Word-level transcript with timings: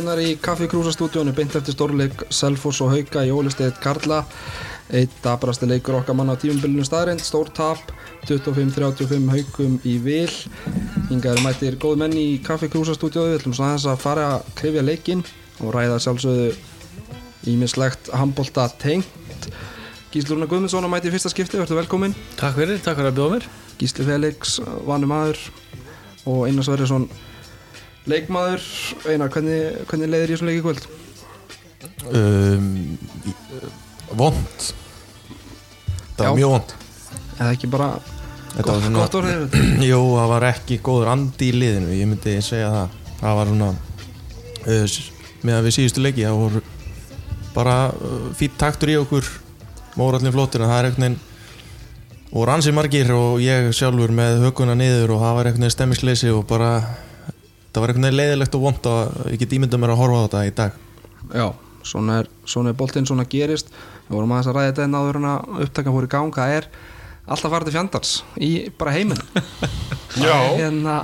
Græðunar 0.00 0.20
í 0.24 0.38
Kaffi 0.40 0.64
Krúsa 0.64 0.94
stúdíónu 0.94 1.34
beint 1.36 1.52
eftir 1.58 1.74
stórleik 1.74 2.22
Selfoss 2.32 2.78
og 2.80 2.94
Hauka 2.94 3.20
í 3.28 3.32
Ólisteyð 3.36 3.82
Karla. 3.84 4.22
Eitt 4.96 5.12
dabrasti 5.20 5.68
leikur 5.68 5.98
okkar 5.98 6.16
manna 6.16 6.32
á 6.32 6.40
tífumbilinu 6.40 6.86
staðrind, 6.88 7.20
stór 7.20 7.50
tap 7.52 7.92
25-35 8.24 9.28
Haukum 9.28 9.76
í 9.84 9.98
vil. 10.00 10.32
Hinga 11.10 11.34
eru 11.34 11.44
mættir 11.44 11.76
góð 11.76 12.00
menn 12.00 12.16
í 12.16 12.40
Kaffi 12.40 12.70
Krúsa 12.72 12.96
stúdíóðu 12.96 13.34
Við 13.34 13.38
ætlum 13.42 13.58
svona 13.58 13.76
þess 13.76 13.92
að 13.92 14.02
fara 14.06 14.26
að 14.38 14.50
krifja 14.62 14.88
leikin 14.88 15.24
og 15.60 15.76
ræða 15.76 16.00
sjálfsögðu 16.00 16.48
ímislegt 17.52 18.08
handbólta 18.16 18.70
tengt. 18.80 19.52
Gísli 20.14 20.32
Rúna 20.32 20.48
Guðmundsson 20.48 20.88
að 20.88 20.94
mæti 20.94 21.12
í 21.12 21.18
fyrsta 21.18 21.34
skipti, 21.34 21.60
verður 21.60 21.82
velkomin 21.82 22.16
Takk 22.40 22.56
fyrir, 22.56 22.80
takk 22.80 22.96
fyrir 23.02 23.12
að 23.12 23.18
bjóða 23.20 23.36
mér. 23.36 23.50
Gísli 23.76 24.08
Felix, 24.08 24.62
vanum 24.88 25.12
maður 25.12 25.50
og 26.24 26.46
Einar 26.48 26.64
Sverjesson 26.64 27.10
leikmaður 28.08 28.64
Einar, 29.04 29.32
hvernig, 29.34 29.82
hvernig 29.90 30.12
leiðir 30.12 30.34
ég 30.34 30.40
svona 30.40 30.52
leiki 30.54 30.64
kvöld? 30.64 30.86
um, 32.14 32.70
Vond 34.16 34.70
Það 36.16 36.24
var 36.24 36.38
mjög 36.38 36.56
vond 36.56 36.74
eða 37.40 37.52
ekki 37.54 37.68
bara 37.72 37.92
Þetta 38.50 38.74
gott, 38.74 38.90
gott 38.96 39.16
orðið? 39.20 39.56
Jú, 39.90 40.00
það 40.16 40.32
var 40.32 40.46
ekki 40.50 40.80
góður 40.84 41.12
andi 41.12 41.50
í 41.50 41.54
liðinu. 41.54 41.92
Ég 41.94 42.08
myndi 42.10 42.36
segja 42.42 42.70
það. 42.74 42.96
Það 43.20 43.36
var 43.38 43.50
svona 43.52 43.68
uh, 43.70 44.96
með 45.46 45.58
að 45.58 45.66
við 45.68 45.76
síðustu 45.76 46.04
leiki 46.04 46.24
það 46.26 46.40
voru 46.40 46.62
bara 47.54 47.76
uh, 47.94 48.24
fýtt 48.38 48.58
taktur 48.60 48.90
í 48.92 48.96
okkur. 49.00 49.28
Mórallin 49.98 50.34
flottir 50.34 50.64
en 50.64 50.70
það 50.72 50.80
er 50.80 50.90
veginn 50.90 51.18
voru 52.30 52.54
ansið 52.54 52.76
margir 52.76 53.14
og 53.14 53.40
ég 53.42 53.70
sjálfur 53.74 54.12
með 54.14 54.44
höguna 54.44 54.76
niður 54.78 55.16
og 55.16 55.24
það 55.24 55.38
var 55.38 55.50
veginn 55.50 55.74
stemmisleysi 55.74 56.30
og 56.34 56.44
bara 56.50 56.72
það 57.70 57.82
var 57.82 57.92
einhvern 57.92 58.06
veginn 58.08 58.18
leiðilegt 58.20 58.56
og 58.58 58.64
vond 58.64 58.88
og 58.90 59.18
ég 59.30 59.40
get 59.42 59.56
ímyndað 59.56 59.82
mér 59.82 59.94
að 59.94 60.00
horfa 60.02 60.20
á 60.20 60.24
þetta 60.26 60.44
í 60.46 60.54
dag. 60.60 60.78
Já, 61.30 61.46
svona 61.86 62.20
er, 62.22 62.30
svona 62.48 62.72
er 62.72 62.78
boltinn, 62.80 63.06
svona 63.08 63.26
gerist. 63.30 63.70
Við 64.08 64.16
vorum 64.16 64.32
aðeins 64.34 64.50
að 64.50 64.56
ræða 64.58 64.70
þetta 64.72 64.86
en 64.86 64.96
áður 64.98 65.18
en 65.20 65.28
að 65.30 65.60
upptaka 65.66 65.94
fór 65.94 66.06
í 66.06 66.10
gang. 66.10 66.32
Það 66.34 66.54
er 66.56 66.70
alltaf 67.30 67.52
farið 67.54 67.68
til 67.70 67.76
fjandars 67.76 68.14
í 68.42 68.52
bara 68.80 68.94
heiminn. 68.96 69.20
Já. 70.24 70.36
hérna 70.58 70.96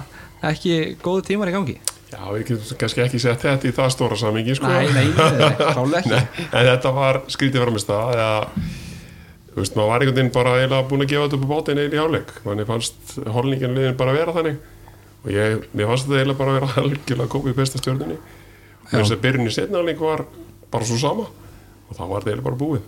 ekki 0.46 0.96
góðu 1.04 1.28
tímar 1.30 1.52
í 1.52 1.54
gangi. 1.54 1.76
Já, 2.06 2.22
við 2.32 2.42
getum 2.48 2.78
kannski 2.80 3.02
ekki 3.02 3.20
sett 3.20 3.42
þetta 3.42 3.68
í 3.68 3.74
það 3.74 3.92
stóra 3.94 4.18
samingi 4.18 4.54
sko. 4.56 4.70
Nei, 4.70 4.86
nei, 4.94 5.06
nei, 5.10 5.38
nei, 5.40 5.54
klálega 5.76 6.02
ekki. 6.02 6.12
Nei, 6.14 6.46
En 6.50 6.68
þetta 6.70 6.92
var 6.96 7.20
skrítið 7.34 7.66
það 7.86 8.12
eða, 8.14 8.28
þú 9.50 9.58
veist, 9.60 9.76
maður 9.78 9.90
var 9.90 10.04
einhvern 10.04 10.18
veginn 10.18 10.32
bara 10.34 10.54
eiginlega 10.60 10.88
búin 10.90 11.04
að 11.04 11.12
gefa 11.12 11.26
þetta 11.26 11.38
upp 11.38 11.46
á 11.46 11.52
bátinn 11.52 11.82
einn 11.82 11.96
í 11.96 12.00
hálfleik. 12.00 12.32
Manni 12.46 12.66
fannst 12.68 13.16
holningin 13.36 13.74
liðin 13.76 13.98
bara 13.98 14.14
vera 14.16 14.34
þannig 14.36 14.62
og 15.26 15.30
ég, 15.34 15.64
mér 15.74 15.90
fannst 15.90 16.06
þetta 16.06 16.20
eiginlega 16.22 16.38
bara 16.38 16.56
vera 16.56 16.72
algjörlega 16.82 17.32
komið 17.32 17.52
í 17.54 17.58
besta 17.58 17.82
stjórnunni 17.82 18.18
þess 18.90 19.14
að 19.14 19.22
byrjun 19.24 19.50
í 19.50 19.54
setna 19.54 19.80
hálfleik 19.80 20.02
var 20.02 20.24
bara 20.70 20.86
svo 20.86 20.98
sama. 21.00 21.26
Og 21.86 21.96
þá 21.96 22.02
var 22.02 22.22
þetta 22.22 22.32
eiginlega 22.32 22.48
bara 22.48 22.60
búið. 22.60 22.84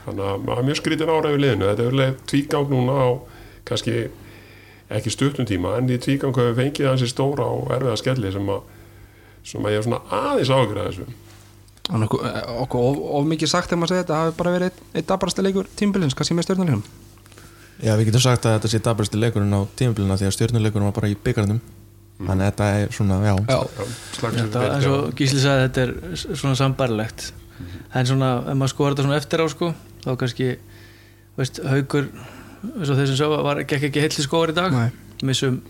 Þannig 0.00 0.26
að 0.26 0.44
maður 0.46 0.60
er 0.60 0.68
mjög 0.68 0.80
skrítið 0.80 1.12
ára 1.12 1.30
yfir 1.30 1.42
liðinu. 1.44 1.68
Þetta 1.70 1.84
er 1.84 1.96
verið 1.96 2.20
tvígang 2.32 2.70
núna 2.70 2.98
á 3.00 3.08
kannski 3.68 3.96
ekki 4.90 5.12
stuttum 5.14 5.46
tíma 5.46 5.76
en 5.78 5.90
í 5.92 5.98
tvígang 6.02 6.34
hefur 6.34 6.54
við 6.54 6.62
fengið 6.64 6.88
hansi 6.90 7.08
stóra 7.10 7.46
og 7.46 7.68
erfiða 7.74 7.98
skelli 8.00 8.32
sem 8.34 8.48
að, 8.50 8.62
sem 9.46 9.66
að 9.66 9.76
ég 9.76 9.82
er 9.82 9.86
svona 9.86 10.00
aðeins 10.20 10.54
ágjur 10.54 10.80
að 10.80 10.88
þessu. 10.88 11.10
Þannig 11.90 12.08
okkur, 12.08 12.24
okkur 12.64 12.88
of, 12.88 12.98
of 13.18 13.28
mikið 13.30 13.52
sagt 13.52 13.70
þegar 13.70 13.80
maður 13.82 13.92
segja 13.92 14.04
þetta 14.04 14.18
hafi 14.24 14.34
bara 14.40 14.54
verið 14.56 14.72
einn 14.72 14.98
ein 14.98 15.06
dabrasti 15.10 15.44
leikur 15.46 15.70
tímbilins, 15.78 16.16
sé 16.16 16.36
með 16.36 16.48
stjórnuleikum? 16.48 16.82
Já, 17.80 17.94
við 17.96 18.10
getum 18.10 18.24
sagt 18.24 18.46
að 18.46 18.56
þetta 18.58 18.70
sé 18.70 18.82
dabrasti 18.84 19.20
leikurinn 19.20 19.56
á 19.56 19.60
tímabilina 19.78 20.18
því 20.20 20.28
að 20.28 20.34
stjórnuleikurinn 20.36 20.90
var 20.90 20.96
bara 20.98 21.10
í 21.10 21.16
byggarnum 21.16 21.62
þannig 22.20 22.44
að 22.44 22.50
þetta 22.50 22.70
er 22.78 22.96
svona, 22.96 23.20
já, 23.24 23.34
Já, 23.48 23.58
Þetta, 24.20 24.64
eins 24.74 24.88
og 24.90 25.14
Gísli 25.16 25.40
sagði, 25.42 25.68
þetta 25.68 25.84
er 25.86 25.94
svona 26.36 26.58
sambarlegt 26.58 27.30
En 27.94 28.06
svona, 28.06 28.30
ef 28.46 28.56
maður 28.56 28.72
skoðar 28.74 28.94
þetta 28.94 29.06
svona 29.06 29.20
eftir 29.20 29.42
á 29.42 29.46
sko 29.50 29.70
þá 30.04 30.10
kannski, 30.20 30.48
veist, 31.36 31.60
haugur 31.66 32.10
eins 32.60 32.90
og 32.92 32.98
þeir 32.98 33.08
sem 33.10 33.18
sá 33.18 33.26
var 33.32 33.62
gekk 33.64 33.88
ekki 33.88 34.02
heilli 34.04 34.24
skóar 34.24 34.52
í 34.52 34.56
dag. 34.56 34.74
Nei. 34.74 34.90
missum 35.26 35.60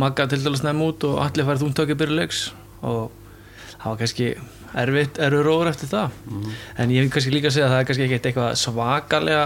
Magga 0.00 0.26
til 0.30 0.40
dæla 0.40 0.56
snæm 0.56 0.80
út 0.86 1.04
og 1.08 1.18
allir 1.20 1.44
færið 1.44 1.64
þúntökið 1.66 1.98
byrjuleiks 2.00 2.40
og 2.88 3.10
það 3.74 3.86
var 3.90 3.98
kannski 4.00 4.28
erfitt, 4.80 5.18
erfur 5.20 5.44
róður 5.44 5.70
eftir 5.72 5.90
það. 5.90 6.14
En 6.80 6.92
ég 6.94 7.04
vil 7.04 7.12
kannski 7.12 7.34
líka 7.34 7.52
segja 7.52 7.66
að 7.68 7.74
það 7.74 7.82
er 7.82 7.88
kannski 7.90 8.06
ekki 8.06 8.18
eitthvað 8.20 8.54
svakalega 8.60 9.44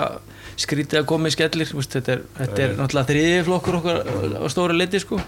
skrítið 0.60 1.00
að 1.00 1.06
koma 1.10 1.30
í 1.30 1.34
skellir 1.34 1.70
veist, 1.74 1.96
þetta 1.96 2.12
er, 2.14 2.22
þetta 2.38 2.62
er 2.64 2.74
náttúrulega 2.78 3.08
þriði 3.10 3.42
flokkur 3.48 3.78
okkar 3.80 4.00
á 4.38 4.46
stóri 4.52 4.76
liti 4.78 5.00
sko. 5.02 5.18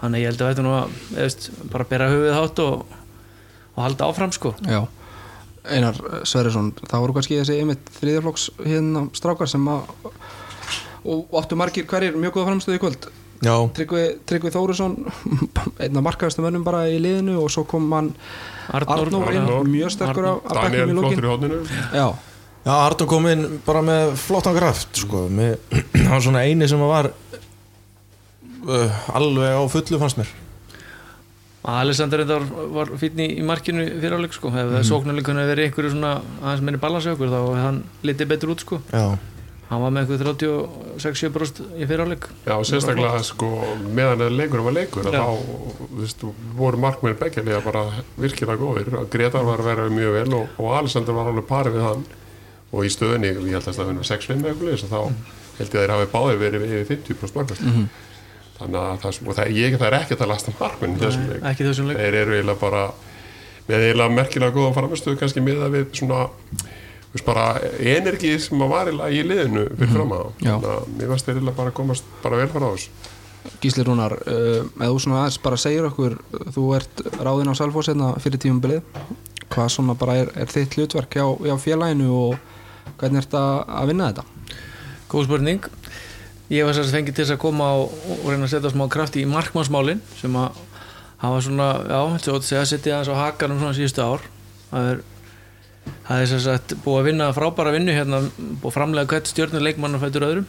Þannig 0.00 0.16
að 0.16 0.22
ég 0.22 0.30
held 0.30 0.42
að 0.42 0.52
þetta 0.52 0.66
nú 0.66 0.74
að 0.78 0.98
veist, 1.18 1.48
bara 1.72 1.88
bera 1.92 2.10
höfuð 2.12 2.36
hátt 2.38 2.62
og, 2.66 2.98
og 3.76 3.80
halda 3.86 4.10
áfram 4.10 4.34
sko. 4.36 4.54
Já. 4.66 4.82
Einar 5.62 5.98
Sverjesson, 6.26 6.72
það 6.80 7.02
voru 7.04 7.14
kannski 7.18 7.36
þessi 7.38 7.60
einmitt 7.62 7.90
þriðjaflokks 8.00 8.48
hérna 8.66 9.04
strákar 9.14 9.50
sem 9.50 9.68
að 9.70 9.92
og 11.02 11.36
áttu 11.38 11.58
margir 11.58 11.86
hverjir 11.90 12.16
mjög 12.18 12.36
góða 12.36 12.48
framstöðu 12.52 12.78
í 12.78 12.82
kvöld? 12.82 13.06
Já, 13.42 13.54
Tryggvi, 13.74 14.02
Tryggvi 14.30 14.50
Þórisson 14.54 14.92
einn 15.82 15.98
af 15.98 16.04
markaðastu 16.06 16.44
mönnum 16.44 16.62
bara 16.66 16.84
í 16.90 16.98
liðinu 17.02 17.40
og 17.42 17.48
svo 17.50 17.64
kom 17.66 17.88
hann 17.90 18.12
Arnór, 18.70 19.08
Arnór 19.08 19.32
inn, 19.32 19.40
Arnór. 19.42 19.66
mjög 19.66 19.90
sterkur 19.96 20.28
á, 20.30 20.34
á 20.46 20.52
Daniel 20.60 20.92
bekknum 20.92 21.10
í 21.10 21.30
hodninu 21.32 21.58
Já, 21.90 22.06
Já, 22.62 22.74
Artur 22.78 23.08
kom 23.10 23.26
inn 23.26 23.58
bara 23.66 23.80
með 23.82 24.12
flottan 24.22 24.54
kraft 24.54 25.00
sko. 25.02 25.26
með, 25.26 25.56
hann 26.04 26.12
var 26.12 26.22
svona 26.22 26.44
eini 26.46 26.68
sem 26.70 26.82
var 26.86 27.10
uh, 27.10 29.00
alveg 29.18 29.58
á 29.58 29.62
fullu 29.72 29.98
fannst 29.98 30.20
mér. 30.20 30.30
Alexander 31.72 32.22
þetta 32.22 32.38
var, 32.38 32.70
var 32.76 32.94
fínn 32.98 33.20
í, 33.22 33.28
í 33.38 33.42
markinu 33.46 33.84
fyrir 33.90 34.14
áleik 34.18 34.34
sko, 34.34 34.50
ef 34.54 34.70
mm. 34.70 34.86
sóknarleikunni 34.86 35.42
hefði 35.42 35.54
verið 35.54 35.68
einhverju 35.68 35.92
svona 35.96 36.14
aðeins 36.40 36.64
meiri 36.66 36.80
balans 36.82 37.06
í 37.06 37.12
okkur 37.12 37.34
þá 37.34 37.38
hefði 37.40 37.66
hann 37.66 37.82
litið 38.06 38.32
betur 38.32 38.54
út 38.54 38.64
sko. 38.64 38.78
Já, 38.94 39.04
hann 39.68 39.82
var 39.82 39.94
með 39.94 40.02
einhverju 40.04 40.38
36-7% 41.02 41.60
í 41.78 41.86
fyrir 41.90 42.06
áleik 42.06 42.30
Já, 42.46 42.56
sérstaklega 42.66 43.22
sko 43.26 43.52
meðan 43.90 44.26
að 44.26 44.38
leikur 44.38 44.62
var 44.66 44.78
leikur 44.78 45.10
að 45.10 45.18
Já. 45.18 45.22
þá, 45.22 45.78
þú 45.82 45.92
veist, 46.00 46.26
voru 46.58 46.82
markmenn 46.86 47.20
bekkjarlega 47.22 47.62
bara 47.66 47.86
virkilega 48.22 48.58
góðir. 48.62 48.98
Gretar 49.10 49.46
var 49.50 49.66
vera 49.66 49.90
mjög 49.90 50.18
vel 50.20 50.26
og, 50.38 50.58
og 50.62 50.74
Alexander 50.82 51.18
var 51.18 51.30
alveg 51.30 51.50
parið 51.50 51.78
við 51.78 51.88
hann 51.90 52.10
og 52.72 52.86
í 52.86 52.90
stöðunni, 52.92 53.32
ég 53.32 53.52
held 53.52 53.68
að 53.68 53.76
það 53.76 53.90
finna 53.90 54.08
6-5 54.08 54.46
eitthvað 54.48 54.84
og 54.86 54.92
þá 54.92 55.00
held 55.58 55.66
ég 55.66 55.76
að 55.76 55.82
þeir 55.82 55.92
hafi 55.92 56.10
báðir 56.12 56.40
verið 56.40 56.66
yfir 56.68 56.86
50% 56.96 57.38
markvæst 57.38 57.64
þannig 58.58 58.78
að 58.80 59.00
það, 59.02 59.18
það, 59.36 59.50
ég, 59.56 59.78
það 59.78 59.88
er 59.88 59.96
ekki 59.98 60.16
að 60.16 60.30
lasta 60.30 60.54
leik. 61.88 61.98
þeir 61.98 62.18
eru 62.22 62.36
eiginlega 62.36 62.60
bara 62.60 62.84
með 63.68 63.86
eiginlega 63.86 64.16
merkilega 64.16 64.56
góðan 64.56 64.76
framistöðu 64.76 65.20
kannski 65.20 65.42
miða 65.44 65.68
við 65.72 65.88
svona 65.98 66.20
þú 67.12 67.16
veist, 67.16 67.26
bara 67.26 67.46
energi 67.78 68.36
sem 68.40 68.62
að 68.64 68.72
var 68.72 68.90
eiginlega 68.90 69.16
í 69.16 69.24
liðinu 69.28 69.64
fyrir 69.76 69.92
fram 69.96 70.14
að 70.16 70.22
Já. 70.38 70.52
þannig 70.52 70.70
að 70.76 70.86
mér 70.98 71.12
varst 71.12 71.28
eiginlega 71.28 71.58
bara 71.58 71.72
að 71.72 71.76
komast 71.80 72.14
bara 72.22 72.40
vel 72.40 72.48
frá 72.52 72.64
þessu. 72.70 73.10
Gísli 73.62 73.84
Rúnar 73.84 74.14
eða 74.22 74.88
þú 74.92 75.02
svona 75.02 75.20
aðeins 75.24 75.40
bara 75.42 75.58
segir 75.58 75.88
okkur 75.88 76.16
þú 76.54 76.66
ert 76.78 77.04
ráðinn 77.18 77.50
á 77.50 77.58
Salfós 77.58 77.90
hérna 77.90 78.12
fyrir 78.22 78.40
tímumbilið 78.42 78.84
hvað 79.52 79.72
svona 79.74 79.96
bara 79.98 80.20
er, 80.22 80.30
er 80.38 80.48
þitt 80.48 80.78
hlutverk 80.78 81.18
hjá, 81.18 81.26
hjá 81.42 81.56
félaginu 81.60 82.12
og 82.14 82.51
hvernig 83.02 83.24
ert 83.24 83.36
að, 83.36 83.90
vinna 83.90 84.10
þetta? 84.12 84.26
góð 85.12 85.28
spurning. 85.28 85.64
Ég 86.52 86.66
var 86.66 86.76
sérst 86.76 86.92
fengið 86.92 87.16
til 87.16 87.24
þess 87.24 87.36
að 87.36 87.42
koma 87.44 87.68
og, 87.80 87.94
og 88.16 88.26
reyna 88.28 88.46
að 88.46 88.54
setja 88.54 88.72
smá 88.72 88.84
kraft 88.92 89.16
í 89.20 89.24
markmannsmálin 89.28 90.02
sem 90.18 90.34
að 90.36 90.58
hafa 91.22 91.40
svona, 91.44 91.68
já, 91.86 92.00
svo 92.24 92.36
að 92.40 92.68
setja 92.68 92.98
aðeins 92.98 93.12
á 93.12 93.22
hakanum 93.22 93.60
svona 93.60 93.76
síðustu 93.76 94.04
ár. 94.04 94.24
Það 94.72 94.90
er 94.90 95.02
það 96.06 96.22
er 96.22 96.30
sérst 96.30 96.74
búið 96.84 96.98
að 97.00 97.08
vinna 97.10 97.30
frábæra 97.36 97.74
vinnu 97.74 97.94
hérna 97.94 98.20
og 98.22 98.74
framlega 98.74 99.10
hvert 99.14 99.30
stjórnir 99.30 99.64
leikmann 99.64 99.96
og 99.96 100.04
fættur 100.04 100.26
öðrum. 100.28 100.48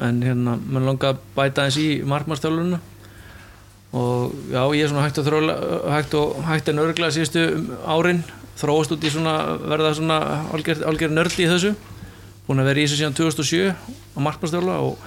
En 0.00 0.22
hérna, 0.24 0.56
mann 0.56 0.86
langa 0.86 1.12
að 1.12 1.22
bæta 1.36 1.66
eins 1.66 1.78
í 1.80 1.88
markmannstjálfurina 2.08 2.80
og 3.92 4.34
já, 4.52 4.62
ég 4.76 4.84
er 4.84 4.90
svona 4.92 5.06
hægt 5.06 5.22
þróla 5.26 5.56
hægt 5.96 6.14
og 6.14 6.42
hægt 6.46 6.68
en 6.70 6.82
örgla 6.82 7.10
síðustu 7.14 7.46
árin. 7.84 8.22
Þróast 8.60 8.92
út 8.92 9.04
í 9.06 9.10
svona 9.10 9.56
verða 9.62 9.94
svona 9.96 10.18
algjör, 10.52 10.84
algjör 10.90 11.14
nördi 11.14 11.46
í 11.46 11.50
þessu. 11.50 11.74
Búin 12.46 12.60
að 12.60 12.70
vera 12.70 12.82
í 12.82 12.86
þessu 12.86 13.00
síðan 13.00 13.16
2007 13.16 13.70
á 13.72 14.18
markmannstjálfa 14.20 14.80
og, 14.84 14.98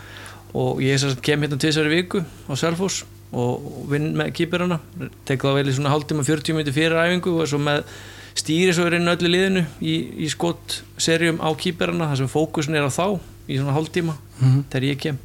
og 0.57 0.81
ég 0.83 1.03
kem 1.21 1.45
hérna 1.45 1.59
tvisari 1.62 1.91
viku 1.94 2.24
á 2.24 2.53
Selfoss 2.57 3.03
og 3.33 3.85
vinn 3.89 4.12
með 4.18 4.33
kýpirana 4.38 4.77
tek 5.25 5.41
það 5.41 5.57
vel 5.57 5.69
í 5.71 5.74
svona 5.75 5.94
hálftíma 5.94 6.25
40 6.25 6.57
minnir 6.57 6.75
fyrir 6.75 7.00
æfingu 7.01 7.33
og 7.41 7.50
svo 7.50 7.59
með 7.62 7.88
stýri 8.38 8.74
svo 8.75 8.86
er 8.88 9.00
inn 9.00 9.09
öllu 9.09 9.29
liðinu 9.29 9.63
í, 9.81 9.95
í 10.25 10.29
skott 10.29 10.81
serjum 11.01 11.41
á 11.41 11.50
kýpirana 11.57 12.12
þar 12.12 12.21
sem 12.21 12.29
fókusin 12.29 12.77
er 12.77 12.86
á 12.86 12.91
þá 12.94 13.18
í 13.50 13.57
svona 13.57 13.74
hálftíma 13.77 14.15
þegar 14.69 14.88
ég 14.91 15.01
kem 15.01 15.18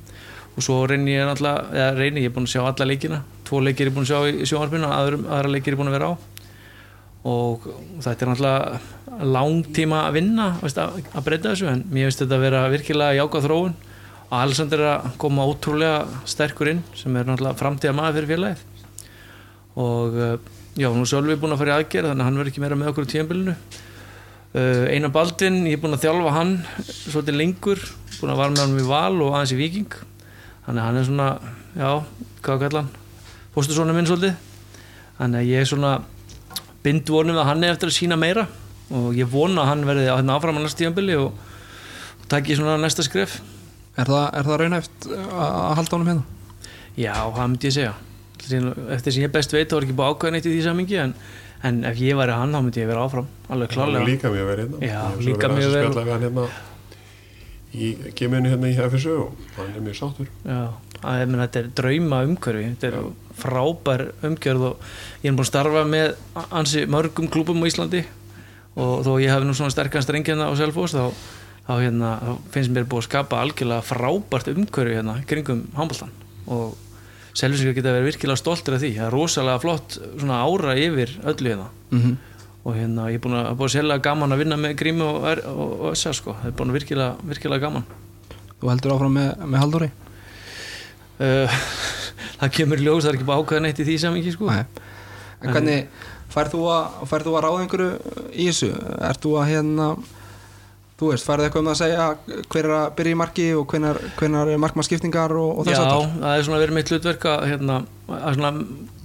og 0.59 0.65
svo 0.67 0.81
reyni 0.91 1.15
ég 1.15 1.29
náttúrulega, 1.29 1.69
eða 1.71 1.91
reyni 1.95 2.25
ég 2.25 2.33
er 2.33 2.35
búin 2.35 2.49
að 2.49 2.55
sjá 2.57 2.65
alla 2.67 2.87
leikina. 2.91 3.21
Tvo 3.47 3.61
leikir 3.63 3.87
er 3.87 3.95
búin 3.95 4.07
að 4.07 4.11
sjá 4.11 4.19
í 4.27 4.47
sjónvarpinu 4.51 4.89
aðra, 4.91 5.21
aðra 5.37 5.53
leikir 5.55 5.75
er 5.75 5.79
búin 5.79 5.91
að 5.93 5.95
vera 5.95 6.09
á. 6.11 6.15
Og 7.29 7.69
þetta 8.03 8.25
er 8.25 8.33
náttúrulega 8.33 9.29
langtíma 9.37 10.01
að 10.09 10.17
vinna 10.19 10.49
veist, 10.63 10.81
að, 10.83 10.99
að 11.13 11.27
breyta 11.29 11.53
þessu 11.53 11.71
en 11.71 11.85
mér 11.93 12.09
finnst 12.09 12.25
þetta 12.25 12.39
að 12.39 12.45
vera 12.49 12.65
virkilega 12.73 13.19
jákað 13.21 13.47
þróun. 13.47 13.77
Og 14.29 14.35
Alexander 14.41 14.83
er 14.83 14.91
að 14.97 15.07
koma 15.23 15.47
ótrúlega 15.47 16.23
sterkur 16.29 16.73
inn 16.75 16.83
sem 16.99 17.15
er 17.15 17.31
náttúrulega 17.31 17.61
framtíða 17.63 17.95
maður 18.01 18.19
fyrir 18.19 18.33
félagið. 18.35 18.67
Og 19.79 20.19
uh, 20.19 20.35
já, 20.75 20.91
nú 20.91 21.07
er 21.07 21.13
Sölvi 21.13 21.39
búin 21.39 21.55
að 21.55 21.63
fara 21.63 21.77
í 21.77 21.85
aðgerð 21.85 22.11
þannig 22.11 22.25
að 22.25 22.31
hann 22.33 22.43
verður 22.43 22.53
ekki 22.53 22.67
meira 22.67 22.81
með 22.83 22.93
okkur 22.93 23.07
á 23.07 23.13
tíðanbylunu 23.15 23.55
uh, 23.55 24.85
Einar 24.91 25.15
Baldvin, 25.15 25.63
ég 25.71 25.79
er 25.79 25.83
búin 25.87 25.95
að 25.95 26.05
þjálfa 26.09 26.35
hann 26.35 26.55
svolítið 26.91 27.43
lengur 27.45 27.89
búin 28.19 28.35
að 28.35 28.41
vara 28.43 28.55
með 28.55 28.65
hann 28.65 28.79
við 28.79 28.89
val 28.91 29.23
og 29.23 29.35
aðeins 29.37 29.55
í 29.55 29.61
Viking 29.63 29.99
þannig 30.69 30.83
að 30.83 30.87
hann 30.87 31.01
er 31.01 31.07
svona, 31.09 31.27
já, 31.73 31.91
hvað 32.45 32.63
kallar 32.63 32.83
hann? 32.85 32.89
Fórstu 33.55 33.73
svona 33.73 33.95
minn 33.97 34.09
svolítið. 34.09 34.35
Þannig 35.17 35.41
að 35.41 35.49
ég 35.49 35.63
er 35.65 35.69
svona 35.71 35.93
bind 36.85 37.09
vonum 37.09 37.39
að 37.41 37.49
hann 37.49 37.65
er 37.65 37.73
eftir 37.73 37.89
að 37.89 37.97
sína 37.97 38.19
meira. 38.21 38.45
Og 38.93 39.17
ég 39.17 39.31
vona 39.33 39.65
að 39.65 39.71
hann 39.73 39.87
verði 39.89 40.11
á 40.13 40.21
hérna 40.21 40.37
áfram 40.37 40.61
á 40.61 40.65
næst 40.65 40.77
tíðanbyli 40.81 41.17
og, 41.17 41.33
og 42.21 42.29
takki 42.29 42.57
svona 42.59 42.77
næsta 42.81 43.07
skref. 43.07 43.41
Er 43.99 44.07
það, 44.13 44.27
er 44.29 44.47
það 44.47 44.61
raunæft 44.63 45.09
að 45.09 45.75
halda 45.81 45.97
honum 45.97 46.13
hérna? 46.13 46.63
Já, 46.99 47.15
það 47.17 47.45
myndi 47.49 47.71
ég 47.71 47.77
segja. 47.79 47.97
Eftir 48.39 49.15
sem 49.17 49.25
ég 49.25 49.33
best 49.35 49.57
veit 49.57 49.73
þá 49.73 49.81
er 49.81 49.89
ekki 49.89 49.97
búið 49.99 50.15
ákvæðin 50.15 50.39
eitt 50.39 50.47
í 50.47 50.53
því 50.53 50.63
samingi 50.69 51.01
en, 51.03 51.15
en 51.67 51.81
ef 51.89 51.99
ég 52.05 52.21
væri 52.21 52.37
hann 52.39 52.55
þá 52.55 52.61
myndi 52.61 52.85
ég 52.85 52.89
vera 52.93 53.09
áfram 53.09 53.27
alveg 53.51 53.73
klálega 53.75 54.07
líka 54.07 54.31
mjög 54.33 54.51
verið 54.53 54.77
hérna. 54.79 55.03
Líka 55.27 55.51
verið 55.51 55.57
mjög 55.59 55.67
aðeins 55.67 55.69
að 55.69 55.75
vel. 55.75 55.89
spjalla 55.89 56.05
við 56.07 56.15
hann 56.15 56.27
hérna 56.29 56.47
í 57.77 57.95
geminu 58.17 58.53
hérna 58.53 58.71
í 58.71 58.77
FSU 58.77 59.17
og 59.23 59.57
hann 59.59 59.75
er 59.77 59.85
mjög 59.85 59.99
sáttur. 59.99 60.29
Já, 60.45 60.61
að, 61.03 61.19
ég 61.21 61.33
meina, 61.33 61.47
þetta 61.47 61.61
er 61.61 61.73
drauma 61.81 62.21
umhverfi 62.27 62.69
þetta 62.71 62.91
er 62.91 63.11
frábær 63.39 64.05
umgjörð 64.27 64.65
og 64.71 64.87
ég 65.23 65.29
er 65.31 65.37
búin 65.37 65.45
að 65.45 65.51
starfa 65.51 65.85
með 65.89 66.15
ansi 66.49 66.87
mörgum 66.91 67.29
klúbum 67.33 67.63
á 67.63 67.69
Íslandi 67.69 68.05
og 68.79 69.05
þó 69.07 69.13
ég 69.23 69.33
hef 69.35 69.45
nú 69.45 69.55
svona 69.57 69.75
sterkan 69.75 70.05
strengina 70.07 70.49
á 70.49 70.53
Selfoss 70.59 70.97
þá, 70.97 71.13
þá, 71.69 71.73
hérna, 71.83 72.13
þá 72.25 72.53
finnst 72.57 72.75
mér 72.75 72.89
búið 72.89 73.05
að 73.05 73.09
skapa 73.11 73.43
algjörlega 73.45 73.87
frábært 73.87 74.53
umhverfi 74.55 74.99
hérna 74.99 75.19
kringum 75.29 75.67
handbóltan 75.79 76.15
og 76.49 76.77
Selfossingar 77.39 77.77
geta 77.77 77.93
verið 77.95 78.09
virkilega 78.09 78.41
stoltir 78.41 78.75
af 78.75 78.81
því. 78.83 78.89
Það 78.97 79.05
er 79.05 79.13
rosalega 79.15 79.61
flott 79.63 79.97
svona 80.01 80.41
ára 80.43 80.73
yfir 80.81 81.13
öllu 81.23 81.53
hérna. 81.53 81.69
Mm 81.93 82.17
og 82.65 82.75
hérna 82.75 83.07
ég 83.13 83.21
er 83.21 83.23
búin 83.25 83.39
að, 83.39 83.53
búin 83.59 83.71
að 83.71 83.75
sérlega 83.77 84.05
gaman 84.09 84.35
að 84.35 84.43
vinna 84.43 84.59
með 84.61 84.77
Grími 84.81 85.07
og, 85.07 85.23
og, 85.23 85.63
og, 85.69 85.87
Össa 85.93 86.13
sko, 86.17 86.35
það 86.41 86.51
er 86.51 86.59
búin 86.59 86.73
að 86.73 86.79
virkilega, 86.81 87.31
virkilega 87.31 87.65
gaman 87.69 87.89
Þú 88.59 88.71
heldur 88.73 88.95
áfram 88.97 89.15
með, 89.15 89.47
með 89.47 89.63
Halldóri? 89.63 89.91
uh, 91.23 91.59
það 92.41 92.55
kemur 92.59 92.83
ljós, 92.83 93.05
það 93.05 93.13
er 93.13 93.19
ekki 93.19 93.29
bara 93.29 93.43
ákveðan 93.43 93.71
eitt 93.71 93.83
í 93.83 93.87
því 93.87 93.97
samingi 94.03 94.35
sko. 94.35 94.51
Nei. 94.51 94.87
En 95.39 95.55
hvernig 95.55 96.07
færð 96.33 96.55
þú 96.57 96.63
að, 96.75 97.03
færð 97.11 97.29
þú 97.29 97.35
að 97.39 97.45
ráða 97.47 97.61
einhverju 97.65 98.15
í 98.35 98.49
þessu? 98.51 98.71
Ert 99.09 99.23
þú 99.23 99.35
að 99.39 99.51
hérna 99.53 99.89
þú 100.99 101.13
veist, 101.13 101.27
færðu 101.29 101.47
eitthvað 101.47 101.63
um 101.63 101.71
að 101.71 101.79
segja 101.79 102.07
hver 102.51 102.67
er 102.67 102.75
að 102.75 102.89
byrja 102.99 103.15
í 103.15 103.19
marki 103.21 103.47
og 103.55 103.71
hvenar, 103.71 104.01
hvenar 104.19 104.51
er 104.51 104.61
markmannskiptingar 104.63 105.35
og, 105.39 105.61
og 105.61 105.69
þess 105.69 105.79
Já, 105.79 105.85
aftar? 105.85 106.17
það 106.25 106.35
er 106.35 106.47
svona 106.49 106.61
verið 106.65 106.79
mitt 106.79 106.93
hlutverk 106.93 107.27
að, 107.31 107.45
hérna, 107.53 107.77
að 108.19 108.39
svona 108.39 108.53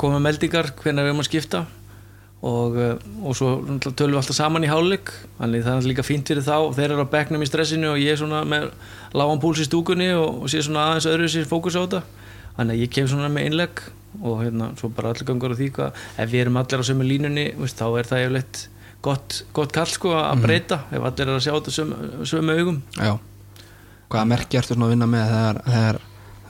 koma 0.02 0.22
meldingar 0.26 0.72
hvernig 0.80 1.06
við 1.06 1.12
erum 1.12 1.22
að 1.22 1.30
skipta 1.30 1.62
og, 2.44 2.76
uh, 2.76 2.96
og 3.24 3.38
svo 3.40 3.54
tölum 3.88 4.18
við 4.18 4.20
alltaf 4.22 4.38
saman 4.38 4.68
í 4.68 4.72
hálfleik. 4.72 5.14
Þannig 5.40 5.66
það 5.66 5.80
er 5.80 5.90
líka 5.92 6.06
fínt 6.08 6.30
fyrir 6.32 6.46
þá. 6.46 6.58
Þeir 6.76 6.90
eru 6.90 7.08
á 7.08 7.14
bekknum 7.16 7.46
í 7.46 7.50
stressinu 7.50 7.94
og 7.94 8.02
ég 8.02 8.16
er 8.16 8.20
svona 8.20 8.44
með 8.48 8.70
lágan 9.16 9.42
púls 9.44 9.64
í 9.64 9.68
stúkunni 9.70 10.12
og, 10.18 10.44
og 10.44 10.52
sé 10.52 10.64
svona 10.66 10.90
aðeins 10.92 11.10
öðru 11.12 11.32
sér 11.32 11.50
fókus 11.50 11.80
á 11.80 11.84
þetta. 11.86 12.04
Þannig 12.58 12.76
að 12.76 12.84
ég 12.84 12.94
kem 12.94 13.10
svona 13.10 13.32
með 13.32 13.50
einlegg 13.50 13.86
og 14.22 14.44
hérna 14.44 14.70
svo 14.78 14.92
bara 14.94 15.14
allir 15.14 15.26
gangur 15.26 15.56
á 15.56 15.58
því 15.58 15.70
hvað 15.74 16.04
ef 16.22 16.30
við 16.30 16.44
erum 16.44 16.60
allir 16.62 16.84
á 16.84 16.90
sömu 16.90 17.08
línunni 17.08 17.46
veist, 17.58 17.80
þá 17.80 17.98
er 17.98 18.10
það 18.10 18.24
yfirleitt 18.28 18.60
gott, 19.04 19.40
gott 19.58 19.74
kall 19.74 19.90
sko 19.90 20.14
að 20.20 20.44
breyta 20.46 20.84
ef 20.94 21.02
allir 21.02 21.28
er 21.28 21.34
að 21.34 21.46
sjá 21.48 21.54
þetta 21.56 21.74
sömu, 21.74 22.26
sömu 22.30 22.58
augum. 22.60 22.82
Já. 23.00 23.16
Hvaða 24.14 24.30
merki 24.30 24.60
ertu 24.60 24.76
svona 24.76 24.90
að 24.90 24.94
vinna 24.94 25.10
með 25.10 25.32
þegar, 25.34 25.62
þegar 25.74 26.02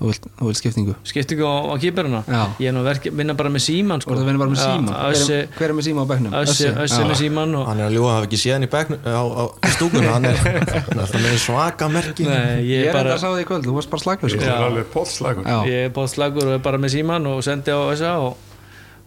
þú, 0.04 0.10
vilt, 0.12 0.26
þú 0.36 0.48
vilt 0.50 0.60
skiptingu? 0.60 0.94
skiptingu 1.08 1.46
á, 1.48 1.56
á 1.72 1.76
kýperuna 1.80 2.20
ég 2.60 2.68
er 2.68 2.74
nú 2.76 2.82
að 2.84 2.90
verki, 2.92 3.12
vinna 3.16 3.36
bara 3.40 3.52
með 3.54 3.64
síman 3.64 4.04
sko. 4.04 4.12
að 4.20 4.28
bara 4.36 4.52
með 4.52 4.60
síma? 4.60 4.92
Já, 4.92 5.14
Össi, 5.14 5.30
hver, 5.32 5.40
er- 5.40 5.54
hver 5.56 5.70
er 5.70 5.76
með 5.78 5.88
síma 5.88 6.04
á 6.04 6.08
bekknum? 6.12 6.36
Össi, 6.44 6.68
Össi 6.84 7.06
með 7.08 7.16
síman 7.22 7.56
og 7.56 7.64
hann 7.72 7.80
er 7.80 7.88
að 7.88 7.96
ljúa 7.96 8.10
að 8.12 8.18
hafa 8.18 8.28
ekki 8.28 8.42
séð 8.44 8.54
hann 8.58 8.68
í 8.68 8.72
beknu 8.74 9.00
á, 9.08 9.24
á 9.24 9.44
stúkuna 9.78 10.12
hann 10.18 10.28
er, 10.28 10.44
hann 10.44 10.60
er 10.60 11.02
alltaf 11.06 11.24
með 11.24 11.40
svaka 11.48 11.90
merki 11.96 12.28
Nei, 12.28 12.68
Ég 12.68 12.68
ég 12.68 12.84
er 12.84 12.92
er 12.92 12.98
bara 13.00 13.08
enda 13.08 13.16
að 13.16 13.24
sá 13.24 13.30
því 13.32 13.46
í 13.46 13.50
kvöld, 13.54 13.64
þú 13.70 13.78
varst 13.80 13.94
bara 13.96 14.04
slagur 14.04 14.34
sko. 14.36 14.44
Það 14.44 14.54
er 14.60 14.68
alveg 14.68 14.92
pótslagur 14.94 15.48
Já. 15.48 15.58
ég 15.72 15.88
er 15.88 15.96
bátt 15.96 16.14
slagur 16.18 16.48
og 16.52 16.54
er 16.60 16.64
bara 16.68 16.78
með 16.84 16.96
síman 17.00 17.32
og 17.32 17.42
sendi 17.48 17.72
á 17.72 17.80
Össa 17.88 18.14
og, 18.20 18.38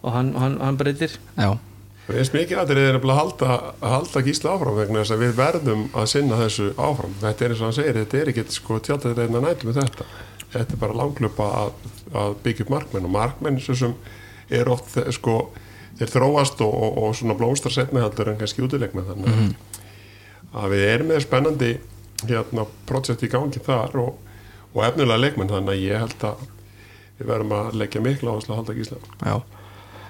og 0.01 0.13
hann, 0.17 0.33
hann, 0.35 0.57
hann 0.65 0.77
breytir 0.81 1.13
Já. 1.37 1.53
Við 2.07 2.21
erum 2.23 2.35
mikið 2.39 2.59
aðrið 2.61 2.85
er 2.87 2.93
nefnilega 2.95 3.11
að 3.11 3.19
halda, 3.19 3.55
að 3.83 3.91
halda 3.91 4.21
gísla 4.23 4.51
áfram 4.55 4.77
vegna 4.79 5.01
þess 5.01 5.11
að 5.11 5.23
við 5.25 5.31
verðum 5.35 5.81
að 5.91 6.05
sinna 6.07 6.37
þessu 6.39 6.67
áfram. 6.79 7.15
Þetta 7.19 7.43
er 7.43 7.51
eins 7.51 7.59
og 7.59 7.65
hann 7.67 7.75
segir, 7.75 7.97
þetta 7.99 8.19
er 8.21 8.29
ekki 8.31 8.45
sko 8.55 8.77
tjaldið 8.79 9.17
reyna 9.19 9.41
nættu 9.43 9.67
með 9.67 9.79
þetta. 9.81 10.05
Þetta 10.53 10.75
er 10.75 10.81
bara 10.81 10.95
langlupa 10.95 11.47
að, 11.61 11.87
að 12.15 12.37
byggja 12.43 12.65
upp 12.65 12.75
markmenn 12.75 13.07
og 13.09 13.15
markmenn 13.17 13.59
sem 13.63 13.95
er 14.47 14.69
oft 14.71 14.95
sko, 15.11 15.39
þeir 15.99 16.13
þróast 16.13 16.61
og, 16.63 16.71
og, 16.71 17.01
og 17.03 17.17
svona 17.19 17.35
blómstar 17.35 17.73
setna 17.75 18.05
heldur 18.05 18.31
en 18.31 18.39
kannski 18.39 18.63
útilegna 18.63 19.03
þannig 19.09 19.33
mm 19.33 19.51
að 20.55 20.73
við 20.73 20.85
erum 20.91 21.11
með 21.11 21.23
spennandi 21.25 21.73
hérna 22.27 22.65
projekt 22.89 23.25
í 23.25 23.31
gangi 23.31 23.61
þar 23.63 23.99
og, 24.01 24.15
og 24.73 24.81
efnilega 24.87 25.21
leikmenn 25.21 25.51
þannig 25.51 25.73
að 25.73 25.83
ég 25.83 26.01
held 26.05 26.25
að 26.29 26.45
við 27.17 27.29
verðum 27.31 27.55
að 27.57 27.77
leggja 27.81 28.03
mikla 28.05 28.33
áherslu 28.33 28.53
að 28.53 28.59
halda 28.61 28.75
gísla. 28.77 28.99
Já. 29.25 29.37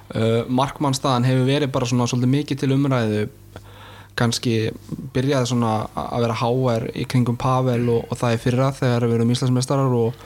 Uh, 0.08 0.42
markmannstaðan 0.48 1.28
hefur 1.28 1.48
verið 1.50 1.72
bara 1.76 1.88
svona 1.90 2.08
svolítið 2.08 2.32
mikið 2.32 2.62
til 2.62 2.74
umræðu 2.76 3.24
kannski 4.18 4.56
byrjaði 5.16 5.52
svona 5.52 5.74
að 5.98 6.26
vera 6.26 6.40
háar 6.42 6.88
í 6.94 7.06
kringum 7.10 7.38
Pavel 7.40 7.84
og, 7.94 8.08
og 8.10 8.20
það 8.20 8.34
er 8.36 8.42
fyrra 8.44 8.72
þegar 8.76 9.08
við 9.08 9.20
erum 9.20 9.36
Íslandsmeistarar 9.36 9.98
og 9.98 10.26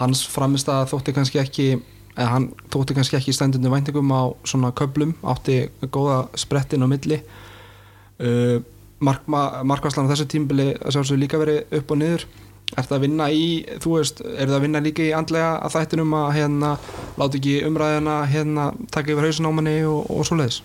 hans 0.00 0.24
framistæða 0.28 0.88
þótti 0.92 1.16
kannski 1.16 1.42
ekki 1.42 1.68
eða 2.16 2.30
hann 2.32 2.48
þótti 2.72 2.96
kannski 2.96 3.18
ekki 3.18 3.34
stendundu 3.36 3.72
væntingum 3.72 4.12
á 4.12 4.32
svona 4.48 4.72
köplum 4.76 5.14
átti 5.28 5.66
góða 5.92 6.24
sprettin 6.38 6.84
á 6.84 6.88
milli 6.88 7.20
uh, 7.20 8.58
markvarslan 9.00 10.08
á 10.08 10.12
þessu 10.14 10.28
tímbili 10.32 10.72
að 10.80 10.96
sjálfsög 10.96 11.20
líka 11.20 11.40
verið 11.40 11.78
upp 11.80 11.92
og 11.92 12.00
niður 12.00 12.28
Er 12.74 12.82
það 12.82 12.96
að 12.96 13.02
vinna 13.04 13.26
í, 13.30 13.42
þú 13.78 13.92
veist, 13.94 14.20
er 14.26 14.48
það 14.48 14.56
að 14.56 14.64
vinna 14.64 14.80
líka 14.82 15.04
í 15.04 15.12
andlega 15.14 15.52
að 15.62 15.74
þættinum 15.76 16.14
að 16.18 16.30
hérna 16.34 16.70
láta 17.14 17.38
ekki 17.38 17.52
umræðina 17.68 18.16
hérna 18.26 18.64
taka 18.90 19.12
yfir 19.14 19.28
hausin 19.28 19.46
á 19.46 19.52
manni 19.54 19.74
og, 19.86 20.00
og 20.10 20.26
svoleiðis? 20.26 20.58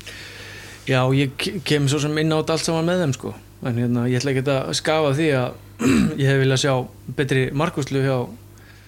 Já, 0.88 1.02
ég 1.16 1.34
ke- 1.38 1.62
kem 1.66 1.88
svo 1.88 2.00
sem 2.00 2.18
inn 2.18 2.34
á 2.34 2.40
þetta 2.42 2.58
allt 2.58 2.68
saman 2.68 2.86
með 2.90 3.04
þeim 3.04 3.16
sko. 3.18 3.34
En 3.62 3.78
hérna, 3.78 4.08
ég 4.10 4.22
ætla 4.22 4.34
ekki 4.34 4.46
að 4.50 4.74
skafa 4.80 5.14
því 5.18 5.28
að 5.38 5.52
ég 6.22 6.28
hef 6.30 6.40
viljað 6.42 6.64
sjá 6.64 6.74
betri 7.18 7.50
markvæslu 7.54 8.06
hjá 8.06 8.18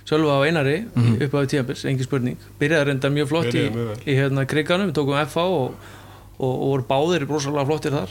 Sölva 0.04 0.36
á 0.36 0.44
Einari 0.44 0.84
mm 0.84 1.04
-hmm. 1.04 1.24
upp 1.24 1.34
á 1.34 1.48
tíðanbils, 1.48 1.86
engin 1.86 2.04
spurning. 2.04 2.38
Byrjaði 2.60 2.86
reynda 2.86 3.10
mjög 3.10 3.28
flott 3.28 3.54
í, 3.56 3.72
í 4.06 4.14
hérna 4.20 4.46
kriganum, 4.46 4.90
við 4.92 4.96
tókum 4.98 5.16
FH 5.16 5.38
og, 5.38 5.76
og, 6.38 6.54
og 6.62 6.68
voru 6.68 6.84
báðir 6.90 7.28
rosalega 7.28 7.66
flottir 7.66 7.92
þar 7.92 8.10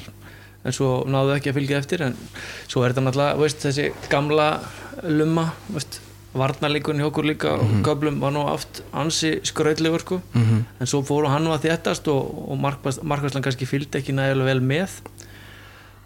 en 0.65 0.73
svo 0.73 1.03
náðu 1.11 1.35
ekki 1.37 1.51
að 1.51 1.59
fylgja 1.59 1.79
eftir 1.83 2.05
en 2.07 2.17
svo 2.71 2.85
er 2.85 2.93
þetta 2.93 3.05
náttúrulega, 3.07 3.39
veist, 3.41 3.61
þessi 3.65 3.93
gamla 4.09 4.49
lumma, 5.03 5.53
veist 5.75 6.01
varnarleikunni 6.35 7.05
okkur 7.05 7.27
líka 7.29 7.57
og 7.61 7.73
köflum 7.85 8.21
var 8.23 8.33
nú 8.33 8.47
aft 8.49 8.83
ansi 8.93 9.35
skrautlegur 9.45 10.01
sko. 10.01 10.21
Mm 10.35 10.43
-hmm. 10.43 10.63
en 10.81 10.87
svo 10.87 11.03
fóru 11.03 11.29
hann 11.29 11.47
að 11.47 11.65
þéttast 11.67 12.09
og, 12.09 12.51
og 12.51 12.59
markværslan 13.03 13.43
kannski 13.43 13.67
fylgdi 13.67 13.99
ekki 13.99 14.13
nægilega 14.13 14.45
vel 14.45 14.61
með. 14.61 14.91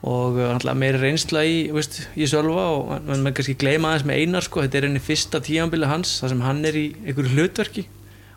Og 0.03 0.37
uh, 0.37 0.53
náttúrulega 0.53 0.75
meiri 0.75 0.99
reynsla 1.01 1.45
í, 1.45 1.73
veist, 1.73 2.09
í 2.17 2.27
Sölva 2.27 2.65
og 2.77 3.07
mann 3.07 3.23
með 3.23 3.33
kannski 3.35 3.55
gleyma 3.55 3.89
aðeins 3.89 4.07
með 4.07 4.17
Einar 4.17 4.43
sko, 4.43 4.63
þetta 4.63 4.79
er 4.79 4.87
henni 4.87 5.01
fyrsta 5.01 5.41
tíanbili 5.41 5.87
hans 5.87 6.21
þar 6.21 6.29
sem 6.29 6.41
hann 6.41 6.65
er 6.65 6.75
í 6.75 6.87
einhverju 7.07 7.33
hlutverki. 7.35 7.87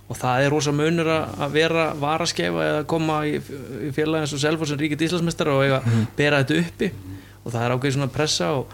Og 0.10 0.18
það 0.18 0.44
er 0.44 0.50
rosa 0.50 0.72
munur 0.72 1.08
að 1.08 1.52
vera 1.52 1.94
varaskefa 1.94 2.64
eða 2.66 2.86
koma 2.90 3.26
í, 3.30 3.36
í 3.38 3.92
félagi 3.94 4.22
eins 4.26 4.34
og 4.34 4.42
Selfoss 4.42 4.70
sem 4.70 4.80
ríkit 4.80 5.02
Íslandsmeistar 5.02 5.48
og 5.48 5.64
eiga 5.64 5.82
að 5.84 6.06
bera 6.18 6.40
þetta 6.42 6.62
uppi. 6.64 6.92
Og 7.44 7.52
það 7.52 7.66
er 7.66 7.76
ákveð 7.76 7.94
svona 7.94 8.08
pressa 8.14 8.52
og, 8.58 8.74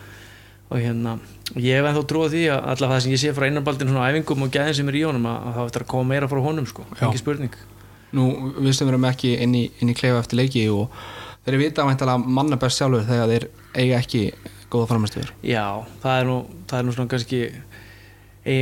og 0.69 0.81
hérna 0.81 1.17
ég 1.55 1.77
hef 1.77 1.85
ennþá 1.85 2.03
trúið 2.09 2.33
því 2.35 2.43
að 2.55 2.59
allavega 2.73 2.95
það 2.95 3.03
sem 3.05 3.11
ég 3.15 3.21
sé 3.21 3.33
frá 3.37 3.45
einarbaldin 3.47 3.91
svona 3.91 4.09
æfingum 4.09 4.45
og 4.47 4.51
gæðin 4.55 4.77
sem 4.79 4.89
er 4.89 4.97
í 4.97 5.03
honum 5.05 5.27
að, 5.29 5.37
að 5.45 5.57
það 5.59 5.69
eftir 5.69 5.85
að 5.85 5.91
koma 5.93 6.09
meira 6.09 6.29
frá 6.31 6.41
honum 6.41 6.65
sko, 6.69 6.85
Já. 6.95 7.05
ekki 7.07 7.21
spurning 7.21 7.57
Nú, 8.15 8.25
við 8.63 8.73
sem 8.77 8.87
erum 8.87 9.05
ekki 9.09 9.35
inn 9.43 9.55
í, 9.57 9.63
inn 9.81 9.91
í 9.91 9.95
klefa 9.97 10.21
eftir 10.23 10.39
leiki 10.39 10.65
og 10.71 10.93
þeir 11.45 11.57
vita 11.59 11.85
væntalega 11.85 12.35
manna 12.37 12.57
best 12.61 12.79
sjálfur 12.79 13.03
þegar 13.05 13.31
þeir 13.33 13.47
eiga 13.75 13.97
ekki 13.99 14.21
góða 14.71 14.89
framhersluður. 14.89 15.33
Já, 15.45 15.65
það 16.03 16.19
er 16.21 16.29
nú, 16.29 16.37
það 16.69 16.79
er 16.79 16.85
nú 16.87 16.95
svona 16.95 17.11
kannski 17.11 17.41
e, 18.45 18.55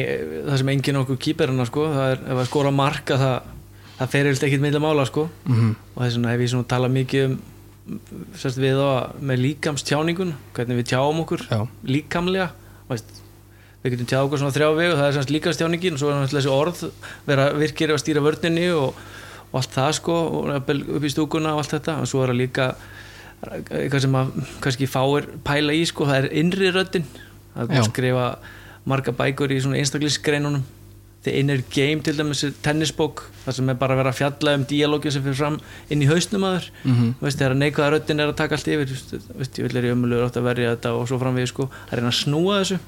það 0.48 0.58
sem 0.62 0.72
enginn 0.74 1.00
okkur 1.04 1.20
kýperina 1.28 1.68
sko, 1.70 1.86
það 1.94 2.16
er 2.16 2.24
ef 2.34 2.42
að 2.42 2.50
skora 2.50 2.74
marka 2.76 3.20
það, 3.22 3.52
það 4.00 4.12
fer 4.16 4.30
eitthvað 4.32 4.50
ekkert 4.50 4.66
meðlega 4.66 4.86
mála 4.88 5.06
sko 5.10 5.30
Mm 5.46 5.56
-hmm. 5.56 5.76
og 5.96 6.04
þess 6.04 6.16
vegna 6.18 6.34
hef 6.34 6.42
ég 6.42 6.50
svona 6.50 6.72
talað 6.74 6.96
mikið 6.98 7.26
um 7.30 7.40
sérst 8.40 8.62
við 8.62 8.80
þá 8.80 9.20
með 9.20 9.44
líkamstjáningun 9.48 10.34
hvernig 10.56 10.80
við 10.80 10.90
tjáum 10.94 11.20
okkur 11.26 11.44
Já. 11.50 11.60
líkamlega 11.84 12.50
veist, 12.88 13.10
við 13.84 13.96
getum 13.96 14.10
tjáð 14.14 14.28
okkur 14.30 14.42
svona 14.44 14.56
þrjá 14.56 14.70
vegu 14.78 14.96
það 14.96 15.08
er 15.08 15.18
semst 15.18 15.34
líkamstjáningin 15.36 15.98
og 15.98 16.04
svo 16.04 16.14
er 16.14 16.32
þessi 16.32 16.54
orð 16.54 16.84
vera 17.28 17.50
virkir 17.58 17.92
að 17.92 18.04
stýra 18.04 18.24
vörninni 18.24 18.70
og, 18.72 18.96
og 19.52 19.60
allt 19.60 19.76
það 19.76 19.96
sko 20.00 20.18
upp 20.56 21.04
í 21.04 21.12
stúkuna 21.12 21.56
og 21.58 21.64
allt 21.64 21.76
þetta 21.76 21.98
og 22.04 22.12
svo 22.12 22.24
er 22.24 22.32
það 22.32 22.40
líka 22.40 22.70
eitthvað 23.52 24.06
sem 24.06 24.18
að 24.18 24.32
kannski 24.64 24.88
fáir 24.88 25.28
pæla 25.44 25.76
í 25.76 25.84
sko, 25.88 26.08
það 26.08 26.22
er 26.22 26.28
innri 26.40 26.70
röddin. 26.72 27.08
Það 27.54 27.74
er 27.78 27.88
skrifa 27.90 28.28
marga 28.90 29.14
bækur 29.16 29.52
í 29.54 29.60
svona 29.64 29.80
einstaklisgreinunum 29.82 30.64
The 31.24 31.34
Inner 31.40 31.62
Game 31.72 32.04
til 32.04 32.18
dæmis 32.20 32.44
er 32.44 32.54
tennisbók 32.66 33.26
þar 33.46 33.58
sem 33.58 33.72
er 33.72 33.80
bara 33.80 33.96
að 33.96 34.02
vera 34.02 34.12
að 34.12 34.20
fjalla 34.20 34.56
um 34.58 34.66
díalógi 34.68 35.12
sem 35.16 35.24
fyrir 35.24 35.40
fram 35.40 35.60
inn 35.90 36.04
í 36.04 36.10
hausnum 36.10 36.44
að 36.48 36.58
þér. 36.58 36.70
Mhm. 36.84 37.14
veist, 37.22 37.40
þegar 37.40 37.58
neikvæða 37.60 37.92
röddin 37.96 38.20
er 38.24 38.32
að 38.34 38.40
taka 38.42 38.58
allt 38.60 38.68
yfir 38.68 38.92
veist, 38.92 39.14
veist, 39.40 39.60
ég 39.60 39.68
vil 39.68 39.78
er 39.80 39.88
í 39.88 39.94
ömulugur 39.96 40.28
átt 40.28 40.40
að 40.42 40.50
verja 40.52 40.76
þetta 40.76 40.96
og 41.00 41.08
svo 41.08 41.20
framvegi 41.22 41.52
sko, 41.54 41.70
að 41.90 42.00
reyna 42.00 42.12
að 42.12 42.20
snúa 42.20 42.62
þessu. 42.62 42.80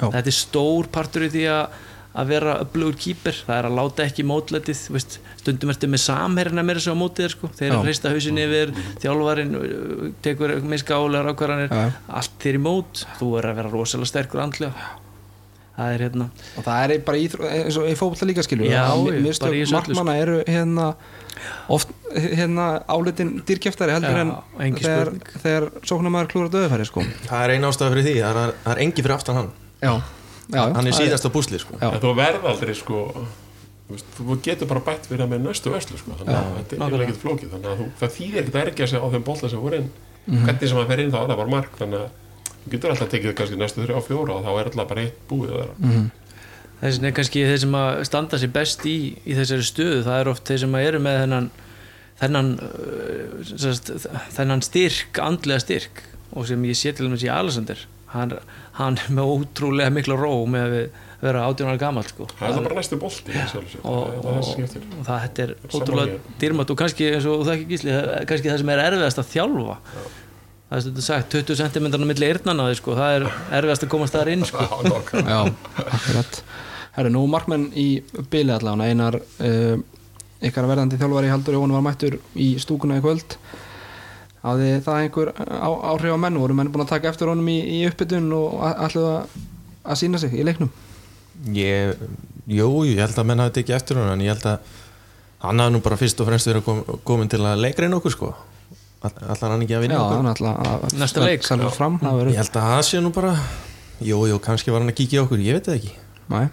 Já. 0.00 0.06
þetta 0.08 0.32
er 0.32 0.38
stór 0.40 0.88
partur 0.92 1.26
í 1.28 1.32
því 1.32 1.48
að 1.52 1.80
að 2.12 2.28
vera 2.28 2.58
öflugur 2.60 2.96
kýper, 3.00 3.36
það 3.46 3.58
er 3.58 3.66
að 3.70 3.76
láta 3.78 4.04
ekki 4.04 4.24
mótletið, 4.28 4.80
veist, 4.92 5.18
stundum 5.40 5.72
ertu 5.72 5.88
með 5.88 6.02
samherina 6.04 6.64
meira 6.66 6.82
sem 6.84 6.92
á 6.92 7.00
mótið 7.00 7.24
þér 7.24 7.34
sko, 7.36 7.48
þeir 7.56 7.76
hrista 7.86 8.12
hausin 8.12 8.40
yfir, 8.42 8.74
þjálfarin 9.00 9.54
uh, 9.56 10.10
tekur 10.24 10.52
miskálegar 10.60 11.32
ákvarðanir. 11.32 11.72
Allt 12.12 12.36
þér 12.44 12.58
í 12.58 12.62
mót, 12.68 13.06
þú 13.16 13.30
er 13.40 13.48
að 13.48 13.62
vera 13.62 13.72
rosalega 13.72 14.12
sterkur 14.12 14.44
andlega 14.44 14.90
það 15.76 15.94
er 15.96 16.02
hérna 16.06 16.26
og 16.58 16.64
það 16.66 16.84
er 16.84 17.02
bara 17.06 17.20
íþró, 17.24 17.48
eins 17.48 17.76
og 17.80 17.86
í 17.88 17.94
fótbolta 17.98 18.28
líka 18.28 18.44
skilur 18.46 18.68
Já, 18.68 18.84
þessu 18.92 19.48
öllu, 19.48 19.66
markmanna 19.72 20.16
eru 20.20 20.38
hérna 20.46 20.88
oft 21.72 21.92
hérna 22.12 22.66
álitin 22.92 23.30
dýrkjöftari 23.48 23.94
heldur 23.96 24.12
Já, 24.18 24.20
en 24.22 24.32
engin 24.66 24.84
þegar, 24.84 25.12
spurning. 25.12 25.44
þegar 25.46 25.68
sóknarmæður 25.88 26.30
klúra 26.34 26.52
döðfæri 26.52 26.88
sko 26.90 27.04
það 27.28 27.44
er 27.46 27.54
eina 27.56 27.70
ástæða 27.72 27.94
fyrir 27.94 28.06
því, 28.08 28.16
það 28.20 28.42
er, 28.44 28.52
það 28.66 28.74
er 28.76 28.82
engi 28.86 29.06
fyrir 29.06 29.16
aftan 29.16 29.40
hann 29.40 29.50
já, 29.82 29.92
já, 30.52 30.62
hann 30.62 30.86
er 30.86 30.92
það 30.92 30.98
síðast 31.00 31.26
á 31.26 31.30
búsli 31.34 31.58
sko. 31.62 31.80
Þú 31.80 32.12
verð 32.20 32.46
aldrei 32.52 32.74
sko 32.78 33.02
þú 34.16 34.36
getur 34.44 34.68
bara 34.70 34.80
bætt 34.86 35.08
fyrir 35.08 35.24
það 35.24 35.32
með 35.34 35.42
næstu 35.48 35.72
verslu 35.72 35.98
sko. 36.00 36.14
þannig 36.20 36.36
að 36.38 36.54
þetta 36.70 36.86
er 36.96 37.02
ekkert 37.06 37.20
flókið 37.24 37.50
þannig 37.56 37.72
að 37.72 37.80
þú, 37.82 37.86
það 38.00 38.14
þýðir 38.16 38.40
ekkert 38.44 38.56
að 38.56 38.62
ergja 38.68 38.86
sig 38.92 39.02
á 39.04 39.06
þeim 39.12 39.24
bolta 39.26 39.48
sem 39.52 39.60
voru 39.64 39.80
inn 39.82 39.90
Mhm. 40.22 40.44
hvernig 40.46 40.68
sem 40.70 40.76
hann 40.78 40.86
fer 40.86 41.00
inn 41.02 41.08
þá 41.10 41.16
er 41.18 41.30
það 41.32 41.38
bara 41.40 41.50
mark 41.50 41.72
þannig 41.80 41.98
að 41.98 42.21
þú 42.64 42.72
getur 42.76 42.90
alltaf 42.94 43.10
tekið 43.12 43.34
kannski 43.38 43.56
næstu 43.60 43.84
þrjá 43.86 44.02
fjóra 44.06 44.36
og 44.38 44.44
þá 44.46 44.50
er 44.60 44.70
alltaf 44.70 44.88
bara 44.92 45.04
eitt 45.06 45.18
búið 45.30 45.50
að 45.52 45.60
vera 45.62 45.74
Mhm. 45.78 46.10
þess 46.82 46.96
vegna 46.98 47.08
er 47.12 47.16
kannski 47.18 47.44
þeir 47.46 47.58
sem 47.64 47.72
að 47.78 48.04
standa 48.04 48.38
sér 48.42 48.52
best 48.52 48.86
í, 48.86 48.96
í 49.26 49.34
þessari 49.38 49.66
stöðu, 49.66 50.02
það 50.06 50.20
er 50.20 50.28
oft 50.32 50.44
þeir 50.48 50.58
sem 50.64 50.72
að 50.78 50.86
eru 50.88 50.98
með 51.04 51.20
þennan 51.22 51.50
þennan, 52.22 52.50
uh, 52.62 54.26
þennan 54.36 54.62
styrk, 54.62 55.18
andlega 55.22 55.62
styrk 55.64 56.02
og 56.32 56.46
sem 56.48 56.62
ég 56.68 56.76
sé 56.78 56.92
til 56.94 57.06
dæmis 57.08 57.24
í 57.26 57.30
Alexander 57.32 57.80
hann, 58.12 58.36
hann 58.78 58.98
er 59.00 59.08
með 59.16 59.30
ótrúlega 59.36 59.92
mikla 59.94 60.16
ró 60.20 60.44
með 60.50 60.62
að 60.66 60.76
vera 61.22 61.44
18 61.46 61.68
ára 61.70 61.78
gamall 61.78 62.06
sko. 62.08 62.26
það 62.38 62.48
er 62.48 62.54
það 62.56 62.64
bara 62.66 62.78
næstu 62.80 62.98
sjálfu 62.98 63.68
sér. 63.72 63.84
og, 63.84 64.24
og, 64.26 64.40
skiptir 64.46 64.86
og 64.98 65.04
það 65.06 65.38
er 65.44 65.52
ótrúlega 65.70 66.08
mér. 66.16 66.32
dýrmætt 66.42 66.72
og 66.74 66.80
kannski 66.82 67.10
eins 67.12 67.28
og 67.30 67.44
það 67.46 67.54
ekki 67.56 67.68
gísli 67.70 67.94
kannski 68.30 68.50
það 68.50 68.58
sem 68.64 68.72
er 68.74 68.82
erfiðast 68.88 69.22
að 69.22 69.30
þjálfa 69.36 69.76
það 70.72 70.78
er 70.78 70.84
stundum 70.86 71.04
sagt 71.04 71.34
20 71.36 71.58
cm 71.60 71.86
á 71.92 71.98
milli 72.00 72.28
því, 72.32 72.76
sko. 72.78 72.94
það 72.96 73.14
er 73.16 73.24
erfiðast 73.58 73.84
að 73.84 73.90
komast 73.92 74.14
þar 74.16 74.30
inn 74.32 74.44
sko. 74.48 74.64
Já, 75.32 75.40
akkurat. 75.84 76.38
Herru, 76.96 77.10
nú 77.12 77.24
markmenn 77.28 77.66
í 77.76 77.88
byli 78.32 78.54
allavega. 78.54 78.88
Einar 78.88 79.18
uh, 79.20 79.82
ykkar 80.40 80.68
verðandi 80.70 80.96
þjálfari 81.00 81.32
Haldur 81.32 81.58
Jóhann 81.58 81.74
var 81.76 81.84
mættur 81.84 82.16
í 82.32 82.54
stúkuna 82.62 82.96
í 83.00 83.04
kvöld. 83.04 83.36
Hafði 84.42 84.70
það 84.86 85.00
einhver 85.02 85.32
á, 85.36 85.70
áhrif 85.92 86.16
á 86.16 86.18
menn? 86.24 86.40
Voru 86.40 86.56
menn 86.56 86.70
búin 86.72 86.86
að 86.86 86.94
taka 86.94 87.10
eftir 87.12 87.28
honum 87.30 87.50
í, 87.52 87.58
í 87.60 87.82
uppbytun 87.90 88.32
og 88.36 88.62
ætluðu 88.72 89.10
að, 89.18 89.36
að 89.84 90.00
sína 90.00 90.20
sig 90.22 90.32
í 90.34 90.46
leiknum? 90.46 90.72
Ég, 91.52 92.00
jú, 92.48 92.70
ég 92.88 93.02
held 93.04 93.20
að 93.20 93.28
menn 93.28 93.44
hafi 93.44 93.58
tekið 93.60 93.76
eftir 93.76 94.00
hann 94.00 94.14
en 94.14 94.24
ég 94.24 94.32
held 94.32 94.48
að 94.54 94.72
hann 95.44 95.62
hafi 95.62 95.76
nú 95.76 95.82
bara 95.84 96.00
fyrst 96.00 96.24
og 96.24 96.30
fremst 96.30 96.48
verið 96.48 96.64
kom, 96.66 96.82
komin 97.06 97.30
til 97.30 97.42
að 97.44 97.62
leikra 97.62 97.86
inn 97.88 97.98
okkur 97.98 98.16
sko 98.16 98.32
All- 99.02 99.28
allar 99.34 99.50
hann 99.56 99.62
ekki 99.64 99.74
að 99.74 99.80
Já, 99.80 99.82
vinna 99.82 99.98
okkur? 99.98 100.16
hann 100.22 100.56
að 100.62 100.96
Næsta 101.00 101.24
leik. 101.24 101.42
selja 101.46 101.70
fram 101.74 101.98
ég 102.02 102.36
held 102.38 102.56
að 102.56 102.66
það 102.70 102.82
sé 102.86 103.00
nú 103.02 103.10
bara 103.12 103.32
jú, 104.02 104.18
jú, 104.30 104.38
kannski 104.42 104.70
var 104.70 104.80
hann 104.84 104.90
að 104.92 104.98
kíkja 105.00 105.22
okkur, 105.24 105.38
ég 105.42 105.54
veit 105.58 105.66
það 105.66 105.78
ekki. 105.80 105.92
Nei, 106.32 106.44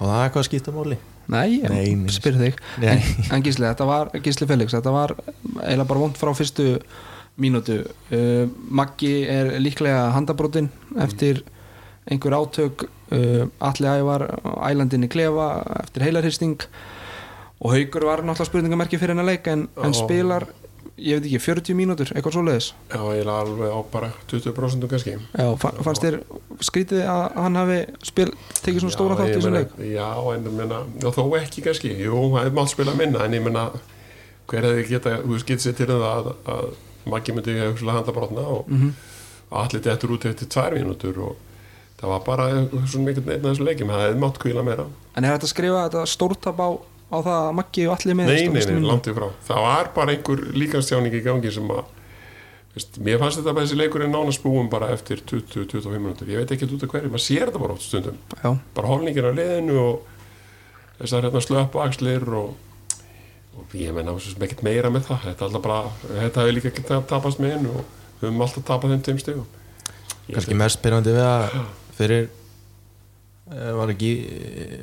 og 0.00 0.06
það 0.08 0.16
er 0.18 0.24
eitthvað 0.28 0.42
að 0.42 0.48
skipta 0.48 0.72
máli. 0.76 0.98
Nei, 1.32 1.60
ég 1.62 2.10
spyr 2.12 2.34
þig. 2.40 2.56
Nei. 2.82 2.88
en, 2.96 3.02
en 3.36 3.42
Gísli, 3.46 3.64
þetta 3.68 3.86
var 3.88 4.10
Gísli 4.24 4.48
Felix, 4.50 4.72
þetta 4.74 4.92
var 4.92 5.14
eiginlega 5.62 5.88
bara 5.88 6.02
vond 6.02 6.18
frá 6.18 6.32
fyrstu 6.36 6.66
mínútu. 7.40 7.78
Uh, 8.12 8.48
Maggi 8.68 9.12
er 9.30 9.54
líklega 9.62 10.10
handabrotin 10.16 10.68
eftir 11.00 11.44
einhver 12.10 12.34
átök. 12.36 12.88
Uh, 13.12 13.46
Alli 13.60 13.88
Ævar 13.88 14.26
ælandin 14.68 15.04
í 15.04 15.08
klefa 15.12 15.46
eftir 15.82 16.04
heilarhysting 16.08 16.56
og 17.62 17.74
Haugur 17.76 18.06
var 18.08 18.22
náttúrulega 18.24 18.48
spurningamerki 18.48 18.98
fyrir 18.98 19.12
hennar 19.14 19.28
leik 19.28 19.46
en, 19.52 19.66
en 19.76 19.92
Já. 19.92 19.98
spilar, 20.00 20.46
ég 20.98 21.16
veit 21.20 21.24
ekki, 21.26 21.38
40 21.40 21.74
mínútur 21.78 22.10
eitthvað 22.12 22.34
svoleiðis? 22.36 22.66
Já, 22.92 23.00
ég 23.16 23.20
er 23.22 23.30
alveg 23.32 23.70
á 23.72 23.80
bara 23.92 24.10
20% 24.30 24.88
kannski. 24.90 25.14
Já, 25.38 25.46
fa- 25.58 25.72
fannst 25.82 26.02
þér 26.04 26.18
skrítið 26.60 27.02
að 27.08 27.22
hann 27.40 27.56
hafi 27.56 27.78
spil, 28.02 28.28
tekið 28.62 28.80
svona 28.84 28.96
stóra 28.96 29.16
þátt 29.16 29.32
í 29.32 29.36
þessum 29.38 29.56
leik? 29.56 29.72
Já, 29.92 30.08
en 30.34 30.44
ég 30.44 30.56
meina, 30.58 30.82
já, 31.00 31.08
þó 31.16 31.24
ekki 31.40 31.64
kannski. 31.64 31.94
Jú, 32.04 32.18
það 32.36 32.46
er 32.46 32.56
mátt 32.58 32.68
spila 32.74 32.94
minna 32.98 33.24
En 33.24 33.32
ég 33.38 33.42
meina, 33.42 33.70
hver 34.50 34.62
hefði 34.68 34.88
geta 34.88 35.16
Þú 35.22 35.38
getið 35.42 35.64
sér 35.64 35.76
til 35.80 35.86
það 35.86 36.04
að, 36.12 36.32
að 36.56 36.74
Maggi 37.12 37.32
myndi 37.34 37.56
hugsalega 37.58 37.98
handa 37.98 38.12
brotna 38.14 38.42
og 38.46 38.68
Mhm. 38.70 38.92
allir 39.50 39.80
dettur 39.82 40.12
út 40.14 40.24
eftir 40.24 40.46
tvær 40.48 40.72
mínútur 40.76 41.16
og 41.18 41.36
það 42.00 42.08
var 42.08 42.20
bara 42.26 42.44
svona 42.86 43.10
einn 43.10 43.18
af 43.18 43.42
þessum 43.42 43.66
leikjum, 43.66 43.88
það 43.90 44.04
hefði 44.06 44.20
mátt 44.22 44.38
kvíla 44.38 44.62
meira. 44.64 44.86
En 45.16 45.24
er 45.24 45.34
þetta 45.38 45.46
að 45.48 45.52
skrifa 45.54 45.82
þetta 45.88 46.06
stórtap 46.06 46.56
á, 46.62 46.68
á 47.12 47.16
það 47.20 47.38
að 47.38 47.50
Maggi 47.58 47.84
og 47.88 47.94
allir 47.96 48.18
með 48.18 48.30
Nei, 48.32 48.46
nei, 48.48 48.62
nei, 48.72 48.86
langt 48.88 49.10
í 49.10 49.14
frá. 49.16 49.26
Það 49.48 49.66
var 49.66 49.90
bara 49.98 50.14
einhver 50.14 50.42
líkastjáning 50.56 51.16
í 51.18 51.22
gangi 51.24 51.52
sem 51.52 51.70
að 51.74 51.84
veist, 52.74 52.98
Mér 53.04 53.20
fannst 53.20 53.40
þetta 53.40 53.54
bara 53.54 53.68
þessi 53.68 53.78
leikur 53.80 54.06
er 54.06 54.12
nánast 54.12 54.44
búum 54.44 54.72
bara 54.72 54.90
eftir 54.96 55.22
20-25 55.28 55.94
minútur 55.98 56.32
Ég 56.32 56.42
veit 56.42 56.56
ekki 56.56 56.68
út 56.70 56.86
af 56.86 56.92
hverju, 56.94 57.12
maður 57.12 57.26
sér 57.26 57.46
þetta 57.50 57.62
bara 57.62 57.76
oft 57.76 57.86
stundum. 57.86 58.20
Já, 58.40 58.50
bara 58.76 58.92
holningin 58.92 59.28
á 59.28 59.32
liðinu 59.36 59.78
og 59.84 60.12
þessar 61.00 61.28
hérna 61.28 61.44
slöpu 61.44 61.82
axlir 61.84 62.28
og, 62.42 62.54
og 63.60 63.74
ég 63.76 63.92
menna 63.96 64.16
ekkert 64.18 64.64
meira 64.64 64.92
með 64.92 65.10
það. 65.10 65.26
Þetta, 65.28 65.38
er 65.38 65.50
alltaf 65.50 65.66
bara, 65.66 65.82
þetta 66.12 66.46
hefur 66.46 66.56
líka 66.58 66.72
ekki 66.72 66.86
tapast 67.12 67.42
með 67.42 67.58
einu 67.58 67.74
og 67.76 67.82
við 68.22 68.30
höfum 68.30 68.46
alltaf 68.46 68.70
tapað 68.70 68.96
þeim 68.96 69.04
tveim 69.08 69.20
kannski 70.32 70.52
held 70.52 70.60
mest 70.60 70.78
spyrjandi 70.78 71.14
við 71.16 71.26
að 71.26 71.56
fyrir 71.96 72.28
var 73.50 73.90
ekki 73.92 74.10
eh, 74.22 74.78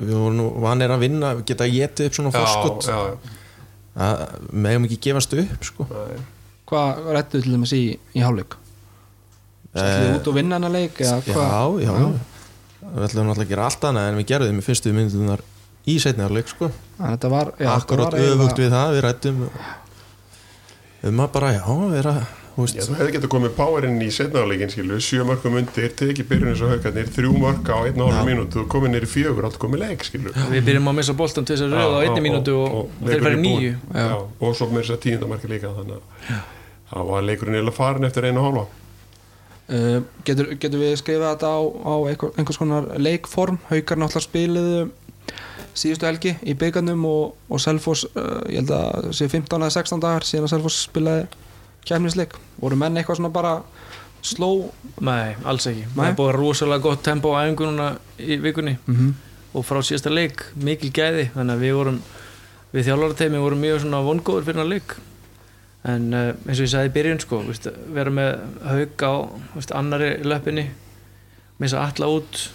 við 0.00 0.14
vorum 0.16 0.36
nú 0.40 0.46
vanir 0.64 0.90
að 0.94 1.02
vinna 1.04 1.34
geta 1.46 1.66
getið 1.68 2.06
upp 2.08 2.14
svona 2.16 2.30
að- 2.32 2.40
forskot 2.40 2.88
já, 2.88 2.96
já, 2.96 3.36
að 4.00 4.48
meðum 4.52 4.86
ekki 4.88 4.98
gefast 5.08 5.34
upp 5.36 5.64
sko. 5.68 5.86
já, 5.90 6.22
hvað 6.70 7.04
rættu 7.18 7.42
til 7.42 7.52
dæmis 7.54 7.72
í, 7.76 7.82
í 8.16 8.20
hálfleik? 8.24 8.56
Sættu 9.70 10.02
Eh, 10.10 10.16
út 10.16 10.26
og 10.26 10.34
vinna 10.34 10.56
hana 10.58 10.68
leik 10.72 10.96
eða 10.98 11.20
já, 11.22 11.32
hvað? 11.34 11.76
já, 11.84 11.92
við 12.80 13.04
ætlum 13.06 13.28
náttúrulega 13.28 13.44
að 13.44 13.50
gera 13.52 13.64
allt 13.68 13.84
annað 13.86 14.08
en 14.10 14.16
við 14.18 14.26
gerðum 14.32 14.58
í 14.58 14.64
fyrstu 14.66 14.92
myndunar 14.96 15.42
í 15.86 15.94
setniðarleik 16.02 16.48
sko. 16.50 16.70
Þannig 16.98 17.06
að 17.06 17.12
Þetta 17.14 17.30
var, 17.30 17.52
já, 17.60 17.68
akkurát 17.76 18.14
öfugt 18.18 18.58
við 18.58 18.70
það 18.74 18.94
við 18.96 19.04
rættum 19.06 19.44
um 21.10 21.20
að 21.24 21.30
bara, 21.36 21.52
já, 21.54 21.62
vera 21.94 22.14
þú 22.16 22.26
veist, 22.26 22.39
Já, 22.68 22.84
þú 22.84 22.98
hefði 22.98 23.14
getað 23.16 23.32
komið 23.34 23.54
powerinn 23.56 23.98
í 24.04 24.10
setnaðarleikin 24.14 24.72
skilu, 24.74 25.00
sjö 25.04 25.26
mörgum 25.28 25.58
undir, 25.60 25.90
tekið 26.00 26.28
byrjun 26.30 26.52
eins 26.52 26.64
og 26.64 26.74
haugarnir, 26.74 27.10
þrjú 27.16 27.34
mörg 27.40 27.72
á 27.72 27.78
einn 27.88 28.04
og 28.04 28.12
hálf 28.14 28.28
mínútu, 28.28 28.60
þú 28.60 28.66
komið 28.74 28.94
nýri 28.96 29.10
fjögur, 29.10 29.48
allt 29.48 29.60
komið 29.62 29.84
leik 29.86 30.06
skilu 30.06 30.34
við 30.52 30.64
byrjum 30.68 30.92
að 30.92 30.98
missa 31.00 31.16
boltan 31.16 31.48
til 31.48 31.56
þess 31.56 31.66
að 31.66 31.76
rauða 31.78 32.00
á 32.00 32.04
einni 32.04 32.24
mínútu 32.28 32.56
og, 32.58 32.78
og, 32.80 32.96
þeir 33.00 33.12
leikurinn 33.14 33.26
færi 33.26 33.42
nýju 33.46 33.74
já. 33.96 34.08
og 34.20 34.56
svo 34.58 34.70
með 34.70 34.82
þess 34.82 34.96
að 34.96 35.02
tíundamarki 35.06 35.52
líka 35.52 35.74
þannig 35.78 35.98
að 36.00 36.40
það 36.90 37.10
var 37.10 37.26
leikurinn 37.26 37.60
eða 37.60 37.74
farin 37.74 38.08
eftir 38.08 38.26
einu 38.26 38.42
og 38.42 38.48
hálfa. 38.48 38.68
Uh, 39.70 40.00
getur, 40.26 40.48
getur 40.58 40.80
við 40.82 40.96
skrifað 40.98 41.36
þetta 41.36 41.50
á, 41.54 41.60
á 41.62 41.94
einhver, 42.10 42.32
einhvers 42.34 42.58
konar 42.58 42.88
leikform? 42.98 43.60
Haukar 43.68 44.00
náttúrulega 44.00 44.26
spiluðu 44.26 44.80
síðustu 45.78 46.08
helgi 46.08 46.32
í 46.42 46.56
byggarnum 46.58 47.04
og, 47.06 47.36
og 47.46 47.62
Selfoss, 47.62 48.08
uh, 48.18 48.40
ég 48.50 48.64
held 48.64 48.72
að 48.74 49.12
sé 49.14 49.28
15 49.30 49.60
eða 49.60 49.70
16 49.76 50.02
dagar 50.02 50.26
síðan 50.26 50.48
að 50.48 50.54
Selfoss 50.56 50.88
spilaði 50.88 51.28
kemnisleik, 51.88 52.36
voru 52.60 52.76
menn 52.78 52.98
eitthvað 53.00 53.20
svona 53.20 53.32
bara 53.34 53.54
sló 54.22 54.70
nei, 55.00 55.34
alls 55.48 55.66
ekki, 55.70 55.86
það 55.94 56.02
Nei. 56.02 56.08
er 56.10 56.16
búið 56.18 56.30
að 56.30 56.38
rosalega 56.38 56.84
gott 56.84 57.04
tempo 57.04 57.32
á 57.32 57.42
æfingununa 57.44 57.90
í 58.20 58.36
vikunni. 58.42 58.76
Mm 58.86 58.96
-hmm. 58.96 59.12
og 59.54 59.64
frá 59.64 59.80
síðasta 59.82 60.10
leik, 60.12 60.44
mikil 60.54 60.92
gæði. 60.92 61.30
Þannig 61.34 61.54
að 61.54 61.60
við 61.64 61.74
vorum, 61.74 62.02
við 62.72 62.84
þjálfarateimi 62.86 63.38
vorum 63.38 63.60
mjög 63.60 63.80
svona 63.80 64.02
vongóður 64.04 64.44
fyrir 64.44 64.60
hann 64.60 64.68
leik. 64.68 64.96
En 65.84 66.14
uh, 66.14 66.34
eins 66.46 66.60
og 66.60 66.66
ég 66.66 66.70
sagði 66.70 66.88
í 66.90 66.92
byrjun 66.92 67.20
sko, 67.20 67.38
víst, 67.48 67.68
vera 67.88 68.10
með 68.10 68.38
haug 68.64 69.02
á 69.02 69.14
víst, 69.56 69.72
annari 69.72 70.10
löppinni. 70.22 70.70
Missa 71.58 71.80
alla 71.80 72.06
út. 72.06 72.50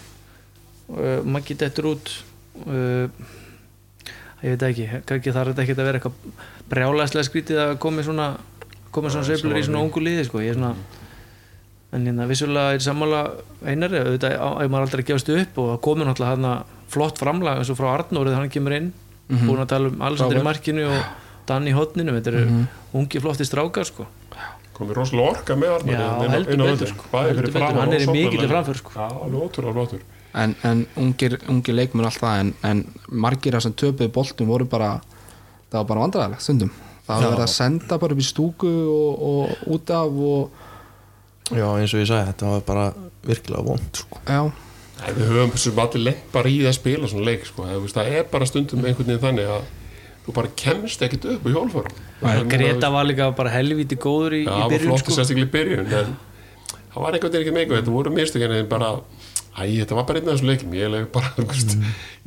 Uh, 0.89 1.25
maggi 1.25 1.57
dettur 1.57 1.85
út. 1.85 2.23
Uh, 2.67 3.09
ég 4.43 4.53
veit 4.53 4.61
það 4.61 4.69
ekki. 4.69 4.89
Kannski 5.05 5.33
þarf 5.33 5.49
þetta 5.49 5.61
ekki 5.61 5.73
að 5.73 5.85
vera 5.85 5.97
eitthvað 5.97 6.13
brjálæslega 6.69 7.23
skrítið 7.23 7.61
að 7.63 7.77
komi 7.81 8.03
svona 8.03 8.35
komi 8.95 9.11
svona 9.13 9.25
Já, 9.25 9.29
sveiflur 9.33 9.57
í 9.59 9.63
svo 9.63 9.71
svona 9.73 9.83
ungu 9.85 10.03
liði 10.05 10.25
sko. 10.29 10.39
ég 10.43 10.53
er 10.53 10.59
svona 10.59 10.75
en 11.95 12.05
hérna 12.09 12.25
vissulega 12.27 12.73
er 12.75 12.83
sammála 12.83 13.19
einari 13.65 13.99
auðvitað 14.01 14.33
ef 14.35 14.71
maður 14.71 14.87
aldrei 14.87 15.05
gefast 15.07 15.29
upp 15.35 15.59
og 15.63 15.75
komið 15.85 16.09
náttúrulega 16.09 16.35
hann 16.35 16.63
flott 16.91 17.19
framlag 17.21 17.59
eins 17.61 17.69
og 17.71 17.77
frá 17.79 17.91
Arnór 17.97 18.27
þegar 18.27 18.41
hann 18.43 18.49
kemur 18.55 18.75
inn 18.79 18.91
Mhm. 19.29 19.47
búin 19.49 19.61
að 19.63 19.67
tala 19.71 19.87
um 19.89 20.01
Alexander 20.05 20.37
í 20.37 20.39
Frábær. 20.41 20.49
markinu 20.51 20.83
og 20.89 21.05
Dan 21.45 21.65
í 21.67 21.71
hotninu 21.73 22.11
þetta 22.13 22.27
eru 22.33 22.45
Mhm. 22.45 22.67
ungi 22.93 23.19
flotti 23.21 23.45
strákar 23.45 23.85
sko. 23.85 24.05
komið 24.75 24.93
rosalega 24.97 25.29
orka 25.29 25.53
með 25.55 25.69
Arnar 25.75 25.93
Já, 25.95 26.25
inn 26.25 26.61
á- 26.61 26.65
völlinn. 26.65 26.87
sko. 26.87 27.03
hann 27.11 27.25
er 27.93 27.99
sóknarlega. 27.99 28.11
mikilli 28.11 28.47
framför, 28.47 28.75
sko. 28.75 28.91
alveg 28.99 29.41
ótrúlega 29.41 29.73
flottur 29.73 29.99
en, 30.33 30.55
en 30.63 30.87
ungir, 30.97 31.37
ungir 31.47 31.73
leikmenn 31.75 32.05
allt 32.05 32.19
það 32.19 32.39
en, 32.39 32.53
en 32.63 32.85
margir 33.11 33.53
að 33.55 33.61
sem 33.61 33.73
töpuðu 33.73 34.11
boltum 34.11 34.47
voru 34.47 34.65
bara 34.65 34.99
það 35.71 35.79
var 35.79 35.83
bara 35.85 35.99
vandræðilegt 36.01 36.41
stundum 36.41 36.71
það 37.05 37.21
Já. 37.21 37.27
verið 37.29 37.43
að 37.45 37.53
senda 37.53 37.97
bara 38.01 38.15
upp 38.15 38.21
í 38.23 38.27
stúku 38.29 38.71
og, 38.91 39.25
og 39.29 39.73
út 39.75 39.91
af 39.95 40.21
og 40.29 40.61
Já, 41.53 41.65
eins 41.77 41.93
og 41.93 42.01
ég 42.01 42.07
sagði, 42.09 42.31
þetta 42.31 42.51
var 42.51 42.61
bara 42.65 42.85
virkilega 43.25 43.65
vond 43.67 43.99
sko. 44.01 44.21
já, 44.25 44.39
Nei, 44.95 45.09
við 45.13 45.27
höfum 45.29 45.57
sem 45.59 45.79
allir 45.83 46.01
lengt 46.07 46.29
bara 46.33 46.49
í 46.49 46.55
það 46.63 46.69
að 46.71 46.77
spila 46.79 47.09
svona 47.11 47.25
leik 47.27 47.43
sko. 47.45 47.65
það, 47.67 47.89
það 47.93 48.13
er 48.17 48.29
bara 48.31 48.47
stundum 48.49 48.85
einhvern 48.87 49.11
veginn 49.11 49.21
þannig 49.27 49.51
að 49.53 49.67
þú 50.25 50.33
bara 50.39 50.49
kemst 50.57 51.03
ekkit 51.05 51.27
upp 51.35 51.45
í 51.45 51.53
hjólfórum 51.53 52.49
Greta 52.49 52.89
var 52.89 53.05
líka 53.05 53.27
bara 53.37 53.51
helviti 53.53 53.97
góður 54.01 54.39
í, 54.39 54.45
Já, 54.45 54.49
í 54.49 54.55
það 54.55 54.63
var 54.63 54.73
byrjun 54.73 54.89
flott 54.89 55.03
sko. 55.03 55.17
sérstaklega 55.19 55.45
í 55.45 55.53
byrjun 55.53 55.91
en 55.99 56.15
það 56.95 57.03
var 57.03 57.17
einhvern 57.19 57.35
veginn 57.35 57.43
ekki 57.45 57.53
með 57.53 57.61
eitthvað 57.65 57.81
þetta 57.83 57.95
voru 57.99 58.15
mistökinn 58.15 58.55
en 58.57 58.69
bara 58.71 58.89
Æ, 59.55 59.63
þetta 59.79 59.95
var 59.95 60.03
bara 60.09 60.19
einn 60.19 60.27
af 60.27 60.33
þessum 60.35 60.49
leikim 60.51 60.73
ég 60.75 60.89
leik 60.91 61.11
bara, 61.15 61.29
veist, 61.37 61.77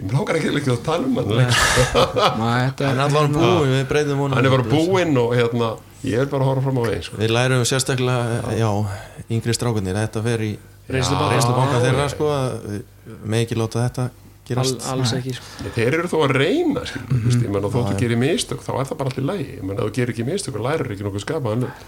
ég 0.00 0.12
langar 0.14 0.38
ekki 0.38 0.48
ekki 0.56 0.70
að 0.72 0.78
tala 0.86 1.04
um 1.04 1.18
hann 1.20 1.28
leik 1.28 1.58
Nei, 2.40 2.70
þetta 2.70 2.86
En 2.94 3.02
allan 3.04 3.34
búin, 3.34 3.72
við 3.74 3.82
breyðum 3.90 4.22
honum 4.24 4.38
hann 4.38 4.48
er 4.48 4.54
bara 4.56 4.68
búinn 4.70 5.18
og 5.20 5.34
hérna 5.36 5.68
ég 6.06 6.22
er 6.22 6.30
bara 6.30 6.46
að 6.46 6.48
horfa 6.52 6.62
fram 6.68 6.78
á 6.80 6.82
veginn 6.88 7.02
sko. 7.04 7.18
Við 7.20 7.34
lærum 7.34 7.64
sérstaklega, 7.68 8.54
já, 8.56 8.70
yngri 9.28 9.52
strákunir 9.58 9.98
Þetta 9.98 10.22
fer 10.24 10.46
í 10.46 10.52
Reynslubanka. 10.88 11.82
þeirra 11.84 12.06
Já. 12.06 12.12
sko, 12.14 12.30
að 12.32 12.82
með 13.28 13.44
ekki 13.44 13.58
láta 13.60 13.82
þetta 13.84 14.06
All, 14.08 14.48
gerast 14.48 14.86
alls 14.88 15.10
ekki 15.18 15.34
sko. 15.36 15.68
þeir 15.76 15.98
eru 15.98 16.08
þó 16.08 16.18
að 16.24 16.32
reyna 16.40 16.86
skil, 16.88 17.02
mm 17.02 17.12
Mhm. 17.12 17.28
-hmm. 17.28 17.42
ég 17.44 17.50
menna 17.52 17.68
þó 17.68 17.78
þú 17.90 17.98
gerir 18.00 18.16
mistök 18.22 18.62
þá 18.64 18.70
er 18.80 18.86
það 18.88 18.96
bara 19.02 19.10
allir 19.12 19.26
lægi, 19.28 19.48
ég 19.58 19.62
menna 19.68 19.82
þú 19.84 19.92
gerir 19.98 20.12
ekki 20.14 20.24
mistök 20.24 20.54
og 20.56 20.64
lærir 20.64 20.88
ekki 20.94 21.04
nokkuð 21.04 21.24
skapaðan 21.26 21.66
hlut. 21.68 21.82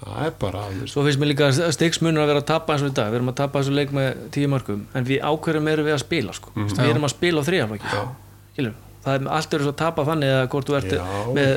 Það 0.00 0.22
er 0.26 0.32
bara 0.40 0.64
veist, 0.70 0.92
Svo 0.92 1.04
finnst 1.06 1.20
mér 1.22 1.32
líka 1.32 1.50
að 1.50 1.74
stigsmunur 1.76 2.24
að 2.24 2.32
vera 2.32 2.42
að 2.42 2.48
tappa 2.52 2.74
eins 2.76 2.86
og 2.86 2.90
í 2.92 2.96
dag 2.96 3.12
Við 3.12 3.20
erum 3.20 3.32
að 3.32 3.38
tappa 3.42 3.62
þessu 3.62 3.76
leik 3.76 3.94
með 3.96 4.24
tíu 4.36 4.50
mörgum 4.52 4.82
En 4.92 5.06
við 5.08 5.22
ákveðum 5.24 5.70
erum 5.72 5.88
við 5.88 5.96
að 5.96 6.02
spila 6.04 6.34
sko. 6.36 6.52
Við 6.56 6.90
erum 6.90 7.08
að 7.08 7.14
spila 7.16 7.46
á. 7.46 8.04
Skilur 8.56 8.82
Það 9.06 9.14
er 9.20 9.28
allt 9.36 9.52
eru 9.54 9.62
svo 9.62 9.70
að 9.70 9.78
tappa 9.78 10.02
þannig 10.02 10.32
að 10.34 10.44
hvort 10.50 10.66
þú 10.66 10.76
ert 10.80 10.94
Já. 10.96 11.02
með 11.36 11.50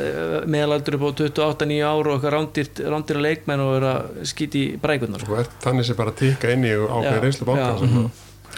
meðalaldur 0.54 0.98
upp 1.00 1.06
á 1.10 1.10
28-9 1.18 1.80
ár 1.82 2.10
og 2.12 2.12
eitthvað 2.14 2.34
rándir, 2.36 2.68
rándir 2.94 3.20
leikmenn 3.26 3.64
og 3.64 3.72
er 3.80 3.86
að 3.90 4.20
skýti 4.30 4.62
í 4.62 4.76
brækurnar 4.84 5.24
sko. 5.26 5.40
þannig 5.66 5.88
sem 5.88 5.98
bara 5.98 6.14
tikka 6.14 6.52
inn 6.54 6.68
í 6.70 6.76
ákveðin 6.78 7.10
Já, 7.10 7.24
reynslu 7.24 7.48
banka 7.50 7.72
já. 7.74 8.04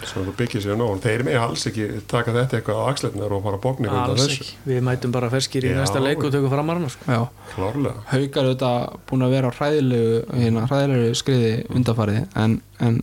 Sem, 0.02 0.22
að- 0.22 0.28
þú 0.28 0.34
byggir 0.40 0.62
sér 0.64 0.76
nóg. 0.80 1.00
Þeir 1.04 1.24
með 1.26 1.36
alls 1.42 1.66
ekki 1.70 1.86
taka 2.10 2.32
þetta 2.36 2.58
eitthvað 2.60 2.80
á 2.80 2.84
axletnar 2.92 3.32
og 3.36 3.42
fara 3.44 3.58
bóknir 3.62 3.90
undan 3.92 4.14
Alls 4.16 4.26
ekki. 4.28 4.54
Við 4.66 4.80
mætum 4.88 5.12
bara 5.12 5.30
ferskir 5.30 5.64
í 5.64 5.72
Já. 5.72 5.78
næsta 5.80 6.00
leik 6.02 6.24
og 6.24 6.32
tökum 6.32 6.50
fram 6.50 6.70
að 6.72 6.80
hana 6.80 6.88
sko. 6.88 7.04
já. 7.06 7.28
Klárlega. 7.54 8.02
Haukar 8.12 8.48
auðvitað 8.48 8.98
búin 9.10 9.26
að 9.26 9.30
vera 9.36 9.50
hræðilegu 9.50 10.24
hérna, 10.32 10.66
hræðilegu 10.68 11.14
skriði 11.22 11.52
undanfarið 11.70 12.22
en, 12.36 12.60
en 12.80 13.02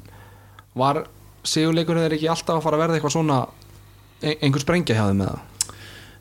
var 0.75 1.03
sigurleikur 1.43 1.95
þeir 2.03 2.17
ekki 2.19 2.29
alltaf 2.29 2.57
að 2.59 2.63
fara 2.67 2.77
að 2.77 2.83
verða 2.85 2.99
eitthvað 2.99 3.15
svona 3.15 3.39
ein- 4.21 4.37
einhver 4.41 4.61
sprengja 4.65 4.95
hjá 4.97 5.05
þeim 5.07 5.21
með 5.23 5.31
það 5.33 5.45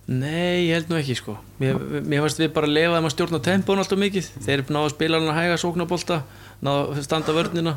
Nei, 0.09 0.65
ég 0.71 0.73
held 0.73 0.89
nú 0.89 0.97
ekki 0.97 1.15
sko. 1.19 1.35
Mér, 1.61 1.77
mér 2.01 2.23
fannst 2.25 2.39
við 2.41 2.53
bara 2.57 2.65
að 2.65 2.73
lefa 2.79 2.95
þeim 2.97 3.09
að 3.09 3.13
stjórna 3.13 3.41
tempón 3.45 3.77
alltaf 3.83 3.99
mikið. 4.01 4.29
Þeir 4.41 4.63
náðu 4.73 4.87
að 4.89 4.93
spila 4.95 5.19
hann 5.21 5.29
að 5.29 5.37
hæga 5.37 5.59
sóknabólta 5.61 6.17
náðu 6.65 6.95
að 6.95 7.03
standa 7.05 7.35
vörnina 7.37 7.75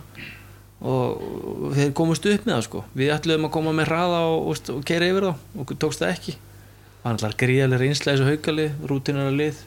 og, 0.82 1.26
og 1.66 1.76
þeir 1.78 1.92
komust 1.98 2.26
upp 2.26 2.48
með 2.48 2.56
það 2.56 2.64
sko. 2.68 2.84
Við 2.98 3.12
ætluðum 3.16 3.48
að 3.48 3.54
koma 3.58 3.74
með 3.78 3.92
hraða 3.92 4.22
og, 4.30 4.48
og, 4.52 4.62
og 4.76 4.86
keira 4.88 5.10
yfir 5.12 5.28
þá. 5.28 5.44
Og 5.62 5.74
tókst 5.84 6.02
það 6.02 6.16
ekki. 6.16 6.38
Það 7.02 7.04
var 7.06 7.18
náttúrulega 7.18 7.42
gríðarlega 7.44 7.82
reynsla 7.84 8.16
þessu 8.16 8.30
haukalið, 8.30 8.80
rútinara 8.90 9.36
lið. 9.36 9.62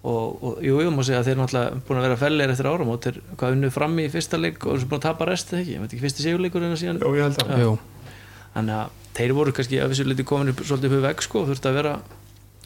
Og, 0.00 0.38
og 0.40 0.62
jú, 0.64 0.78
ég 0.80 0.94
má 0.94 1.02
segja 1.04 1.20
að 1.20 1.26
þeir 1.28 1.40
náttúrulega 1.42 1.82
búin 1.88 2.00
að 2.00 2.06
vera 2.06 2.20
fellir 2.22 2.52
eftir 2.54 2.68
árum 2.70 2.92
og 2.94 3.02
þeir 3.04 3.18
hvað 3.34 3.56
unnu 3.56 3.72
fram 3.74 3.98
í 4.00 4.06
fyrsta 4.08 4.38
leik 4.40 4.62
og 4.64 4.78
eru 4.78 4.88
búin 4.88 5.02
að 5.02 5.08
tapa 5.10 5.26
rest 5.28 5.52
eða 5.52 5.60
ekki, 5.60 5.74
ég 5.74 5.82
veit 5.82 5.90
ekki 5.90 6.04
fyrsti 6.06 6.24
sigurleikur 6.24 6.64
en 6.64 6.72
að 6.72 6.80
síðan. 6.80 7.02
Já 7.04 7.18
ég 7.18 7.26
held 7.26 7.42
að 7.44 7.60
Jú, 7.60 7.74
þannig 8.54 8.78
að 8.78 8.94
þeir 9.18 9.34
voru 9.36 9.54
kannski 9.58 9.82
að 9.82 9.92
vissu 9.92 10.06
liti 10.08 10.26
komin 10.30 10.54
upp, 10.54 10.62
svolítið 10.64 10.88
upp 10.88 10.96
í 10.96 11.02
vegg 11.04 11.26
sko, 11.26 11.44
þurfti 11.50 11.68
að 11.68 11.76
vera 11.82 11.92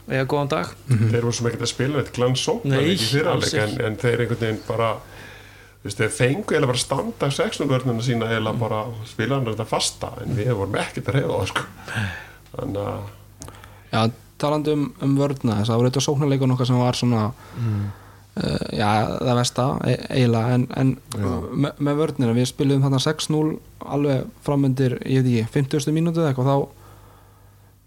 eiga 0.04 0.28
góðan 0.30 0.52
dag. 0.52 0.70
Þeir 0.92 1.26
voru 1.26 1.34
sem 1.34 1.50
ekkert 1.50 1.66
að 1.66 1.72
spila 1.72 1.98
þetta 2.04 2.16
glansókn 2.20 2.70
Nei, 2.70 2.78
ekki 2.92 3.24
alls 3.34 3.54
en, 3.58 3.76
en 3.88 3.98
þeir 4.04 4.24
einhvern 4.24 4.42
veginn 4.44 4.62
bara 4.68 4.92
þeir 5.92 6.12
fengu 6.14 6.56
eða 6.56 6.68
bara 6.70 6.80
standa 6.80 7.28
16 7.30 7.68
vörnuna 7.68 8.04
sína 8.04 8.30
eða 8.32 8.54
bara 8.56 8.84
spila 9.08 9.36
hann 9.36 9.48
þetta 9.50 9.66
fasta 9.68 10.14
en 10.24 10.36
við 10.38 10.54
vorum 10.56 10.78
ekkert 10.80 11.10
að 11.10 11.18
reyða 11.18 11.40
það 11.40 11.50
sko. 11.50 11.66
þannig 12.54 12.78
að 12.84 13.10
já, 13.92 14.00
talandi 14.40 14.72
um, 14.78 14.86
um 15.04 15.18
vörna 15.18 15.58
þess 15.58 15.68
að 15.68 15.74
það 15.74 15.82
var 15.82 15.90
eitthvað 15.90 16.06
sóknarleikun 16.06 16.54
okkar 16.54 16.70
sem 16.70 16.80
var 16.80 16.98
svona 16.98 17.24
uh, 17.26 18.64
já, 18.72 18.88
það 19.18 19.40
versta 19.40 19.66
e 19.84 19.98
eiginlega 20.08 20.56
en, 20.56 20.64
en 20.80 20.94
me, 21.52 21.74
með 21.76 22.00
vörnina, 22.00 22.38
við 22.38 22.48
spilum 22.54 22.86
þarna 22.86 23.02
6-0 23.04 23.44
alveg 23.98 24.32
framöndir, 24.46 24.96
ég 25.04 25.26
veit 25.26 25.44
ekki 25.44 25.60
50. 25.60 25.94
mínútu 25.98 26.24
eða 26.24 26.32
eitthvað 26.32 26.50
þá 26.54 26.80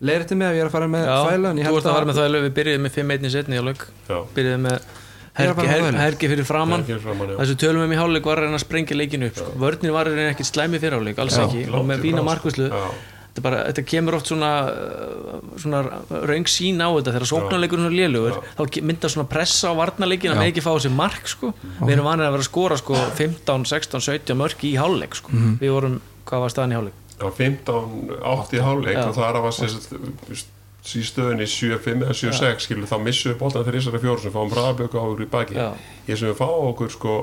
leirti 0.08 0.38
mig 0.38 0.52
að 0.52 0.60
ég 0.60 0.68
er 0.68 0.70
að 0.70 0.78
fara 0.78 0.88
með 0.94 1.10
en 1.10 1.60
ég 1.64 1.66
þú 1.66 1.82
ert 1.82 1.90
að 1.90 1.98
fara 1.98 2.08
með 2.12 2.22
þvælu, 2.22 2.46
við 2.46 2.56
byrjuðum 2.62 2.84
með 2.86 2.98
5-1 3.02 3.26
í 3.26 3.34
setni 3.34 3.58
já, 3.58 4.18
byrjuðum 4.38 4.68
með 4.70 4.90
Er 5.38 5.52
að 5.52 5.58
hergi, 5.58 5.58
fara 5.58 5.68
með 5.68 5.74
her, 5.74 5.84
þvælu. 5.84 6.00
hergi 6.02 6.30
fyrir 6.32 6.48
framann 6.48 6.86
já. 6.88 6.98
þessu 7.38 7.58
tölum 7.62 7.84
við 7.84 7.94
í 7.94 8.00
hálfleik 8.02 8.26
var 8.30 8.40
að 8.42 8.48
reyna 8.48 8.58
að 8.58 8.64
sprengja 8.64 8.98
leikinu 8.98 9.30
upp 9.30 9.38
sko. 9.38 9.52
vörnin 9.62 9.94
var 9.94 10.10
að 10.10 10.18
reyna 10.18 10.32
ekkert 10.34 10.50
slæmi 10.50 10.82
fyrir 10.82 10.98
hálfleik 10.98 11.22
alls 11.22 11.38
Já, 11.38 11.44
ekki, 11.46 11.68
og 11.70 11.86
með 11.86 12.02
fína 12.08 12.24
frá, 12.24 12.28
markvæslu 12.32 12.70
þetta, 12.72 13.44
bara, 13.46 13.62
þetta 13.70 13.84
kemur 13.92 14.18
oft 14.18 14.32
svona, 14.32 14.52
uh, 14.74 15.38
svona 15.62 15.84
raung 16.32 16.50
sín 16.50 16.82
á 16.82 16.90
þetta 16.90 17.14
þegar 17.14 17.30
sóknarleikurinn 17.32 17.90
er 17.92 17.98
lélugur 18.00 18.42
þá 18.58 18.82
myndar 18.90 19.14
svona 19.14 19.30
pressa 19.30 19.70
á 19.70 19.74
varnarleikin 19.78 20.34
að 20.34 20.42
með 20.42 20.52
ekki 20.52 20.66
fá 20.66 20.72
þessi 20.74 20.94
mark 20.98 21.30
sko. 21.30 21.54
við 21.84 21.96
erum 21.98 22.10
vanið 22.10 22.30
að 22.32 22.38
vera 22.38 22.46
að 22.46 22.50
skora 22.50 22.82
sko, 22.82 22.98
15, 23.22 23.70
16, 23.70 24.06
17 24.10 24.42
mörk 24.42 24.66
í 24.66 24.74
hálfleik 24.82 25.18
sko. 25.22 25.30
við 25.62 25.76
vorum, 25.78 26.02
hvað 26.26 26.46
var 26.48 26.56
staðan 26.56 26.74
í 26.74 26.80
hálfleik 26.82 27.04
Já, 27.18 27.30
15, 27.34 28.14
8 28.22 28.58
í 28.58 28.62
hálfleik 28.62 28.98
Já. 28.98 29.08
og 29.08 29.18
það 29.18 29.30
er 29.30 29.40
að 29.40 29.48
var 29.48 30.56
í 30.96 31.04
stöðunni 31.08 31.48
7-5 31.50 32.06
eða 32.06 32.16
7-6 32.16 32.68
skilur 32.68 32.90
þá 32.90 32.98
missum 33.04 33.32
við 33.34 33.40
boltan 33.42 33.66
þegar 33.66 33.80
þessari 33.80 34.02
fjóru 34.06 34.24
sem 34.24 34.36
fáum 34.36 34.54
hraðaböku 34.54 35.02
á 35.02 35.04
okkur 35.04 35.26
í 35.26 35.30
baki. 35.34 35.58
Já. 35.58 35.68
ég 36.08 36.20
sem 36.22 36.30
við 36.32 36.38
fá 36.40 36.48
okkur 36.48 36.94
sko 36.94 37.18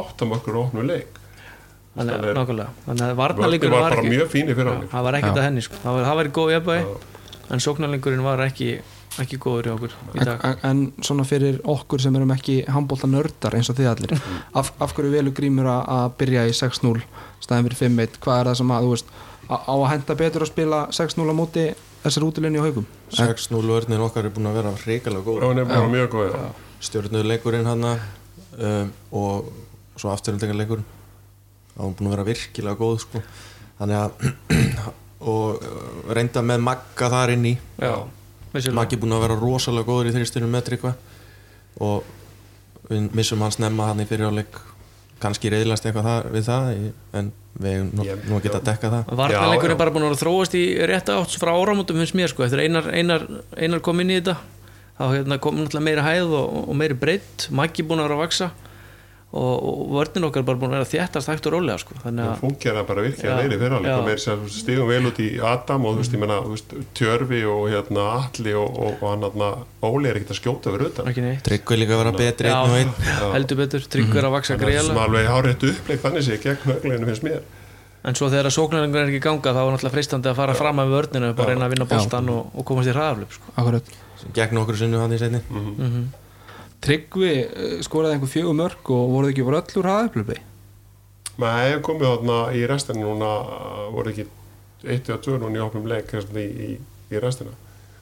áttam 0.00 0.36
okkur 0.36 0.60
og 0.60 0.68
opnum 0.68 0.86
leik. 0.86 1.18
Þannig, 1.90 2.14
Þannig 2.14 2.36
nákvæmlega, 2.38 2.72
þannig 2.86 3.02
að 3.02 3.08
Vörður 3.10 3.20
varnarleikurinn 3.20 3.74
var 3.74 3.82
var 3.82 3.90
bara 3.90 4.00
ekki 4.04 4.14
mjög 4.14 4.28
fín 4.30 4.46
í 4.46 4.54
fyrir 4.54 4.70
hálfleik 4.70 4.92
það 4.92 5.06
var 5.08 5.16
ekkert 5.18 5.40
að 5.40 5.46
henni 5.48 5.62
sko. 5.66 5.78
það 5.82 5.96
var, 5.96 6.04
það 6.06 6.18
var 6.20 6.28
í 6.28 6.32
góð 6.36 6.52
jafnvægi 6.54 6.92
en 7.50 7.62
sóknarleikurinn 7.64 8.22
var 8.22 8.42
ekki 8.44 8.68
ekki 9.18 9.38
góður 9.42 9.66
í 9.66 9.72
okkur 9.74 9.96
í 10.14 10.24
dag. 10.28 10.44
En, 10.46 10.60
en 10.68 11.04
svona 11.04 11.26
fyrir 11.26 11.58
okkur 11.66 12.02
sem 12.04 12.14
erum 12.14 12.30
ekki 12.30 12.60
handbólta 12.70 13.10
nördar 13.10 13.56
eins 13.58 13.72
og 13.72 13.78
þið 13.80 13.90
allir 13.90 14.14
af, 14.60 14.70
af 14.78 14.94
hverju 14.94 15.10
velu 15.16 15.34
grímur 15.34 15.66
að, 15.66 15.82
að 15.96 16.14
byrja 16.22 16.46
í 16.46 16.54
6-0 16.56 16.94
staðin 17.42 17.66
fyrir 17.66 17.80
5-1 17.82 18.20
hvað 18.22 18.40
er 18.40 18.50
það 18.52 18.58
sem 18.60 18.72
að, 18.76 18.86
þú 18.86 18.94
veist, 18.94 19.12
á, 19.50 19.56
á 19.66 19.74
að 19.74 19.88
henda 19.90 20.18
betur 20.22 20.46
að 20.46 20.52
spila 20.52 20.80
6-0 20.94 21.26
á 21.26 21.34
móti 21.36 21.66
þessar 22.04 22.26
útilinni 22.28 22.62
á 22.62 22.64
haugum 22.66 22.86
6-0 23.16 23.60
vörnir 23.66 24.04
okkar 24.06 24.28
er 24.28 24.34
búin 24.34 24.50
að 24.50 24.60
vera 24.60 24.76
reikalega 24.84 25.26
góð 25.26 25.42
og 25.42 25.50
hann 25.50 25.62
er 25.62 25.68
bara 25.70 25.90
mjög 25.90 26.14
góð 26.14 26.30
já. 26.32 26.46
stjórnuðu 26.88 27.28
leikurinn 27.30 27.68
hann 27.68 27.90
um, 27.90 28.94
og 29.10 29.52
svo 30.00 30.12
afturhaldingar 30.14 30.58
leikurinn 30.60 30.88
það 31.74 31.84
var 31.84 31.98
búin 31.98 32.10
að 32.10 32.16
vera 32.16 32.28
virkilega 32.30 32.80
góð 32.80 32.96
sko. 33.04 33.22
þannig 33.80 34.00
að 34.00 34.10
og 35.32 35.60
uh, 35.60 36.14
reynda 36.16 36.42
með 36.44 36.64
Magga 36.64 37.10
þar 37.12 37.34
inn 37.34 37.50
í. 37.52 37.54
Maggi 38.74 38.98
búin 39.00 39.14
að 39.14 39.26
vera 39.26 39.38
rosalega 39.38 39.88
góður 39.88 40.10
í 40.10 40.14
þrýstunum 40.16 40.50
með 40.50 40.66
Tryggva 40.70 40.94
og 41.86 42.08
við 42.88 43.12
missum 43.14 43.42
hans 43.44 43.60
nefna 43.62 43.90
hann 43.92 44.02
í 44.02 44.08
fyriráleik 44.08 44.56
kannski 45.20 45.52
reyðlast 45.52 45.86
eitthvað 45.86 46.08
það, 46.08 46.30
við 46.34 46.46
það 46.48 46.70
en 47.20 47.30
við 47.60 47.74
eigum 47.74 47.90
nú, 47.98 48.06
nú 48.28 48.38
að 48.38 48.46
geta 48.46 48.60
að 48.60 48.68
dekka 48.70 48.92
það. 48.94 49.12
Varnarleikurinn 49.20 49.74
Já, 49.74 49.76
er 49.76 49.82
bara 49.82 49.94
búin 49.94 50.06
að 50.08 50.16
þróast 50.22 50.56
í 50.56 50.64
rétta 50.90 51.18
átt 51.20 51.36
frá 51.40 51.52
áramótum 51.52 52.00
finnst 52.00 52.16
mér 52.18 52.32
sko, 52.32 52.46
eftir 52.46 52.62
einar, 52.64 52.88
einar, 52.94 53.26
einar 53.58 53.84
kom 53.84 54.00
inn 54.02 54.14
í 54.14 54.18
þetta 54.20 54.38
þá 55.00 55.04
hérna, 55.14 55.40
kom 55.40 55.60
náttúrulega 55.60 55.86
meiri 55.86 56.04
hæð 56.06 56.34
og, 56.38 56.58
og 56.66 56.76
meiri 56.80 56.98
breytt, 57.00 57.48
Maggi 57.56 57.84
búin 57.86 58.02
að 58.02 58.10
vera 58.10 58.18
að 58.18 58.24
vaksa 58.26 58.50
og, 59.30 59.62
og 59.62 59.90
vörnin 59.94 60.26
okkar 60.26 60.42
bara 60.46 60.58
búin 60.58 60.72
að 60.72 60.80
vera 60.80 60.88
þéttast 60.90 61.30
hægt 61.30 61.44
og 61.46 61.54
rólega 61.54 61.78
sko, 61.78 61.94
þannig 62.02 62.24
það 62.24 62.32
að 62.32 62.40
fungera 62.42 62.82
bara 62.88 63.04
virkilega 63.04 63.30
Já, 63.30 63.38
vel 63.38 63.54
í 63.54 63.58
fyrir 63.60 63.74
hálfleik 63.76 63.92
já. 63.92 63.98
og 64.00 64.08
meir 64.08 64.22
sér 64.24 64.40
stigum 64.54 64.88
vel 64.90 65.06
út 65.10 65.20
í 65.22 65.28
Adam 65.52 65.86
og 65.86 65.94
þú 65.94 66.02
veist, 66.02 66.16
ég 66.16 66.22
menna, 66.24 66.38
veist, 66.50 66.74
Tjörfi 66.98 67.42
og 67.46 67.62
hérna 67.70 68.06
Alli 68.16 68.56
og, 68.58 68.74
og, 68.74 68.96
og 68.98 69.06
hann 69.12 69.26
hérna 69.28 69.52
Óli 69.86 70.10
er 70.10 70.18
ekkert 70.18 70.34
að 70.34 70.40
skjóta 70.40 70.74
fyrir 70.74 70.90
utan. 70.90 71.08
Ekki 71.12 71.24
neitt. 71.24 71.44
Tryggva 71.46 71.78
líka 71.78 71.94
að 71.94 72.02
vera 72.02 72.14
betri 72.18 72.50
einn 72.50 72.74
og 72.74 72.76
einn. 72.80 72.92
heldur 73.36 73.62
betur, 73.62 73.86
tryggur 73.94 74.26
að 74.28 74.34
vaksa 74.34 74.58
Þannig 74.58 74.74
að 74.74 74.80
það 74.80 74.90
sem 74.90 75.02
alveg 75.06 75.30
hárétt 75.30 75.66
uppleik 75.70 76.04
þannig 76.04 76.26
sé 76.26 76.38
gegn 76.42 76.66
högleginu 76.66 77.10
finnst 77.12 77.26
mér. 77.26 77.40
En 78.00 78.16
svo 78.16 78.30
þegar 78.32 78.52
sóknarleikur 78.52 79.00
er 79.02 79.10
ekki 79.12 79.22
ganga 79.24 79.52
þá 79.52 79.60
er 79.60 79.74
náttúrulega 79.74 79.94
freistandi 79.94 80.30
að 80.30 80.38
fara 80.38 80.54
fram 80.56 80.78
með 80.80 80.94
vörninu 80.94 81.32
bara 81.36 81.52
reyna 81.52 81.66
að 81.68 81.74
vinna 81.74 81.86
boltan 81.90 82.30
og, 82.32 82.54
og 82.56 82.66
komast 82.68 82.88
í 82.88 82.94
hraðaflöp 82.96 83.34
sko. 83.36 84.32
Gegn 84.36 84.60
okkur 84.62 84.78
sinnu 84.80 85.00
hann 85.00 85.12
í 85.16 85.20
setni 85.20 85.42
mm 85.44 86.00
Tryggvi 86.84 87.32
eh, 87.44 87.74
skoraði 87.84 88.16
einhver 88.16 88.32
fjögur 88.32 88.56
mörg 88.56 88.92
og 88.94 89.10
voruð 89.14 89.34
ekki 89.34 89.46
bara 89.48 89.62
öll 89.62 89.80
úr 89.80 89.88
hraðauplubi 89.88 90.38
maður 91.40 91.66
hefur 91.66 91.82
komið 91.88 92.08
þarna 92.10 92.38
í 92.56 92.62
restinu 92.68 93.06
núna 93.06 93.32
voru 93.94 94.12
ekki 94.12 94.26
eitt 94.84 95.08
eða 95.08 95.20
tvö 95.24 95.38
núna 95.40 95.60
í 95.60 95.64
opnum 95.64 95.88
leik 95.88 96.12
hérna, 96.12 96.40
í, 96.40 96.70
í, 96.70 96.70
í 97.12 97.20
restina 97.22 97.52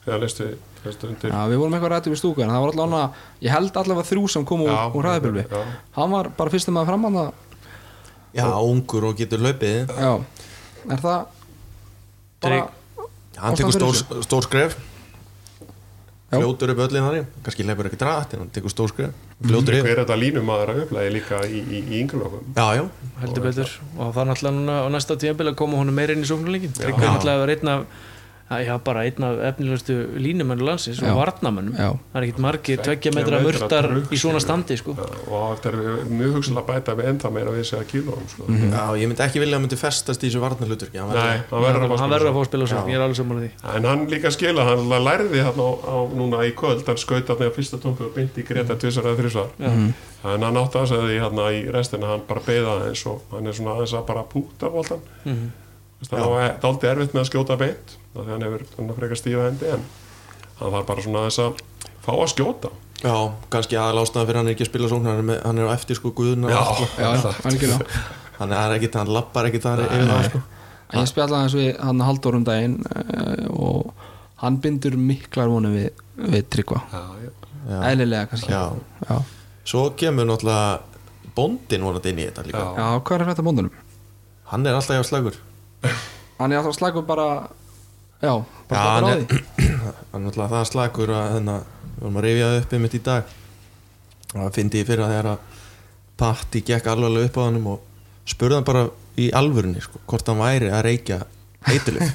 lestu 0.09 1.09
undir. 1.09 1.31
Já, 1.31 1.41
við 1.51 1.59
vorum 1.59 1.75
eitthvað 1.75 1.91
rættum 1.93 2.15
í 2.15 2.19
stúku 2.19 2.43
en 2.43 2.51
það 2.53 2.63
var 2.63 2.73
allavega, 2.73 3.25
ég 3.43 3.53
held 3.53 3.79
allavega 3.81 4.07
þrjú 4.07 4.29
sem 4.31 4.45
kom 4.47 4.63
úr, 4.63 4.71
Já, 4.71 4.81
úr 4.95 5.07
já. 5.43 5.61
hann 5.97 6.13
var 6.13 6.29
bara 6.37 6.53
fyrstum 6.53 6.79
að 6.79 6.91
fram 6.91 7.07
hann 7.09 7.17
já, 8.33 8.45
ungur 8.45 9.09
og 9.09 9.17
getur 9.19 9.43
hlaupið. 9.43 9.89
Já, 9.89 10.11
er 10.87 11.03
það 11.03 11.25
bara, 12.39 12.59
hann 13.39 13.57
Ástæðan 13.57 13.59
tekur 13.59 13.75
stór, 13.75 14.23
stór 14.27 14.47
skref. 14.47 14.77
Fljótur 16.29 16.73
upp 16.73 16.83
öllin 16.85 17.05
þannig 17.07 17.31
kannski 17.45 17.65
leipur 17.65 17.89
ekki 17.89 17.99
drætt 18.01 18.35
en 18.35 18.43
hann 18.43 18.51
tekur 18.53 18.73
stór 18.73 18.91
skref. 18.91 19.15
Fljótur 19.41 19.73
hver 19.73 19.81
yfir 19.81 19.95
er 19.95 20.03
þetta 20.03 20.19
línum 20.19 20.51
að 20.53 20.63
upplæði 20.85 21.15
líka 21.15 21.41
í, 21.47 21.63
í, 21.63 21.81
í 21.89 22.03
yngri 22.03 22.21
lokum 22.21 22.53
já, 22.53 22.67
já, 22.77 22.83
heldur 23.23 23.45
betur. 23.47 23.73
Og 23.97 24.13
það 24.13 24.21
er 24.23 24.29
náttúrulega 24.31 24.57
núna 24.59 24.77
á 24.85 24.87
næsta 24.93 25.17
tíðanbíl 25.19 25.49
að 25.53 25.59
koma 25.63 25.81
honum 25.81 25.99
meira 25.99 26.15
inn 26.15 26.25
í 26.25 26.29
Já. 26.29 26.89
er 26.89 26.95
náttúrulega 26.99 27.35
að 27.37 27.43
vera 27.45 27.57
einn 27.57 27.73
af 27.73 27.83
að 27.83 28.07
já, 28.49 28.73
bara 28.81 29.03
einn 29.05 29.23
af 29.27 29.39
efnilegustu 29.51 29.95
línumönnu 30.17 30.65
landsins 30.65 31.01
og 31.05 31.17
varnamönnum 31.19 31.75
það 31.77 32.15
er 32.17 32.25
ekkit 32.25 32.39
margir 32.41 32.79
tveggja 32.81 33.11
metra 33.13 33.41
trukk, 33.69 34.09
í 34.09 34.17
svona 34.17 34.39
standi 34.41 34.77
sko. 34.79 34.95
Og 35.29 35.59
þetta 35.59 35.69
er 35.69 36.07
mjög 36.09 36.33
hugsalega 36.39 36.63
að 36.63 36.69
bæta 36.71 36.95
við 36.97 37.09
enda 37.11 37.29
meira 37.35 37.53
við 37.53 37.67
sig 37.69 37.79
að 37.79 37.85
kílóum 37.91 38.25
sko. 38.33 38.47
já, 38.49 38.83
ég 38.97 39.11
myndi 39.11 39.23
ekki 39.27 39.39
vilja 39.43 39.53
að 39.53 39.59
hann 39.59 39.65
myndi 39.67 39.79
festast 39.83 40.23
í 40.23 40.27
þessu 40.31 40.41
varnarlutur 40.41 40.89
Nei, 40.93 41.03
hann 41.03 41.63
verður 41.67 41.85
að 41.85 42.09
verður 42.15 42.31
að 42.31 42.33
fá 42.33 42.41
að 42.41 42.49
spila 42.49 42.69
svo, 42.73 42.81
ég 42.89 42.97
er 42.97 43.05
alveg 43.05 43.19
sammála 43.21 43.45
því. 43.45 43.51
En 43.75 43.85
hann 43.91 44.07
líka 44.09 44.31
skila, 44.33 44.65
hann 44.65 44.89
lærði 45.05 45.45
hann 45.45 45.61
á, 45.61 45.69
á 45.85 45.95
núna 46.17 46.41
í 46.49 46.51
kvöld, 46.57 46.81
hann 46.89 46.97
skaut 46.97 47.29
hann 47.29 47.45
á 47.45 47.53
fyrsta 47.53 47.77
tónku 47.77 48.09
og 48.09 48.13
beint 48.17 48.33
í 48.41 48.47
Greta 48.49 48.75
tvisar 48.81 49.05
eða 49.05 49.19
þrísar 49.21 49.53
Já. 49.61 49.69
en 50.33 50.43
hann 50.43 50.57
að 50.57 50.73
segja 50.89 51.05
því 51.05 51.19
hann 51.21 51.39
í 51.53 51.61
restina 51.71 52.07
hann 52.15 52.25
bara 52.27 52.41
beða 52.49 52.73
eins 52.89 53.05
og 53.07 53.21
hann 53.31 53.47
er 53.47 53.53
svona 53.55 53.77
aðeins 53.77 53.93
að 53.93 54.05
bara 54.09 54.23
púta 54.27 54.69
boltan 54.73 54.99
Mhm. 55.25 55.51
það 56.09 56.29
var 56.31 56.53
daldi 56.63 56.87
erfitt 56.87 57.13
með 57.13 57.21
að 57.25 57.29
skjóta 57.29 57.57
beint 57.59 57.95
af 58.15 58.21
því 58.21 58.31
hann 58.33 58.45
hefur 58.47 58.93
frekar 58.99 59.19
stífa 59.19 59.47
hendi 59.47 59.71
en 59.73 59.83
hann 60.59 60.73
var 60.75 60.87
bara 60.87 61.03
svona 61.05 61.25
aðeins 61.25 61.39
að 61.43 61.59
fá 62.05 62.11
að 62.15 62.29
skjóta 62.33 62.71
já, 63.03 63.15
kannski 63.53 63.79
aðal 63.79 64.03
ástæðan 64.03 64.29
fyrir 64.29 64.39
hann 64.41 64.49
er 64.49 64.55
ekki 64.55 64.65
að 64.65 64.71
spila 64.71 64.91
sóknar 64.91 65.19
hann 65.19 65.29
með, 65.29 65.41
hann 65.45 65.61
er 65.61 65.69
á 65.69 65.75
eftir 65.75 65.99
sko 65.99 66.11
guðuna 66.17 66.51
Já. 66.51 66.61
já, 66.99 67.09
já, 67.15 67.33
algjörlega 67.47 68.01
hann 68.39 68.55
er 68.55 68.75
ekki, 68.77 68.91
hann 68.97 69.13
lappar 69.15 69.49
ekki 69.49 69.61
þar 69.63 69.85
yfir 69.87 70.09
það 70.13 70.29
sko 70.31 70.45
En 70.89 71.03
ég 71.03 71.09
spjallaði 71.11 71.45
hans 71.45 71.53
við 71.53 71.67
hann 71.85 71.99
Halldór 72.01 72.35
um 72.39 72.45
daginn 72.47 72.79
uh, 72.81 73.43
og 73.53 73.91
hann 74.41 74.55
bindur 74.63 74.95
miklar 74.97 75.51
vonum 75.51 75.75
við, 75.77 75.91
við 76.17 76.47
tryggva 76.49 76.79
eðlilega 77.91 78.29
kannski 78.31 78.49
já. 78.55 78.73
já. 79.05 79.19
svo 79.69 79.83
kemur 79.99 80.25
náttúrulega 80.25 80.79
bóndin 81.37 81.85
vonandi 81.85 82.09
inn 82.09 82.23
í 82.23 82.25
þetta 82.25 82.45
líka 82.47 82.63
Já. 82.63 82.71
Já, 82.79 82.87
hvað 83.05 83.19
er 83.19 83.29
þetta 83.29 83.45
móndunum? 83.45 83.75
hann 84.49 84.65
er 84.65 84.79
alltaf 84.79 84.97
hjá 84.97 85.05
slagur 85.11 85.37
Hann 86.39 86.55
er 86.55 86.61
alltaf 86.63 86.79
slagur 86.79 87.05
bara 87.05 87.27
já, 88.21 88.33
bara 88.69 88.83
slagur 88.83 89.05
á 89.05 89.09
hann 89.09 89.25
því. 89.25 89.41
hann 90.11 90.19
er 90.19 90.25
náttúrulega 90.25 90.53
það 90.53 90.69
slagur 90.71 91.13
að 91.15 91.29
þennan, 91.37 91.69
við 91.89 92.01
vorum 92.03 92.19
að 92.19 92.27
rifja 92.27 92.49
það 92.49 92.61
upp 92.61 92.75
einmitt 92.77 92.97
í 92.97 93.03
dag. 93.09 93.35
Og 94.29 94.39
það 94.39 94.55
fyndi 94.59 94.81
ég 94.81 94.89
fyrir 94.89 95.05
að 95.05 95.15
þegar 95.15 95.31
að 95.33 95.47
Patti 96.19 96.59
gekk 96.67 96.87
alveg 96.91 97.29
upp 97.29 97.37
á 97.39 97.41
hannum 97.45 97.67
og 97.71 97.83
spurði 98.27 98.57
hann 98.57 98.67
bara 98.67 98.87
í 99.19 99.29
alvörunni 99.35 99.81
sko, 99.83 100.01
hvort 100.07 100.27
hann 100.27 100.41
væri 100.41 100.71
að 100.71 100.85
reykja 100.89 101.19
eitilif 101.67 102.11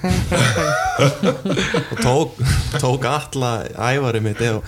og 1.93 2.01
tók, 2.01 2.39
tók 2.81 3.07
alla 3.09 3.51
ævari 3.77 4.23
mitt 4.25 4.41
og, 4.49 4.65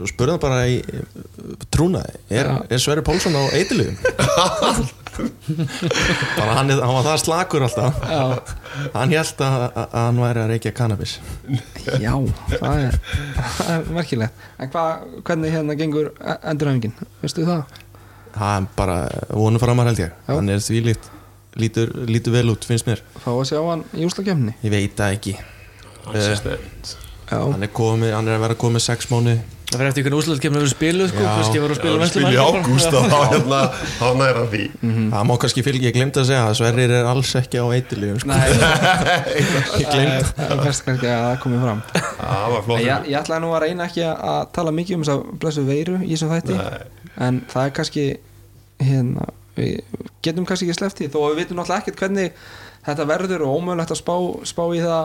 og 0.00 0.08
spurði 0.10 0.32
hann 0.34 0.42
bara 0.42 0.58
í 0.70 0.72
trúnaði, 1.74 2.14
er, 2.32 2.46
er 2.68 2.78
Sverri 2.82 3.02
Pálsson 3.06 3.36
á 3.36 3.42
eitilifum 3.54 3.96
bara 6.38 6.52
hann, 6.58 6.68
er, 6.72 6.78
hann 6.82 6.96
var 6.96 7.04
það 7.06 7.20
slagur 7.22 7.62
alltaf. 7.68 7.92
Já, 8.02 8.24
hann 8.96 9.14
held 9.14 9.38
að, 9.46 9.52
að 9.68 9.84
að 9.84 10.00
hann 10.00 10.18
væri 10.24 10.40
að 10.42 10.50
reykja 10.50 10.72
cannabis 10.74 11.12
já 12.02 12.14
það, 12.56 12.74
er, 12.88 12.94
það 13.38 13.70
er 13.76 13.80
merkilegt. 13.94 14.34
En 14.58 14.68
hvað, 14.74 14.88
hvernig 15.28 15.54
hérna 15.54 15.72
gengur 15.78 16.06
endurhæfingin? 16.42 16.96
Veistu 17.22 17.46
það? 17.46 17.62
hann 18.34 18.66
bara 18.76 19.08
vonum 19.30 19.60
framar 19.62 19.86
held 19.90 20.00
ég. 20.02 20.10
Já. 20.26 20.34
hann 20.34 20.50
er 20.50 20.62
því 20.62 20.80
líkt 20.88 21.10
lítur, 21.60 21.88
lítur 22.10 22.34
vel 22.34 22.50
út 22.50 22.66
finnst 22.66 22.88
mér. 22.88 23.02
Fá 23.22 23.30
að 23.30 23.44
sjá 23.52 23.60
hann 23.62 23.84
í 23.94 24.06
úslakefni 24.08 24.52
ég 24.64 24.74
veit 24.74 24.96
það 24.98 25.18
ekki. 25.18 25.34
Hann. 26.04 26.16
Já, 27.24 27.38
hann 27.40 27.64
er, 27.64 27.70
komið, 27.72 28.10
hann 28.12 28.26
er 28.28 28.36
að 28.36 28.42
vera 28.48 28.56
komið 28.60 28.82
sex 28.84 29.08
mánu 29.12 29.38
það 29.74 29.80
fyrir 29.82 29.90
eftir 29.92 30.04
hvernig 30.06 30.20
úslæðkemni 30.22 30.60
verður 30.60 30.72
spiluð 30.72 31.08
sko, 31.10 31.22
Já. 31.24 31.30
kannski 31.34 31.60
verður 31.62 31.74
að 31.74 31.76
Já, 31.76 31.80
spila 31.82 31.98
hann 32.00 32.12
spila 32.12 32.30
í 32.30 32.38
ágúst 32.44 32.96
og 32.98 33.06
þá 33.10 33.18
hérna, 33.34 33.60
þá 33.98 34.06
næra 34.20 34.44
því. 34.54 34.64
Það 35.14 35.26
má 35.28 35.34
kannski 35.44 35.64
fylgja, 35.66 35.88
ég 35.90 35.96
glemt 35.98 36.20
að 36.22 36.28
segja 36.30 36.42
að 36.48 36.56
Sverrir 36.60 36.94
er 36.98 37.08
alls 37.10 37.32
ekki 37.40 37.60
á 37.60 37.66
eitilífum 37.74 38.20
sko. 38.22 38.30
nei, 38.30 38.48
ég 39.82 39.88
glemt 39.90 40.32
það 40.38 40.62
fyrst 40.68 40.86
kannski 40.88 41.10
að 41.10 41.22
það 41.26 41.38
komið 41.44 41.64
fram. 41.66 41.82
Það 41.94 42.46
var 42.54 42.58
En 42.58 42.66
flott 42.68 42.84
ég, 42.84 43.08
ég 43.12 43.18
ætlaði 43.20 43.44
nú 43.44 43.52
að 43.54 43.64
reyna 43.66 43.88
ekki 43.90 44.04
að 44.10 44.40
tala 44.56 44.74
mikið 44.78 44.98
um 44.98 45.04
þess 45.06 45.14
að 45.14 45.24
blessu 45.44 45.66
veiru 45.68 45.96
í 46.00 46.10
þessum 46.14 46.32
þætti. 46.34 46.58
Nei. 46.58 47.08
en 47.28 47.40
það 47.50 47.68
er 47.68 47.74
kannski 47.78 48.04
hérna, 48.84 49.28
við 49.54 50.02
getum 50.24 50.46
kannski 50.48 50.66
ekki 50.68 50.78
sleppt 50.80 51.00
því 51.02 51.10
þó 51.14 51.18
að 51.24 51.30
við 51.34 51.40
vitum 51.44 51.60
náttúrulega 51.60 51.84
ekkert 51.84 52.00
hvernig 52.02 52.38
þetta 52.84 53.06
verður 53.08 53.44
og 53.46 53.58
ómögulegt 53.60 53.92
að 53.94 54.00
spá, 54.00 54.14
spá 54.50 54.64
í 54.76 54.80
það 54.82 55.04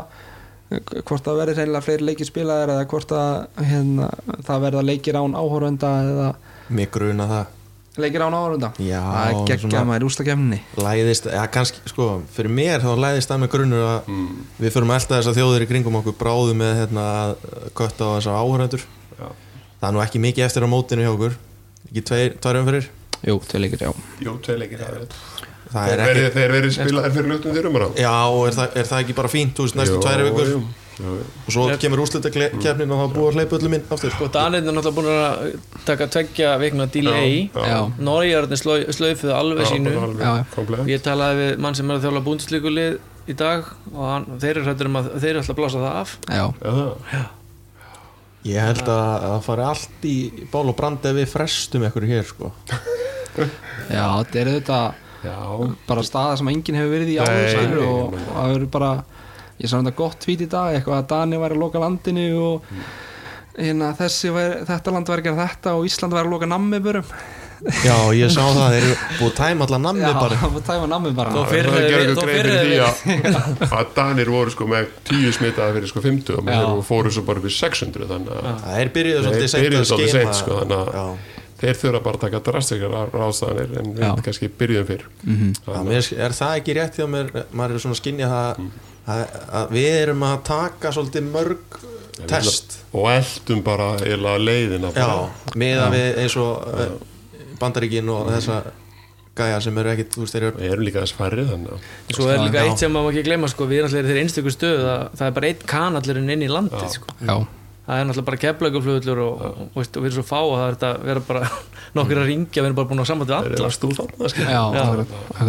hvort 0.70 1.26
það 1.26 1.40
verður 1.42 1.58
reynilega 1.58 1.86
fleiri 1.86 2.06
leikir 2.06 2.28
spilaðir 2.30 2.74
eða 2.76 2.90
hvort 2.92 3.14
að 3.18 3.64
hérna, 3.72 4.10
það 4.46 4.66
verða 4.68 4.84
leikir 4.86 5.18
án 5.18 5.38
áhórunda 5.38 5.94
eða 6.06 6.28
mig 6.70 6.92
gruna 6.94 7.26
það. 7.30 7.56
Leikir 8.00 8.24
án 8.24 8.36
áhórunda 8.38 8.70
Já, 8.78 9.00
það 9.02 9.32
er 9.32 9.40
geggja 9.50 9.82
maður 9.90 10.06
ústakefni 10.08 10.60
læðist, 10.78 11.26
ja, 11.34 11.42
kannski, 11.52 11.82
sko, 11.90 12.08
fyrir 12.36 12.54
mér 12.54 12.86
þá 12.86 12.92
læðist 13.02 13.32
það 13.34 13.42
með 13.44 13.52
grunur 13.56 13.88
að 13.88 14.14
við 14.62 14.76
förum 14.78 14.94
alltaf 14.94 15.18
þess 15.18 15.32
að 15.34 15.40
þjóðir 15.42 15.66
í 15.66 15.70
kringum 15.74 16.00
okkur 16.00 16.18
bráðu 16.22 16.56
með 16.62 16.76
hérna, 16.84 17.08
að 17.26 17.74
kötta 17.82 18.06
á 18.06 18.10
þess 18.20 18.30
að 18.30 18.40
áhöröndur 18.46 18.86
Já. 19.18 19.28
það 19.82 19.90
er 19.90 19.98
nú 19.98 20.04
ekki 20.06 20.24
mikið 20.30 20.46
eftir 20.46 20.70
á 20.70 20.70
mótinu 20.70 21.04
hjá 21.08 21.12
okkur. 21.16 21.36
Ekki 21.90 22.06
tveir, 22.06 22.38
tvær 22.44 22.62
umferðir? 22.62 22.90
Jú, 23.26 23.40
tvei 23.50 23.60
leikir, 23.66 23.84
já. 23.84 23.92
Jú, 24.24 24.38
tvei 24.46 24.60
leikir 24.62 24.86
er 24.86 25.02
það 25.70 25.88
Þeir 25.88 25.94
er 25.94 26.04
ekki, 26.04 26.10
verið- 26.10 26.34
þeir 26.36 26.52
verið 26.58 26.76
spilaðir 26.80 27.16
fyrir 27.18 27.32
ljóttum 27.34 27.56
þyrum 27.58 27.76
á 27.80 27.90
já, 28.00 28.14
er 28.50 28.54
það, 28.60 28.78
er 28.82 28.86
það 28.92 29.02
ekki 29.04 29.16
bara 29.22 29.30
fínt 29.34 29.54
þú 29.58 29.66
veist, 29.68 29.76
næstu 29.80 30.00
tvær 30.04 30.24
vikur? 30.30 30.54
og 31.00 31.48
svo 31.54 31.66
kemur 31.80 32.02
úrslita 32.04 32.28
kefnin 32.34 32.90
og 32.92 33.00
þá 33.00 33.14
búið 33.16 33.28
að 33.30 33.36
hleypa 33.38 33.56
öllum 33.56 33.76
inn 33.78 33.84
aftur. 33.96 34.12
Sko, 34.12 34.28
Danirn 34.34 34.68
er 34.68 34.74
náttúrulega 34.76 34.98
búin 34.98 35.08
að 35.14 35.86
taka 35.88 36.08
tveggja 36.12 36.50
vikna 36.60 36.88
delay. 36.92 37.38
Já. 37.56 37.78
Norjarnir 38.04 38.60
slaufuðu 38.60 39.32
alveg 39.32 39.70
sínu. 39.70 39.94
Já. 40.20 40.34
Komplet 40.58 40.92
ég 40.92 41.00
talaði 41.06 41.40
við 41.40 41.64
mann 41.64 41.78
sem 41.80 41.90
er 41.90 41.96
að 42.02 42.04
þjóla 42.10 42.24
búndslíkulið 42.28 43.00
í 43.32 43.36
dag 43.40 43.64
og 43.94 44.06
hann, 44.10 44.26
þeir 44.44 44.52
eru 44.58 44.66
hrættur 44.68 44.90
um 44.92 45.00
að 45.00 45.10
þeir 45.22 45.30
eru 45.30 45.40
alltaf 45.40 45.56
að 45.56 45.62
blása 45.62 45.84
það 45.86 46.00
af. 46.02 46.18
Já, 46.28 47.26
ég 48.50 48.60
held 48.64 48.84
að 48.88 49.00
að 49.00 49.24
það 49.30 49.44
fari 49.48 49.66
allt 49.68 50.06
í 50.08 50.16
ból 50.52 50.68
og 50.72 50.76
brand 50.80 51.06
ef 51.10 51.16
við 51.18 51.28
frestum 51.32 51.84
ykkur 51.90 52.08
hér 52.12 52.28
sko. 52.28 52.52
já, 53.92 54.04
þetta 54.20 54.40
er 54.44 54.52
þetta 54.58 54.80
Já, 55.26 55.38
bara 55.90 56.04
staða 56.08 56.38
sem 56.40 56.52
enginn 56.52 56.80
hefur 56.80 56.94
verið 56.96 57.14
í 57.14 57.18
áður 57.20 57.76
og 57.84 58.16
það. 58.16 58.54
verður 58.54 58.70
bara 58.78 58.92
ég 59.60 59.68
sá 59.68 59.76
þetta 59.76 59.96
gott 59.98 60.22
tvít 60.24 60.46
í 60.46 60.50
dag 60.52 60.78
eitthvað 60.78 61.02
að 61.02 61.10
Dani 61.12 61.42
væri 61.42 61.58
að 61.58 61.64
loka 61.66 61.82
landinu 61.84 62.28
og 62.40 62.72
hérna, 63.60 63.92
þessi 64.00 64.32
væri, 64.32 64.64
þetta 64.70 64.96
land 64.96 65.12
væri 65.12 65.26
að 65.26 65.28
gera 65.28 65.48
þetta 65.50 65.76
og 65.76 65.90
Ísland 65.90 66.16
væri 66.16 66.30
að 66.30 66.34
loka 66.38 66.50
nammi 66.50 66.80
börum. 66.86 67.14
Já, 67.84 67.96
ég 68.16 68.32
sá 68.32 68.40
það, 68.40 68.72
þeir 68.72 68.86
eru 68.86 68.94
búið 69.20 69.34
tæma 69.36 69.66
allar 69.66 69.82
nammi 69.84 70.06
já, 70.06 70.14
bara. 70.16 70.38
það 70.40 70.54
var 70.56 70.64
tæma 70.70 70.86
nammi 70.94 71.12
bara. 71.18 71.42
Fyrr 71.50 71.68
fyrir 71.76 72.16
því 72.16 72.46
hefði 72.48 72.78
að, 72.86 73.66
að 73.68 73.92
Danir 73.98 74.32
voru 74.32 74.54
sko 74.54 74.70
með 74.72 74.88
10 75.10 75.36
smitaði 75.36 75.76
fyrir 75.76 75.92
sko 75.92 76.06
50 76.06 76.40
og 76.40 76.48
Já. 76.48 76.62
þeir 76.62 76.86
fóru 76.88 77.12
svo 77.12 77.26
bara 77.28 77.44
í 77.44 77.52
600 77.58 78.08
þannig 78.14 78.40
að 78.40 78.64
það 78.64 78.80
er 78.86 78.94
byrjuð 78.96 79.28
svolítið 79.28 79.58
byrjuðu 79.66 79.84
að 79.84 79.92
svolítið 79.92 81.39
að 81.60 81.66
já. 81.66 81.68
þeir 81.68 81.80
þurfa 81.84 82.02
bara 82.08 82.20
að 82.20 82.26
taka 82.26 82.42
drastikar 82.48 83.14
ráðstæðanir 83.14 83.78
en 83.82 83.92
Já. 83.94 84.10
við 84.16 84.24
kannski 84.28 84.52
byrjuðum 84.60 84.90
fyrr 84.90 85.06
Já, 85.60 85.80
mér, 85.90 86.10
er 86.28 86.36
það 86.40 86.58
ekki 86.62 86.78
rétt 86.80 87.00
hjá 87.00 87.08
mér 87.12 87.32
maður 87.52 87.76
er 87.76 87.84
svona 87.86 87.98
að 87.98 88.02
skinja 88.02 88.32
það 88.34 88.66
að, 89.10 89.24
að 89.60 89.74
við 89.78 89.90
erum 90.00 90.28
að 90.30 90.42
taka 90.50 90.94
svolítið 90.96 91.32
mörg 91.34 91.80
test 92.30 92.80
og 92.92 93.08
eldum 93.14 93.64
bara 93.64 93.94
eða 94.04 94.36
leiðina 94.42 94.92
já, 94.92 95.06
bara. 95.06 95.56
meðan 95.60 95.96
við 95.96 96.22
eins 96.24 96.38
og 96.40 96.68
uh, 96.68 96.94
bandaríkin 97.60 98.12
og 98.12 98.32
þessa 98.34 98.62
gæja 99.40 99.60
sem 99.64 99.78
eru 99.80 99.92
ekkit, 99.94 100.10
þú 100.14 100.26
veist, 100.26 100.36
þeir 100.36 100.46
eru 100.50 100.60
við 100.60 100.74
erum 100.74 100.86
líka 100.88 101.04
þess 101.06 101.22
að 101.24 101.70
Svo 102.16 102.28
er 102.28 102.42
líka 102.44 102.64
Já. 102.64 102.68
eitt 102.68 102.82
sem 102.82 102.92
maður 102.92 103.14
ekki 103.14 103.30
gleyma 103.30 103.50
sko, 103.52 103.68
við 103.70 103.82
erum 103.82 103.90
alltaf 103.90 104.10
þeirri 104.10 104.24
einstöku 104.26 104.54
stöð 104.54 104.84
að 104.90 105.06
það 105.20 105.26
er 105.28 105.36
bara 105.38 105.52
einn 105.52 105.64
kanallurinn 105.74 106.34
inn 106.36 106.44
í 106.44 106.50
landið 106.52 106.96
sko. 106.98 107.16
já, 107.24 107.36
það 107.90 108.00
er 108.00 108.08
náttúrulega 108.10 108.30
bara 108.30 108.40
keflauguflugullur 108.44 109.22
og, 109.24 109.42
og, 109.42 109.60
og, 109.66 109.76
veist, 109.80 109.98
og 109.98 110.06
við 110.06 110.12
erum 110.12 110.18
svo 110.20 110.26
fá 110.30 110.40
að 110.40 110.52
það 110.54 110.66
er 110.68 110.76
þetta 110.78 110.90
að 110.94 111.06
vera 111.10 111.26
bara 111.30 111.52
nokkur 111.98 112.22
að 112.22 112.30
ringja, 112.30 112.62
við 112.62 112.68
erum 112.70 112.80
bara 112.80 112.90
búin 112.92 113.04
að 113.04 113.10
samband 113.10 113.32
við 113.32 113.38
alla. 113.40 113.70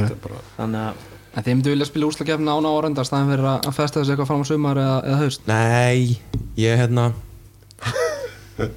er 0.09 0.21
bara 0.25 0.45
þannig 0.57 0.85
að 0.87 1.09
en 1.31 1.47
þið 1.47 1.55
myndu 1.55 1.75
vilja 1.75 1.87
spila 1.87 2.09
úslakefni 2.11 2.51
án 2.51 2.67
áhórunda 2.67 3.05
staðin 3.07 3.29
fyrir 3.31 3.51
að 3.53 3.75
festa 3.77 4.01
þessu 4.01 4.15
eitthvað 4.15 4.31
fram 4.33 4.41
á 4.43 4.47
sumar 4.49 4.81
eða, 4.83 4.97
eða 5.07 5.19
haust? 5.21 5.45
Nei, 5.47 6.17
ég 6.59 6.81
hérna 6.81 7.11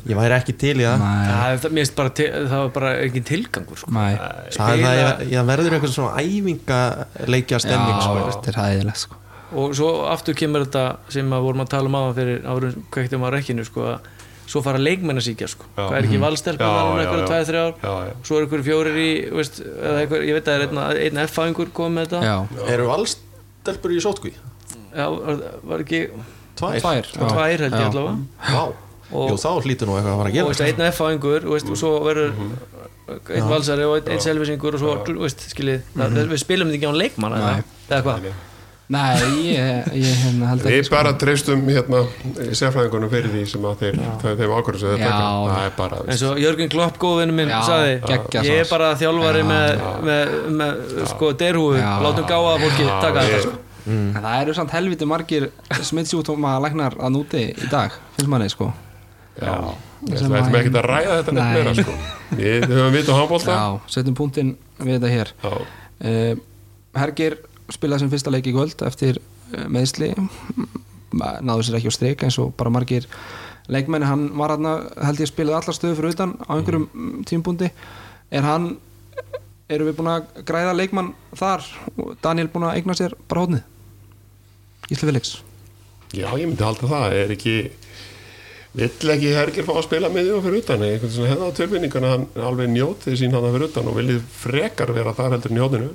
ég 0.07 0.15
væri 0.15 0.37
ekki 0.37 0.55
til 0.59 0.75
í 0.77 0.85
það. 0.85 1.01
Það, 1.01 1.55
það, 1.63 1.89
bara 1.97 2.13
það 2.19 2.53
var 2.53 2.69
bara 2.77 2.93
ekki 3.07 3.23
tilgangur 3.31 3.81
sko. 3.81 3.95
nei, 3.95 4.13
það, 4.53 4.69
er 4.75 4.85
það 4.85 4.99
ég, 4.99 5.25
ég 5.33 5.49
verður 5.49 5.77
eitthvað 5.79 5.97
svona 5.97 6.23
æfingaleikja 6.23 7.59
já, 7.59 7.65
stemming 7.65 7.99
sko. 8.05 8.23
þetta 8.29 8.53
er 8.53 8.61
hæðilegt 8.61 9.03
sko 9.07 9.22
og 9.53 9.73
svo 9.77 9.89
aftur 10.11 10.35
kemur 10.37 10.65
þetta 10.65 10.83
sem 11.13 11.33
að 11.33 11.45
vorum 11.47 11.63
að 11.65 11.71
tala 11.75 11.89
um 11.91 11.97
aðan 11.99 12.17
fyrir 12.19 12.45
árum 12.49 12.83
kvektum 12.93 13.25
á 13.25 13.29
rekkinu 13.33 13.65
sko, 13.67 13.87
að 13.93 14.11
svo 14.53 14.61
fara 14.65 14.81
leikmenn 14.81 15.17
að 15.21 15.25
síkja 15.29 15.47
sko. 15.49 15.65
Já. 15.77 15.85
hvað 15.87 15.97
er 15.97 16.07
ekki 16.09 16.19
valstelpur 16.21 16.67
Já, 16.67 16.73
núna 16.83 16.99
já, 16.99 17.03
einhverju 17.07 17.23
já. 17.23 17.29
tvæði 17.31 17.45
þrjár 17.49 17.73
já, 17.79 17.93
já. 18.09 18.15
svo 18.27 18.35
er 18.37 18.45
einhverju 18.45 18.65
fjórir 18.67 18.99
í 18.99 19.09
veist, 19.39 19.59
eða 19.63 20.01
einhver, 20.03 20.25
ég 20.27 20.37
veit 20.37 20.49
að 20.51 20.65
það 20.67 20.83
er 20.91 21.01
einn, 21.07 21.21
F-fæðingur 21.23 21.71
komið 21.79 21.95
með 21.97 22.07
þetta 22.09 22.23
já, 22.27 22.67
eru 22.75 22.87
valstelpur 22.91 23.95
í 23.95 24.01
sótkví? 24.03 24.33
já, 24.93 25.05
var, 25.15 25.43
var 25.71 25.85
ekki 25.85 26.01
Tvær? 26.59 26.79
Tvær, 26.83 27.07
já. 27.09 27.27
tvær 27.33 27.63
held 27.65 27.73
ég 27.73 27.79
Já. 27.79 27.87
allavega 27.87 28.53
Vá, 28.53 28.63
og, 29.13 29.31
jú 29.31 29.37
þá 29.41 29.49
hlýtur 29.65 29.89
nú 29.89 29.95
eitthvað 29.97 30.13
að 30.13 30.19
fara 30.21 30.29
að 30.29 30.43
og 30.43 30.51
veist, 30.51 30.61
gera 30.61 30.71
einn 30.75 30.91
F-fáingur 30.91 31.47
og, 31.47 31.67
og 31.73 31.79
svo 31.79 31.91
verður 32.05 32.33
einn 33.33 33.49
valsari 33.49 33.87
og 33.89 33.95
einn, 34.03 34.21
selvisingur 34.23 34.77
og 34.77 34.83
svo, 34.83 34.97
Já. 34.99 35.15
veist, 35.23 35.45
skiljið 35.55 35.87
það, 35.97 36.19
við 36.29 36.41
spilum 36.43 36.69
þetta 36.69 36.79
ekki 36.79 36.91
á 36.93 37.01
leikmann 37.01 37.37
eða 37.39 38.03
hvað 38.05 38.33
Nei, 38.93 39.23
ég, 39.49 39.87
ég 39.97 40.21
hérna 40.23 40.49
held 40.51 40.63
Við 40.67 40.75
ekki 40.77 40.87
sko. 40.87 40.95
bara 40.95 41.11
treystum 41.23 41.61
hérna 41.69 42.01
sérfræðingunum 42.59 43.11
fyrir 43.13 43.31
því 43.33 43.43
sem 43.53 43.67
að 43.69 43.83
þeir, 43.83 43.99
þeir 44.23 44.37
þeim 44.41 44.53
ákvörðu 44.59 44.81
sem 44.83 44.93
þeir 44.93 45.03
taka. 45.03 45.27
Það 45.49 45.67
er 45.67 45.75
bara, 45.77 45.99
eins 46.13 46.23
og 46.29 46.41
Jörgen 46.43 46.71
Klopp 46.73 46.99
góðvinnu 47.01 47.35
minn 47.37 47.53
geggjað 47.53 48.49
ég 48.49 48.61
er 48.63 48.69
bara 48.71 48.89
þjálfari 48.99 49.43
Já, 49.43 49.47
með, 49.51 49.67
já. 49.79 49.91
með, 50.09 50.33
með 50.61 50.83
sko 51.13 51.31
derhúi, 51.43 51.79
látum 52.05 52.27
gáða 52.29 52.55
fólki 52.65 52.87
Já, 52.87 52.93
taka 53.07 53.25
þetta 53.27 53.43
sko. 53.47 53.55
En 53.93 54.19
það 54.23 54.35
eru 54.45 54.53
samt 54.55 54.71
helviti 54.77 55.07
margir 55.09 55.49
smittsjúkdóma 55.83 56.53
læknar 56.63 56.93
að 57.03 57.15
núti 57.17 57.41
í 57.51 57.71
dag 57.71 57.95
finnst 58.15 58.29
manni 58.31 58.47
sko. 58.53 58.69
Já, 59.41 59.55
við 60.05 60.21
ætlum 60.21 60.55
ekki 60.59 60.71
að 60.77 60.85
ræða 60.87 61.15
þetta 61.17 61.33
neitt 61.35 61.47
Nei. 61.47 61.55
meira 61.57 61.73
sko. 61.79 61.95
við 62.37 62.67
höfum 62.69 62.93
vitt 62.95 63.09
á 63.11 63.15
handbólta 63.17 63.55
Já, 63.57 63.65
setjum 63.95 64.15
punktinn 64.19 64.53
við 64.79 64.93
þetta 64.99 65.11
hér. 65.15 65.33
Já. 65.43 65.53
uh, 65.57 66.43
Hergir 67.01 67.35
spilaði 67.73 68.05
sem 68.05 68.13
fyrsta 68.13 68.33
leik 68.33 68.47
í 68.49 68.55
kvöld 68.55 68.85
eftir 68.87 69.19
uh, 69.19 69.65
meðsli 69.71 70.13
náðu 71.13 71.67
sér 71.67 71.77
ekki 71.77 71.91
á 71.93 71.97
streik 71.97 72.23
eins 72.25 72.39
og 72.41 72.55
bara 72.57 72.71
margir 72.73 73.05
leikmenni, 73.71 74.07
hann 74.09 74.31
var 74.37 74.55
hann 74.55 74.69
held 75.05 75.21
ég 75.21 75.29
spilaði 75.29 75.59
allar 75.59 75.77
stöðu 75.77 75.99
fyrir 75.99 76.15
utan 76.15 76.33
á 76.41 76.51
einhverjum 76.57 76.87
mm. 76.89 77.21
tímpundi 77.29 77.69
er 78.33 78.47
hann 78.47 78.73
erum 79.71 79.89
við 79.89 79.99
búin 79.99 80.11
að 80.11 80.41
græða 80.47 80.73
leikmann 80.75 81.13
þar? 81.37 81.63
Og 81.95 82.17
Daniel 82.23 82.49
búin 82.51 82.67
að 82.67 82.79
eigna 82.79 82.97
sér 82.97 83.15
bara 83.29 83.45
hóðnið 83.45 83.69
Gísli 84.89 85.07
Felix. 85.07 85.37
Já, 86.13 86.27
ég 86.35 86.43
myndi 86.45 86.65
halda 86.65 86.89
það, 86.91 87.13
er 87.21 87.31
ekki 87.33 87.53
vill 88.73 89.13
ekki 89.13 89.35
Hergir 89.37 89.65
fá 89.67 89.75
að 89.77 89.85
spila 89.85 90.09
með 90.11 90.27
því 90.27 90.33
og 90.35 90.43
fyrir 90.47 90.63
utan, 90.63 90.83
eða 90.83 90.95
einhvern 90.97 91.13
svona 91.13 91.29
hefða 91.31 91.49
á 91.49 91.57
tilfinninguna 91.59 92.11
hann 92.13 92.25
alveg 92.49 92.71
njótið 92.73 93.19
sín 93.21 93.35
hann 93.35 93.47
fyrir 93.53 93.67
utan 93.69 93.89
og 93.89 93.97
viljið 93.99 94.25
frekar 94.41 94.93
vera 94.95 95.13
þar 95.17 95.37
heldur 95.37 95.53
njótinu 95.55 95.91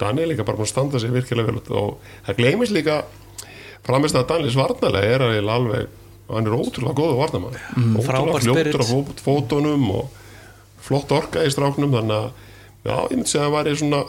Daniel 0.00 0.28
líka 0.32 0.44
bara 0.44 0.58
búin 0.58 0.66
að 0.68 0.72
standa 0.74 1.00
sig 1.00 1.12
virkilega 1.14 1.48
vel 1.52 1.60
og 1.80 1.96
það 2.26 2.36
gleymis 2.40 2.72
líka 2.74 2.98
framist 3.86 4.18
að 4.18 4.26
Daniel 4.32 4.52
svarnalega 4.52 5.14
er 5.16 5.24
að 5.24 5.50
alveg, 5.56 5.86
hann 6.28 6.48
er 6.50 6.56
ótrúlega 6.56 6.98
góðu 6.98 7.18
varnamann 7.20 7.58
mm, 7.76 7.96
ótrúlega 8.00 8.40
spirit. 8.44 8.76
á 8.76 8.84
fó- 8.84 9.20
fótunum 9.24 9.84
og 9.94 10.08
flott 10.86 11.12
orka 11.16 11.44
í 11.46 11.50
stráknum 11.54 11.94
þannig 11.94 12.16
að, 12.16 12.30
já, 12.86 12.96
ég 12.96 13.14
myndi 13.16 13.30
segja 13.30 13.44
að 13.46 13.48
það 13.50 13.56
væri 13.60 13.76
svona 13.80 14.02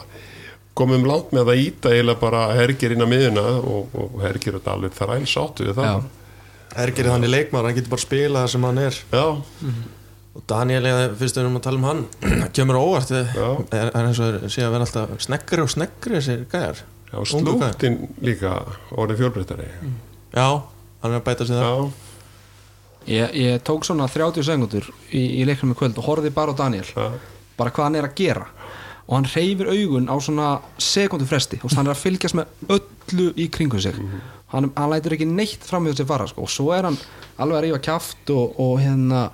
komum 0.78 1.06
langt 1.10 1.32
með 1.34 1.48
að 1.54 1.62
íta 1.64 1.90
eiginlega 1.94 2.20
bara 2.22 2.42
hergir 2.54 2.92
inn 2.94 3.02
á 3.02 3.08
miðuna 3.10 3.46
og, 3.58 3.94
og 3.98 4.20
hergir 4.22 4.58
þetta 4.58 4.74
alveg 4.76 4.94
þræl 4.94 5.24
sáttu 5.26 5.66
við 5.66 5.78
það. 5.80 5.88
Já. 5.88 6.82
Ergir 6.84 7.06
er 7.08 7.14
þannig 7.16 7.32
leikmar, 7.32 7.66
hann 7.66 7.74
getur 7.78 7.90
bara 7.96 8.04
spila 8.04 8.42
það 8.44 8.52
sem 8.52 8.66
hann 8.68 8.78
er. 8.84 8.98
Já, 9.10 9.24
og 10.36 10.44
Daniel, 10.50 10.86
fyrst 11.18 11.38
við 11.38 11.42
erum 11.44 11.56
að 11.58 11.64
tala 11.66 11.80
um 11.80 11.86
hann. 11.88 12.02
Það 12.42 12.52
kemur 12.58 12.78
á 12.78 12.82
óvart 12.82 13.14
er, 13.16 13.30
Já. 13.34 13.48
er 13.80 13.90
eins 14.02 14.20
og 14.22 14.44
sé 14.52 14.66
að 14.66 14.74
vera 14.76 14.86
alltaf 14.86 15.14
sneggri 15.24 15.64
og 15.64 15.72
sneggri 15.72 16.18
þessir 16.20 16.44
gæjar. 16.52 16.82
Já 17.08 17.22
slútin 17.24 17.94
líka 18.20 18.50
orðið 18.92 19.22
fjölbreytari 19.22 19.68
já, 20.36 20.44
hann 21.00 21.14
er 21.14 21.22
að 21.22 21.24
bæta 21.24 21.46
sig 21.48 21.56
það 21.56 21.64
Já, 21.64 21.88
Ég, 23.08 23.30
ég 23.40 23.62
tók 23.64 23.86
svona 23.88 24.04
30 24.12 24.44
sekundur 24.44 24.84
í, 25.16 25.40
í 25.40 25.44
leiknum 25.48 25.72
í 25.72 25.76
kvöld 25.78 25.96
og 25.96 26.04
horfði 26.04 26.28
bara 26.36 26.52
á 26.52 26.60
Daniel. 26.60 26.84
Já, 26.84 27.06
bara 27.56 27.72
hvað 27.72 27.86
hann 27.86 27.96
er 27.96 28.08
að 28.10 28.18
gera. 28.20 28.42
Og 29.08 29.14
hann 29.16 29.28
reyfir 29.32 29.70
augun 29.72 30.10
á 30.12 30.16
svona 30.20 30.48
sekundu 30.76 31.24
fresti 31.24 31.56
og 31.64 31.72
hann 31.72 31.88
er 31.88 31.94
að 31.94 32.02
fylgjast 32.02 32.36
með 32.36 32.68
öllu 32.76 33.30
í 33.40 33.46
kringum 33.48 33.80
sig. 33.80 33.96
Hann, 34.52 34.68
hann 34.76 34.92
lætur 34.92 35.16
ekki 35.16 35.24
neitt 35.30 35.64
fram 35.64 35.88
í 35.88 35.94
þessi 35.94 36.04
fara 36.10 36.28
sko. 36.28 36.44
og 36.44 36.52
svo 36.52 36.68
er 36.76 36.90
hann 36.90 37.00
alveg 37.40 37.56
að 37.56 37.64
rífa 37.70 37.80
kjaft 37.88 38.34
og, 38.36 38.60
og 38.60 38.76
hérna. 38.84 39.30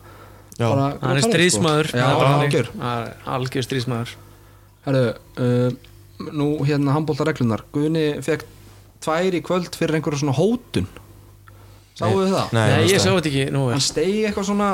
Bara, 0.58 0.88
hann 1.02 1.16
er 1.18 1.24
sko. 1.24 1.30
já, 1.98 2.04
algjör. 2.38 2.68
er 3.60 3.66
stríðsmaður. 3.66 4.14
Herru, 4.84 5.04
uh, 5.40 5.70
nú 6.34 6.48
hérna 6.68 6.94
handbólta 6.94 7.24
reglunar 7.26 7.64
Guðni 7.74 8.04
fekk 8.22 8.44
tvær 9.04 9.34
í 9.34 9.40
kvöld 9.44 9.74
fyrir 9.76 9.98
einhverja 9.98 10.22
svona 10.22 10.36
hótun. 10.36 10.86
Sáu 11.94 12.10
þið 12.10 12.32
það? 12.34 12.54
Nei, 12.56 12.64
Nei, 12.70 12.86
ég 12.90 13.02
sá 13.02 13.10
þetta 13.12 13.30
ekki 13.30 13.44
nú 13.54 13.66
hann 13.68 13.78
er 13.78 13.84
stegi 13.84 14.22
eitthvað 14.26 14.48
svona 14.48 14.68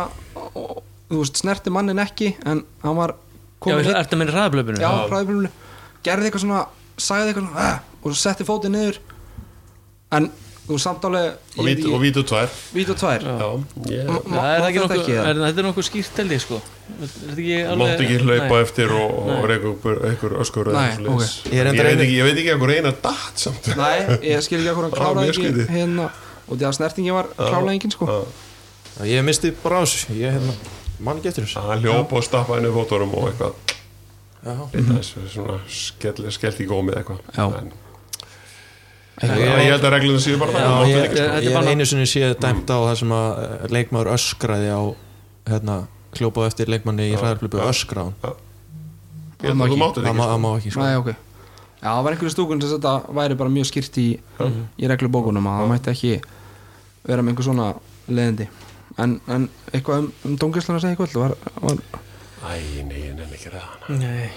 og, 0.56 0.78
þú 1.10 1.18
veist, 1.20 1.40
snerti 1.42 1.72
mannin 1.74 2.00
ekki 2.00 2.30
en 2.48 2.62
hann 2.84 2.96
var 2.96 3.12
Já, 3.12 3.64
kominn 3.66 3.90
ertu 3.92 4.16
að 4.16 4.20
minna 4.22 4.36
ræðablöfinu? 4.36 4.80
já, 4.80 4.90
hræðbjörnum 5.10 5.58
gerði 6.06 6.30
eitthvað 6.30 6.44
svona, 6.46 6.60
sagði 6.96 7.32
eitthvað 7.34 7.48
svona 7.50 7.66
"Ah", 7.66 7.82
og 8.00 8.16
setti 8.16 8.46
fótið 8.48 8.72
niður. 8.72 8.98
En 10.16 10.30
þú 10.68 10.78
samt 10.78 11.04
alveg 11.08 11.58
og 11.58 11.66
vít 11.66 11.80
og 11.88 12.00
vítu 12.02 12.22
tvær. 12.26 12.50
Vít 12.74 12.90
og 12.92 12.98
tvær. 13.00 13.24
Já, 13.26 13.48
M- 13.56 14.18
Það 14.30 14.50
er 14.50 14.66
ekki 14.66 14.82
þetta 14.82 14.98
nokkuð, 15.00 15.20
er, 15.22 15.40
þetta 15.44 15.62
er 15.62 15.66
nokkuð 15.66 15.86
skýrt 15.88 16.20
held 16.22 16.34
ég 16.36 16.42
sko. 16.44 16.60
Er 17.00 17.80
þetta 17.80 18.04
ekki 18.04 18.18
hlaupa 18.24 18.50
Nei. 18.50 18.62
eftir 18.64 18.94
og, 18.96 19.16
og 19.34 19.46
reyka 19.50 19.70
upp 19.72 19.86
einhver 19.90 20.36
öskur 20.44 20.70
eða 20.72 20.84
Nei, 20.84 21.14
ok. 21.14 21.24
Ég 21.50 21.62
er 21.62 21.70
ég, 21.70 21.78
veit 21.78 21.90
einu- 21.92 22.04
ekki, 22.06 22.18
ég 22.18 22.28
veit 22.28 22.42
ekki 22.42 22.54
að 22.56 22.66
reyna 22.72 22.94
datt 23.08 23.44
samt. 23.46 23.72
Nei, 23.80 23.96
ég 24.30 24.44
skil 24.46 24.60
ekki 24.62 24.92
kláraði 24.98 25.26
mjög 25.26 25.40
ekki 25.48 25.66
hérna. 25.74 26.10
Og 26.50 26.58
því 26.58 26.68
að 26.70 26.76
snertingi 26.80 27.14
var 27.14 27.32
kláraði 27.38 27.76
engin 27.78 27.96
sko. 27.96 28.20
ég 29.06 29.26
misti 29.26 29.52
bara 29.62 29.80
á 29.80 29.82
þessu. 29.86 30.14
Ég 30.18 30.38
hérna, 30.38 30.54
mann 30.98 31.20
ekki 31.20 31.32
eftir 31.32 31.46
þessu. 31.46 31.66
Hann 31.66 31.84
hljópa 31.84 32.18
og 32.18 32.26
stappa 32.26 32.58
henni 32.58 32.72
fótorum 32.74 33.14
og 33.14 33.30
eitthvað. 33.30 33.58
Já. 34.40 34.52
mm 34.72 34.86
-hmm. 34.86 35.28
svona 35.28 35.60
skell, 35.68 36.32
skellt 36.32 36.60
í 36.60 36.66
gómið 36.66 36.96
eitthvað 36.96 37.72
ég, 39.20 39.46
ég 39.64 39.70
held 39.70 39.84
að 39.84 39.94
reglunum 39.96 40.22
séu 40.24 40.38
bara 40.40 40.54
það 40.56 40.90
ég, 40.90 41.14
sko. 41.14 41.24
Er 41.60 41.70
einu 41.74 41.86
sinni 41.88 42.06
séð 42.08 42.36
dæmt 42.40 42.70
á 42.72 42.76
það 42.88 42.94
sem 43.02 43.14
að 43.16 43.40
eh, 43.44 43.64
leikmaður 43.76 44.12
öskraði 44.14 44.70
á 44.72 44.80
hérna, 45.50 45.76
kljópaði 46.16 46.52
eftir 46.52 46.72
leikmanni 46.72 47.10
í 47.10 47.16
hræðarblöpu 47.18 47.60
öskra 47.66 48.06
það 49.40 49.56
má, 49.56 49.66
ekki 49.66 49.78
það 50.04 50.40
má 50.44 50.50
ekki 50.56 50.72
sko. 50.74 50.86
Já, 51.80 51.88
það 51.88 52.02
var 52.04 52.16
einhverju 52.16 52.32
stúkun 52.34 52.60
sem 52.60 52.74
þetta 52.74 53.14
væri 53.16 53.36
bara 53.40 53.52
mjög 53.54 53.70
skýrt 53.70 54.00
í, 54.02 54.08
í 54.76 54.90
reglubókunum 54.90 55.46
að 55.48 55.62
það 55.62 55.70
mætti 55.70 55.92
ekki 55.94 56.10
vera 57.08 57.24
með 57.24 57.32
einhver 57.32 57.46
svona 57.48 57.68
leðindi 58.10 58.48
en, 59.00 59.16
en 59.32 59.46
eitthvað 59.72 60.02
um, 60.02 60.10
um 60.28 60.36
dóngislana 60.42 60.80
að 60.80 60.84
segja 60.84 60.98
eitthvað 60.98 61.16
var, 61.22 61.36
var, 61.64 61.80
æ, 62.44 62.52
nei, 62.84 63.00
nenni 63.16 63.38
ekki 63.38 63.52
það 63.54 63.90
Nei, 63.96 64.28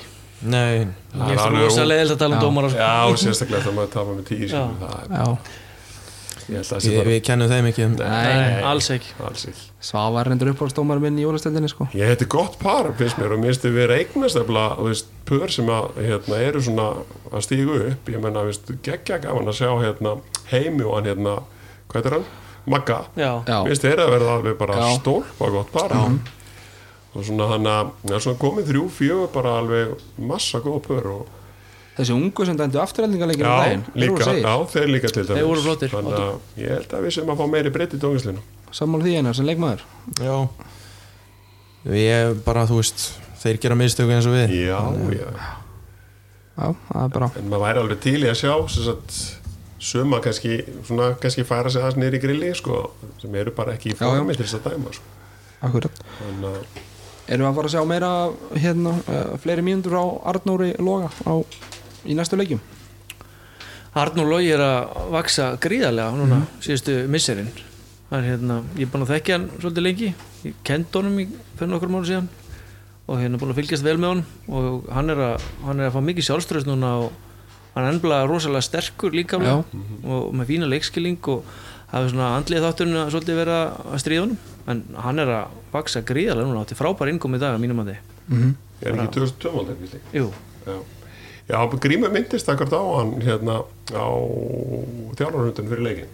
Nei, 0.43 0.87
Það 1.13 1.27
ég 1.29 1.33
er 1.33 1.37
er 1.37 1.43
alveg 1.47 1.63
rosa 1.67 1.83
leiðilt 1.87 2.13
að 2.15 2.21
tala 2.23 2.35
um 2.35 2.39
Já. 2.41 2.45
dómara 2.47 2.69
sko. 2.69 2.79
já, 2.79 3.17
sérstaklega 3.23 3.61
þegar 3.63 3.75
maður 3.77 3.93
tapa 3.93 4.15
með 4.17 4.25
það 6.67 6.73
er, 6.75 6.83
það 6.83 6.97
bara 6.99 7.11
við 7.13 7.21
kennum 7.23 7.47
þeim 7.53 7.67
ekki. 7.69 7.83
Um 7.87 7.93
Nei, 8.01 8.63
alls 8.67 8.89
ekki. 8.91 9.13
alls 9.23 9.45
ekki. 9.47 9.63
Svavar 9.83 10.27
reyndur 10.27 10.51
uppáhaldsdómar 10.51 10.99
minn 11.03 11.17
í 11.19 11.23
jólastöldinni 11.23 11.69
sko. 11.71 11.87
Ég 11.95 12.11
heiti 12.11 12.27
gott 12.31 12.57
par, 12.59 12.89
finnst 12.99 13.19
mér 13.21 13.35
og 13.35 13.39
mér 13.39 13.53
finnst 13.53 13.63
þið 13.63 13.77
vera 13.77 13.97
eignast 14.01 14.39
pör 15.29 15.47
sem 15.55 15.71
að, 15.71 15.89
hérna, 16.03 16.39
eru 16.49 16.61
svona 16.63 16.89
að 17.31 17.45
stígu 17.47 17.79
upp. 17.93 18.11
Ég 18.11 18.23
menna, 18.23 18.43
geggja 18.83 19.21
gaman 19.23 19.47
að 19.53 19.59
sjá 19.61 19.71
hérna, 19.79 20.17
heimi 20.51 20.83
og 20.83 20.97
hann, 20.99 21.11
hérna, 21.13 21.37
hvað 21.91 22.09
er 22.11 22.17
hann? 22.17 22.27
Magga, 22.63 22.99
finnst 23.15 23.83
þeir 23.83 23.99
að 23.99 24.13
verða 24.17 24.35
alveg 24.37 24.59
bara 24.59 24.91
stólpa 24.99 25.49
gott 25.51 25.71
par 25.75 25.95
og 27.13 27.25
svona 27.27 27.47
hann 27.53 27.69
að, 27.69 27.93
svona 28.17 28.39
komið 28.41 28.69
þrjú, 28.71 28.83
fjögur 28.97 29.31
bara 29.33 29.55
alveg 29.61 29.95
massa 30.17 30.61
góð 30.63 30.79
pör 30.87 31.09
og 31.13 31.39
þessi 31.97 32.15
ungu 32.15 32.45
sem 32.49 32.57
dændu 32.57 32.81
afturhaldingarleikir 32.81 33.45
já, 33.45 33.53
í 33.53 33.63
daginn 33.63 33.83
líka, 34.01 34.29
já, 34.39 34.53
þeir 34.73 34.87
líka 34.89 35.11
til 35.13 35.25
dæmis. 35.27 35.37
Þeir 35.37 35.49
voru 35.51 35.65
flottir. 35.67 35.91
Þannig 35.93 36.15
að 36.19 36.61
ég 36.63 36.71
held 36.73 36.95
að 36.97 37.03
við 37.05 37.17
sem 37.19 37.33
að 37.33 37.41
fá 37.43 37.51
meiri 37.53 37.73
breytt 37.73 37.93
í 37.93 37.99
tóngislinu 38.01 38.45
Sammála 38.73 39.05
því 39.05 39.19
einar 39.19 39.35
sem 39.37 39.45
leikmaður. 39.45 39.83
Já. 40.17 40.37
Ég 41.93 42.39
bara, 42.41 42.63
þú 42.65 42.79
veist 42.79 43.03
Þeir 43.43 43.59
gera 43.59 43.75
mistöku 43.75 44.13
eins 44.15 44.27
og 44.29 44.37
við. 44.37 44.53
Já, 44.69 44.79
já. 45.11 45.29
Já, 46.53 46.67
það 46.87 46.99
er 47.01 47.13
bara 47.15 47.27
en 47.39 47.47
maður 47.49 47.63
væri 47.65 47.81
alveg 47.81 48.01
til 48.05 48.19
í 48.21 48.27
að 48.29 48.37
sjá 48.39 48.51
sem 48.69 48.85
sagt, 48.85 49.15
suma 49.83 50.19
kannski, 50.23 50.59
svona, 50.85 51.09
kannski 51.19 51.43
færa 51.49 51.71
sig 51.73 51.81
aðeins 51.81 51.97
niður 51.99 52.17
í 52.19 52.21
grilli 52.23 52.51
sko, 52.55 52.81
sem 53.19 53.35
eru 53.41 53.51
bara 53.57 53.73
ekki 53.73 53.91
í 53.91 53.97
formi 53.97 54.35
til 54.37 54.45
þess 54.45 54.59
að 54.59 54.67
dæma 54.69 54.93
sko. 54.93 55.15
akkurat. 55.65 56.03
Þannig 56.19 56.51
að 56.51 56.77
Erum 57.27 57.45
við 57.45 57.49
að 57.49 57.57
fara 57.57 57.69
að 57.69 57.75
sjá 57.75 57.83
meira 57.87 58.13
hérna, 58.59 58.95
uh, 59.07 59.35
fleiri 59.39 59.63
mínútur 59.63 59.95
á 59.95 60.05
Arnóri 60.33 60.73
Loga 60.79 61.11
á, 61.23 61.33
í 62.03 62.17
næstu 62.17 62.39
leikjum? 62.39 62.63
Arnur 63.93 64.25
Lógi 64.27 64.49
er 64.55 64.63
að 64.65 64.97
vaksa 65.13 65.53
gríðarlega 65.61 66.17
núna 66.17 66.41
síðustu 66.63 67.03
misserinn 67.13 67.51
Það 68.13 68.19
er 68.19 68.27
hérna, 68.29 68.55
ég 68.77 68.85
er 68.85 68.89
búin 68.93 69.03
að 69.07 69.11
þekkja 69.15 69.33
hann 69.33 69.45
svolítið 69.57 69.83
lengi. 69.87 70.07
Ég 70.45 70.57
kendi 70.67 70.99
honum 70.99 71.15
í 71.17 71.23
fyrir 71.57 71.69
nokkur 71.71 71.89
mánu 71.89 72.05
síðan 72.05 72.27
og 73.09 73.17
hérna 73.17 73.39
búin 73.41 73.49
að 73.49 73.57
fylgjast 73.57 73.85
vel 73.87 73.95
með 73.97 74.11
honum. 74.11 74.27
Og 74.53 74.91
hann 74.93 75.09
er 75.09 75.21
að, 75.31 75.45
hann 75.63 75.81
er 75.81 75.87
að 75.87 75.95
fá 75.95 76.03
mikið 76.05 76.27
sjálfströðs 76.27 76.67
núna 76.69 76.91
og 77.07 77.15
hann 77.73 77.87
er 77.87 77.95
ennblega 77.95 78.27
rosalega 78.29 78.67
sterkur 78.67 79.17
líka 79.17 79.39
Já. 79.41 79.55
og 80.05 80.29
með 80.37 80.51
fína 80.51 80.69
leikskilling 80.69 81.17
og 81.33 81.41
það 81.89 81.97
er 82.03 82.13
svona 82.13 82.29
andlið 82.37 82.67
þátturinn 82.67 83.01
að 83.01 83.11
svolítið 83.15 83.41
vera 83.41 83.57
að 83.81 84.03
stríða 84.03 84.27
honum 84.27 84.52
en 84.67 84.83
hann 84.95 85.19
er 85.19 85.31
að 85.37 85.55
vaksa 85.73 86.01
gríðarlega 86.07 86.47
núna 86.47 86.63
átti 86.63 86.77
frábær 86.79 87.11
innkom 87.11 87.35
í 87.35 87.41
dag 87.41 87.55
að 87.55 87.63
mínum 87.63 87.83
að 87.83 87.93
mm 87.93 88.41
-hmm. 88.41 88.53
er 88.81 88.93
ekki 88.93 89.13
2012 89.19 89.59
aldrei, 89.59 90.01
Jú, 90.13 90.31
Já. 90.65 90.77
Já, 91.49 91.67
Grímur 91.79 92.11
myndist 92.11 92.49
akkord 92.49 92.71
á 92.71 92.83
hann 92.97 93.21
hérna 93.21 93.63
á 93.91 94.07
þjálfarhundin 95.19 95.67
fyrir 95.67 95.83
leikin 95.83 96.11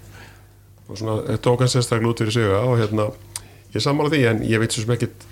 og 0.90 0.98
svona 0.98 1.22
eh, 1.30 1.38
tók 1.38 1.60
hann 1.60 1.70
sérstaklega 1.70 2.10
út 2.10 2.18
fyrir 2.18 2.32
sig 2.32 2.50
og 2.50 2.80
hérna, 2.80 3.12
ég 3.76 3.82
sammála 3.82 4.10
því 4.10 4.24
en 4.26 4.42
ég 4.42 4.60
veit 4.60 4.74
svo 4.74 4.82
sem 4.82 4.96
ekkit 4.96 5.28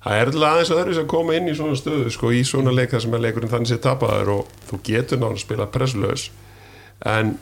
það 0.00 0.16
er 0.16 0.30
alltaf 0.30 0.46
aðeins 0.48 0.72
öðru 0.72 0.94
sem 0.96 1.10
koma 1.12 1.36
inn 1.36 1.50
í 1.50 1.56
svona 1.56 1.76
stöðu 1.76 2.10
sko 2.14 2.32
í 2.32 2.40
svona 2.48 2.72
leik 2.72 2.94
þar 2.94 3.04
sem 3.04 3.14
er 3.14 3.24
leikurinn 3.26 3.52
þannig 3.52 3.68
sé 3.68 3.78
tapaður 3.84 4.32
og 4.38 4.54
þú 4.70 4.80
getur 4.88 5.20
náttúrulega 5.20 5.36
að 5.36 5.44
spila 5.44 5.66
presslaus. 5.74 6.30
En 7.04 7.34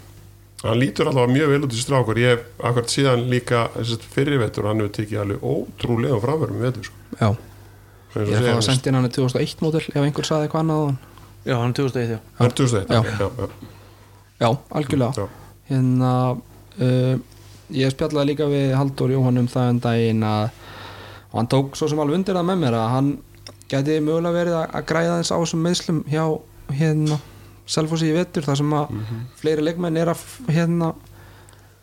hann 0.64 0.80
lítur 0.80 1.10
alltaf 1.10 1.30
mjög 1.30 1.52
vel 1.52 1.60
út 1.66 1.74
í 1.74 1.82
strákur 1.82 2.18
ég 2.18 2.32
hef 2.34 2.64
akkord 2.70 2.90
síðan 2.90 3.26
líka 3.30 3.66
fyrir 4.10 4.40
vetur 4.42 4.66
og 4.66 4.72
hann 4.72 4.82
hefur 4.82 4.96
tekið 4.96 5.22
alveg 5.22 5.44
ótrúlega 5.46 6.18
framverðum 6.24 6.58
í 6.58 6.66
vetur 6.66 6.88
sko. 6.88 7.34
Ég 8.18 8.32
segja, 8.32 8.56
að 8.56 8.64
senda 8.66 8.90
inn 8.90 8.98
hann 8.98 9.06
í 9.06 9.12
2001 9.14 9.62
mótil 9.62 9.84
ef 9.92 10.00
einhver 10.02 10.26
saði 10.26 10.48
eitthvað 10.48 10.64
annað 10.64 10.78
á 10.78 10.86
hann 10.88 10.98
Já, 11.48 11.54
hann 11.60 11.70
er 11.70 11.76
2001 11.78 12.10
já. 12.10 12.18
Er 12.44 12.54
2001 12.58 12.88
Já. 12.90 13.02
já, 13.04 13.28
já, 13.38 13.48
Já, 14.38 14.48
algjörlega 14.80 15.12
já. 15.22 15.28
Hérna 15.68 16.12
uh, 16.34 17.20
Ég 17.68 17.92
spjallaði 17.92 18.30
líka 18.32 18.48
við 18.48 18.72
Halldór 18.78 19.12
Jóhann 19.12 19.42
um 19.42 19.48
það 19.52 19.70
en 19.74 19.80
daginn 19.84 20.22
að 20.24 20.44
hann 21.34 21.48
tók 21.52 21.76
svo 21.76 21.88
sem 21.90 22.00
alveg 22.00 22.16
undir 22.22 22.38
það 22.38 22.46
með 22.48 22.62
mér 22.62 22.76
að 22.78 22.92
hann 22.94 23.10
gæti 23.68 23.98
mögulega 24.00 24.36
verið 24.38 24.56
að, 24.62 24.78
græða 24.88 25.18
eins 25.20 25.32
á 25.32 25.36
þessum 25.36 25.66
meðslum 25.66 25.98
hjá 26.08 26.22
hérna 26.78 27.18
Selfossi 27.68 28.08
í 28.08 28.16
vetur 28.16 28.46
þar 28.46 28.60
sem 28.62 28.74
að 28.78 28.96
fleiri 29.40 29.64
leikmenn 29.66 30.00
er 30.00 30.12
að 30.14 30.22
hérna 30.48 30.94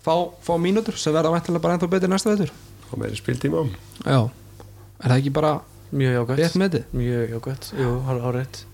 fá, 0.01 0.15
fá 0.41 0.53
mínútur 0.61 0.97
sem 0.97 1.13
verða 1.13 1.33
væntilega 1.35 1.61
bara 1.61 1.77
ennþá 1.77 1.91
betur 1.91 2.11
næsta 2.11 2.33
vetur. 2.33 2.53
Og 2.91 2.99
meiri 3.01 3.17
spiltíma. 3.19 3.63
Já, 4.01 4.19
er 4.25 5.09
það 5.09 5.19
ekki 5.19 5.33
bara 5.35 5.55
Mjög 5.95 6.33
metið? 6.59 6.83
Mjög 6.91 7.29
jákvæmt, 7.35 7.67
jú, 7.77 7.89
hann 8.07 8.19
har 8.19 8.33
rétt. 8.35 8.65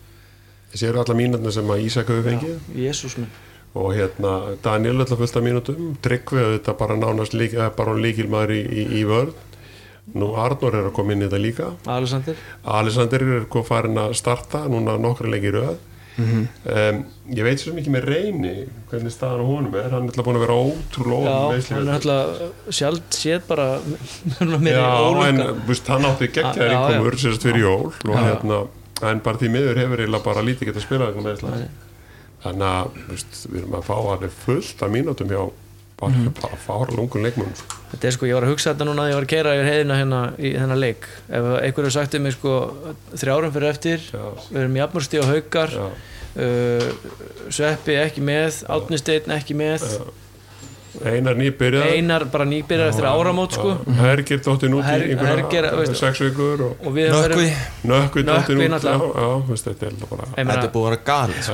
Þessi 0.72 0.88
eru 0.88 1.02
alla 1.04 1.16
mínutna 1.20 1.52
sem 1.52 1.68
að 1.70 1.84
Ísak 1.86 2.10
hefur 2.10 2.24
fengið. 2.26 2.60
Jésús 2.80 3.18
minn. 3.20 3.30
Og 3.76 3.94
hérna 3.96 4.56
Daniel 4.64 5.00
alltaf 5.00 5.20
fullt 5.20 5.38
af 5.38 5.44
mínutum 5.46 5.92
Tryggvi 6.04 6.42
þetta 6.58 6.74
bara 6.80 6.98
nánast 7.00 7.36
lík, 7.38 7.54
eh, 7.54 7.70
bara 7.76 7.94
líkilmaður 7.96 8.52
í, 8.56 8.62
í, 8.68 8.84
í 9.00 9.04
vörð 9.08 9.36
nú 10.16 10.34
Arnur 10.36 10.76
er 10.76 10.90
að 10.90 10.96
koma 10.98 11.14
inn 11.14 11.22
í 11.22 11.28
þetta 11.28 11.40
líka. 11.40 11.70
Alexander. 11.86 12.36
Alexander 12.66 13.24
er 13.24 13.46
kom 13.52 13.64
farin 13.64 14.00
að 14.02 14.16
starta 14.20 14.66
núna 14.68 14.98
nokkra 15.00 15.30
leikir 15.32 15.60
röð 16.18 16.26
Mhm. 16.26 16.48
um, 16.66 17.06
ég 17.32 17.44
veit 17.44 17.60
svo 17.62 17.72
mikið 17.74 17.94
með 17.96 18.04
reyni 18.10 18.54
hvernig 18.92 19.12
staðan 19.14 19.42
á 19.42 19.46
honum 19.48 19.76
er. 19.80 19.90
Hann 19.90 20.04
er 20.04 20.10
alltaf 20.12 20.26
búin 20.26 20.36
að 20.36 20.44
vera 20.44 20.58
í 20.60 21.70
hann 21.72 21.88
er 21.88 21.94
alltaf 21.96 22.74
sjálf 22.76 23.02
séð 23.16 23.42
bara 23.48 23.68
Já, 24.76 25.28
en 25.30 25.42
búst, 25.68 25.88
hann 25.88 26.06
átti 26.10 26.28
geggjaðar 26.28 26.76
innkomur 26.76 27.18
sérst 27.22 27.42
fyrir 27.48 27.64
jól 27.64 27.92
hérna, 28.06 28.68
en 29.02 29.20
bara 29.24 29.38
því 29.42 29.50
miður 29.56 29.80
hefur 29.82 30.04
bara 30.26 30.44
lítið 30.46 30.68
eitthvað 30.70 30.86
með 31.26 31.38
Ísland 31.40 31.68
þannig 32.44 32.68
að 32.68 33.02
búst, 33.10 33.42
við 33.52 33.60
erum 33.64 33.76
að 33.80 33.88
fá 33.88 33.96
alveg 34.02 34.32
fullt 34.46 34.82
af 34.84 34.90
mínútum 34.92 35.30
hjá 35.32 35.42
bara, 36.02 36.12
Mhm. 36.12 36.34
bara 36.42 36.58
fára 36.68 36.96
lungun 36.98 37.24
leikmönnum 37.24 37.56
sko. 37.56 37.78
Þetta 37.92 38.08
er 38.08 38.16
sko, 38.16 38.28
ég 38.30 38.38
var 38.38 38.48
að 38.48 38.54
hugsa 38.54 38.72
þetta 38.72 38.88
núna 38.88 39.10
ég 39.12 39.18
var 39.18 39.26
að 39.26 39.32
keira 39.34 39.56
yfir 39.58 39.68
heiðina 39.68 39.98
hérna 40.00 40.22
í 40.40 40.54
þennan 40.56 40.80
leik. 40.80 41.10
Ef 41.28 41.50
einhver 41.60 41.88
hefur 41.88 41.96
sagt 41.98 42.16
um 42.16 42.24
mig 42.24 42.38
sko 42.38 42.56
þrjárum 43.20 43.52
fyrir 43.52 43.74
eftir 43.74 44.08
Já. 44.08 44.24
Við 44.48 44.64
erum 44.64 44.80
jafnmörsti 44.80 45.22
og 45.22 45.30
haukar. 45.34 45.76
Já, 45.76 45.88
uh, 46.48 46.90
Sveppi 47.52 48.00
ekki 48.00 48.24
með 48.24 48.64
Átni 48.72 49.02
Steinn 49.02 49.36
ekki 49.36 49.58
með. 49.60 49.88
Einar 51.08 51.38
nýbyrjað 51.40 51.86
Einar 51.96 52.26
bara 52.32 52.46
nýbyrjar 52.48 52.90
eftir 52.92 53.06
áramót 53.08 53.56
sko. 53.56 53.78
Hergir 53.96 54.42
dóttir 54.44 54.72
nút 54.72 54.84
Her- 54.84 55.06
í 55.06 55.14
einhverja 55.16 55.96
sex 55.96 56.20
vikur 56.20 56.66
og 56.66 56.84
Og 56.88 56.98
Nökkvi, 57.88 58.26
já, 58.28 58.82
já, 58.84 59.30
veist, 59.48 59.70
þetta 59.70 59.88
er 59.88 59.96
bara 60.10 60.28
þetta 60.36 60.58
er 60.58 60.74
búið 60.76 60.84
að 60.84 60.92
vera 60.92 61.04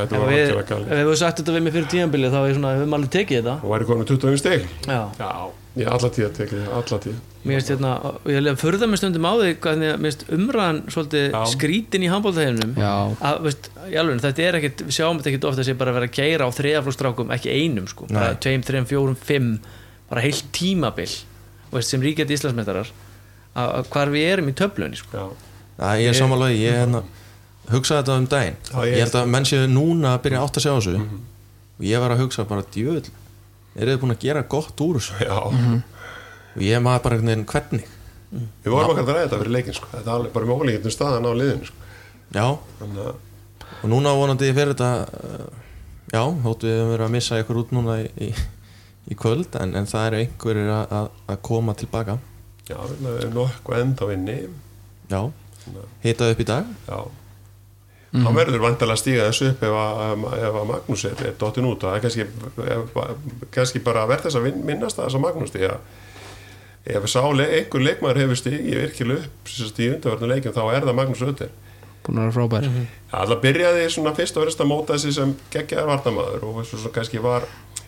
þetta 0.07 0.17
Ef 0.17 0.23
var 0.23 0.33
við, 0.33 0.97
hefum 1.03 1.15
sagt 1.21 1.43
þetta 1.43 1.55
við 1.57 1.63
mig 1.67 1.77
fyrir 1.77 1.87
tíðanbilið 1.93 2.33
þá 2.33 2.39
er 2.41 2.57
svona, 2.57 2.73
við 2.81 2.97
alveg 2.97 3.13
tekið 3.19 3.37
þetta. 3.37 3.55
Og 3.61 3.73
væri 3.75 3.89
komin 3.91 4.03
með 4.03 4.11
25 4.15 4.41
stig. 4.41 4.67
Já, 4.87 4.99
já, 5.77 5.87
alla 5.93 6.09
tíð 6.15 6.25
að 6.27 6.35
tekið 6.37 6.67
alla 6.77 6.99
tíð. 7.05 7.17
Mér 7.47 7.59
finnst 7.61 7.69
hérna, 7.71 7.91
og 8.09 8.25
ég 8.27 8.47
hef 8.49 8.59
furða 8.61 8.87
mig 8.91 8.99
stundum 8.99 9.27
á 9.29 9.33
því 9.39 9.49
hvernig 9.63 9.91
mér 10.03 10.11
finnst 10.11 10.23
umræðan 10.35 10.79
svolítið 10.91 11.25
Já. 11.31 11.41
skrítin 11.53 12.03
í 12.03 12.09
handbóltahefinum 12.11 12.73
Já, 12.81 12.91
að, 13.29 13.37
veist, 13.45 13.69
í 13.87 13.95
alveg, 14.01 14.21
þetta 14.25 14.43
er 14.47 14.57
ekkit, 14.59 14.83
við 14.89 14.95
sjáum 14.97 15.19
þetta 15.21 15.31
ekkit 15.31 15.47
ofta 15.51 15.63
að 15.63 15.69
sé 15.69 15.75
bara 15.79 15.93
að 15.93 15.99
vera 15.99 16.09
að 16.09 16.15
keira 16.17 16.47
á 16.47 16.51
þriðaflókstrákum 16.57 17.31
ekki 17.37 17.53
einum 17.55 17.87
sko, 17.87 18.07
bara 18.11 18.33
Nei. 18.33 18.39
tveim, 18.43 18.65
þreim, 18.67 18.87
fjórum, 18.89 19.15
fimm 19.29 19.51
bara 20.09 20.23
heilt 20.25 20.43
tímabil 20.55 21.07
veist, 21.71 21.89
sem 21.93 22.03
ríkjandi 22.03 22.35
íslandsmeistarar 22.35 22.91
að 23.57 23.87
hvar 23.93 24.11
við 24.13 24.27
erum 24.33 24.49
í 24.51 24.55
töflunni 24.57 24.99
sko. 24.99 25.13
já, 25.15 25.25
Það 25.77 26.01
ég 26.03 26.09
er 26.11 26.17
samanlega, 26.17 26.57
ég 26.57 26.75
hérna, 26.81 27.03
hugsaði 27.71 28.01
þetta 28.01 28.17
um 28.17 28.27
daginn. 28.31 28.55
Já, 28.71 28.77
ég- 28.81 28.93
ég 28.97 29.01
held 29.05 29.15
að 29.21 29.27
menn 29.33 29.45
séu 29.45 29.67
núna 29.69 30.13
að 30.17 30.21
byrja 30.25 30.39
átt 30.43 30.57
að 30.57 30.63
sjá 30.65 30.73
þessu. 30.77 31.01
Og 31.77 31.83
ég 31.85 31.99
var 32.01 32.11
að 32.15 32.21
hugsa 32.23 32.45
bara 32.49 32.63
djöðl 32.73 33.09
eru 33.77 33.93
þið 33.93 34.01
búin 34.03 34.15
að 34.15 34.23
gera 34.25 34.41
gott 34.55 34.81
úr 34.85 34.99
þessu? 34.99 35.19
Já. 35.23 35.37
og 36.57 36.63
ég 36.65 36.81
maður 36.81 37.03
bara 37.05 37.15
einhvern 37.17 37.31
veginn 37.31 37.45
hvernig? 37.53 37.87
Við 38.65 38.73
vorum 38.73 38.97
að 38.97 39.07
ræða 39.07 39.21
þetta 39.27 39.37
fyrir 39.41 39.53
leikin 39.55 39.75
sko. 39.77 39.87
þetta 39.93 40.15
er 40.19 40.29
bara 40.33 40.49
með 40.49 40.61
ólíkjum 40.65 40.93
staðan 40.97 41.27
á 41.29 41.31
liðinu 41.39 41.69
sko. 41.69 41.87
já, 42.35 42.47
þannig 42.81 43.05
að 43.07 43.15
og 43.77 43.89
núna 43.91 44.11
vonandi 44.17 44.49
fyrir 44.57 44.73
þetta 44.73 44.89
uh, 45.05 45.47
já, 46.11 46.21
þóttu 46.43 46.67
við 46.67 46.77
höfum 46.79 46.91
verið 46.95 47.05
að 47.07 47.13
missa 47.17 47.39
ykkur 47.43 47.59
út 47.61 47.71
núna 47.75 47.97
í, 48.01 48.07
í, 48.27 48.29
í 49.13 49.17
kvöld 49.19 49.55
en, 49.61 49.75
en 49.79 49.87
það 49.87 50.07
eru 50.09 50.19
einhverjir 50.23 50.71
að- 50.73 50.95
að 50.99 51.07
að 51.35 51.39
koma 51.51 51.75
tilbaka 51.77 52.17
já, 52.67 52.77
við 52.89 53.07
erum 53.21 53.35
nokkuð 53.37 53.79
enda 53.83 54.09
inni. 54.15 54.37
Já, 55.11 55.21
hitað 56.03 56.33
upp 56.33 56.41
í 56.43 56.47
dag? 56.49 56.73
Já 56.89 56.99
hann 58.15 58.37
verður 58.37 58.63
vantilega 58.63 58.95
að 58.95 59.01
stíga 59.01 59.27
þessu 59.27 59.51
upp 59.51 59.63
ef 59.67 59.77
að, 59.83 60.25
ef 60.39 60.59
að 60.61 60.67
Magnús 60.71 61.05
er, 61.09 61.23
er 61.27 61.37
dottin 61.39 61.67
út. 61.67 61.83
Og 61.83 61.89
það 61.89 61.97
er 61.97 62.03
kannski, 62.05 63.47
kannski 63.57 63.83
bara 63.83 64.07
verð 64.09 64.27
þess 64.27 64.39
að 64.39 64.49
minnast 64.55 64.99
að 64.99 65.09
þess 65.09 65.19
að 65.19 65.25
Magnús 65.25 65.55
því 65.55 65.69
að 65.69 66.97
ef 66.97 67.07
sá 67.11 67.21
le 67.35 67.47
einhver 67.57 67.83
leikmaður 67.83 68.21
hefur 68.23 68.39
stigið 68.39 68.83
virkilega 68.85 69.25
upp 69.25 69.51
sem 69.51 69.67
sagt, 69.67 69.81
í 69.83 69.89
undarverðinu 69.91 70.33
leikin 70.33 70.55
þá 70.55 70.63
er 70.71 70.87
það 70.87 70.99
Magnús 71.01 71.25
Ötter 71.27 71.55
búin 72.07 72.21
að 72.21 72.27
vera 72.27 72.35
frábær. 72.35 72.67
Alltaf 73.19 73.41
byrjaði 73.43 73.87
svona 73.91 74.13
fyrst 74.15 74.37
og 74.37 74.43
verðist 74.43 74.63
að 74.63 74.69
móta 74.71 74.95
þessi 74.95 75.13
sem 75.15 75.33
geggjaðar 75.53 75.89
vartamaður 75.91 76.45
og 76.47 76.59
svo, 76.67 76.79
svo 76.81 76.91
kannski 76.95 77.21
var 77.23 77.47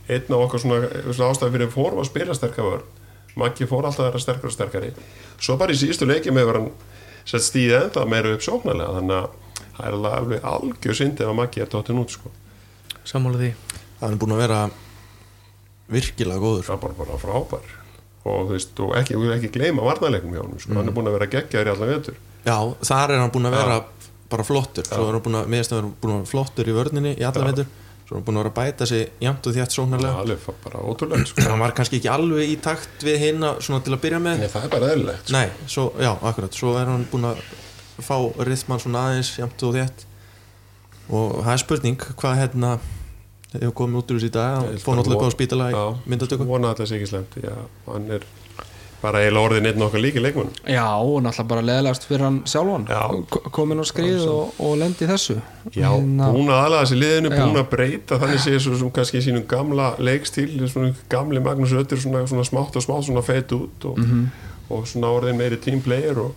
einn 0.09 0.33
af 0.35 0.45
okkar 0.45 0.63
svona, 0.63 0.89
svona 1.09 1.29
ástæði 1.33 1.55
fyrir 1.55 1.71
fórum 1.73 2.01
að 2.01 2.09
spila 2.09 2.35
sterkar 2.37 2.67
vörn. 2.67 2.87
Maggi 3.39 3.67
fór 3.69 3.87
alltaf 3.87 4.03
að 4.03 4.09
vera 4.09 4.23
sterkar 4.23 4.49
og 4.49 4.55
sterkari. 4.55 4.89
Svo 5.39 5.57
bara 5.59 5.75
í 5.75 5.79
síðustu 5.79 6.07
leikjum 6.09 6.39
hefur 6.41 6.59
hann 6.59 6.71
sett 7.29 7.45
stíðið 7.45 7.85
enda 7.85 8.05
meira 8.09 8.33
upp 8.35 8.43
sóknarlega 8.43 8.97
þannig 8.97 9.19
að 9.19 9.48
það 9.79 9.87
er 9.89 9.97
alveg 10.19 10.47
algjör 10.51 10.97
syndi 10.99 11.23
ef 11.25 11.31
að 11.31 11.37
Maggi 11.39 11.63
er 11.63 11.71
dottin 11.71 12.01
út 12.03 12.13
sko. 12.13 12.31
sammála 13.09 13.39
því. 13.41 13.51
Það 13.99 14.11
er 14.11 14.19
búin 14.21 14.35
að 14.35 14.41
vera 14.43 14.59
virkilega 15.89 16.43
góður. 16.43 16.65
Það 16.67 16.75
er 16.75 16.81
bara, 16.83 16.97
bara 16.99 17.19
frábær. 17.23 17.75
Og 18.29 18.49
þú 18.49 18.53
veist, 18.53 18.79
og 18.83 18.95
ekki, 18.99 19.15
og 19.17 19.29
ekki 19.33 19.51
gleyma 19.55 19.85
varnarleikum 19.87 20.35
hjá 20.35 20.43
hann 20.43 20.59
sko. 20.59 20.75
hann 20.77 20.91
er 20.91 20.95
búin 20.95 21.09
að 21.09 21.17
vera 21.17 21.29
geggjaður 21.33 21.71
í 21.71 21.73
allan 21.73 21.93
vetur. 21.95 22.19
Já, 22.45 22.57
þar 22.91 23.15
er 23.15 23.23
hann 23.23 23.33
búin 23.33 23.49
að 23.49 23.55
vera 23.57 23.77
bara 24.29 24.45
flottur. 24.45 24.85
Svo 24.85 25.07
er 25.07 25.17
hann 25.17 25.25
búin 25.25 25.39
að, 25.39 25.53
að 25.59 25.77
vera 25.79 25.93
búin 26.03 26.13
að 26.13 26.19
vera 26.19 26.31
flottur 26.33 26.69
í 26.69 26.75
vörninni 26.75 27.15
í 27.15 27.23
alla 27.25 27.45
Já. 27.45 27.49
veitur 27.49 27.71
svo 28.09 28.17
er 28.17 28.21
hann 28.23 28.25
búin 28.25 28.37
að 28.39 28.43
vera 28.43 28.49
að 28.49 28.57
bæta 28.57 28.85
sig 28.89 29.01
jæmt 29.21 29.47
og 29.47 29.53
þjátt 29.53 29.69
það 29.69 29.75
sóknarlega. 29.77 30.11
Er 30.13 30.21
alveg 30.23 30.39
fa- 30.41 30.53
bara 30.63 30.79
ótrúlega 30.81 31.25
sko. 31.29 31.43
hann 31.45 31.59
var 31.61 31.73
kannski 31.77 31.99
ekki 31.99 32.09
alveg 32.09 32.49
í 32.49 32.55
takt 32.65 33.03
við 33.05 33.25
svona 33.61 33.83
til 33.85 33.93
að 33.93 34.01
byrja 34.01 34.19
með. 34.23 34.39
Nei, 34.41 34.47
það 34.49 34.63
er 34.65 34.71
bara 34.73 34.87
eðlilegt 34.93 35.27
sko. 35.29 35.33
Nei, 35.35 35.49
svo, 35.69 35.83
já, 36.01 36.09
akkurat, 36.31 36.57
svo 36.57 36.71
er 36.79 36.89
hann 36.89 37.05
búin 37.11 37.27
að 37.29 37.43
fá 38.05 38.15
rithman 38.47 38.79
svona 38.83 39.05
aðeins 39.09 39.33
jæmt 39.39 39.63
og 39.67 39.75
þétt. 39.77 40.05
Og 41.09 41.39
það 41.43 41.53
er 41.55 41.61
spurning 41.63 41.97
hvað 42.19 42.35
hérna 42.43 42.73
hefur 43.55 43.73
komið 43.81 44.01
út 44.03 44.11
úr 44.13 44.19
þessi 44.19 44.33
dag, 44.35 44.59
Ég 44.61 44.75
hann 44.75 44.83
fór 44.83 44.99
náttúrulega 44.99 45.25
upp 45.25 45.33
á 45.33 45.37
spítala 45.37 45.69
í 45.71 45.73
Já, 45.73 45.85
myndatöku. 46.11 46.45
vona 46.45 46.69
að 46.73 46.83
það 46.83 46.89
sé 46.91 46.99
ekki 46.99 47.07
slemt 47.09 47.37
hann 47.87 48.11
er 48.13 48.25
bara 49.01 49.21
eiginlega 49.23 49.47
orðin 49.47 49.65
einn 49.71 49.81
okkar 49.87 50.01
líki 50.03 50.19
leikmann 50.21 50.51
Já, 50.69 50.83
og 51.01 51.23
náttúrulega 51.25 51.47
bara 51.49 51.63
leðilegast 51.65 52.05
fyrir 52.05 52.25
hann 52.27 52.37
sjálfan. 52.45 52.85
Já. 52.91 53.01
Ko- 53.31 53.41
komin 53.55 53.79
á 53.81 53.85
skrið 53.89 54.27
og, 54.29 54.53
og 54.59 54.75
lendi 54.77 55.07
í 55.07 55.09
þessu. 55.09 55.39
Já, 55.73 55.87
Hérna, 55.89 56.27
búin 56.35 56.51
að 56.53 56.61
aðlaða 56.67 56.89
sér 56.91 56.99
liðinu, 57.01 57.31
búin 57.33 57.57
að 57.63 57.69
breyta 57.71 58.19
þannig 58.21 58.43
séð 58.45 58.59
svo 58.67 58.77
sem 58.83 58.91
kannski 58.99 59.17
í 59.17 59.25
sínum 59.25 59.47
gamla 59.49 59.87
leikstíl 59.97 60.67
svona 60.69 60.91
gamli 61.09 61.41
Magnús 61.41 61.73
Öttir 61.79 61.97
svona, 62.03 62.21
svona 62.29 62.45
smátt 62.45 62.75
og 62.77 62.85
smátt 62.85 63.07
svona 63.09 63.23
feit 63.25 63.49
út 63.57 63.89
og, 63.89 63.97
og 64.69 64.85
svona 64.85 65.09
orðin 65.15 65.41
meiri 65.41 65.57
team 65.57 65.81
player 65.81 66.19
og 66.27 66.35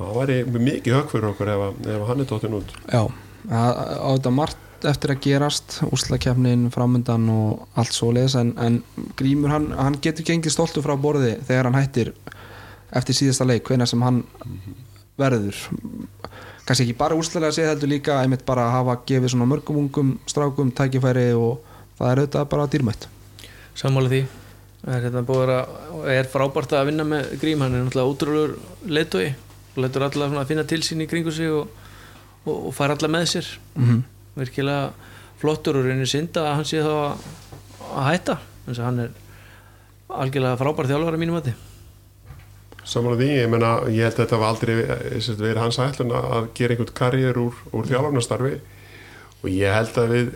það 0.00 0.18
væri 0.20 0.38
mikið 0.70 0.96
högg 0.96 1.12
fyrir 1.14 1.28
okkur 1.30 1.52
ef, 1.54 1.62
að- 1.68 1.88
ef 1.94 2.06
hann 2.08 2.20
er 2.24 2.28
dottin 2.30 2.56
út. 2.58 2.74
Já, 2.92 3.02
á 3.50 4.08
þetta 4.16 4.32
margt 4.34 4.86
eftir 4.88 5.12
að 5.12 5.20
gerast 5.26 5.80
úslakefnin 5.92 6.70
framundan 6.72 7.26
og 7.28 7.66
allt 7.76 7.92
svoleiðis 7.92 8.36
en, 8.40 8.54
en 8.56 8.78
Grímur 9.18 9.52
hann, 9.52 9.66
hann 9.76 9.98
getur 10.00 10.24
gengið 10.24 10.54
stoltu 10.54 10.80
frá 10.84 10.94
borði 10.96 11.34
þegar 11.44 11.68
hann 11.68 11.76
hættir 11.76 12.14
eftir 12.96 13.14
síðasta 13.18 13.44
leik, 13.46 13.66
hvenær 13.68 13.86
sem 13.90 14.00
hann 14.02 14.22
verður. 15.20 15.54
Kannski 16.66 16.86
ekki 16.88 16.96
bara 16.98 17.16
úslega 17.18 17.50
séð 17.54 17.68
heldur 17.74 17.90
líka 17.92 18.16
einmitt 18.22 18.44
bara 18.48 18.64
að 18.68 18.74
hafa 18.78 18.96
gefið 19.08 19.34
svona 19.34 19.48
mörgum 19.50 19.78
ungum 19.84 20.14
strákum 20.30 20.72
tækifæri 20.72 21.28
og 21.36 21.60
það 21.98 22.10
er 22.14 22.22
auðvitað 22.22 22.48
bara 22.54 22.66
dýrmætt. 22.72 23.06
Sammála 23.78 24.10
því. 24.12 24.22
Er, 24.88 25.02
hérna, 25.04 25.22
að 25.28 26.08
er 26.08 26.28
frábært 26.32 26.72
að 26.72 26.86
vinna 26.88 27.04
með 27.04 27.34
Grím 27.42 27.60
hann 27.66 27.74
er 27.76 27.84
náttúrulega 27.84 28.14
ótrúlegur 28.14 28.54
leitói 28.88 29.26
og 29.74 29.84
leitur 29.84 30.06
allavega 30.06 30.42
að 30.42 30.52
finna 30.52 30.66
til 30.68 30.82
sín 30.84 31.04
í 31.04 31.08
kringu 31.10 31.32
sig 31.34 31.50
og, 31.52 31.68
og, 32.44 32.56
og 32.56 32.72
fara 32.74 32.96
allavega 32.96 33.18
með 33.18 33.30
sér. 33.34 33.52
Mm 33.76 34.00
virkilega 34.38 34.90
flottur 35.40 35.80
og 35.80 35.88
reynir 35.88 36.08
synda 36.08 36.44
að 36.50 36.56
hann 36.58 36.68
sé 36.68 36.84
þá 36.84 36.92
að, 36.92 37.26
að 37.90 38.06
hætta 38.10 38.36
eins 38.66 38.78
og 38.78 38.86
hann 38.86 39.02
er 39.06 39.16
algjörlega 40.20 40.60
frábær 40.60 40.90
þjálfara 40.90 41.20
mínum 41.20 41.40
að 41.40 41.52
Samanlega 42.90 43.20
því, 43.20 43.32
ég 43.36 43.50
meina, 43.52 43.70
ég 43.92 44.06
held 44.06 44.14
að 44.16 44.22
þetta 44.22 44.38
var 44.40 44.52
aldrei 44.54 44.70
eh, 44.80 45.26
verið 45.38 45.60
hans 45.60 45.78
ætlun 45.84 46.14
að 46.16 46.46
gera 46.56 46.74
einhvern 46.74 46.94
karriér 46.96 47.38
úr, 47.38 47.58
úr 47.76 47.90
þjálfarnastarfi 47.90 48.54
og 49.40 49.50
ég 49.52 49.76
held 49.76 50.00
að 50.00 50.14
við 50.14 50.30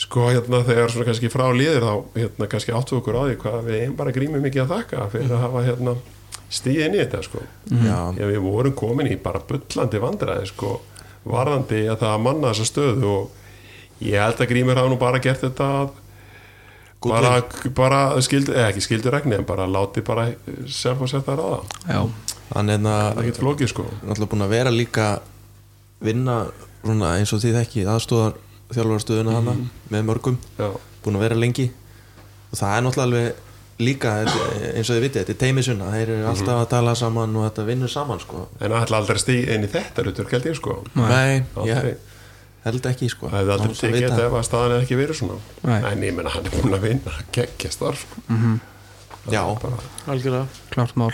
sko 0.00 0.28
hérna 0.28 0.60
þegar 0.68 0.92
svona 0.92 1.08
kannski 1.08 1.32
frá 1.32 1.46
líður 1.56 1.86
þá 1.86 2.20
hérna 2.20 2.48
kannski 2.52 2.74
áttu 2.76 3.00
okkur 3.00 3.18
á 3.20 3.22
því 3.24 3.38
hvað 3.42 3.66
við 3.66 3.80
einn 3.80 3.96
bara 3.98 4.14
grímum 4.16 4.44
mikið 4.44 4.62
að 4.64 4.74
þakka 4.76 5.08
fyrir 5.16 5.34
að 5.36 5.44
hafa 5.46 5.64
hérna 5.66 5.96
stíð 6.50 6.84
inn 6.86 6.96
í 6.96 7.00
þetta 7.02 7.22
sko. 7.26 7.42
Já, 7.70 7.98
Já, 8.18 8.24
við 8.26 8.40
vorum 8.44 8.74
komin 8.78 9.10
í 9.10 9.16
bara 9.22 9.40
bullandi 9.46 10.00
vandræði 10.02 10.48
sko, 10.50 10.76
varðandi 11.30 11.84
að 11.92 12.00
það 12.02 12.14
að 12.14 12.24
manna 12.26 12.50
þessa 12.52 12.68
stöðu 12.70 13.10
og 13.10 14.04
ég 14.06 14.22
held 14.24 14.40
að 14.40 14.50
Grímur 14.50 14.80
hafa 14.80 14.90
nú 14.90 14.98
bara 15.00 15.20
gert 15.22 15.44
þetta 15.44 15.68
að 15.80 15.90
bara, 17.04 17.32
bara 17.76 18.00
skildi, 18.24 18.52
eða 18.56 18.70
ekki 18.72 18.84
skildi 18.84 19.12
regni 19.12 19.38
en 19.38 19.46
bara 19.48 19.68
láti 19.70 20.02
bara 20.04 20.28
sjálf 20.68 21.04
og 21.06 21.10
setja 21.12 21.24
það 21.28 21.40
ráða. 21.40 21.60
Já, 21.88 22.00
hann 22.54 22.72
er 22.74 22.80
það 22.84 23.00
er 23.00 23.14
það 23.14 23.22
ekki 23.24 23.36
flókið 23.40 23.72
sko. 23.72 23.86
Náttúrulega 24.00 24.32
búin 24.34 24.46
að 24.46 24.54
vera 24.56 24.74
líka 24.74 25.10
vinna 26.00 26.38
svona, 26.82 27.14
eins 27.20 27.32
og 27.36 27.42
því 27.44 27.54
þekki 27.58 27.86
aðstóðar 27.94 28.38
þjálfararstöðuna 28.70 29.36
hana 29.38 29.54
með 29.92 30.08
mörgum, 30.08 30.40
Já, 30.58 30.68
búin 31.04 31.18
að 31.20 31.24
vera 31.28 31.38
lengi. 31.40 31.70
Og 32.50 32.58
það 32.58 32.76
er 32.76 32.84
náttúrulega 32.86 33.08
alveg 33.08 33.46
líka 33.80 34.10
þetta- 34.20 34.74
eins 34.76 34.90
og 34.90 34.96
þið 34.96 35.02
vitið, 35.06 35.18
þetta 35.22 35.34
er 35.34 35.40
teimisuna 35.40 35.90
þeir 35.94 36.08
eru 36.14 36.26
alltaf 36.30 36.60
að 36.60 36.68
tala 36.74 36.94
saman 37.00 37.36
og 37.36 37.46
þetta 37.48 37.64
vinnur 37.66 37.88
saman 37.92 38.20
sko. 38.20 38.46
en 38.60 38.70
það 38.70 38.82
ætla 38.84 38.96
aldrei 39.00 39.16
að 39.16 39.22
stíð 39.24 39.48
inn 39.54 39.64
í 39.64 39.70
þetta 39.72 40.04
rutur, 40.06 40.28
held 40.30 40.44
ég 40.50 40.56
sko. 40.58 40.76
Nei, 40.94 41.42
ég 41.64 41.96
held 42.64 42.86
ekki 42.90 43.08
sko. 43.10 43.28
það 43.30 43.38
hefði 43.40 43.54
aldrei 43.56 43.74
tekið 43.80 44.06
þetta 44.08 44.26
ef 44.26 44.36
að 44.40 44.44
staðan 44.50 44.74
hefði 44.76 44.84
ekki 44.86 44.98
verið 45.00 45.16
svona. 45.20 45.38
Nei. 45.64 45.80
en 45.92 46.02
ég 46.02 46.14
menna 46.16 46.30
hann 46.34 46.44
er 46.46 46.50
búin 46.58 46.76
að 46.76 46.84
vinna 46.88 47.12
geggja 47.32 47.70
starf 47.72 48.04
sko. 48.04 48.24
já, 49.30 49.42
bara, 49.62 49.78
algjörlega. 50.06 50.46
Klart 50.70 50.96
mál. 50.96 51.12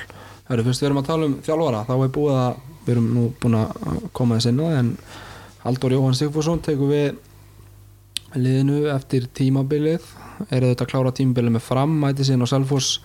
Hörru, 0.49 0.63
fyrst 0.67 0.83
við 0.83 0.87
erum 0.91 0.99
að 1.03 1.07
tala 1.07 1.25
um 1.27 1.39
þjálfara 1.43 1.87
þá 1.87 1.95
er 2.05 2.11
búið 2.15 2.37
að, 2.39 2.59
við 2.87 2.93
erum 2.97 3.07
nú 3.15 3.25
búin 3.43 3.57
að 3.59 4.11
koma 4.13 4.37
þess 4.37 4.47
inn 4.51 4.61
á 4.63 4.67
það, 4.67 4.79
en 4.79 4.91
Haldur 5.67 5.91
Jóhann 5.97 6.15
Sigfússon 6.15 6.61
tekur 6.63 6.91
við 6.93 7.17
liðinu 8.37 8.85
eftir 8.95 9.27
tímabilið 9.35 10.03
er 10.51 10.69
þetta 10.71 10.87
að 10.87 10.93
klára 10.93 11.15
tímabilið 11.17 11.57
með 11.57 11.67
fram 11.67 11.99
mæti 12.05 12.27
síðan 12.27 12.47
á 12.47 12.53
Selfoss 12.53 13.01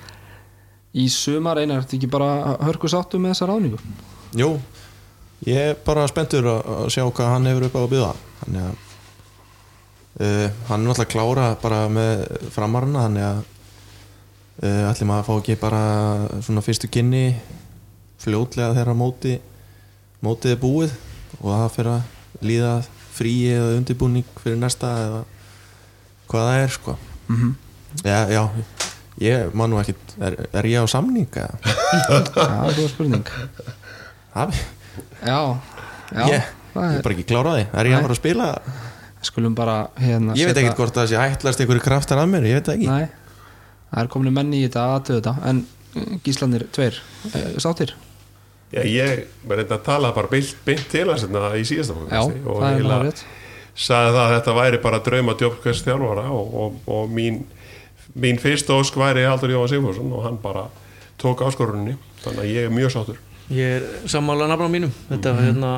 í 0.92 1.08
sumar. 1.12 1.62
Einar, 1.62 1.86
þetta 1.86 1.98
ekki 2.00 2.12
bara 2.12 2.58
hörku 2.68 2.90
sáttu 2.92 3.20
með 3.22 3.36
þessa 3.36 3.52
ráðningu? 3.52 3.84
Jú 4.40 4.56
ég 5.48 5.72
er 5.72 5.78
bara 5.86 6.06
spenntur 6.10 6.46
að, 6.46 6.90
sjá 6.94 7.04
hvað 7.08 7.34
hann 7.34 7.50
hefur 7.50 7.68
upp 7.68 7.78
á 7.78 7.82
að 7.82 7.92
byggða 7.94 8.12
þannig 8.42 8.66
að 8.68 8.76
uh, 10.22 10.60
hann 10.70 10.84
er 10.84 10.86
náttúrulega 10.86 11.12
klára 11.14 11.48
bara 11.62 11.82
með 11.90 12.24
framarna 12.54 13.06
þannig 13.08 13.28
að 13.28 13.40
uh, 14.62 14.90
allir 14.92 15.10
maður 15.10 15.22
að 15.24 15.30
fá 15.30 15.34
ekki 15.40 15.60
bara 15.62 15.84
svona 16.46 16.66
fyrstu 16.66 16.92
kynni 16.94 17.26
fljótlega 18.22 18.76
þegar 18.78 19.00
móti 19.00 19.38
mótið 20.22 20.56
er 20.56 20.62
búið 20.62 20.98
og 21.40 21.48
það 21.50 21.70
fyrir 21.78 21.94
að 21.96 22.46
líða 22.46 22.74
frí 23.12 23.36
eða 23.50 23.78
undirbúning 23.80 24.36
fyrir 24.44 24.62
næsta 24.62 24.92
eða 25.08 25.24
hvað 26.30 26.52
það 26.52 26.60
er 26.60 26.76
sko 26.78 27.00
mm 27.28 27.36
-hmm. 27.36 27.53
já, 28.03 28.30
já, 28.30 28.49
ég 29.19 29.53
man 29.53 29.69
nú 29.69 29.80
ekkit 29.80 30.15
er, 30.22 30.47
er 30.53 30.65
ég 30.65 30.84
á 30.84 30.88
samning 30.88 31.28
eða? 31.32 31.55
Já, 32.09 32.24
það 32.36 32.84
er 32.84 32.89
spurning. 32.89 33.28
Það- 34.34 34.55
Já, 35.26 35.57
já. 36.11 36.26
Ég, 36.28 36.43
er, 36.76 37.01
bara 37.01 37.13
ekki 37.15 37.26
kláraði 37.28 37.67
er 37.74 37.86
ég 37.86 37.97
að 37.97 38.01
fara 38.01 38.13
að 38.13 38.22
spila? 38.22 38.61
Skulum 39.22 39.55
bara 39.55 39.89
hérna 40.01 40.34
ég 40.36 40.47
veit 40.49 40.57
ekkert 40.57 40.78
hvort 40.78 40.95
það 40.95 41.07
sé 41.11 41.17
ætlast 41.17 41.59
einhverju 41.61 41.82
kraftar 41.82 42.17
að 42.17 42.32
mér, 42.32 42.47
ég 42.49 42.57
veit 42.57 42.65
það 42.65 42.76
ekki. 42.76 42.88
Nei, 42.88 43.07
það 43.91 44.03
er 44.03 44.07
komin 44.07 44.34
menni 44.34 44.63
í 44.63 44.67
þetta 44.67 44.86
aðtöðu 44.95 45.19
þetta. 45.22 45.36
En 45.49 45.65
eh, 45.95 46.15
gíslanir 46.24 46.65
tveir 46.74 46.97
eh, 47.34 47.59
sáttir? 47.61 47.93
Já, 48.72 48.82
ég 48.88 49.26
var 49.43 49.59
reynda 49.59 49.76
að 49.76 49.84
tala 49.84 50.13
bara 50.15 50.32
beint, 50.32 50.55
beint 50.65 50.88
til 50.89 51.05
hans 51.11 51.26
hérna 51.26 51.51
í 51.59 51.63
síðasta 51.67 51.93
Já, 51.93 51.99
podcasti 51.99 52.43
og 52.47 52.61
það 52.63 52.78
er 52.80 53.05
rétt 53.05 53.24
sagði 53.76 54.13
það 54.15 54.22
að 54.24 54.36
þetta 54.36 54.55
væri 54.57 54.82
bara 54.84 55.01
drauma 55.05 55.36
djópkvæst 55.39 55.88
þjálfara 55.88 56.28
og, 56.36 56.55
og, 56.63 56.80
og 56.91 57.11
mín, 57.13 57.41
mín 58.13 58.39
fyrsta 58.41 58.78
ósk 58.78 58.97
væri 58.99 59.26
Haldur 59.28 59.53
Jóhann 59.53 59.72
Sigfússon 59.72 60.11
og 60.15 60.26
hann 60.28 60.39
bara 60.41 60.67
tók 61.22 61.43
áskorunni. 61.45 61.95
Þannig 62.24 62.43
að 62.43 62.51
ég 62.51 62.67
er 62.67 62.74
mjög 62.74 62.93
sáttur. 62.95 63.22
Ég 63.51 63.80
er 63.80 63.88
sammála 64.09 64.49
nafna 64.49 64.69
mínum. 64.72 64.93
Þetta 65.09 65.36
var 65.36 65.47
hérna 65.47 65.72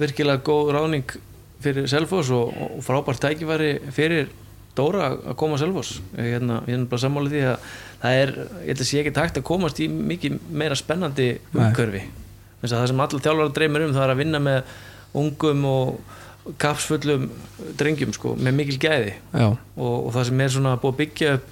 virkilega 0.00 0.44
góð 0.46 0.72
ráðning 0.76 1.16
fyrir 1.60 1.88
Selfoss 1.90 2.30
og, 2.34 2.54
og 2.56 2.84
frábært 2.84 3.22
tækifæri 3.22 3.74
fyrir 3.94 4.30
Dóra 4.78 5.10
að 5.12 5.34
koma 5.36 5.56
að 5.58 5.64
Selfoss. 5.64 5.98
Ég, 6.14 6.36
hérna, 6.36 6.60
er 6.70 6.86
bara 6.88 7.02
sammála 7.02 7.32
því 7.32 7.42
að 7.50 7.66
það 8.00 8.20
er, 8.20 8.32
ég 8.38 8.70
held 8.70 8.84
að 8.84 8.88
sé 8.90 9.02
ekki 9.02 9.16
takt 9.16 9.40
að 9.40 9.46
komast 9.50 9.82
í 9.82 9.88
mikið 9.90 10.38
meira 10.48 10.78
spennandi 10.78 11.32
að 12.76 12.82
það 12.84 12.88
sem 12.92 13.02
allir 13.04 13.24
þjálfara 13.24 13.54
dreymir 13.56 13.84
um 13.86 13.94
það 13.96 14.06
er 14.06 14.14
að 14.14 14.20
vinna 14.20 14.40
með 14.44 14.72
ungum 15.20 15.66
og 15.68 16.16
kapsfullum 16.60 17.26
drengjum 17.78 18.14
sko, 18.16 18.34
með 18.40 18.56
mikil 18.56 18.78
gæði. 18.80 19.12
Og, 19.36 20.06
og 20.06 20.08
það 20.14 20.30
sem 20.30 20.40
er 20.44 20.54
svona 20.54 20.76
búið 20.80 20.94
að 20.94 21.00
byggja 21.02 21.34
upp 21.38 21.50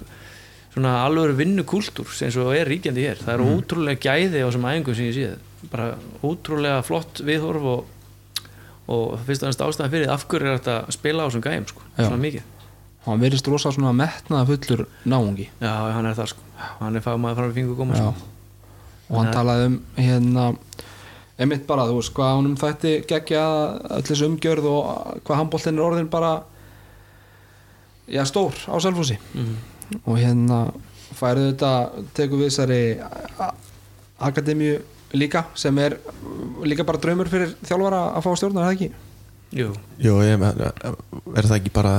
svona 0.73 0.95
alveg 1.05 1.35
vinnukúltúr 1.39 2.11
sem 2.15 2.31
svo 2.33 2.49
er 2.55 2.69
ríkjandi 2.69 3.05
hér. 3.05 3.21
Það 3.21 3.33
er 3.35 3.45
ótrúlega 3.45 4.03
gæði 4.05 4.43
á 4.43 4.47
þessum 4.47 4.67
æfingum 4.69 4.97
sem 4.97 5.09
ég 5.09 5.17
séð 5.17 5.69
bara 5.71 5.87
ótrúlega 6.23 6.83
flott 6.87 7.21
viðhorf 7.25 7.65
og, 7.73 7.89
og 8.89 9.17
fyrst 9.27 9.43
og 9.43 9.49
ennst 9.51 9.63
ástæðan 9.65 9.93
fyrir 9.93 10.13
af 10.13 10.25
hverju 10.29 10.49
er 10.49 10.59
þetta 10.59 10.77
að 10.85 10.95
spila 10.95 11.25
á 11.25 11.27
þessum 11.27 11.45
gæjum 11.45 11.67
sko, 11.73 11.85
svona 11.97 12.21
mikið. 12.23 12.47
Hann 13.05 13.21
verðist 13.23 13.47
rosa 13.49 13.71
svona 13.73 13.93
metnaða 13.95 14.47
fullur 14.49 14.85
náungi. 15.07 15.49
Já, 15.61 15.73
hann 15.95 16.09
er 16.09 16.17
það 16.17 16.33
sko, 16.33 16.47
hann 16.81 16.99
er 16.99 17.05
fagmaður 17.05 17.39
frá 17.41 17.55
fingur 17.55 17.79
koma 17.79 17.97
Já. 17.97 18.09
sko. 18.09 18.29
og 19.09 19.15
hann 19.17 19.29
Nei. 19.29 19.33
talaði 19.33 19.69
um 19.69 19.77
hérna 19.97 20.47
einmitt 21.39 21.65
bara, 21.67 21.85
þú 21.87 21.95
veist, 21.99 22.13
hvað 22.17 22.35
honum 22.35 22.55
þætti 22.59 22.93
geggja 23.07 23.43
öll 23.95 24.03
þessu 24.09 24.27
umgjörð 24.27 24.65
og 24.73 25.19
hvað 25.23 25.39
handbóltinn 25.39 25.79
er 25.79 25.85
orðin 25.87 26.09
bara 26.11 26.31
já, 28.09 28.23
stór 28.27 28.53
á 28.67 28.75
Selfossi 28.81 29.17
Mhm. 29.33 29.55
og 30.05 30.17
hérna 30.19 30.59
færið 31.19 31.53
þetta, 31.53 31.71
tekur 32.13 32.37
við 32.43 32.49
þessari 32.49 32.81
akademíu 34.19 34.79
líka 35.13 35.45
sem 35.55 35.77
er 35.79 35.97
líka 36.63 36.83
bara 36.85 36.99
draumur 37.01 37.29
fyrir 37.31 37.55
þjálfara 37.65 38.01
að 38.17 38.23
fá 38.25 38.29
stjórnar, 38.37 38.61
er 38.61 38.67
það 38.67 38.75
ekki? 38.75 38.89
Jú, 39.57 39.69
Jú, 39.97 40.13
ég, 40.21 40.43
er 40.43 41.43
það 41.47 41.55
ekki 41.57 41.71
bara 41.73 41.93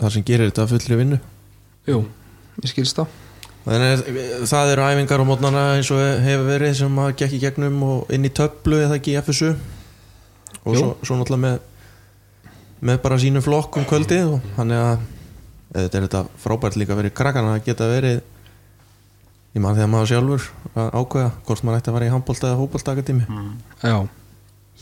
það 0.00 0.12
sem 0.16 0.24
gerir 0.26 0.50
þetta 0.50 0.64
að 0.64 0.72
fullri 0.74 0.96
vinnu 0.98 1.18
Jú, 1.86 2.00
ég 2.64 2.72
skilst 2.72 2.96
það 2.98 3.06
það 3.68 4.72
eru 4.72 4.86
æfingar 4.88 5.20
á 5.20 5.28
mótnana 5.28 5.64
eins 5.76 5.90
og 5.92 6.00
hefur 6.24 6.46
verið 6.48 6.76
sem 6.78 7.00
að 7.02 7.10
gekk 7.20 7.34
í 7.36 7.42
gegnum 7.42 7.82
og 7.84 8.12
inn 8.14 8.24
í 8.24 8.32
töflu 8.32 8.78
eða 8.84 8.96
ekki 8.96 9.12
í 9.12 9.18
FSU 9.20 9.50
og 9.52 10.72
svo, 10.72 10.88
svo 11.04 11.18
náttúrulega 11.18 11.42
með 11.44 11.58
með 12.88 13.00
bara 13.04 13.18
sínum 13.20 13.44
flokk 13.44 13.76
um 13.80 13.86
kvöldið 13.88 14.34
og 14.36 14.50
þannig 14.56 14.82
að 14.84 15.06
þetta 15.74 15.98
er 15.98 16.06
þetta 16.06 16.22
frábært 16.40 16.78
líka 16.80 16.96
fyrir 16.96 17.14
krakkana 17.20 17.56
að 17.58 17.64
geta 17.66 17.88
verið 17.90 18.20
ég 19.56 19.64
man 19.64 19.76
þegar 19.76 19.90
maður 19.92 20.10
sjálfur 20.12 20.48
að 20.78 20.90
ákveða 21.02 21.30
hvort 21.48 21.64
maður 21.66 21.80
ætti 21.82 21.90
að 21.92 21.98
vera 21.98 22.08
í 22.08 22.12
handbólta 22.14 22.50
eða 22.52 22.60
hópoltakadími 22.62 23.26
Já, 23.82 23.96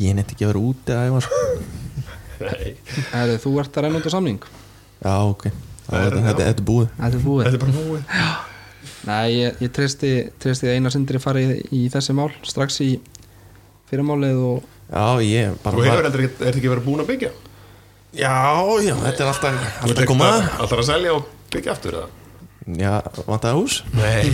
ég 0.03 0.19
nefndi 0.19 0.37
ekki 0.37 0.47
að 0.47 0.53
vera 0.53 0.65
úti 0.71 0.95
að 0.95 1.07
æfa 1.09 1.23
sko. 1.27 1.41
Nei, 2.37 2.75
Herri, 3.15 3.39
þú 3.41 3.55
ert 3.63 3.79
að 3.79 3.87
reyna 3.87 4.03
út 4.03 4.07
á 4.07 4.13
samning? 4.13 4.51
Já 5.01 5.15
ok, 5.25 5.47
það, 5.87 5.97
þetta, 5.97 6.21
þetta, 6.27 6.43
þetta 6.43 6.51
er 6.53 6.67
búið. 6.69 6.91
Þetta 7.01 7.17
er 7.17 7.25
búið 7.81 8.05
Nei, 9.07 9.27
ég, 9.37 9.51
ég 9.63 9.71
treysti, 9.75 10.11
treysti 10.43 10.67
einar 10.73 10.93
sindri 10.95 11.19
farið 11.23 11.49
í, 11.55 11.57
í 11.79 11.81
þessi 11.93 12.13
mál 12.17 12.31
strax 12.47 12.71
í 12.85 12.87
fyrirmálið 13.91 14.39
og 14.49 14.59
já 14.91 15.07
ég 15.27 15.47
bara 15.63 15.75
Þú 15.79 15.83
hefur 15.87 16.07
heldur 16.09 16.23
ekki, 16.27 16.39
er 16.43 16.55
ekki 16.61 16.73
verið 16.73 16.87
búin 16.89 17.03
að 17.05 17.11
byggja? 17.13 17.31
Já, 18.17 18.35
já, 18.83 18.95
þetta 19.03 19.21
er 19.23 19.29
alltaf, 19.33 19.55
alltaf 19.85 20.03
að 20.03 20.11
koma. 20.11 20.29
alltaf, 20.57 20.79
að 20.81 20.89
selja 20.89 21.11
og 21.19 21.23
byggja 21.53 21.71
aftur 21.77 21.93
það 22.01 22.09
já, 22.83 22.95
vantaði 23.29 23.55
hús? 23.61 23.75
Nei. 23.95 24.25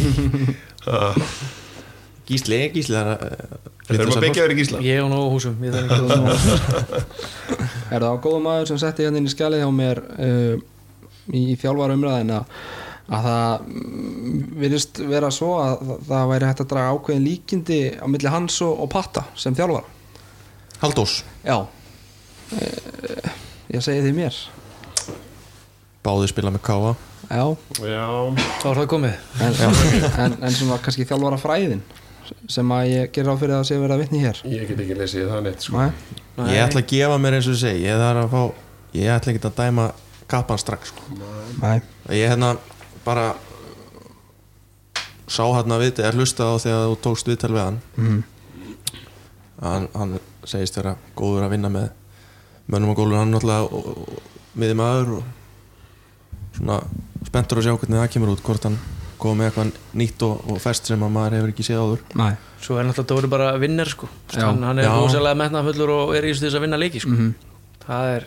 Gísli, 2.33 2.59
Gísli 2.73 2.97
það 2.97 3.09
er 3.13 3.19
Þetta 3.83 4.05
er 4.05 4.11
að 4.13 4.23
byggja 4.23 4.45
verið 4.47 4.59
gísla? 4.61 4.79
Ég 4.87 5.01
og 5.03 5.09
nógu 5.11 5.31
húsum 5.35 5.57
að 5.67 5.75
er 7.93 7.99
það 7.99 8.13
á 8.15 8.23
góða 8.23 8.41
maður 8.45 8.69
sem 8.71 8.79
setti 8.81 9.03
hérna 9.05 9.19
inn 9.21 9.27
í 9.27 9.33
skjalið 9.33 9.63
hjá 9.65 9.71
mér 9.75 9.99
uh, 10.15 10.55
í 11.35 11.57
þjálfara 11.61 11.97
umræðin 11.99 12.31
að, 12.39 12.45
að 13.13 13.27
það 13.29 13.67
mm, 13.69 14.43
virðist 14.63 15.01
vera 15.11 15.31
svo 15.35 15.53
að 15.61 15.85
það, 16.09 16.27
væri 16.33 16.49
hægt 16.49 16.65
að 16.65 16.71
draga 16.73 16.97
ákveðin 16.97 17.27
líkindi 17.27 17.81
á 18.01 18.07
milli 18.09 18.33
hans 18.33 18.59
og, 18.65 18.75
og 18.85 18.91
Patta 18.93 19.27
sem 19.39 19.57
þjálfara. 19.59 19.85
Haldós 20.83 21.21
Já. 21.45 21.59
Uh, 22.53 23.33
Ég 23.73 23.81
segi 23.85 24.03
því 24.05 24.13
mér. 24.17 24.37
Báði 26.05 26.29
spila 26.29 26.51
með 26.53 26.65
Káa 26.67 26.95
Já, 27.31 27.45
Já, 27.87 28.07
þá 28.61 28.67
er 28.69 28.81
það 28.83 28.89
komið. 28.91 29.13
En, 29.41 29.55
en, 30.27 30.35
en 30.43 30.57
svona 30.57 30.81
kannski 30.83 31.07
þjálfara 31.09 31.39
fræðin 31.41 31.85
sem 32.51 32.73
að 32.75 32.89
ég 32.89 33.13
ger 33.13 33.29
á 33.29 33.35
fyrir 33.37 33.55
að 33.59 33.65
sé 33.69 33.77
verið 33.81 33.95
að 33.95 34.03
vitni 34.03 34.21
hér. 34.23 34.39
Ég 34.49 34.69
get 34.69 34.83
ekki 34.83 34.97
lesið 34.97 35.31
það 35.31 35.47
neitt 35.47 35.65
sko. 35.65 35.87
Nei, 36.39 36.51
Ég 36.55 36.65
ætla 36.65 36.83
að 36.83 36.93
gefa 36.93 37.17
mér 37.21 37.37
eins 37.37 37.49
og 37.49 37.57
ég 37.57 37.61
segi 37.61 37.83
Ég 37.85 37.99
þarf 38.01 38.23
að 38.23 38.31
fá 38.33 38.43
ég 38.97 39.11
ætla 39.13 39.33
ekki 39.33 39.43
að 39.49 39.59
dæma 39.59 39.87
kappan 40.33 40.61
strax 40.61 40.93
sko. 40.93 41.09
Nei, 41.61 41.75
ég 42.17 42.33
hérna 42.33 42.55
bara 43.05 43.27
sá 45.33 45.45
hérna 45.49 45.79
við 45.81 46.03
er 46.05 46.19
hlustað 46.19 46.55
á 46.55 46.63
þegar 46.63 46.89
þú 46.91 46.97
tókst 47.07 47.31
viðtal 47.31 47.53
við 47.55 47.65
hann. 47.65 47.81
Mhm. 47.97 48.23
hann, 49.63 49.89
hann 49.95 50.19
segist 50.45 50.77
vera 50.77 50.97
góður 51.17 51.47
að 51.47 51.55
vinna 51.55 51.71
með 51.71 51.91
mönnum 52.67 52.91
og 52.91 52.99
gólur 52.99 53.21
hann 53.21 53.31
náttúrulega 53.31 54.19
miði 54.59 54.75
maður 54.75 55.13
og 55.19 56.57
svona 56.57 56.81
spenntur 57.27 57.61
að 57.61 57.69
sjá 57.69 57.77
hvernig 57.79 58.01
það 58.01 58.11
kemur 58.17 58.33
út 58.35 58.43
hvort 58.43 58.67
hann 58.69 58.79
kom 59.23 59.39
með 59.39 59.49
eitthvað 59.53 59.71
nýtt 60.01 60.25
og, 60.27 60.41
og 60.51 60.59
fest 60.63 60.91
sem 60.91 61.03
að 61.07 61.13
maður 61.15 61.37
hefur 61.39 61.53
ekki 61.53 61.67
séð 61.67 61.83
áður. 61.85 62.01
Nei. 62.19 62.33
Svo 62.63 62.79
er 62.79 62.87
náttúrulega 62.89 63.11
Dóri 63.13 63.31
bara 63.31 63.51
vinner 63.63 63.91
sko. 63.91 64.09
Hann, 64.35 64.63
hann 64.67 64.81
er 64.83 64.91
rosalega 64.91 65.39
metnafullur 65.39 65.93
og 65.95 66.15
er 66.19 66.27
í 66.27 66.33
þess 66.35 66.59
að 66.59 66.65
vinna 66.67 66.81
leiki 66.81 67.03
sko. 67.03 67.15
Mhm. 67.15 67.33
Það 67.87 68.11
er, 68.17 68.27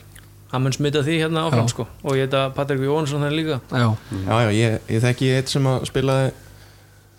hann 0.52 0.64
mun 0.66 0.76
smita 0.76 1.04
því 1.06 1.20
hérna 1.24 1.46
áfram 1.50 1.70
sko. 1.72 1.88
Og 2.06 2.18
ég 2.18 2.28
heit 2.28 2.38
að 2.40 2.54
Patrik 2.58 2.84
Jónsson 2.86 3.24
þannig 3.24 3.40
líka. 3.42 3.60
Já, 3.72 3.88
já 4.26 4.36
já, 4.46 4.52
ég, 4.56 4.76
ég 4.96 5.06
þekki 5.06 5.32
eitt 5.38 5.54
sem 5.54 5.70
að 5.72 5.88
spilaði 5.90 6.34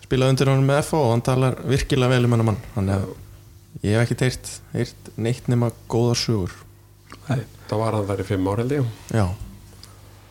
spilaði 0.07 0.35
undir 0.35 0.51
honum 0.53 0.69
með 0.71 0.83
FO 0.87 1.01
og 1.05 1.11
hann 1.15 1.25
talar 1.27 1.57
virkilega 1.67 2.13
vel 2.15 2.27
um 2.27 2.37
hennar 2.37 2.49
mann. 2.51 2.61
Þannig 2.75 3.01
að 3.01 3.83
ég 3.83 3.97
hef 3.97 4.05
ekki 4.05 4.19
teirt, 4.23 4.53
heyrt 4.75 5.11
neitt 5.19 5.51
nema 5.51 5.73
góðar 5.91 6.21
sögur. 6.21 6.55
Nei. 7.27 7.43
Það 7.67 7.83
var 7.83 7.99
hann 7.99 8.07
þar 8.07 8.23
í 8.23 8.29
fimm 8.29 8.47
ár 8.47 8.63
held 8.63 8.77
ég. 8.77 8.95
Já, 9.11 9.27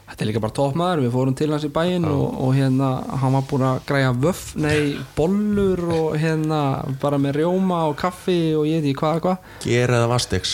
Þetta 0.07 0.23
er 0.23 0.29
líka 0.31 0.41
bara 0.45 0.55
toppmaður, 0.55 1.01
við 1.03 1.15
fórum 1.17 1.35
til 1.37 1.49
hans 1.51 1.65
í 1.67 1.69
bæinn 1.75 2.05
og, 2.07 2.37
og 2.47 2.53
hérna, 2.55 2.91
hann 3.21 3.35
var 3.35 3.43
búin 3.51 3.65
að 3.67 3.81
græja 3.89 4.13
vöff, 4.23 4.45
nei, 4.55 4.95
bollur 5.17 5.83
og 5.93 6.15
hérna, 6.23 6.61
bara 7.03 7.19
með 7.19 7.41
rjóma 7.41 7.81
og 7.91 7.97
kaffi 7.99 8.55
og 8.55 8.69
ég 8.71 8.85
veit 8.85 8.93
ekki 8.93 9.01
hvað, 9.03 9.19
hvað. 9.27 9.51
Gera 9.67 9.99
það 10.05 10.13
vastegs 10.15 10.53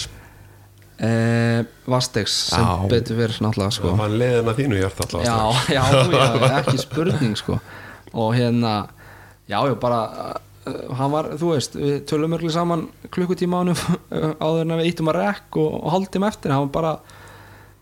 eh, 1.02 1.64
Vastegs 1.90 2.34
sem 2.52 2.62
Já. 2.62 2.86
betur 2.90 3.18
fyrir 3.18 3.40
náttúrulega, 3.42 3.74
sko. 3.74 3.90
Það 3.90 4.02
var 4.02 4.14
leiðin 4.22 4.52
að 4.52 4.60
þínu 4.60 4.78
hjart 4.80 5.02
alltaf 5.04 5.24
já, 5.26 5.36
já, 5.74 5.82
já, 6.12 6.52
ekki 6.60 6.78
spurning, 6.82 7.34
sko. 7.40 7.58
Og 8.12 8.36
hérna, 8.36 8.74
já, 9.50 9.58
já, 9.66 9.74
bara 9.82 10.02
uh, 10.12 10.94
hann 10.98 11.12
var, 11.14 11.32
þú 11.40 11.50
veist, 11.56 11.74
við 11.80 11.98
tölum 12.10 12.36
örgli 12.38 12.52
saman 12.54 12.86
klukkutíma 13.12 13.64
ánum 13.64 13.82
áður 14.38 14.62
en 14.66 14.78
við 14.78 14.88
íttum 14.92 15.10
að 15.12 15.20
rekk 15.22 15.60
og, 15.64 15.74
og 15.80 15.92
haldum 15.96 16.28
eftir, 16.28 16.54
hann 16.54 16.68
var 16.68 16.72
bara 16.78 16.94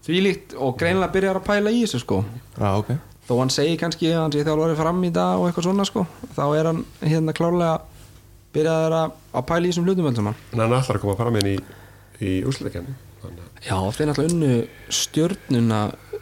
því 0.06 0.24
líkt 0.24 0.56
og 0.56 0.78
greinilega 0.80 1.12
byrjar 1.12 1.42
að 1.42 1.48
pæla 1.50 1.74
í 1.76 1.84
þessu, 1.84 2.02
sko. 2.06 2.22
Já, 2.56 2.72
ok. 2.72 2.94
Þó 3.30 3.36
hann 3.38 3.52
segi 3.54 3.76
kannski 3.78 4.08
að 4.10 4.24
hann 4.24 4.32
sé 4.34 4.40
þjálfari 4.42 4.74
fram 4.74 5.04
í 5.06 5.12
dag 5.14 5.38
og 5.38 5.46
eitthvað 5.46 5.68
svona 5.68 5.84
sko 5.86 6.02
þá 6.34 6.40
er 6.58 6.66
hann 6.66 6.80
hérna 6.98 7.34
klárlega 7.36 7.76
byrjaður 8.56 8.96
að, 8.96 9.12
að 9.38 9.44
pæla 9.52 9.68
í 9.68 9.70
þessum 9.70 9.86
hlutum 9.86 10.08
en 10.10 10.18
hann 10.24 10.74
ætlar 10.74 10.98
að 10.98 11.04
koma 11.04 11.14
fram 11.20 11.38
inn 11.38 11.50
í, 11.52 11.54
í 12.26 12.32
úsleikenni 12.50 12.96
já 13.66 13.76
þeir 13.96 14.10
náttúrulega 14.10 14.34
unnu 14.34 14.52
stjörnuna. 15.00 15.80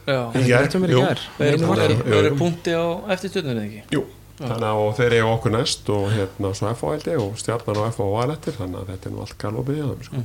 Er 0.09 0.47
gær, 0.49 0.63
rétt 0.65 0.77
um 0.79 0.85
mér 0.85 0.95
í 0.95 1.01
gær? 1.03 1.25
Við 1.39 2.15
erum 2.19 2.39
punkti 2.41 2.75
á 2.75 2.85
eftir 3.15 3.33
stjórnunni 3.35 3.67
ekki? 3.67 3.83
Jú, 3.97 4.05
þannig 4.41 4.69
að 4.71 4.83
og 4.85 4.95
þeir 4.99 5.17
eru 5.19 5.31
okkur 5.35 5.55
næst 5.55 5.91
og 5.95 6.09
hérna 6.15 6.53
svo 6.57 6.73
ég 6.97 7.21
og 7.23 7.37
stjarnan 7.41 7.83
og 7.83 7.93
FO 7.97 8.09
var 8.15 8.33
eftir 8.35 8.57
þannig 8.59 8.81
að 8.83 8.93
þetta 8.95 9.11
er 9.11 9.15
nú 9.15 9.23
allt 9.25 9.39
galopið 9.43 9.79
í 9.79 9.87
þeim 9.87 10.03
sko. 10.09 10.25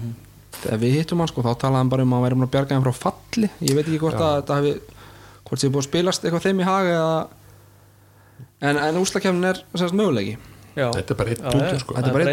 þegar 0.63 0.81
við 0.83 0.97
hittum 0.99 1.21
hann 1.23 1.31
sko 1.31 1.43
þá 1.43 1.53
talaði 1.65 1.81
hann 1.81 1.93
bara 1.93 2.03
um 2.07 2.13
að 2.13 2.25
væri 2.27 2.37
um 2.37 2.45
að 2.45 2.51
bjarga 2.55 2.77
hann 2.77 2.85
frá 2.85 2.93
falli. 3.03 3.49
Ég 3.59 3.75
veit 3.77 3.87
ekki 3.87 4.01
hvort 4.03 4.19
Já. 4.19 4.25
að 4.27 4.35
þetta 4.41 4.57
hefði 4.59 4.73
hvort 5.43 5.63
þið 5.63 5.73
búið 5.73 5.83
að 5.83 5.87
spilast 5.89 6.23
eitthvað 6.25 6.45
þeim 6.47 6.61
í 6.61 6.67
haga 6.67 6.93
eða 6.97 7.15
en, 8.63 8.77
en 8.77 8.99
úslakefnin 9.01 9.49
er 9.51 9.63
sérst 9.75 9.97
mögulegi 9.97 10.37
Já, 10.73 10.87
Þetta 10.89 11.13
er 11.13 11.17
bara 11.19 11.33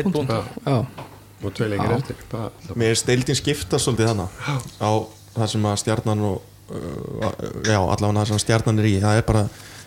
punktur 0.04 0.38
já. 0.38 0.76
sko. 0.80 1.08
Er 1.41 1.47
og 1.47 1.55
tvei 1.57 1.68
leikir 1.72 1.91
Já. 1.91 1.97
eftir. 1.97 2.16
Það, 2.30 2.76
Mér 2.76 2.93
er 2.95 3.01
steildin 3.01 3.38
skipta 3.38 3.80
svolítið 3.80 4.11
þannig 4.11 4.38
á 4.80 4.91
það 5.36 5.51
sem 5.55 5.68
að 5.70 5.76
stjarnan 5.84 6.24
og 6.28 6.41
uh, 6.70 7.28
já, 7.64 7.78
allavega 7.80 8.16
það 8.20 8.32
sem 8.32 8.43
stjarnan 8.45 8.82
er 8.82 8.88
í. 8.91 8.97
Það 9.03 9.20
er 9.20 9.28
bara, 9.30 9.45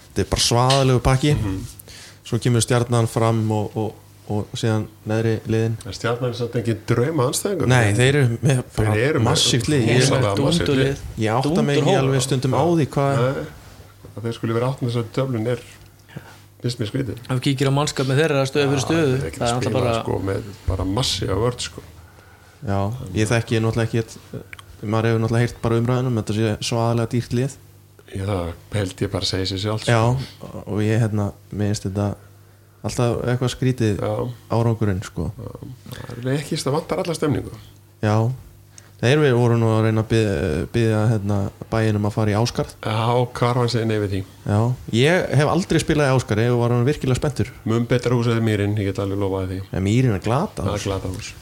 þetta 0.08 0.24
er 0.26 0.32
bara 0.34 0.46
svaðalegu 0.48 1.04
pakki. 1.10 1.36
Svo 2.24 2.40
kemur 2.40 2.64
stjarnan 2.64 3.10
fram 3.12 3.42
og, 3.52 3.78
og, 3.78 3.96
og 4.32 4.54
síðan 4.58 4.88
neðri 5.10 5.36
liðin. 5.52 5.78
En 5.86 5.98
stjarnan 5.98 6.32
er 6.32 6.38
samt 6.40 6.56
ekki 6.62 6.78
drauma 6.90 7.28
anstæðingur 7.30 7.70
Nei, 7.70 7.92
þeir 7.98 8.20
eru 8.22 8.38
með 8.40 8.62
Þeir 8.78 9.02
eru 9.10 9.24
massíft 9.28 9.70
lið. 9.70 9.90
ég, 9.94 11.04
ég 11.20 11.34
átta 11.36 11.66
mig 11.66 11.82
ekki 11.84 11.98
alveg 12.00 12.24
stundum 12.24 12.56
á 12.56 12.64
því 12.64 12.90
hvað 12.96 13.44
þeir 14.24 14.36
skulle 14.38 14.56
vera 14.56 14.70
átt 14.70 14.84
með 14.84 14.94
þess 14.94 15.02
að 15.04 15.12
döflun 15.18 15.50
er 15.54 15.64
finnst 16.64 16.80
mér 16.82 16.90
skrítið. 16.92 17.22
Ef 17.28 17.36
við 17.38 17.44
kíkir 17.48 17.70
á 17.70 17.74
mannskap 17.76 18.10
með 18.10 18.22
þeirra 18.24 18.44
stöðu 18.50 18.70
fyrir 18.72 18.84
stöðu 18.84 19.14
Það 19.14 19.24
er 19.24 19.30
ekki 19.30 19.44
að 19.44 19.54
spila 19.60 19.74
bara 19.78 19.94
sko, 20.00 20.18
með 20.30 20.50
bara 20.68 20.88
massi 20.88 21.30
af 21.30 21.42
vörd 21.44 21.66
sko. 21.68 21.84
já, 22.64 22.80
ég 23.20 23.30
þekki 23.34 23.62
náttúrulega 23.64 23.88
ekki 23.90 24.02
eitt, 24.04 24.18
maður 24.84 25.10
hefur 25.10 25.24
náttúrulega 25.24 25.46
heyrt 25.48 25.62
bara 25.64 25.80
umræðunum 25.82 26.20
þetta 26.22 26.38
sé 26.40 26.54
svaðalega 26.70 27.12
dýrt 27.14 27.38
lið. 27.40 27.58
Ég, 28.14 28.24
það 28.30 28.54
held 28.78 29.04
ég 29.04 29.12
bara 29.14 29.28
að 29.28 29.32
segja 29.34 29.50
sér 29.52 29.64
sjálf 29.64 29.84
sko. 29.84 29.92
já, 29.92 30.62
og 30.64 30.82
ég 30.86 31.04
hérna, 31.04 31.28
minnst 31.52 31.88
þetta 31.88 32.08
alltaf 32.84 33.22
eitthvað 33.32 33.54
skrítið 33.54 34.02
Já, 34.04 34.14
árangurinn 34.54 35.04
sko. 35.06 35.30
Það 35.38 36.26
er 36.28 36.34
ekki 36.38 36.60
það 36.60 36.76
vantar 36.78 37.04
alla 37.04 37.16
stemningu. 37.18 37.54
Já, 38.04 38.16
þeir 39.04 39.22
við 39.24 39.36
voru 39.38 39.60
nú 39.60 39.70
að 39.76 39.86
reyna 39.88 40.04
að 40.06 40.10
byggja, 40.14 40.66
byggja 40.74 41.04
hérna, 41.12 41.38
bæinum 41.74 42.10
að 42.10 42.16
fara 42.18 42.34
í 42.34 42.38
Áskarð 42.40 42.74
Já, 42.80 42.98
Karvan 43.38 43.72
segir 43.74 43.90
nei 43.92 43.98
við 44.00 44.16
því? 44.16 44.24
Já, 44.48 44.60
ég 45.04 45.30
hef 45.42 45.54
aldrei 45.54 45.84
spilað 45.84 46.10
í 46.12 46.18
Áskarði 46.18 46.50
og 46.54 46.62
var 46.64 46.76
hann 46.76 46.88
virkilega 46.88 47.20
spenntur. 47.20 47.52
Mun 47.70 47.88
betra 47.90 48.16
hús 48.18 48.32
eða 48.32 48.44
mýrin, 48.46 48.78
ég 48.80 48.92
get 48.92 49.02
alveg 49.04 49.20
lofaði 49.22 49.60
því. 49.60 49.64
En 49.76 49.86
mýrin 49.88 50.16
er 50.18 50.24
glata 50.24 50.66
er 50.68 51.10
hús 51.12 51.34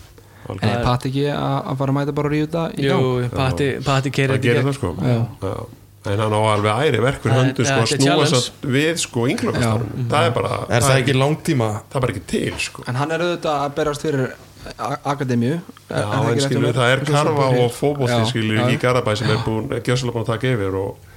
en 0.49 0.69
er 0.69 0.81
Pat 0.85 1.05
ekki 1.07 1.27
að 1.31 1.77
fara 1.79 1.93
að 1.93 1.97
mæta 1.99 2.15
bara 2.17 2.31
að 2.31 2.33
ríða 2.35 2.47
þetta 2.47 2.63
í 2.81 2.87
Jú, 2.87 2.97
gang? 3.21 3.35
Patti, 3.35 3.69
Patti 3.85 4.13
keiri 4.15 4.35
Það 4.35 4.45
gerir 4.47 4.67
það 4.67 4.77
sko. 4.79 4.91
Já. 4.97 5.19
Já. 5.45 5.55
En 6.11 6.17
hann 6.17 6.33
á 6.33 6.41
alveg 6.49 6.79
æri 6.81 7.01
verk 7.03 7.19
fyrir 7.21 7.35
Það 7.35 7.41
er- 7.41 7.49
höndu 7.51 7.65
sko, 7.67 7.81
að 7.81 7.91
snúa 7.91 8.29
satt 8.31 8.63
við 8.73 8.95
sko 9.03 9.25
ynglöfastarun 9.29 10.07
Það 10.09 10.25
er 10.25 10.31
bara 10.33 10.53
Er 10.65 10.81
það 10.87 11.01
ekki 11.03 11.13
langtíma? 11.13 11.67
Það 11.91 11.97
er 11.99 12.05
bara 12.05 12.15
ekki 12.15 12.23
til 12.31 12.55
sko. 12.57 12.85
En 12.89 12.97
hann 12.97 13.11
er 13.13 13.21
auðvitað 13.21 13.59
að 13.67 13.75
berast 13.77 14.01
fyrir 14.07 14.31
akademíu 15.03 15.59
Já, 15.89 16.03
en 16.31 16.41
skilur 16.43 16.75
það 16.75 16.93
er 16.95 17.03
karfa 17.07 17.47
og 17.61 17.71
fótbolti 17.75 18.19
skilur 18.29 18.69
í 18.71 18.77
Garabæ 18.81 19.15
sem 19.19 19.31
er 19.33 19.41
búin 19.45 19.69
gjössalega 19.71 20.15
búin 20.17 20.25
að 20.25 20.31
taka 20.33 20.51
yfir 20.55 20.77
og, 20.81 21.07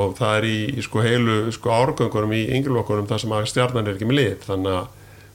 og 0.00 0.16
það 0.18 0.32
er 0.40 0.48
í, 0.48 0.56
í 0.76 0.84
sko 0.86 1.04
heilu 1.04 1.36
sko 1.54 1.72
árgöngunum 1.76 2.34
í 2.36 2.42
ynglöfokkunum 2.58 3.08
þar 3.10 3.22
sem 3.24 3.36
að 3.36 3.46
stjarnan 3.52 3.86
er 3.88 3.96
ekki 3.96 4.08
með 4.10 4.20
lit 4.20 4.48
þannig 4.48 4.80
að 4.80 4.90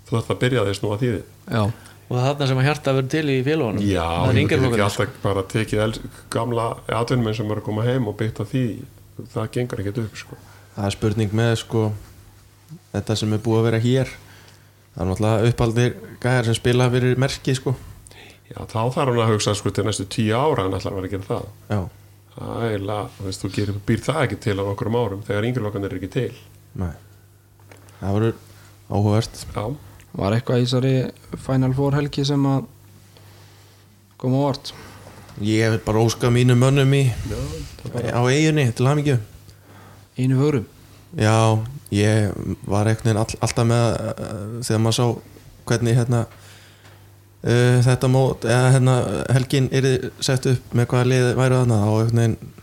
þú 0.08 0.18
þarf 0.18 0.36
að 0.36 0.42
byrja 0.46 0.68
þess 0.68 0.84
nú 0.84 0.92
að 0.94 1.04
þýði. 1.06 1.24
Já, 1.48 1.64
Og 2.12 2.18
það 2.18 2.26
er 2.26 2.34
þarna 2.34 2.48
sem 2.50 2.60
að 2.60 2.66
hjarta 2.68 2.94
verður 2.96 3.12
til 3.14 3.28
í 3.32 3.36
félagunum 3.46 3.84
Já, 3.88 4.04
Það 4.04 4.32
er 4.32 4.40
ekki 4.42 4.82
alltaf 4.84 5.14
bara 5.24 5.44
tekið 5.54 5.84
els, 5.86 6.00
gamla 6.34 6.66
atvinnmenn 6.92 7.38
sem 7.38 7.54
eru 7.54 7.62
að 7.62 7.68
koma 7.70 7.86
heim 7.88 8.10
og 8.12 8.18
byggt 8.20 8.42
á 8.44 8.46
því 8.52 8.64
það 9.32 9.48
gengur 9.56 9.84
ekkert 9.84 10.02
upp 10.02 10.18
sko. 10.20 10.40
það 10.76 10.90
er 10.90 10.96
spurning 10.98 11.38
með 11.40 11.54
sko 11.62 11.86
Þetta 12.92 13.16
sem 13.22 13.32
er 13.36 13.42
búið 13.46 13.62
að 13.62 13.66
vera 13.70 13.80
hér 13.86 14.12
Það 14.92 15.02
er 15.04 15.10
náttúrulega 15.12 15.52
uppaldir 15.52 15.96
gæjar 16.24 16.48
sem 16.50 16.58
spila 16.58 16.90
fyrir 16.92 17.20
merki 17.22 17.56
sko. 17.56 17.76
Já, 18.52 18.60
þá 18.68 18.80
þarf 18.92 18.98
hann 19.00 19.22
að 19.24 19.34
hugsa 19.34 19.56
sko 19.56 19.72
til 19.72 19.86
næstu 19.88 20.06
tíu 20.12 20.36
ára 20.36 20.68
en 20.68 20.76
ætlar 20.76 20.92
að 20.92 21.00
vera 21.00 21.10
að 21.10 21.14
gera 21.16 21.30
það. 21.30 21.50
Já, 21.72 21.82
Það 22.32 22.52
er 22.64 22.70
eiginlega, 22.70 23.08
þú 23.18 23.26
veist, 23.28 23.42
þú 23.44 23.50
gerir, 23.58 23.80
býr 23.88 24.04
það 24.06 24.22
ekki 24.26 24.38
til 24.46 24.54
á 24.56 24.64
okkur 24.72 24.90
árum 24.96 25.24
þegar 25.28 25.48
yngrelokkan 25.50 25.88
er 25.88 25.96
ekki 25.98 26.10
til. 26.14 26.30
Nei. 26.80 26.94
Það 28.00 28.16
verður 28.16 28.38
áhugavert. 28.88 29.42
Já, 29.52 29.66
var 30.22 30.36
eitthvað 30.36 30.62
í 30.62 30.68
þessari 30.68 30.94
Final 31.44 31.76
Four 31.76 31.98
helgi 32.00 32.26
sem 32.28 32.48
að 32.48 32.70
koma 34.22 34.40
á 34.40 34.44
vart 34.48 34.74
Ég 35.42 35.64
hef 35.64 35.84
bara 35.86 36.04
óskað 36.04 36.34
mínu 36.36 36.56
mönnum 36.60 36.92
í 36.94 37.04
já, 37.08 37.38
á 38.12 38.22
eiginni 38.28 38.66
til 38.76 38.88
hamingju. 38.88 39.18
Einu 40.20 40.40
fögrum 40.40 40.66
Já, 41.20 41.60
ég 41.92 42.32
var 42.64 42.88
einhvern 42.88 43.10
veginn 43.10 43.20
all, 43.20 43.40
alltaf 43.44 43.68
með 43.68 43.86
uh, 44.00 44.62
þegar 44.64 44.82
maður 44.86 44.98
sá 44.98 45.06
hvernig 45.68 45.98
hérna 45.98 46.22
uh, 46.24 47.78
þetta 47.84 48.10
mót 48.12 48.48
eða 48.48 48.72
hérna 48.78 48.96
helgin 49.36 49.68
er 49.76 49.88
sett 50.24 50.48
upp 50.54 50.76
með 50.78 50.88
hvaða 50.94 51.10
lið 51.12 51.28
væru 51.42 51.62
þarna 51.62 51.80
og 51.90 52.00
einhvern 52.06 52.22
veginn 52.22 52.58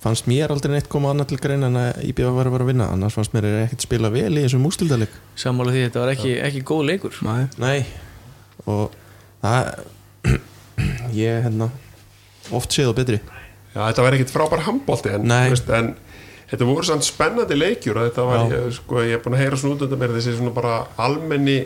fannst 0.00 0.28
mér 0.30 0.54
aldrei 0.54 0.72
neitt 0.76 0.88
koma 0.92 1.10
annað 1.12 1.32
til 1.32 1.40
grein 1.42 1.66
en 1.66 1.76
að 1.76 1.98
IBF 2.08 2.30
var 2.36 2.48
að 2.48 2.54
vera 2.54 2.64
að 2.64 2.70
vinna. 2.70 2.86
Annars 2.94 3.16
fannst 3.18 3.34
mér 3.34 3.48
ekkert 3.66 3.84
spila 3.84 4.12
vel 4.14 4.30
í 4.32 4.44
þessum 4.46 4.64
ústildalik 4.70 5.18
Sammála 5.38 5.74
því 5.74 5.82
þetta 5.88 6.04
var 6.04 6.12
ekki, 6.14 6.30
ekki 6.46 6.62
góð 6.70 6.86
leikur. 6.88 7.18
Nei. 7.26 7.42
Nei. 7.60 7.82
Og 8.64 8.94
það 9.42 9.74
ég 11.24 11.44
hérna 11.44 11.68
oft 12.56 12.72
séð 12.74 12.94
og 12.94 12.96
betri. 13.00 13.20
Já, 13.74 13.82
þetta 13.82 14.06
var 14.06 14.16
ekkit 14.16 14.32
frábær 14.32 14.64
handbólti 14.66 15.12
en, 15.14 15.30
en 15.30 15.92
þetta 16.50 16.66
voru 16.68 16.86
samt 16.88 17.06
spennandi 17.06 17.56
leikjur 17.58 18.00
þetta 18.04 18.24
var, 18.26 18.46
ég, 18.50 18.70
sko, 18.78 19.02
ég 19.06 19.18
er 19.18 19.22
búin 19.24 19.36
að 19.38 19.44
heyra 19.44 19.56
svona 19.60 19.76
út 19.78 19.84
undan 19.86 20.00
mér 20.02 20.16
þessi 20.18 20.36
svona 20.38 20.54
bara 20.56 20.74
almenni 20.98 21.58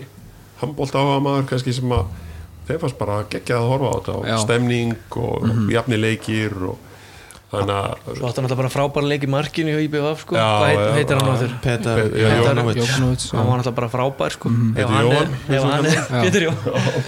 handbólt 0.61 0.95
áhuga 0.97 1.21
maður 1.25 1.49
kannski 1.53 1.73
sem 1.77 1.93
að 1.97 2.05
þeim 2.69 2.81
fannst 2.85 2.99
bara 3.01 3.21
geggjað 3.33 3.61
að 3.61 3.71
horfa 3.75 3.89
á 3.93 3.95
þetta 3.99 4.19
og 4.19 4.27
Já. 4.29 4.37
stemning 4.45 4.97
og 5.21 5.71
jafni 5.73 5.97
leikir 6.01 6.53
og 6.71 6.91
þannig 7.55 7.75
að 7.77 8.17
Svo 8.19 8.27
átti 8.29 8.41
hann 8.41 8.47
alltaf 8.49 8.59
bara 8.59 8.71
frábæra 8.73 9.09
leik 9.13 9.25
í 9.27 9.29
markinu 9.31 9.75
hjá 9.77 9.83
IBF 9.85 10.23
sko. 10.25 10.35
Já, 10.35 10.47
Hvað 10.49 10.65
heit, 10.71 10.81
heitir 10.97 11.21
hann 11.21 11.29
já. 11.29 11.35
áður? 11.35 11.53
Petar. 11.63 12.01
Jókanovic 12.23 13.27
Hann 13.35 13.47
var 13.51 13.61
alltaf 13.61 13.77
bara 13.77 13.91
frábær 13.93 14.35
sko. 14.35 14.51
Pétur 14.75 14.91
hann 14.91 15.07
Jóhann, 15.07 15.37
er- 15.47 15.55
ef 15.55 15.69
hann 15.69 15.87
er 15.87 16.01
Pétur 16.25 16.47
Jón 16.49 16.59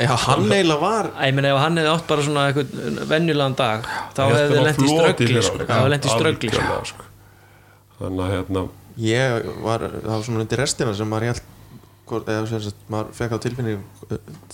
Já, 0.05 0.13
hann 0.27 0.47
eiginlega 0.53 0.79
var 0.85 1.09
Æ, 1.17 1.25
Ég 1.27 1.35
meina 1.41 1.51
ef 1.57 1.59
hann 1.65 1.81
hefði 1.83 1.93
átt 1.97 2.07
bara 2.13 2.27
svona 2.29 2.47
eitthvað 2.53 3.03
venjulegan 3.11 3.59
dag 3.59 3.91
þá 4.15 4.23
hefði 4.37 4.63
í 4.63 4.77
floti 4.77 4.93
ströggli 4.93 5.43
sko. 5.43 5.57
áleik. 5.57 5.67
Það 5.67 5.81
hefði 5.81 5.95
lent 5.97 6.07
í 6.07 6.15
ströggli 6.15 6.53
sko. 6.55 6.81
Sko. 6.93 7.06
Þannig 8.01 8.25
að 8.27 8.33
hérna 8.37 8.67
Ég 8.97 9.49
var, 9.63 9.81
það 9.81 10.07
var 10.09 10.23
svona 10.25 10.41
undir 10.47 10.59
restina 10.63 10.95
sem 10.97 11.09
maður 11.11 11.27
held 11.33 11.43
eða 12.31 12.47
sem 12.49 12.61
sagt, 12.65 12.77
maður 12.89 13.11
fekk 13.19 13.33
á 13.35 13.39
tilfinning, 13.45 13.81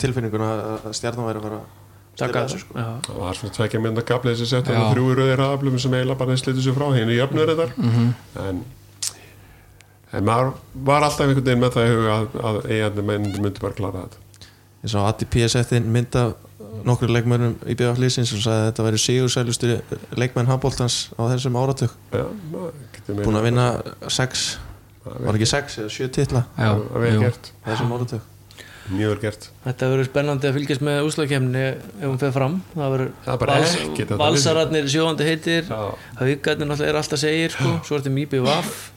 tilfinninguna 0.01 0.49
að- 0.57 0.86
að 0.88 0.95
stjarnan 0.99 1.26
væri 1.28 1.38
að 1.38 1.43
fara 1.49 1.61
að 1.62 1.78
Taka 2.12 2.43
sko. 2.49 2.74
Það 2.76 3.18
var 3.22 3.34
svona 3.38 3.55
tvekja 3.57 3.78
mynda 3.80 4.03
gaflið 4.05 4.34
þessi 4.36 4.47
sett 4.51 4.66
Já. 4.68 4.76
og 4.82 4.90
þrjú 4.93 5.14
rauðir 5.16 5.40
aðblum 5.47 5.78
sem 5.80 5.93
eiginlega 5.97 6.18
bara 6.18 6.34
slitu 6.36 6.61
sér 6.61 6.74
frá 6.76 6.90
henni 6.93 7.14
jöfnur 7.16 7.49
þetta 7.49 7.68
Mhm. 7.78 8.14
en 8.49 8.64
en 10.12 10.24
maður 10.28 10.53
var 10.74 11.03
alltaf 11.07 11.20
einhvern 11.24 11.45
veginn 11.47 11.62
með 11.62 11.72
það 11.76 11.86
í 11.88 11.95
huga 11.97 12.16
að, 12.18 12.26
að 12.51 12.59
eigandi 12.74 13.05
menn 13.09 13.30
myndi 13.40 13.61
bara 13.64 13.72
klara 13.78 14.03
þetta 14.05 14.18
Ég 14.82 14.90
sá 14.93 14.99
Atti 15.09 15.24
P. 15.30 15.47
setti 15.49 15.76
inn 15.78 15.93
nokkru 16.88 17.08
leikmennum 17.12 17.54
í 17.68 17.74
BF 17.78 17.98
Lýsins 18.00 18.32
og 18.36 18.40
sagði 18.44 18.58
að 18.62 18.66
þetta 18.70 18.86
væri 18.88 19.00
sigursælustu 19.02 19.72
leikmenn 20.18 20.48
handbóltans 20.50 20.96
á 21.18 21.22
þessum 21.32 21.58
áratug. 21.60 21.94
Já, 22.12 22.24
maður 22.52 22.72
getur 22.96 23.14
meira- 23.16 23.26
búin 23.28 23.40
að 23.40 23.48
vinna 23.50 23.66
sex, 24.08 24.58
Það 25.02 25.24
var 25.26 25.34
ekki 25.34 25.46
sex 25.50 25.78
eða 25.82 25.90
sjö 25.90 26.06
titla? 26.14 26.44
Já, 26.54 26.70
þessum 27.66 27.90
áratug. 27.96 28.20
Mjög 28.92 29.20
gert. 29.22 29.44
Þetta 29.64 29.88
verður 29.92 30.06
spennandi 30.08 30.48
að 30.48 30.56
fylgjast 30.58 30.82
með 30.82 31.00
úslagkemni 31.06 31.60
ef 31.70 32.02
hún 32.02 32.18
fer 32.18 32.32
fram. 32.34 32.56
Það 32.74 32.94
verður 32.94 33.10
er 33.54 33.66
þetta 33.96 34.18
valsararnir 34.18 34.88
sjóðandi 34.90 35.26
heitir. 35.28 35.68
Já. 35.70 35.94
Haukarnir 36.18 36.66
náttúrulega 36.70 36.90
er 36.90 36.98
alltaf 36.98 37.18
segir 37.22 37.50
sko. 37.54 37.70
Svo 37.86 37.96
er 37.96 38.02
þetta 38.02 38.14
Mýbi 38.16 38.40
Vaff 38.42 38.91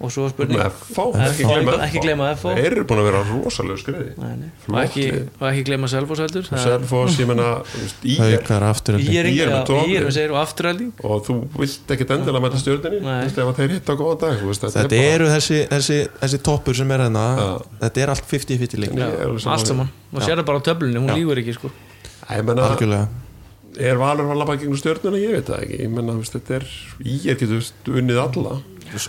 og 0.00 0.12
svo 0.12 0.26
spurning 0.30 0.58
með 0.60 1.82
ekki 1.84 2.00
gleyma 2.02 2.30
FH. 2.34 2.52
þeir 2.56 2.66
eru 2.70 2.84
búin 2.88 3.00
að 3.02 3.06
vera 3.08 3.20
rosalega 3.28 3.80
skriði. 3.80 4.06
Nei, 4.20 4.32
nei. 4.40 4.48
og, 4.68 4.76
ekki, 4.82 5.04
ekki 5.50 5.64
gleyma 5.68 5.90
Selfoss 5.92 6.22
heldur. 6.24 6.46
Það 6.48 6.64
Selfoss, 6.66 7.18
ég 7.20 7.30
menna 7.30 7.48
þú 7.70 7.82
veist, 7.84 8.04
í 8.04 8.16
haukar 8.20 8.66
aftur 8.70 8.98
Í 9.00 9.06
Í 9.06 9.14
með 9.20 9.30
ekki 9.30 9.62
Tom. 9.70 9.82
Í 9.84 10.00
með 10.00 10.12
segir 10.16 10.34
og 10.34 10.40
afturhalding 10.42 11.04
og 11.04 11.24
þú 11.28 11.38
vilt 11.56 11.94
ekkert 11.96 12.14
endilega 12.16 12.44
mæta 12.46 12.62
stjórninni 12.64 13.00
Nei. 13.04 13.10
þú 13.10 13.28
veist 13.28 13.40
ef 13.44 13.52
að 13.52 13.62
þeir 13.62 13.74
hitta 13.76 13.96
á 13.96 14.00
góða 14.00 14.18
dag 14.24 14.36
þú 14.42 14.50
veist, 14.50 14.68
þetta 14.76 15.00
er 15.00 15.08
eru 15.14 15.30
þessi, 15.34 15.62
þessi, 15.70 15.98
þessi 16.20 16.42
toppur 16.50 16.80
sem 16.80 16.94
er 16.96 17.06
hérna. 17.06 17.24
Þetta 17.80 18.04
er 18.04 18.14
allt 18.16 18.28
50-50 18.34 18.84
leik 18.84 18.94
Ég 18.96 19.06
er 19.06 19.26
alveg 19.28 19.44
sammála. 19.44 19.56
Allt 19.56 19.72
saman. 19.72 19.90
Og 20.10 20.22
sér 20.24 20.40
það 20.40 20.46
bara 20.52 20.60
á 20.60 20.66
töflunni, 20.70 21.00
hún 21.00 21.10
Já. 21.12 21.16
lígur 21.18 21.40
ekki 21.42 21.56
sko. 21.56 21.72
Æ, 22.28 22.40
ég 22.40 22.46
menna, 22.46 22.70
algjörlega 22.70 23.08
er 23.78 24.00
Valur 24.00 24.32
að 24.32 24.40
labba 24.42 24.56
gegnum 24.58 24.78
stjórnuna, 24.80 25.20
ég 25.20 25.36
veit 25.38 25.46
það 25.52 25.62
ekki. 25.66 25.80
Ég 25.84 25.94
menna, 25.94 26.18
þetta 26.26 26.58
er, 26.58 26.68
í 27.04 27.16
er 27.30 27.38
getur 27.40 27.72
unnið 28.00 28.18
alla. 28.26 28.60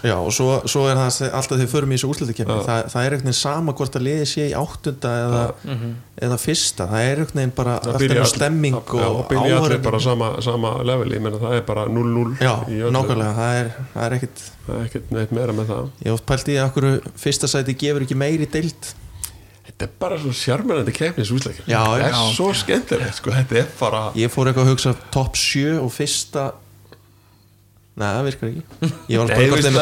Já, 0.06 0.14
og 0.22 0.30
svo, 0.30 0.60
svo 0.70 0.84
er 0.86 0.94
það 1.00 1.32
alltaf 1.34 1.56
þegar 1.56 1.62
við 1.64 1.72
förum 1.72 1.90
í 1.94 1.96
þessu 1.98 2.10
úrslutakefni 2.12 2.54
Já. 2.54 2.66
það, 2.68 2.82
það 2.94 3.06
er 3.08 3.16
veginn 3.16 3.34
sama 3.34 3.74
hvort 3.80 3.96
að 3.98 4.04
liði 4.06 4.28
sé 4.30 4.44
í 4.46 4.54
áttunda 4.54 5.14
eða, 5.24 5.40
eða 6.28 6.38
fyrsta. 6.38 6.86
Það 6.92 7.06
er 7.08 7.22
veginn 7.24 7.54
bara 7.58 7.74
Það 7.82 7.98
einhver 7.98 8.22
all- 8.22 8.30
stemming 8.30 8.78
já, 8.78 9.08
og 9.08 9.18
og 9.24 9.26
byrja 9.32 9.58
allir 9.58 9.82
bara 9.88 10.02
sama, 10.06 10.30
sama 10.46 10.76
level, 10.86 11.10
ég 11.18 11.24
menna 11.26 11.42
það 11.42 11.58
er 11.58 11.66
bara 11.72 11.88
0-0 11.90 12.38
Já, 12.46 12.54
nákvæmlega, 12.94 13.34
það 13.42 13.58
er, 13.64 13.72
það 13.96 14.06
er 14.06 14.18
ekkit 14.20 14.44
það 14.68 14.76
er 14.78 14.86
ekkert 14.92 15.12
neitt 15.18 15.34
meira 15.40 15.58
með 15.58 15.74
það. 15.74 15.90
Ég 16.06 16.14
oft 16.20 16.28
pælt 16.30 16.54
í 16.54 16.60
að 16.62 16.70
okkur 16.70 16.90
fyrsta 17.26 17.50
sæti 17.50 17.78
gefur 17.82 18.06
ekki 18.06 18.20
meiri 18.22 18.52
deild 18.54 18.94
þetta 19.82 19.90
er 19.90 20.02
bara 20.02 20.18
svo 20.22 20.34
sjarmennandi 20.38 20.94
kefnis 20.96 21.32
Já, 21.66 21.80
það 21.82 22.04
er 22.06 22.12
já. 22.14 22.20
svo 22.36 22.50
skemmtilegt, 22.62 23.18
sko, 23.18 23.34
þetta 23.38 23.62
er 23.64 23.72
bara 23.80 24.02
ég 24.20 24.34
fór 24.34 24.52
eitthvað 24.52 24.68
að 24.68 24.74
hugsa 24.76 24.94
top 25.14 25.40
7 25.40 25.80
og 25.82 25.90
fyrsta 25.96 26.46
Nei, 28.02 28.08
það 28.10 28.24
virkar 28.28 28.50
ekki. 28.50 28.62
Ég 29.12 29.20
var 29.22 29.28
Nei, 29.28 29.34
bara 29.36 29.48
hvort 29.52 29.66
þeim 29.68 29.76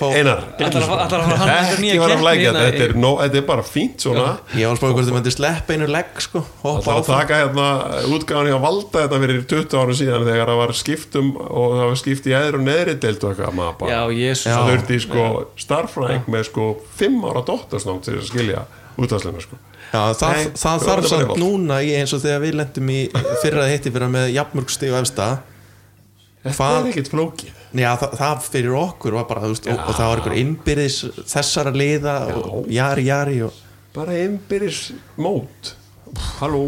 fá 0.00 0.06
Einar, 0.18 0.40
að- 0.58 0.88
að 0.90 1.12
að 1.30 1.50
ekki 1.84 2.00
var 2.00 2.14
að 2.14 2.24
hérna 2.40 2.62
þetta. 2.64 2.80
Í- 2.80 2.98
er, 3.00 3.12
þetta 3.20 3.38
er 3.40 3.44
bara 3.50 3.64
fínt 3.68 4.04
svona. 4.06 4.24
Ég 4.58 4.66
var 4.72 4.80
bara 4.82 4.96
hvort 4.96 5.06
þeim 5.10 5.16
myndi 5.20 5.34
sleppa 5.34 5.76
einu 5.76 5.88
legg 5.94 6.24
sko. 6.24 6.42
Það 6.64 6.80
var 6.88 6.98
að 7.00 7.06
taka 7.12 7.38
hérna 7.44 7.68
útgáðan 8.10 8.50
í 8.50 8.54
að 8.56 8.64
valda 8.66 9.04
þetta 9.04 9.22
fyrir 9.24 9.46
20 9.54 9.78
árum 9.80 9.98
síðan 10.00 10.26
þegar 10.26 10.50
það 10.50 10.60
var 10.64 10.74
skiptum 10.80 11.30
og 11.46 11.76
það 11.78 11.86
var 11.92 12.00
skipt 12.02 12.26
í 12.26 12.36
eðru 12.40 12.60
og 12.60 12.66
neðri 12.66 12.98
deild 13.06 13.24
og 13.24 13.30
eitthvað 13.30 13.88
Já, 13.90 14.00
jésus 14.10 14.46
það 14.50 14.70
þurfti 14.70 15.00
sko 15.06 15.24
starffræðing 15.64 16.30
með 16.34 16.46
sko 16.50 16.68
5 16.98 17.24
ára 17.30 17.42
dóttarsnátt 17.46 18.06
til 18.08 18.18
að 18.18 18.26
skilja 18.30 18.64
útvarsluna 19.00 19.42
sko. 19.44 19.58
Já, 19.90 20.02
það, 20.14 20.34
Nei, 20.36 20.50
það 20.54 20.84
þarf 20.86 21.08
samt 21.10 21.32
núna 21.40 21.78
í 21.82 21.94
eins 21.98 22.12
og 22.14 22.22
þegar 22.22 22.42
við 22.44 22.58
lendum 22.60 22.90
í 22.94 22.98
fyrra 23.42 23.64
hitti 23.70 23.90
fyrir 23.90 24.12
með 24.12 24.28
jafnmörg 24.36 24.70
stig 24.70 24.92
og 24.94 25.00
efsta 25.02 25.30
Þetta 26.40 26.68
er 26.72 26.86
ekkit 26.88 27.10
flókið. 27.12 27.56
Já, 27.76 27.88
það, 28.00 28.14
það 28.18 28.44
fyrir 28.48 28.76
okkur 28.80 29.16
var 29.18 29.26
bara, 29.28 29.48
veist, 29.50 29.66
og, 29.68 29.76
Já. 29.76 29.82
og 29.84 29.96
það 29.98 30.08
var 30.10 30.20
einhver 30.22 30.36
innbyrðis 30.40 30.96
þessara 31.30 31.72
liða 31.76 32.14
og 32.40 32.70
jari, 32.72 33.04
jari 33.06 33.36
og, 33.46 33.58
bara 33.94 34.16
einbyrðis 34.22 34.80
mót. 35.20 35.74
Halló, 36.40 36.62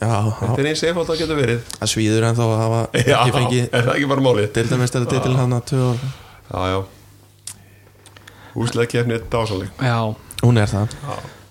já, 0.00 0.14
þetta 0.40 0.48
já, 0.48 0.62
er 0.64 0.70
eins 0.72 0.84
efald 0.88 1.12
að 1.12 1.20
geta 1.20 1.36
verið. 1.38 1.60
Það 1.76 1.92
svíður 1.92 2.26
en 2.30 2.38
þá 2.38 2.44
að 2.48 2.54
hafa 2.62 2.80
Já, 2.98 3.18
ekki 3.18 3.34
fengið 3.36 3.66
er 3.68 3.84
það 3.88 3.92
ekki 3.94 4.10
bara 4.14 4.24
málið? 4.26 4.48
Deildamestari 4.56 5.10
titil 5.12 5.34
hann 5.38 5.58
að 5.58 5.74
ár. 5.78 6.06
Já, 6.48 6.62
já. 6.72 6.78
Úslega 8.58 8.90
kefni 8.90 9.18
þetta 9.18 9.42
ásaleg 9.44 9.82
Já, 9.84 9.98
Hún 10.42 10.58
er 10.58 10.70
það. 10.70 10.94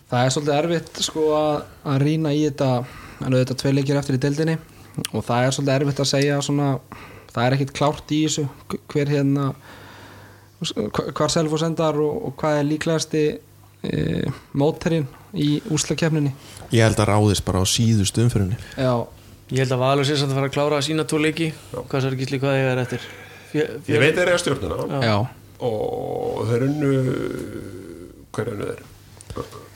Það 0.08 0.24
er 0.24 0.34
svolítið 0.34 0.58
erfitt 0.58 1.00
sko 1.04 1.28
að, 1.36 1.56
að 1.92 2.02
rýna 2.04 2.32
í 2.36 2.42
þetta 2.48 2.70
en 3.18 3.34
auðvitað 3.34 3.60
tvei 3.62 3.72
leikir 3.76 4.00
eftir 4.00 4.18
í 4.18 4.22
deildinni. 4.24 4.56
Og 5.12 5.24
það 5.28 5.46
er 5.46 5.56
svolítið 5.56 5.74
erfitt 5.76 6.02
að 6.04 6.10
segja 6.12 6.38
svona, 6.46 6.70
það 7.38 7.46
er 7.52 7.56
ekkit 7.58 7.74
klárt 7.78 8.14
í 8.18 8.22
þessu 8.26 8.48
hver 8.94 9.12
hérna 9.14 9.50
hva- 10.62 11.12
hvar 11.14 11.30
Selfoss 11.34 11.66
endar 11.68 12.00
og, 12.02 12.16
og 12.30 12.36
hvað 12.42 12.60
er 12.62 12.68
líklegasti 12.72 13.24
e, 13.86 14.24
móterinn 14.58 15.06
í 15.38 15.60
úslakefninni 15.74 16.34
Ég 16.74 16.82
held 16.84 17.00
að 17.04 17.12
ráðist 17.14 17.46
bara 17.48 17.62
á 17.62 17.66
síðustu 17.70 18.24
umfyrinni 18.26 18.58
Já, 18.76 18.94
Ég 19.54 19.62
held 19.64 19.76
að 19.78 19.84
Valur 19.86 20.08
sé 20.10 20.18
samt 20.20 20.34
að 20.34 20.40
fara 20.42 20.50
að 20.50 20.56
klára 20.58 20.82
sína 20.84 21.06
tvo 21.08 21.22
leiki. 21.24 21.46
Hvað 21.72 22.02
sér 22.04 22.16
ekki 22.18 22.26
slík 22.28 22.42
hvað 22.44 22.58
ég 22.60 22.66
er 22.74 22.82
eftir? 22.82 23.06
Fjö, 23.54 23.64
Ég 23.88 24.02
veit 24.04 24.18
þeir 24.18 24.26
eru 24.26 24.34
að 24.36 24.42
stjórnuna 24.44 24.98
já, 25.08 25.14
og 25.64 26.42
þeir 26.50 26.66
unnu 26.66 26.90
hver 28.36 28.52
unnu 28.52 28.68
þeir? 28.74 28.82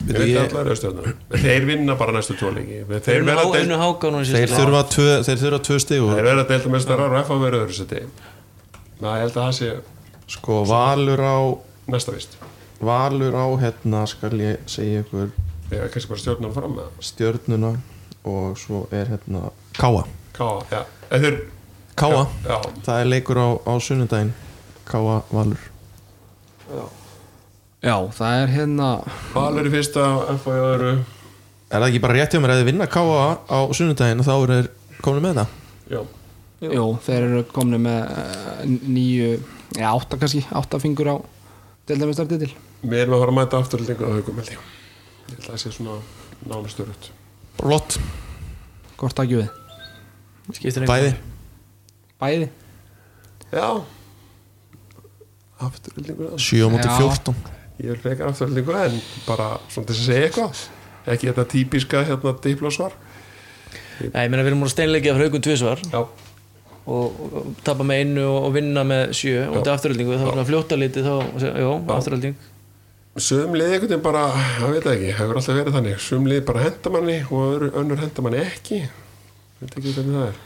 Þeir 0.08 1.66
vinna 1.68 1.96
bara 1.98 2.14
næstu 2.16 2.36
tvo 2.38 2.50
leiki. 2.54 2.82
Þeir 2.88 3.04
Þeir 3.06 3.26
verða 3.28 4.24
Þeir 4.32 4.54
þurfa 4.54 4.82
tvö, 4.94 5.08
þeir 5.28 5.42
þurfa 5.44 5.60
tvö 5.68 5.78
stig 5.84 6.02
og 6.04 6.14
þeir 6.14 6.28
verða 6.30 6.46
deildamestarar 6.50 7.16
og 7.16 7.26
FA 7.28 7.38
verður 7.42 7.66
öðru 7.66 7.78
seti 7.78 8.00
ég 9.02 9.22
held 9.24 9.36
að 9.36 9.38
það 9.38 9.54
sé 9.58 9.70
sko 10.32 10.62
Valur 10.68 11.22
á 11.22 11.38
næsta 11.90 12.14
vist. 12.14 12.36
Valur 12.82 13.34
á 13.34 13.46
hérna 13.62 14.04
skal 14.10 14.34
ég 14.38 14.62
segja 14.70 15.02
ykkur 15.02 15.30
er 15.72 15.88
kannski 15.92 16.10
bara 16.10 16.22
stjórnum 16.22 16.52
fram 16.54 16.76
með 16.76 16.90
stjörnuna 17.02 17.72
og 18.28 18.58
svo 18.60 18.84
er 18.94 19.10
hérna 19.14 19.50
Káa 19.78 20.04
Ká, 20.32 20.48
já, 20.72 20.80
Káa, 21.92 22.24
já, 22.48 22.56
það 22.86 23.00
er 23.02 23.08
leikur 23.10 23.36
á, 23.36 23.48
á 23.68 23.72
sunnudaginn. 23.84 24.32
Káa 24.88 25.20
Valur. 25.28 25.60
Já, 26.72 26.84
það 27.82 28.36
er 28.42 28.52
hérna 28.54 28.88
Valur 29.34 29.66
í 29.66 29.72
fyrsta 29.72 30.04
FA 30.38 30.54
í 30.54 30.62
öðru? 30.62 30.92
Er 31.72 31.80
það 31.80 31.88
ekki 31.88 32.02
bara 32.04 32.14
rétt 32.18 32.34
hjá 32.36 32.40
mér? 32.42 32.52
Að 32.54 32.60
þið 32.62 32.68
vinna 32.68 32.86
Káa 32.92 33.22
á 33.48 33.58
sunnudaginn 33.74 34.20
og 34.22 34.26
þá 34.28 34.34
er 34.36 34.52
þeir 34.52 34.68
komin 35.02 35.24
með 35.24 35.40
það. 35.40 35.54
Já, 35.92 36.02
Jú, 36.62 36.84
þeir 37.02 37.24
eru 37.26 37.40
komni 37.50 37.78
með 37.82 38.04
eh, 38.14 38.58
nýju, 38.86 39.30
já, 39.74 39.86
átta 39.90 40.18
kannski 40.20 40.44
átta 40.54 40.78
fingur 40.78 41.08
á 41.10 41.16
deildamestartitil 41.90 42.52
við 42.82 43.00
erum 43.02 43.16
að 43.16 43.22
fara 43.24 43.32
að 43.32 43.38
mæta 43.40 43.58
afturlendingu 43.62 44.06
á 44.06 44.14
haugum 44.14 44.38
held 44.38 44.52
ég. 44.52 44.60
Ég 44.62 45.32
held 45.32 45.40
að 45.42 45.48
það 45.48 45.58
sé 45.64 45.72
svona 45.74 45.96
nánasturut 46.52 47.08
Flott, 47.58 47.96
Hvort 49.00 49.16
takju 49.18 49.42
við? 49.42 50.86
Bæði. 50.86 51.10
Bæði? 52.22 52.48
já. 53.50 53.66
Afturlendingu 55.66 56.30
7 56.38 56.62
á 56.62 56.68
móti 56.70 56.86
Já. 56.86 56.94
14 57.02 57.34
ég 57.80 57.88
vil 57.92 58.00
frekar 58.02 58.28
afturlendingu 58.28 58.76
en 58.76 59.00
bara 59.26 59.54
svona 59.68 59.88
til 59.88 59.96
að 59.96 60.04
segja 60.04 60.28
eitthvað. 60.28 60.66
Ekki 61.12 61.30
þetta 61.30 61.48
típiska 61.50 62.04
hérna 62.06 62.36
diplosvar 62.44 62.92
Nei, 64.10 64.24
ég 64.26 64.30
meina 64.32 64.42
við 64.42 64.52
erum 64.52 64.62
múin 64.62 64.70
að 64.70 64.74
steinleikja 64.74 65.14
frá 65.16 65.26
haugum 65.26 65.42
tvisvar. 65.44 65.82
Já, 65.92 66.00
og, 66.90 67.20
og 67.28 67.50
tapa 67.66 67.86
með 67.86 68.00
einu 68.02 68.24
og, 68.30 68.48
vinna 68.56 68.84
með 68.88 69.12
sjö. 69.18 69.34
Og 69.48 69.58
þetta 69.58 69.70
er 69.70 69.76
afturhaldingu, 69.76 70.16
þá 70.18 70.24
er 70.24 70.38
það 70.40 70.48
fljóta 70.48 70.78
liti 70.80 71.04
þá, 71.04 71.12
já, 71.44 71.68
afturhalding. 71.96 72.48
Sögum 73.20 73.58
liði 73.58 73.76
einhvern 73.76 73.90
veginn 73.92 74.04
bara 74.06 74.22
það 74.32 74.70
veit 74.72 74.86
það 74.86 74.94
ekki, 74.94 75.10
hefur 75.18 75.38
alltaf 75.38 75.58
verið 75.58 75.76
þannig. 75.76 75.98
Sögum 76.00 76.28
liði 76.30 76.44
bara 76.48 76.64
henda 76.64 76.92
manni 76.94 77.18
og 77.28 77.66
önnur 77.68 78.00
henda 78.00 78.24
manni 78.24 78.40
ekki. 78.40 78.80
Veit 79.60 79.76
ekki 79.76 79.92
hvernig 79.98 80.16
það 80.16 80.28
er. 80.30 80.40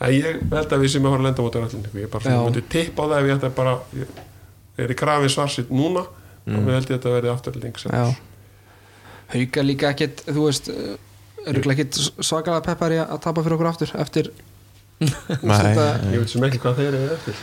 En 0.00 0.14
ég 0.14 0.42
held 0.52 0.74
að 0.76 0.84
við 0.84 0.92
sem 0.94 1.06
að 1.06 1.14
fara 1.14 1.20
að 1.20 1.28
lenda 1.28 1.44
út 1.44 1.56
af 1.56 1.64
allir 1.66 2.02
ég 2.04 2.12
bara 2.12 2.32
Já. 2.32 2.40
myndi 2.44 2.62
tippa 2.72 3.04
á 3.04 3.08
það 3.10 3.16
ef 3.18 3.26
ég 3.26 3.34
ætti 3.34 3.50
bara 3.56 3.72
ég 3.96 4.84
er 4.84 4.92
í 4.92 4.96
krafið 4.96 5.32
svarsitt 5.34 5.72
núna 5.72 6.06
og 6.58 6.66
við 6.66 6.76
held 6.76 6.84
ég 6.84 6.90
að 6.90 6.98
þetta 6.98 7.14
verði 7.16 7.32
afturlending 7.34 7.80
Já. 7.86 8.04
Hauka 9.30 9.62
líka 9.62 9.90
ekkit, 9.94 10.24
þú 10.26 10.46
veist 10.48 10.70
örgulega 11.46 11.76
ekkit 11.78 11.98
svakalega 12.18 12.64
peppar 12.66 12.94
í 12.94 13.00
að 13.02 13.20
tapa 13.24 13.44
fyrir 13.44 13.56
okkur 13.56 13.70
aftur 13.70 13.92
eftir 14.02 14.32
Nei, 15.48 15.60
ég 16.12 16.20
veit 16.20 16.28
sem 16.28 16.44
ekki 16.44 16.60
hvað 16.60 16.80
þeir 16.82 16.94
eru 16.98 17.14
eftir. 17.14 17.38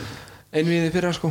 Einviði 0.54 0.90
fyrir 0.94 1.14
sko. 1.16 1.30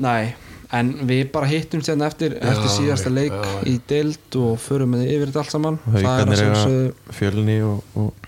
Nei, 0.00 0.32
en 0.74 0.92
við 1.08 1.26
bara 1.34 1.48
hittum 1.50 1.82
sérna 1.84 2.08
eftir, 2.08 2.38
eftir 2.40 2.72
síðasta 2.72 3.12
leik 3.12 3.34
já, 3.34 3.42
já. 3.44 3.58
í 3.68 3.74
deild 3.90 4.38
og 4.40 4.56
förum 4.62 4.94
með 4.96 5.10
yfir 5.10 5.30
þetta 5.30 5.42
allt 5.42 5.52
saman. 5.52 5.78
Það 5.84 6.08
er 6.22 6.32
að 6.32 6.44
eiga 6.46 7.18
fjölni 7.18 7.58
og, 7.66 7.92
og 8.00 8.25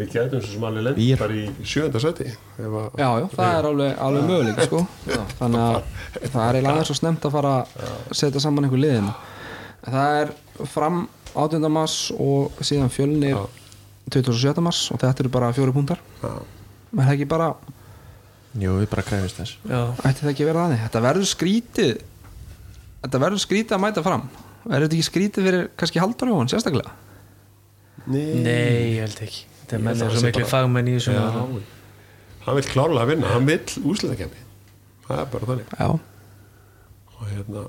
við 0.00 0.12
gætum 0.14 0.40
svo 0.42 0.52
sem 0.54 0.64
alveg 0.68 0.84
lend 0.86 1.18
bara 1.20 1.34
í 1.36 1.42
sjönda 1.68 2.00
seti 2.00 2.26
ef 2.30 2.76
að- 2.82 2.98
Já, 3.02 3.08
já, 3.20 3.26
það 3.36 3.56
er 3.58 3.68
alveg, 3.70 3.98
alveg 4.06 4.28
möguleik 4.30 4.62
sko. 4.68 4.80
þannig 5.40 5.64
að 5.64 5.82
það 6.32 6.44
er 6.46 6.54
eiginlega 6.58 6.72
aðeins 6.72 6.90
svo 6.92 6.96
snemt 7.00 7.26
að 7.28 7.34
fara 7.36 7.52
að 7.62 8.14
setja 8.22 8.40
saman 8.44 8.64
einhver 8.68 8.82
liðin 8.84 9.10
það 9.84 10.16
er 10.22 10.32
fram 10.72 11.02
18. 11.34 11.68
mars 11.72 11.98
og 12.18 12.52
síðan 12.64 12.90
fjölnir 12.92 13.36
27. 14.12 14.60
mars 14.64 14.80
og 14.92 14.98
þetta 15.00 15.24
eru 15.24 15.32
bara 15.32 15.52
fjóri 15.56 15.72
púntar 15.76 16.00
menn 16.22 17.06
það 17.06 17.12
ekki 17.16 17.28
bara, 17.28 17.50
jú, 18.60 18.74
við 18.82 18.88
bara 18.92 19.02
krefist 19.06 19.38
þess. 19.40 19.54
Ætti 20.04 20.24
það 20.26 20.32
ekki 20.34 20.44
að 20.44 20.50
vera 20.50 20.64
þannig? 20.66 20.82
Þetta 20.86 21.00
verður 21.06 21.28
skrítið 21.30 22.02
þetta 23.02 23.20
verður 23.22 23.40
skrítið 23.46 23.76
að 23.78 23.80
mæta 23.86 24.02
fram. 24.04 24.26
Er 24.68 24.84
þetta 24.84 24.94
ekki 24.98 25.06
skrítið 25.08 25.46
fyrir 25.48 25.64
kannski 25.80 26.02
haldur 26.02 26.28
Jóhann 26.30 26.50
sérstaklega? 26.52 26.92
Nei, 28.06 28.98
ég 28.98 29.00
held 29.06 29.22
ekki 29.24 29.46
Þetta 29.72 29.78
er 29.78 29.80
Ég 29.80 29.84
menn 29.88 30.02
er 30.04 30.12
svo 30.12 30.22
miklu 30.26 30.42
bara- 30.44 30.52
fagmenn 30.52 30.88
í 30.92 30.94
þessu 30.98 31.14
Já, 31.16 31.22
hann 32.46 32.56
vil 32.58 32.64
klárlega 32.68 33.06
vinna 33.08 33.32
hann 33.32 33.46
vil 33.48 33.58
úsliðakefni 33.92 34.42
það 35.08 35.18
er 35.22 35.26
bara 35.32 35.48
þannig. 35.48 35.72
Já, 35.78 35.88
og 37.16 37.26
hérna, 37.32 37.62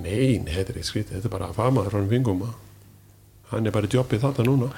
nei, 0.00 0.38
nei, 0.42 0.52
þetta 0.54 0.74
er 0.74 0.78
eitt 0.80 0.88
skrítið 0.90 1.16
þetta 1.18 1.28
er 1.30 1.34
bara 1.36 1.48
að 1.52 1.58
famaður 1.60 1.94
frá 1.94 2.08
fingum 2.10 2.42
að 2.48 2.54
hann 3.52 3.66
er 3.70 3.74
bara 3.76 3.86
í 3.86 3.94
jobbið 3.94 4.22
þetta 4.24 4.44
núna. 4.48 4.68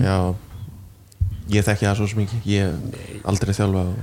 Já. 0.00 0.18
Ég 1.52 1.64
þekki 1.66 1.84
það 1.88 1.96
svo 2.00 2.06
ekki. 2.24 2.38
Ég 2.48 2.70
hef 2.70 3.26
aldrei 3.28 3.52
þjálfa 3.58 3.82
og 3.90 3.96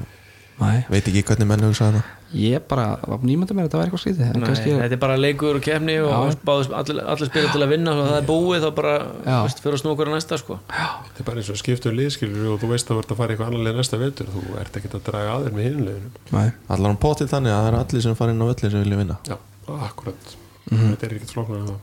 Nei. 0.61 0.81
veit 0.91 1.07
ekki 1.09 1.23
hvernig 1.25 1.47
menn 1.49 1.63
hugsa 1.65 1.87
það 1.91 2.09
ég 2.37 2.63
bara 2.69 2.85
var 3.03 3.23
nýmönda 3.27 3.55
mér 3.57 3.65
að 3.65 3.67
þetta 3.67 3.79
var 3.79 3.89
eitthvað 3.89 4.01
skrítið 4.03 4.25
en 4.27 4.37
Nei, 4.39 4.45
kannski, 4.47 4.73
þetta 4.77 4.95
er 4.95 5.01
bara 5.01 5.17
leikur 5.19 5.57
og 5.59 5.65
kefni 5.65 5.95
og 5.99 6.13
allir, 6.47 7.01
allir 7.11 7.29
spila 7.31 7.51
til 7.51 7.63
að 7.65 7.73
vinna 7.73 7.95
og 7.95 8.01
það 8.07 8.17
er 8.19 8.27
búið 8.29 8.63
þá 8.63 8.69
bara 8.77 8.93
veist, 9.25 9.61
fyrir 9.65 9.77
að 9.77 9.81
snúa 9.81 9.95
okkur 9.97 10.11
að 10.11 10.15
næsta 10.15 10.39
sko. 10.39 10.57
þetta 10.71 11.23
er 11.23 11.27
bara 11.27 11.43
eins 11.43 11.51
og 11.51 11.59
skiptur 11.59 11.97
liðskilur 11.97 12.53
og 12.53 12.61
þú 12.61 12.71
veist 12.71 12.87
að 12.87 12.95
þú 12.95 13.03
ert 13.03 13.11
að 13.11 13.21
fara 13.21 13.35
eitthvað 13.35 13.51
annar 13.51 13.65
leið 13.67 13.79
næsta 13.81 13.99
vetur 13.99 14.31
þú 14.31 14.45
ert 14.63 14.79
ekkert 14.79 14.97
að 15.01 15.05
draga 15.09 15.35
aðeir 15.35 15.57
með 15.57 15.67
hinleginu 15.67 16.13
nei, 16.37 16.47
allar 16.71 16.87
hann 16.87 17.01
potið 17.03 17.33
þannig 17.35 17.55
að 17.57 17.61
það 17.65 17.71
eru 17.73 17.81
allir 17.83 18.05
sem 18.07 18.19
fara 18.21 18.35
inn 18.37 18.45
á 18.45 18.47
öllir 18.47 18.71
sem 18.71 18.85
vilja 18.85 19.01
vinna. 19.01 19.19
Já, 19.27 19.37
akkurat. 19.89 20.35
Þetta 20.71 21.07
er 21.09 21.17
ekkert 21.17 21.35
flóknar 21.35 21.59
en 21.59 21.69
það. 21.73 21.79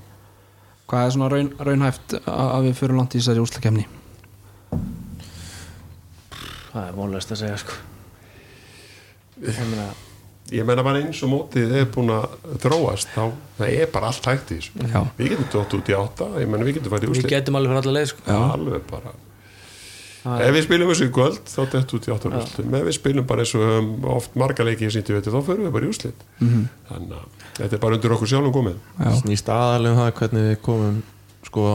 Hvað 0.89 1.05
er 1.05 1.17
svona 1.19 1.33
raun, 1.35 1.55
raunhæft 1.69 2.19
að 2.23 2.53
að 2.57 2.69
við 2.71 2.79
förum 2.81 3.03
langt 3.03 3.19
í 3.19 3.21
þessari 3.21 3.45
úslakefni 3.45 3.89
það 6.73 6.89
er 6.89 6.99
vonlegast 6.99 7.35
að 7.35 7.41
segja 7.43 7.61
sko. 7.63 7.77
Ég 9.45 9.65
meina 9.71 9.89
ég 10.53 10.65
menna 10.65 10.85
bara 10.85 11.01
eins 11.03 11.21
og 11.25 11.33
mótið 11.33 11.73
er 11.83 11.89
búin 11.93 12.11
að 12.15 12.37
þróast 12.63 13.11
þá 13.13 13.25
það 13.59 13.73
er 13.75 13.89
bara 13.93 14.11
allt 14.11 14.29
hægt 14.31 14.53
í 14.55 14.59
þessu. 14.59 14.85
Já. 14.89 15.01
við 15.19 15.33
getum 15.35 15.49
dótt 15.53 15.75
út 15.79 15.91
í 15.91 15.97
átta 15.99 16.29
ég 16.41 16.49
menna 16.51 16.69
við 16.69 16.79
getum 16.79 16.95
við 16.95 17.09
úslit 17.13 17.33
getum 17.33 17.59
alveg 17.59 17.73
fyrir 17.73 17.83
alla 17.83 17.97
leið 17.99 18.09
sko. 18.13 18.37
alveg 18.37 18.87
bara. 18.89 19.13
Það 20.23 20.45
ef 20.47 20.57
við 20.57 20.65
spilum 20.67 20.93
þessu 20.93 21.09
í 21.09 21.13
kvöld 21.19 21.53
þá 21.53 21.61
dætt 21.75 21.95
út 21.99 22.09
í 22.09 22.15
átta 22.15 22.33
ef 22.39 22.89
við 22.89 22.97
spilum 22.97 23.29
bara 23.29 23.45
eins 23.45 23.55
og 23.59 23.67
um, 23.77 23.93
oft 24.17 24.41
marga 24.41 24.67
leiki 24.67 24.89
þá 24.89 25.13
förum 25.37 25.69
við 25.69 25.77
bara 25.77 25.85
í 25.85 25.93
úrslit. 25.93 26.27
Þannig 26.41 27.15
að 27.19 27.47
þetta 27.61 27.71
er 27.75 27.85
bara 27.85 27.99
undir 27.99 28.17
okkur 28.17 28.33
sjálfum 28.33 28.57
komið. 28.57 28.81
Snýst 29.21 29.53
aðalega 29.53 29.95
um 29.95 30.03
það 30.03 30.13
hvernig 30.23 30.49
við 30.49 30.61
komum 30.65 31.01
sko 31.49 31.69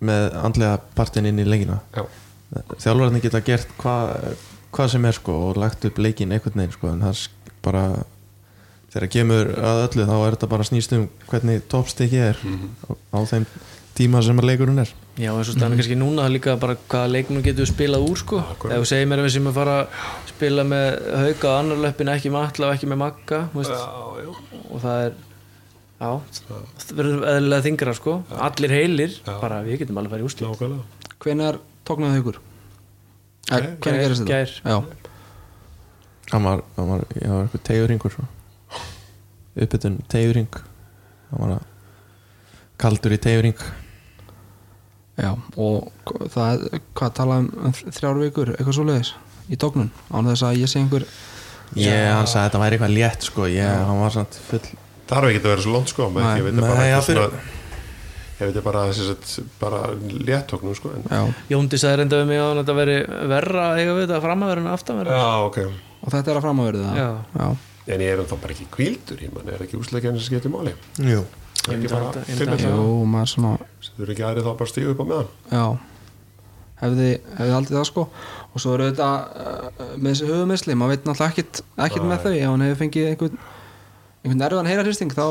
með 0.00 0.30
andlega 0.40 0.78
partin 0.96 1.28
inn 1.28 1.40
í 1.40 1.46
leikina. 1.46 1.80
Já, 1.94 2.04
þjálfararnir 2.80 3.22
geta 3.22 3.42
gert 3.44 3.74
hvað 3.78 4.14
hva 4.70 4.86
sem 4.90 5.04
er 5.08 5.16
sko 5.16 5.36
og 5.50 5.60
lagt 5.60 5.84
upp 5.88 5.98
leikin 5.98 6.32
einhvern 6.32 6.62
veginn 6.62 6.76
sko 6.76 6.92
en 6.92 7.04
það 7.04 7.14
er 7.16 7.54
bara 7.64 7.84
þegar 8.90 9.12
kemur 9.14 9.52
að 9.58 9.82
öllu 9.86 10.06
þá 10.08 10.16
er 10.18 10.36
þetta 10.36 10.50
bara 10.50 10.66
snýst 10.66 10.96
um 10.96 11.06
hvernig 11.30 11.66
toppstekki 11.70 12.22
er 12.30 12.40
á, 12.40 12.90
á 13.14 13.18
þeim 13.30 13.46
tíma 14.00 14.22
sem 14.24 14.38
að 14.40 14.48
leikurinn 14.48 14.82
er. 14.82 14.90
Já, 15.20 15.30
og 15.34 15.42
stannar 15.44 15.76
kannski 15.78 15.96
núna 15.98 16.24
það 16.24 16.28
er 16.28 16.34
líka 16.36 16.54
bara 16.60 16.76
hvaða 16.78 17.12
leiknum 17.12 17.42
getur 17.44 17.66
við 17.66 17.72
spilað 17.72 18.06
úr 18.06 18.20
sko. 18.20 18.42
Ef 18.70 18.70
þú 18.70 18.88
segir 18.88 19.08
mér 19.10 19.22
að 19.22 19.26
við 19.26 19.34
sem 19.36 19.48
að 19.50 19.58
fara 19.58 19.74
að 19.80 20.04
spila 20.30 20.66
með 20.70 20.86
hauka 21.24 21.50
á 21.50 21.54
annar 21.58 21.82
löppin 21.84 22.12
ekki 22.14 22.32
með 22.32 22.46
alla 22.46 22.68
og 22.68 22.76
ekki 22.76 22.90
með 22.90 23.00
magga 23.02 23.40
já, 23.50 23.80
já. 24.22 24.30
og 24.70 24.84
það 24.84 25.02
er 25.06 25.18
já, 26.00 26.12
það 26.46 26.94
verður 27.00 27.26
eðlilega 27.34 27.66
þingra 27.68 27.96
sko. 27.98 28.16
allir 28.48 28.76
heilir, 28.78 29.18
bara 29.32 29.64
við 29.66 29.82
getum 29.82 30.00
alveg 30.00 30.16
farið 30.16 30.24
í 30.24 30.30
úrslit. 30.30 30.78
Hvenær 31.20 31.60
tóknaði 31.84 32.20
haugur? 32.20 32.40
Hvenær 33.50 34.00
gerist 34.04 34.24
þetta? 34.26 34.80
Hann 36.30 36.44
var, 36.46 36.60
hann 36.76 36.90
var, 36.92 37.00
ég 37.18 37.26
var 37.32 37.46
eitthvað 37.48 37.64
tegurringur 37.66 38.12
svo. 38.14 38.26
uppbytun 39.60 39.96
tegurring 40.08 40.60
hann 41.30 41.40
var 41.42 41.54
að 41.56 41.64
kaldur 42.80 43.12
í 43.16 43.18
tegurring 43.20 43.58
já, 45.20 45.32
og 45.60 45.90
það, 46.32 46.62
hvað 46.96 47.10
talaði 47.18 47.50
um 47.66 47.74
þrjár 47.80 48.20
vikur, 48.22 48.52
eitthvað 48.54 48.76
svo 48.78 48.86
leiðis 48.88 49.10
í 49.50 49.58
tóknun, 49.60 49.90
án 50.14 50.30
þess 50.30 50.46
að 50.46 50.60
ég 50.62 50.70
sé 50.70 50.80
einhver 50.80 51.04
ég, 51.76 52.06
hann 52.14 52.30
sagði 52.30 52.44
að 52.44 52.46
þetta 52.46 52.62
væri 52.62 52.78
eitthvað 52.78 52.94
létt 52.96 53.26
sko. 53.26 53.48
Ég, 53.50 53.66
hann 53.90 54.00
var 54.00 54.14
samt 54.14 54.38
full 54.46 54.62
þarf 55.10 55.28
ekki 55.32 55.42
að 55.42 55.48
vera 55.50 55.64
svo 55.66 55.74
langt 55.74 55.90
sko 55.92 56.06
Nei, 56.14 56.22
ég 56.38 56.46
veit 56.46 56.54
nei, 56.54 56.62
bara 56.64 56.86
eitthvað 56.86 57.08
fyrir- 57.10 57.58
svona 58.40 58.50
ég 58.50 58.56
veit 58.56 58.64
bara, 58.64 58.84
sagt, 58.96 59.34
bara 59.60 59.80
léttóknum 60.00 60.76
sko 60.78 60.92
Jóndi 61.50 61.80
sagði 61.80 62.00
reynda 62.00 62.20
við 62.22 62.30
mig 62.30 62.40
að 62.40 62.62
þetta 62.62 62.76
veri 62.80 62.96
verra 63.34 63.66
eiga 63.76 63.96
við 63.98 64.06
þetta 64.06 64.22
framöður 64.24 64.62
en 64.62 64.70
aftanverður 64.72 65.20
já, 65.20 65.26
ok. 65.48 65.60
Og 66.00 66.14
þetta 66.14 66.32
er 66.32 66.38
að 66.40 66.46
framöverðu 66.46 66.86
það. 66.86 66.96
Já. 66.96 67.10
já, 67.36 67.92
en 67.94 68.06
ég 68.06 68.14
er 68.14 68.24
þá 68.24 68.34
bara 68.40 68.56
ekki 68.56 68.68
kvildur 68.72 69.22
ég 69.26 69.38
er 69.52 69.64
ekki 69.66 69.80
úsleikjarnir 69.80 70.24
sem 70.24 70.38
getur 70.38 70.54
máli? 70.54 70.74
Jú. 71.04 71.22
Það 71.60 71.74
er 71.74 71.78
ekki 71.78 71.92
bara 71.92 72.58
ég 72.64 73.06
maður 73.12 73.32
svona 73.34 73.54
þú 73.90 74.04
eru 74.04 74.14
ekki 74.14 74.26
aðrið 74.26 74.46
þá 74.48 74.52
bara 74.62 74.72
stíga 74.72 74.92
upp 74.94 75.00
á 75.00 75.06
meðan? 75.10 75.32
Já, 75.52 75.64
hefði, 76.80 77.08
hefði 77.36 77.56
aldrei 77.58 77.76
það 77.76 77.88
sko. 77.90 78.04
Og 78.50 78.62
svo 78.64 78.76
eru 78.76 78.86
þetta 78.88 79.08
uh, 79.20 79.90
með 80.00 80.14
þessi 80.14 80.28
höfumisli, 80.30 80.76
maður 80.78 80.94
veit 80.94 81.04
náttúrulega 81.10 81.34
ekkit, 81.34 81.60
ekkit 81.84 82.06
með 82.08 82.24
þau, 82.24 82.32
ef 82.32 82.46
hann 82.48 82.64
hefur 82.64 82.80
fengið 82.80 83.10
einhvern 83.10 83.42
einhvern 84.20 84.46
erfiðan 84.46 84.70
heyrarhristing 84.70 85.12
þá, 85.14 85.26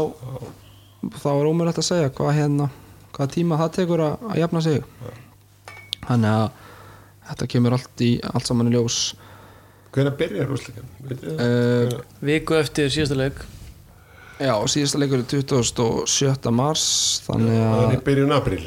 þá 1.18 1.28
er 1.34 1.50
ómögulegt 1.50 1.82
að 1.82 1.88
segja 1.90 2.14
hvað 2.14 2.38
hérna, 2.38 2.70
hvað 3.20 3.32
tíma 3.36 3.60
það 3.60 3.72
tekur 3.76 4.04
að, 4.06 4.28
að 4.32 4.38
jafna 4.40 4.62
sig. 4.64 4.84
Þannig 6.08 6.36
að 6.36 6.46
þetta 7.30 7.48
kemur 7.54 7.76
allt 7.76 8.04
í 8.06 8.12
allt 8.32 8.48
saman 8.50 8.70
í 8.72 8.76
ljós. 8.78 9.00
Hvernig 9.94 10.16
byrjar 10.20 10.54
úsleikjarn? 10.54 10.92
uh, 11.34 11.96
viku 12.24 12.56
eftir 12.60 12.92
síðasta 12.94 13.18
leik. 13.20 13.42
Já, 14.40 14.54
síðasta 14.72 15.02
leikur 15.02 15.20
er 15.20 15.28
27. 15.28 16.54
mars 16.56 16.86
þannig 17.26 17.58
það 17.58 17.74
er 17.74 17.90
að 17.90 17.98
í 17.98 18.00
byrjun 18.08 18.38
apríl. 18.38 18.62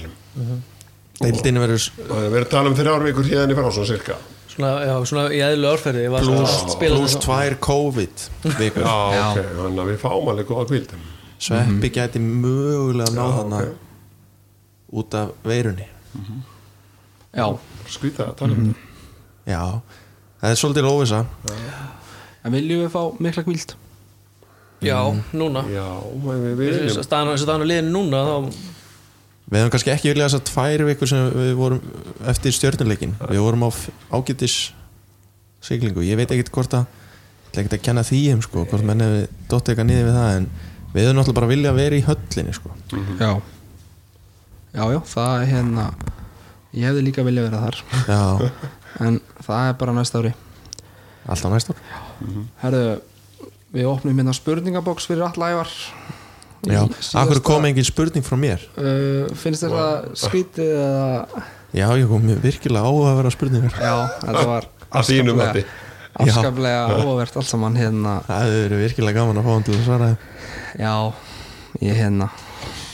Deildin 1.22 1.61
verður 1.62 1.86
og 1.86 2.12
það 2.12 2.26
er 2.26 2.34
verið 2.34 2.44
að 2.44 2.53
tala 2.53 2.70
um 2.72 2.76
þrjár 2.76 3.07
vikur 3.07 3.28
hérna 3.30 3.55
í 3.55 3.57
frá 3.57 3.68
svona 3.70 3.88
cirka 3.88 4.18
svona, 4.53 4.72
já, 4.84 4.92
svona 5.09 5.24
í 5.32 5.40
eðlu 5.44 5.70
svona 5.80 6.76
plus, 6.82 7.14
að 7.16 7.22
tvær 7.24 7.57
COVID 7.64 8.24
vikur. 8.59 8.84
Já, 8.84 9.30
ok, 9.30 9.40
þannig 9.62 9.82
að 9.84 9.90
við 9.92 10.00
fáum 10.03 10.30
alveg 10.32 10.50
góða 10.50 10.66
kvild 10.72 10.92
sveppi 11.42 11.90
gæti 11.94 12.20
mögulega 12.22 13.14
náð 13.14 13.30
Já, 13.30 13.38
þarna. 13.38 13.62
ok. 13.62 13.91
Út 14.93 15.14
af 15.16 15.34
veirunni. 15.47 15.88
Já, 17.32 17.47
skrýta 17.88 18.30
að 18.30 18.40
tala 18.43 18.57
um 18.57 18.66
þetta 18.72 18.90
já, 19.49 19.62
það 20.43 20.51
er 20.51 20.61
svolítið 20.61 20.88
óvisa 20.90 21.22
en 22.43 22.55
viljum 22.55 22.84
við 22.84 22.93
fá 22.93 23.01
mikla 23.22 23.45
kvíld 23.47 23.74
já, 24.82 24.99
núna. 25.34 25.64
Já, 25.70 25.86
við 26.26 26.45
við 26.45 26.61
viljum. 26.62 27.03
staðan 27.07 27.64
á 27.64 27.70
liðinu 27.70 27.95
núna 27.95 28.22
þá 28.26 28.36
við 29.53 29.59
hefum 29.61 29.72
kannski 29.74 29.95
ekki 29.95 30.12
viljað 30.12 30.28
þess 30.28 30.40
að 30.40 30.51
tvær 30.51 30.84
vikur 30.88 31.11
sem 31.11 31.30
við 31.36 31.55
vorum 31.59 31.80
eftir 32.32 32.57
stjörnuleikin 32.57 33.16
við 33.24 33.43
vorum 33.45 33.66
á 33.66 33.70
ágætis 34.14 34.59
siglingu, 35.62 36.05
ég 36.07 36.18
veit 36.18 36.30
ekkert 36.30 36.53
hvort 36.55 36.76
að 36.78 36.86
ég 36.86 37.51
ætla 37.53 37.62
ekkert 37.62 37.78
að 37.78 37.84
kenna 37.86 38.07
því 38.07 38.20
um 38.34 38.45
sko, 38.45 38.66
hvort 38.68 38.86
menn 38.86 39.05
hefði 39.05 39.24
dótt 39.51 39.68
eitthvað 39.68 39.88
niður 39.90 40.09
við 40.09 40.16
það 40.18 40.36
en 40.36 40.47
við 40.93 41.03
hefum 41.03 41.18
náttúrulega 41.18 41.40
bara 41.40 41.51
viljað 41.53 41.76
vera 41.78 41.99
í 41.99 42.07
höllinni 42.07 42.55
sko. 42.57 42.72
já 43.20 43.32
já, 44.73 44.85
já, 44.95 45.01
það 45.14 45.35
er 45.43 45.51
hérna 45.53 45.87
ég 46.73 46.87
hefði 46.89 47.05
líka 47.09 47.25
viljað 47.27 47.49
vera 47.51 47.62
þar. 47.66 47.81
Já, 48.09 48.23
en 49.07 49.20
það 49.45 49.68
er 49.68 49.79
bara 49.83 49.95
næsta 49.97 50.23
ári. 50.23 50.33
Alltaf 51.29 51.53
næst 51.55 51.70
ár 51.70 51.83
herðu, 52.62 52.83
við 53.75 53.89
opnum 53.91 54.18
hérna 54.18 54.35
spurningaboks 54.37 55.07
fyrir 55.11 55.25
alla 55.29 55.53
ævar. 55.55 55.70
Já, 56.70 56.83
akkur 57.18 57.41
kom 57.43 57.64
engin 57.66 57.87
spurning 57.87 58.23
frá 58.27 58.37
mér? 58.39 58.62
Uh, 58.79 59.27
finnst 59.39 59.64
þér 59.64 59.73
það 59.75 60.11
skrítið 60.23 60.68
eða? 60.79 61.47
Já, 61.75 61.87
ég 61.99 62.11
kom 62.11 62.23
mér 62.27 62.39
virkilega 62.43 62.85
á 62.87 62.93
að 62.93 63.16
vera 63.18 63.33
spurningar. 63.35 63.75
Já, 63.81 63.95
þetta 64.23 64.45
var 64.51 64.68
afskaplega- 64.93 65.64
afskaplega 66.12 67.01
óvert 67.09 67.39
allt 67.41 67.49
saman 67.49 67.79
hérna. 67.81 68.18
Það 68.29 68.53
verið 68.59 68.85
virkilega 68.87 69.18
gaman 69.18 69.41
að 69.41 69.49
fá 69.49 69.53
hann 69.57 69.66
til 69.66 69.75
að 69.75 69.85
svara 69.89 70.11
já, 70.79 70.95
ég 71.83 71.99
hérna. 71.99 72.29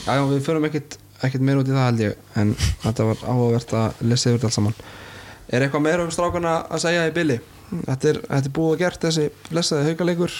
Já, 0.07 0.11
já, 0.17 0.23
við 0.31 0.41
förum 0.47 0.65
ekkert 0.69 0.97
ekkert 1.23 1.41
meira 1.45 1.59
út 1.63 1.67
í 1.69 1.75
það 1.75 1.85
held 1.89 2.03
ég 2.05 2.13
en 2.41 2.53
þetta 2.83 3.05
var 3.09 3.23
áhugavert 3.27 3.73
að 3.79 4.03
lesa 4.09 4.29
yfir 4.29 4.37
þetta 4.39 4.47
allt 4.49 4.57
saman. 4.59 4.75
Er 5.49 5.65
eitthvað 5.65 5.81
meira 5.87 6.03
um 6.05 6.11
strákana 6.13 6.53
að 6.69 6.83
segja 6.85 7.07
í 7.09 7.13
billi? 7.15 7.39
Þetta 7.69 8.09
er, 8.13 8.19
þetta 8.29 8.49
er 8.49 8.53
búið 8.55 8.73
að 8.75 8.79
gert 8.83 9.03
þessi 9.07 9.25
blessaði 9.49 9.89
haugalegur 9.91 10.35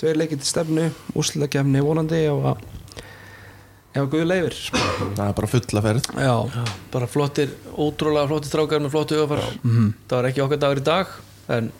Tveir 0.00 0.18
leikir 0.18 0.40
til 0.42 0.48
stefnu 0.48 0.88
Úslitakefni 1.16 1.80
vonandi 1.84 2.18
ef 2.26 2.48
að 2.50 2.64
ef 3.94 4.00
að 4.02 4.08
Guð 4.12 4.24
leifir 4.26 4.56
það 4.74 5.22
er 5.28 5.36
bara 5.38 5.48
fulla 5.52 5.82
ferð. 5.84 6.08
Já, 6.18 6.64
bara 6.92 7.06
flottir, 7.08 7.52
ótrúlega 7.78 8.26
flottir 8.32 8.50
strákar 8.50 8.82
með 8.82 8.90
flottu 8.96 9.20
öfar 9.22 9.40
Mhm. 9.62 9.92
það 10.10 10.16
var 10.18 10.28
ekki 10.32 10.42
okkar 10.44 10.60
dagur 10.64 10.80
í 10.82 10.84
dag 10.84 11.06
en 11.54 11.70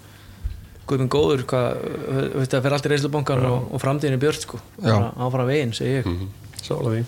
guðminn 0.87 1.09
góður 1.11 1.43
það 1.49 2.63
fer 2.63 2.73
allt 2.79 2.87
í 2.87 2.93
reyslubankan 2.95 3.45
og, 3.51 3.69
og 3.75 3.81
framtíðin 3.83 4.15
er 4.17 4.23
björt 4.23 4.41
sko. 4.47 4.61
Já. 4.85 5.13
áfram 5.19 5.47
veginn, 5.49 5.73
segi 5.73 6.01
ég. 6.01 6.09
Sála 6.63 6.93
því 6.95 7.05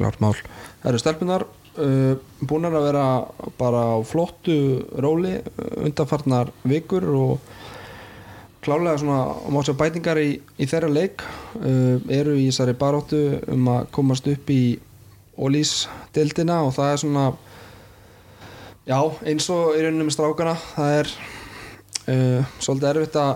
klart 0.00 0.20
mál. 0.22 0.34
Það 0.82 0.90
eru 0.90 1.02
stelpunar 1.02 1.46
uh, 1.46 2.14
búnar 2.48 2.76
að 2.76 2.86
vera 2.90 3.06
bara 3.60 3.86
á 3.94 3.98
flottu 4.06 4.58
róli 5.00 5.36
uh, 5.38 5.72
undanfarnar 5.86 6.52
vikur 6.64 7.06
og 7.14 7.50
klálega 8.60 8.98
svona 9.00 9.52
má 9.52 9.62
sér 9.64 9.78
bætingar 9.80 10.20
í, 10.20 10.34
í 10.60 10.68
þeirra 10.68 10.90
leik. 10.92 11.24
Uh, 11.56 12.00
eru 12.12 12.36
í 12.36 12.48
þessari 12.50 12.76
baróttu 12.80 13.22
um 13.50 13.68
að 13.76 13.90
komast 13.94 14.28
upp 14.30 14.52
í 14.52 14.62
Ólís 15.40 15.86
deildina 16.12 16.58
og 16.66 16.74
það 16.76 16.90
er 16.92 16.98
svona 17.00 17.22
já, 18.84 18.98
eins 19.24 19.46
og 19.48 19.76
í 19.78 19.80
rauninni 19.80 20.04
með 20.04 20.16
strákana 20.18 20.52
það 20.74 20.96
er 20.98 21.12
uh, 22.12 22.50
svolítið 22.60 22.88
erfitt 22.90 23.16
að 23.22 23.30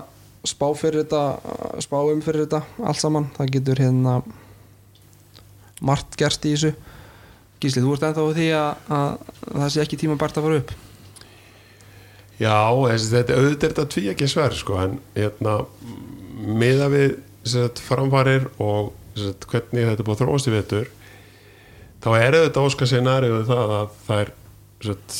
spá 0.44 0.66
fyrir 0.76 1.04
þetta 1.04 1.22
uh, 1.38 1.78
spá 1.80 1.96
um 2.02 2.20
fyrir 2.24 2.44
þetta 2.44 2.60
allt 2.84 3.00
saman. 3.00 3.30
Það 3.38 3.54
getur 3.56 3.80
hérna 3.86 4.18
margt 5.84 6.16
gert 6.20 6.48
í 6.48 6.54
þessu. 6.54 6.72
Gísli, 7.62 7.84
þú 7.84 7.94
ert 7.94 8.08
ennþá 8.08 8.24
á 8.24 8.36
því 8.38 8.48
að, 8.58 8.90
að 8.96 9.12
það 9.52 9.70
sé 9.74 9.84
ekki 9.84 10.00
tíma 10.00 10.18
bært 10.20 10.40
að 10.40 10.48
fara 10.48 10.58
upp? 10.62 10.74
Já, 12.40 12.56
þessi, 12.90 13.12
þetta 13.12 13.38
auðvitað 13.38 13.68
er 13.68 13.74
þetta 13.74 13.86
tví 13.94 14.04
ekki 14.10 14.28
sver 14.30 14.58
sko, 14.58 14.80
en 14.82 14.98
hérna 15.14 15.54
miða 16.34 16.90
við 16.92 17.16
sagt, 17.46 17.80
framfarir 17.84 18.48
og 18.58 18.92
sagt, 19.14 19.46
hvernig 19.50 19.88
þetta 19.90 20.02
er 20.02 20.08
búið 20.08 20.16
að 20.16 20.22
þróast 20.24 20.50
í 20.50 20.54
vetur 20.54 20.90
þá 22.04 22.08
er 22.18 22.36
auðvitað 22.38 22.68
óskar 22.68 22.90
scenarið 22.90 23.36
það 23.48 23.74
að 23.78 23.92
það 24.06 24.22
er 24.24 24.32
sagt, 24.84 25.18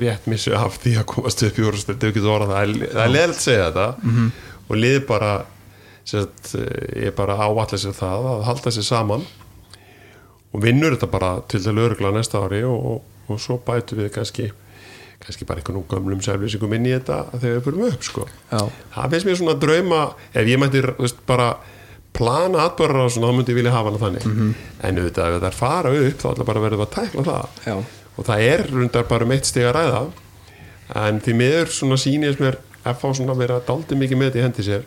rétt 0.00 0.30
missu 0.30 0.54
af 0.58 0.80
því 0.82 0.94
að 0.98 1.08
komast 1.12 1.44
upp 1.46 1.58
í 1.60 1.66
úrstöld 1.66 2.02
það 2.02 2.54
er, 2.62 2.72
það 2.90 3.02
er 3.04 3.12
leðilt 3.12 3.36
að 3.36 3.44
segja 3.44 3.66
þetta. 3.68 3.88
Og 4.66 4.80
lið 4.82 4.96
bara 5.06 5.32
sagt, 6.06 6.54
ég 6.98 7.14
bara 7.18 7.36
áallega 7.38 7.78
sér 7.78 7.94
það 7.94 8.30
að 8.32 8.46
halda 8.48 8.72
sér 8.74 8.86
saman 8.88 9.26
og 10.56 10.62
vinnur 10.64 10.94
þetta 10.96 11.08
bara 11.12 11.32
til 11.50 11.60
það 11.60 11.76
lögregla 11.76 12.14
næsta 12.16 12.40
ári 12.40 12.62
og, 12.64 12.86
og, 12.90 13.32
og 13.32 13.40
svo 13.42 13.58
bætu 13.66 13.98
við 13.98 14.08
kannski 14.14 14.50
kannski 15.20 15.46
bara 15.48 15.60
einhvern 15.60 15.84
gömlum 15.90 16.22
selvisingum 16.24 16.74
inn 16.76 16.86
í 16.88 16.92
þetta 16.94 17.22
þegar 17.34 17.56
við 17.56 17.64
fyrir 17.66 17.88
upp 17.90 18.04
sko. 18.06 18.26
Já, 18.52 18.60
það 18.94 19.14
finnst 19.14 19.28
mér 19.28 19.38
svona 19.40 19.56
drauma 19.60 20.02
ef 20.32 20.48
ég 20.48 20.60
mætti 20.60 20.82
veist, 20.86 21.20
bara 21.28 21.50
plana 22.16 22.68
og 22.70 23.10
svona, 23.12 23.28
þá 23.28 23.36
myndi 23.36 23.52
ég 23.52 23.58
vilja 23.58 23.74
hafa 23.74 23.92
hana 23.92 24.02
þannig. 24.04 24.28
En 24.86 25.00
auðvitað 25.00 25.36
ef 25.36 25.40
það 25.40 25.48
er 25.50 25.58
fara 25.58 25.94
upp 26.02 26.22
þá 26.22 26.28
ætla 26.30 26.48
bara 26.48 26.62
að 26.62 26.66
verða 26.68 26.86
að 26.86 26.94
tækla 26.94 27.26
það. 27.26 27.58
Já, 27.66 27.76
og 28.16 28.28
það 28.28 28.44
er 28.46 28.64
rundar 28.72 29.08
bara 29.10 29.26
um 29.26 29.34
eitt 29.36 29.50
stig 29.50 29.66
að 29.66 29.74
ræða. 29.76 30.04
En 31.02 31.20
því 31.24 31.34
miður 31.40 31.72
svona 31.76 31.98
sýnist 32.00 32.40
mér 32.40 32.60
að 32.86 33.00
fá 33.02 33.08
svona 33.10 33.34
að 33.34 33.42
vera 33.42 33.58
daldi 33.66 33.98
mikið 33.98 34.20
með 34.20 34.30
þetta 34.30 34.40
í 34.40 34.46
hendi 34.46 34.66
sér. 34.68 34.86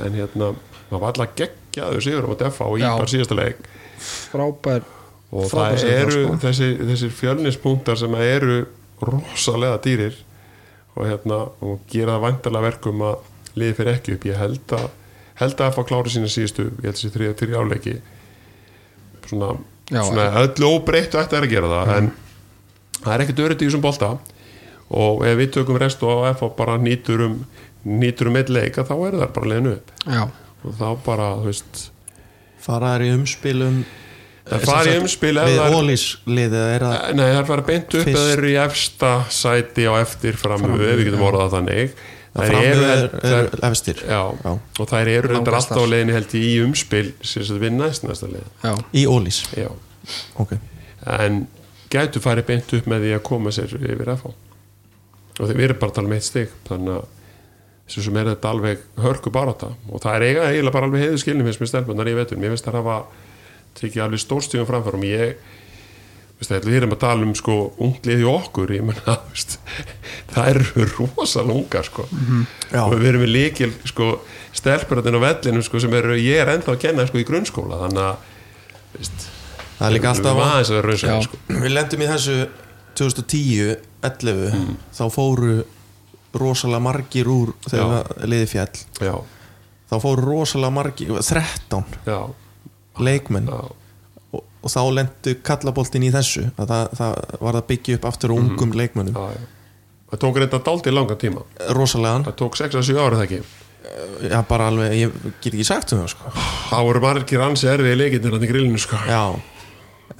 En 0.00 0.16
hérna, 0.16 0.54
maður 0.88 1.04
var 1.04 1.12
alltaf 1.12 1.36
geggjaður 1.38 2.06
sigur 2.06 2.26
á 2.26 2.48
FH 2.48 2.70
í 2.78 2.82
Já. 2.82 2.90
bara 2.96 3.12
síðasta 3.12 3.38
leik 3.38 3.68
frábær 4.00 4.86
og 5.30 5.46
Frábær 5.50 5.78
það 5.78 5.92
eru 5.94 6.16
sko. 6.16 6.38
þessi, 6.44 6.68
þessir 6.90 7.12
fjölnispunktar 7.14 7.98
sem 8.00 8.14
eru 8.18 8.62
rosalega 9.00 9.78
dýrir 9.84 10.16
og 10.96 11.06
hérna 11.06 11.42
og 11.64 11.84
gera 11.90 12.16
það 12.16 12.24
vantarlega 12.26 12.66
verkum 12.66 13.04
að 13.06 13.28
liði 13.60 13.76
fyrir 13.78 13.92
ekki 13.96 14.16
upp. 14.16 14.26
Ég 14.28 14.40
held 14.40 14.74
að 14.76 14.88
held 15.40 15.62
að 15.62 15.70
FH 15.72 15.86
klári 15.88 16.12
sína 16.12 16.30
síðustu 16.30 16.66
ég 16.68 16.88
held 16.88 16.98
þessi 16.98 17.12
þriða 17.14 17.36
til 17.38 17.54
áleiki 17.56 17.94
svona, 19.30 19.54
Já, 19.88 20.02
svona 20.02 20.26
öllu 20.42 20.74
óbreyttu 20.74 21.20
ætti 21.20 21.38
að 21.38 21.48
gera 21.54 21.70
það 21.70 21.94
en 21.96 22.10
það 22.98 23.14
er 23.14 23.24
ekkert 23.24 23.42
örytt 23.46 23.64
í 23.64 23.70
þessum 23.70 23.86
bolta. 23.86 24.12
Og 24.90 25.22
ef 25.22 25.36
við 25.38 25.52
tökum 25.54 25.78
rest 25.78 26.00
og 26.02 26.24
FH 26.34 26.50
bara 26.58 26.74
nýtur 26.82 27.22
um 27.28 27.40
nýtur 27.86 28.28
um 28.28 28.36
eitt 28.36 28.50
leika 28.52 28.84
þá 28.84 28.94
er 29.06 29.16
það 29.22 29.32
bara 29.36 29.50
leiðinu 29.52 29.72
upp. 29.78 29.92
Já, 30.04 30.22
og 30.64 30.76
þá 30.76 30.86
bara, 31.06 31.28
þú 31.40 31.48
veist 31.48 31.82
fara 32.64 32.94
þær 32.96 33.04
í 33.06 33.10
umspilum. 33.16 33.80
Það 34.50 34.64
fara 34.66 34.94
í 34.94 35.00
umspil 35.00 35.34
ef 35.38 35.46
við 35.50 35.58
það 35.60 35.66
er- 35.66 35.76
ólís 35.78 36.04
liðið 36.26 36.62
er 36.74 36.84
að 36.86 36.94
Nei, 37.14 37.26
það 37.26 37.36
er 37.42 37.48
bara 37.50 37.62
beint 37.68 37.94
upp 38.00 38.08
eða 38.10 38.22
þeir 38.24 38.32
eru 38.38 38.48
í 38.50 38.56
efsta 38.64 39.10
sæti 39.30 39.84
á 39.86 39.92
eftir 40.00 40.38
framöfu, 40.40 40.80
við 40.80 41.04
getum 41.10 41.26
orðað 41.28 41.44
það 41.44 41.54
þannig. 41.58 41.92
Að 42.30 42.40
Þær 42.40 42.50
framöðu 42.54 42.88
er, 42.94 43.06
er, 43.26 43.46
efstir. 43.70 44.00
Já, 44.06 44.20
Já. 44.44 44.50
og 44.80 44.86
þær 44.90 45.08
eru 45.10 45.30
reyndar 45.32 45.56
alltaf 45.58 45.80
á 45.82 45.86
leiðinni 45.90 46.14
held 46.14 46.34
í 46.38 46.42
umspil 46.62 47.06
sem 47.26 47.42
þetta 47.42 47.62
við 47.64 47.72
næst 47.74 48.04
næsta 48.06 48.28
leið 48.30 48.44
já, 48.62 48.74
í 48.94 49.02
ólís 49.10 49.40
Já, 49.58 49.66
ok, 50.38 50.52
en 51.18 51.40
gætu 51.90 52.22
farið 52.22 52.46
beint 52.52 52.74
upp 52.78 52.86
með 52.86 53.02
því 53.06 53.10
að 53.16 53.24
koma 53.26 53.50
sér 53.50 53.74
yfir 53.80 54.12
FH 54.14 54.30
og 55.40 55.48
þeir 55.50 55.64
eru 55.66 55.74
bara 55.82 55.90
að 55.90 55.96
tala 55.98 56.06
um 56.06 56.14
eitt 56.14 56.28
stig 56.28 56.54
þannig 56.68 57.00
að 57.00 57.08
þessu 57.90 58.04
sem 58.06 58.18
er 58.22 58.28
þetta 58.32 58.50
alveg 58.54 58.82
hörku 59.02 59.32
baráta 59.34 59.72
og 59.90 60.02
það 60.04 60.16
er 60.20 60.26
eiga 60.28 60.44
eiginlega 60.52 60.74
bara 60.76 60.86
alveg 60.86 61.02
heiðu 61.08 61.22
skilnum 61.24 61.48
finnst 61.50 61.62
mér 61.64 61.70
stelpunar 61.72 62.10
í 62.10 62.14
vetur, 62.20 62.38
mér 62.38 62.54
finnst 62.54 62.68
það 62.68 62.78
hafa 62.80 62.98
tekið 63.80 64.04
alveg 64.06 64.22
stórstíðum 64.22 64.68
framfærum 64.68 65.06
ég 65.08 65.40
veist, 66.40 66.54
við 66.64 66.76
erum 66.78 66.94
að 66.94 67.00
tala 67.02 67.26
um 67.26 67.34
sko 67.36 67.56
unglið 67.82 68.22
í 68.22 68.28
okkur, 68.30 68.70
ég 68.78 68.86
menna 68.86 69.16
það 70.32 70.52
eru 70.54 70.86
rosalega 70.94 71.56
ungar 71.58 71.88
sko 71.90 72.06
Já. 72.70 72.84
og 72.86 72.94
við 72.96 73.10
erum 73.10 73.24
við 73.26 73.34
líkil 73.34 73.72
sko 73.90 74.12
stelpurinn 74.56 75.18
á 75.18 75.24
vellinu 75.26 75.62
sko 75.66 75.82
sem 75.82 75.98
eru, 75.98 76.14
ég 76.18 76.40
er 76.44 76.54
ennþá 76.54 76.76
að 76.76 76.80
kenna 76.86 77.04
sko 77.10 77.20
í 77.20 77.26
grunnskóla 77.28 77.82
þannig 77.84 78.06
að 78.06 78.30
veist, 78.96 79.28
það 79.76 79.84
er 79.90 79.94
líka 79.98 80.14
alltaf 80.14 80.40
að 80.40 80.46
aðeins 80.46 80.72
að 80.78 80.90
Já. 81.10 81.20
sko 81.26 81.42
við 81.66 81.74
lendum 81.76 82.06
í 82.06 82.10
þessu 82.14 82.38
2010 83.00 83.76
11 84.00 84.50
Mm. 84.50 84.76
þá 84.96 85.02
fóru 85.12 85.52
rosalega 86.38 86.82
margir 86.84 87.28
úr 87.30 87.52
þegar 87.66 88.10
liði 88.30 88.48
fjall 88.50 88.82
já, 89.02 89.14
þá 89.90 89.94
fóru 90.02 90.26
rosalega 90.26 90.74
margir 90.74 91.14
13 91.16 91.84
já, 92.06 92.18
leikmenn. 93.00 93.48
Já, 93.50 93.62
og, 94.30 94.44
og 94.44 94.74
þá 94.74 94.82
lendu 94.98 95.36
kallaboltin 95.46 96.06
í 96.06 96.12
þessu 96.14 96.46
að 96.54 96.74
það, 96.74 96.98
það 97.00 97.40
var 97.46 97.60
að 97.60 97.66
byggja 97.72 97.98
upp 97.98 98.10
aftur 98.12 98.34
á 98.34 98.38
ungum 98.38 98.76
leikmennum 98.78 99.16
já, 99.16 99.38
já. 99.38 99.48
það 100.12 100.22
tók 100.26 100.40
reynda 100.42 100.62
dálítið 100.68 100.96
langan 100.96 101.20
tíma. 101.24 101.46
Rosalegan, 101.76 102.28
það 102.28 102.38
tók 102.44 102.60
6-7 102.62 103.00
ára 103.00 103.20
það 103.20 103.26
ekki? 103.28 103.42
Já 104.30 104.42
bara 104.46 104.66
alveg 104.68 104.92
ég 104.94 105.14
get 105.40 105.54
ekki 105.54 105.64
sagt 105.66 105.94
um 105.96 106.02
það 106.02 106.12
sko. 106.12 106.32
Það 106.68 106.84
voru 106.86 107.00
margir 107.02 107.42
ansi 107.42 107.70
erfið 107.70 107.96
leikindir 107.96 108.34
hann 108.36 108.44
í 108.44 108.50
grillinu 108.50 108.80
sko. 108.80 108.98
Já, 109.08 109.22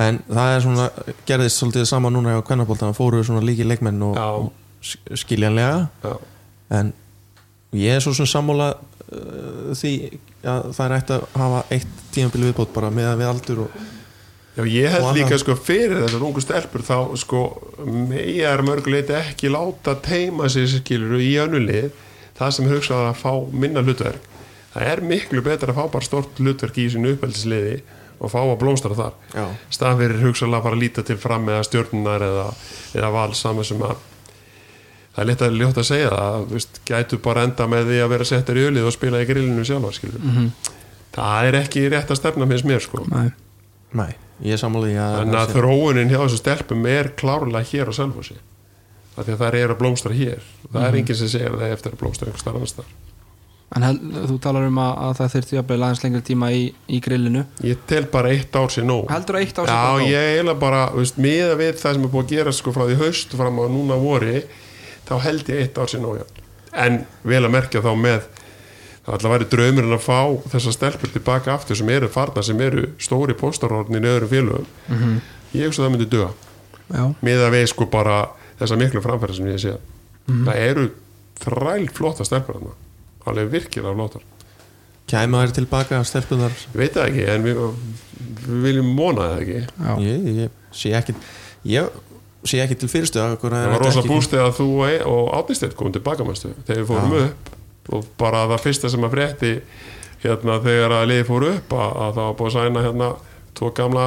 en 0.01 0.23
það 0.31 0.55
er 0.55 0.65
svona 0.65 0.87
gerðist 1.29 1.61
svolítið 1.61 1.87
sama 1.91 2.11
núna 2.13 2.39
á 2.39 2.47
kvennaboltan 2.47 2.97
fóru 2.97 3.21
svona 3.27 3.45
líki 3.45 3.67
leikmenn 3.69 4.01
og, 4.09 4.17
og 4.17 4.49
skiljanlega. 4.81 5.87
Já, 6.05 6.16
en 6.81 6.93
ég 7.76 7.95
er 7.97 8.03
svo 8.03 8.14
sem 8.16 8.28
sammála 8.28 8.72
uh, 8.74 9.70
því 9.76 9.95
að 10.41 10.68
það 10.74 10.85
er 10.87 10.97
ætti 10.97 11.16
að 11.16 11.24
hafa 11.43 11.62
eitt 11.76 12.05
tímabili 12.14 12.51
viðbót 12.51 12.74
bara 12.74 12.93
með 12.95 13.11
við 13.20 13.31
aldur 13.31 13.64
og 13.66 13.81
já 14.57 14.64
ég 14.66 14.95
held 14.95 15.11
líka 15.14 15.39
sko 15.39 15.55
fyrir 15.57 16.01
þessar 16.03 16.24
ungu 16.26 16.43
stelpur 16.43 16.85
þá 16.85 16.97
sko 17.20 17.43
ég 18.16 18.43
er 18.49 18.64
mörguleiti 18.66 19.14
ekki 19.14 19.53
láta 19.53 19.95
teima 20.03 20.49
sér 20.51 20.68
skilur 20.72 21.20
í 21.22 21.35
önnulið 21.43 21.93
það 22.41 22.57
sem 22.57 22.68
hugsað 22.72 23.07
að 23.11 23.20
fá 23.20 23.33
minna 23.53 23.85
hlutverk. 23.85 24.26
Það 24.70 24.87
er 24.87 25.01
miklu 25.03 25.43
betra 25.45 25.72
að 25.74 25.81
fá 25.81 25.95
bara 25.97 26.07
stort 26.07 26.39
hlutverk 26.41 26.76
í 26.78 26.87
sínu 26.93 27.16
uppeldisliði 27.16 27.81
og 28.20 28.31
fá 28.33 28.39
að 28.43 28.59
blómstra 28.61 28.97
þar. 28.97 29.16
Já. 29.35 29.47
stað 29.72 30.03
fyrir 30.03 30.22
hugsaðlega 30.24 30.64
bara 30.66 30.76
að 30.76 30.83
líta 30.85 31.05
til 31.07 31.16
fram 31.20 31.49
eða 31.51 31.66
stjórnunar 31.66 32.24
eða, 32.24 32.47
eða 32.97 33.11
val 33.14 33.33
saman 33.37 33.66
sem 33.66 33.83
að 33.85 33.99
það 35.21 35.25
er 35.27 35.29
létt 35.31 35.43
að, 35.45 35.57
ljótt 35.61 35.79
að 35.83 35.87
segja 35.91 36.11
það 36.16 36.47
veist, 36.55 36.81
gætu 36.89 37.18
bara 37.29 37.45
enda 37.45 37.66
með 37.68 37.91
því 37.91 37.99
að 38.05 38.12
vera 38.14 38.27
settar 38.31 38.57
í 38.61 38.64
ölið 38.71 38.89
og 38.89 38.95
spila 38.97 39.21
í 39.21 39.29
grillinu 39.29 39.64
sjálfa 39.68 39.93
skilur 39.99 40.25
Mhm. 40.25 40.51
það 41.12 41.49
er 41.51 41.59
ekki 41.61 41.85
rétt 41.93 42.11
að 42.14 42.21
stefna 42.23 42.47
finnst 42.49 42.64
mér 42.71 42.81
sko. 42.81 43.05
Nei. 43.11 43.31
nei, 43.93 44.14
er 44.45 44.57
því 44.87 44.95
að 44.97 45.16
þannig 45.21 45.41
að 45.41 45.55
þróunin 45.59 46.11
hjá 46.14 46.18
þessu 46.25 46.39
stelpum 46.41 46.87
er 46.87 47.12
klárlega 47.18 47.66
hér 47.73 47.91
á 47.91 47.93
Selfossi. 47.93 48.37
Af 49.18 49.27
því 49.27 49.33
að 49.35 49.41
það 49.43 49.55
er 49.61 49.71
að 49.75 49.79
blómstra 49.83 50.14
hér. 50.14 50.43
Það 50.73 50.85
er 50.87 50.95
enginn 51.01 51.16
sem 51.18 51.29
segir 51.29 51.51
að 51.51 51.61
það 51.61 51.73
eftir 51.75 51.93
að 51.93 51.99
blómstra 52.01 52.27
einhver 52.31 52.41
starf 52.41 52.57
annars 52.57 52.77
þar 52.79 52.85
En 53.77 53.83
hel, 53.87 53.99
þú 54.27 54.37
talar 54.43 54.64
um 54.66 54.79
að, 54.83 54.93
að 54.99 55.12
það 55.18 55.29
þurfti 55.35 55.59
að 55.61 55.66
beila 55.68 55.87
aðeins 55.87 56.01
lengri 56.03 56.23
tíma 56.27 56.47
í, 56.51 56.62
í 56.91 56.99
grillinu. 57.05 57.45
Ég 57.62 57.77
tel 57.87 58.01
bara 58.11 58.31
eitt 58.35 58.57
ár 58.59 58.66
sér 58.75 58.83
nóg. 58.89 59.05
Heldur 59.12 59.37
að 59.39 59.45
eitt 59.45 59.59
ár 59.61 59.66
sé 59.68 59.71
Já, 59.71 59.83
bara 59.85 60.01
nóg? 60.01 60.09
ég 60.11 60.31
eiginlega 60.31 60.59
bara, 60.59 60.81
veist, 60.97 61.18
miða 61.23 61.53
við 61.61 61.77
það 61.79 61.95
sem 61.95 62.03
er 62.09 62.11
búið 62.14 62.25
að 62.25 62.33
gera 62.35 62.53
sko 62.57 62.73
frá 62.75 62.83
því 62.89 62.97
haust 63.05 63.37
fram 63.39 63.61
á 63.62 63.64
núna 63.71 63.99
vori 64.03 64.41
þá 65.11 65.17
held 65.27 65.51
ég 65.51 65.65
eitt 65.65 65.81
ár 65.81 65.91
sér 65.91 66.05
nóg 66.05 66.21
já. 66.21 66.27
en 66.85 67.01
vel 67.27 67.43
að 67.45 67.55
merkja 67.57 67.83
þá 67.85 67.91
með 67.99 68.21
það 69.05 69.15
ætla 69.17 69.31
að 69.31 69.35
væri 69.35 69.49
draumurinn 69.55 69.97
að 69.97 70.05
fá 70.05 70.19
þessar 70.53 70.77
stelpur 70.77 71.13
tilbaka 71.15 71.55
aftur 71.55 71.79
sem 71.81 71.89
eru 71.91 72.11
farna 72.13 72.45
sem 72.47 72.61
eru 72.63 72.87
stóri 73.01 73.35
póstarhornin 73.39 74.05
í 74.07 74.11
öðrum 74.11 74.31
félögum. 74.31 74.67
Mhm. 74.89 75.21
ég 75.57 75.67
hugsa 75.67 75.83
að 75.83 75.87
það 75.87 75.95
myndi 75.97 76.11
döga 76.11 76.31
Já, 76.91 77.05
miða 77.23 77.51
við 77.55 77.67
sko 77.71 77.87
bara 77.91 78.19
þessa 78.61 78.77
miklu 78.79 79.03
framfæri 79.03 79.37
sem 79.37 79.47
ég 79.51 79.61
sé 79.63 79.77
það 80.29 80.57
eru 80.57 80.91
þræl 81.41 81.89
flotta 81.97 82.25
stelpur 82.25 82.59
þarna. 82.59 82.77
Alveg 83.27 83.51
virkilega 83.53 83.95
flottar. 83.97 84.23
Kæma 85.11 85.43
þær 85.43 85.55
tilbaka 85.57 86.01
stelpunar 86.07 86.53
ég 86.55 86.77
veit 86.79 86.95
það 86.95 87.09
ekki 87.09 87.25
en 87.33 87.47
við, 87.47 87.61
við 88.47 88.63
viljum 88.67 88.91
mona 88.95 89.27
það 89.33 89.41
ekki. 89.43 89.61
Já. 89.81 89.93
ég, 90.05 90.29
ég 90.37 90.77
sé 90.77 90.93
ekki 90.95 91.17
ég 91.71 91.89
sé 92.45 92.61
ekki 92.64 92.78
til 92.80 92.88
að 92.88 93.34
okkur 93.36 93.51
það 93.53 93.70
var 93.74 93.82
rosa 93.84 94.03
búst 94.07 94.30
þegar 94.32 94.53
þú 94.57 94.68
og- 94.80 95.07
og 95.07 95.32
Átnistedt 95.41 95.74
komum 95.76 95.93
tilbaka 95.93 96.24
mæstu 96.24 96.53
þegar 96.66 96.82
við 96.82 96.86
fórum 96.88 97.12
Já. 97.12 97.24
upp 97.28 97.95
og 97.95 98.05
bara 98.18 98.47
það 98.49 98.61
fyrsta 98.64 98.91
sem 98.91 99.01
að 99.05 99.11
frétti 99.16 99.61
hérna 100.22 100.61
þegar 100.64 100.91
að 101.01 101.07
liði 101.11 101.26
fóru 101.28 101.55
upp 101.57 101.72
að, 101.72 101.91
að 102.05 102.14
það 102.14 102.24
var 102.24 102.34
búið 102.38 102.51
að 102.51 102.57
sæna 102.57 102.84
hérna 102.86 103.09
tvo 103.55 103.70
gamla 103.74 104.07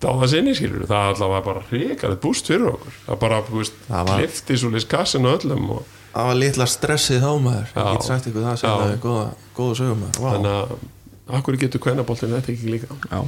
dáða 0.00 0.28
sinni 0.30 0.54
skilur 0.54 0.86
það 0.86 1.08
alltaf 1.12 1.28
var 1.34 1.42
bara 1.42 1.62
hrikalegt 1.70 2.20
búst 2.22 2.46
fyrir 2.46 2.68
okkur. 2.70 2.92
Það 3.06 3.18
bara, 3.18 3.40
þú 3.42 3.56
veist, 3.58 3.72
Það 3.88 4.06
var- 4.08 4.20
lifti 4.22 4.56
svo 4.58 4.70
list 4.70 4.88
kassin 4.88 5.26
og 5.26 5.40
öllum 5.40 5.70
og 5.70 5.82
Það 6.14 6.26
var 6.26 6.34
litla 6.34 6.64
stressið 6.66 7.20
þá 7.22 7.32
maður. 7.42 7.66
Ég 7.76 7.92
get 7.92 8.02
sagt 8.06 8.26
ykkur 8.26 8.42
það 8.46 8.56
sem 8.58 8.70
það 8.70 8.92
er 8.92 9.00
góða, 9.02 9.26
góða 9.54 9.74
sögum 9.76 10.00
Vá. 10.18 10.30
þannig 10.32 10.54
að 10.54 11.36
akkur 11.38 11.56
getur 11.58 11.78
kvennaboltin 11.84 12.32
þetta 12.32 12.52
ekki 12.54 12.70
líka? 12.72 12.86
Já. 13.10 13.18
Já, 13.18 13.22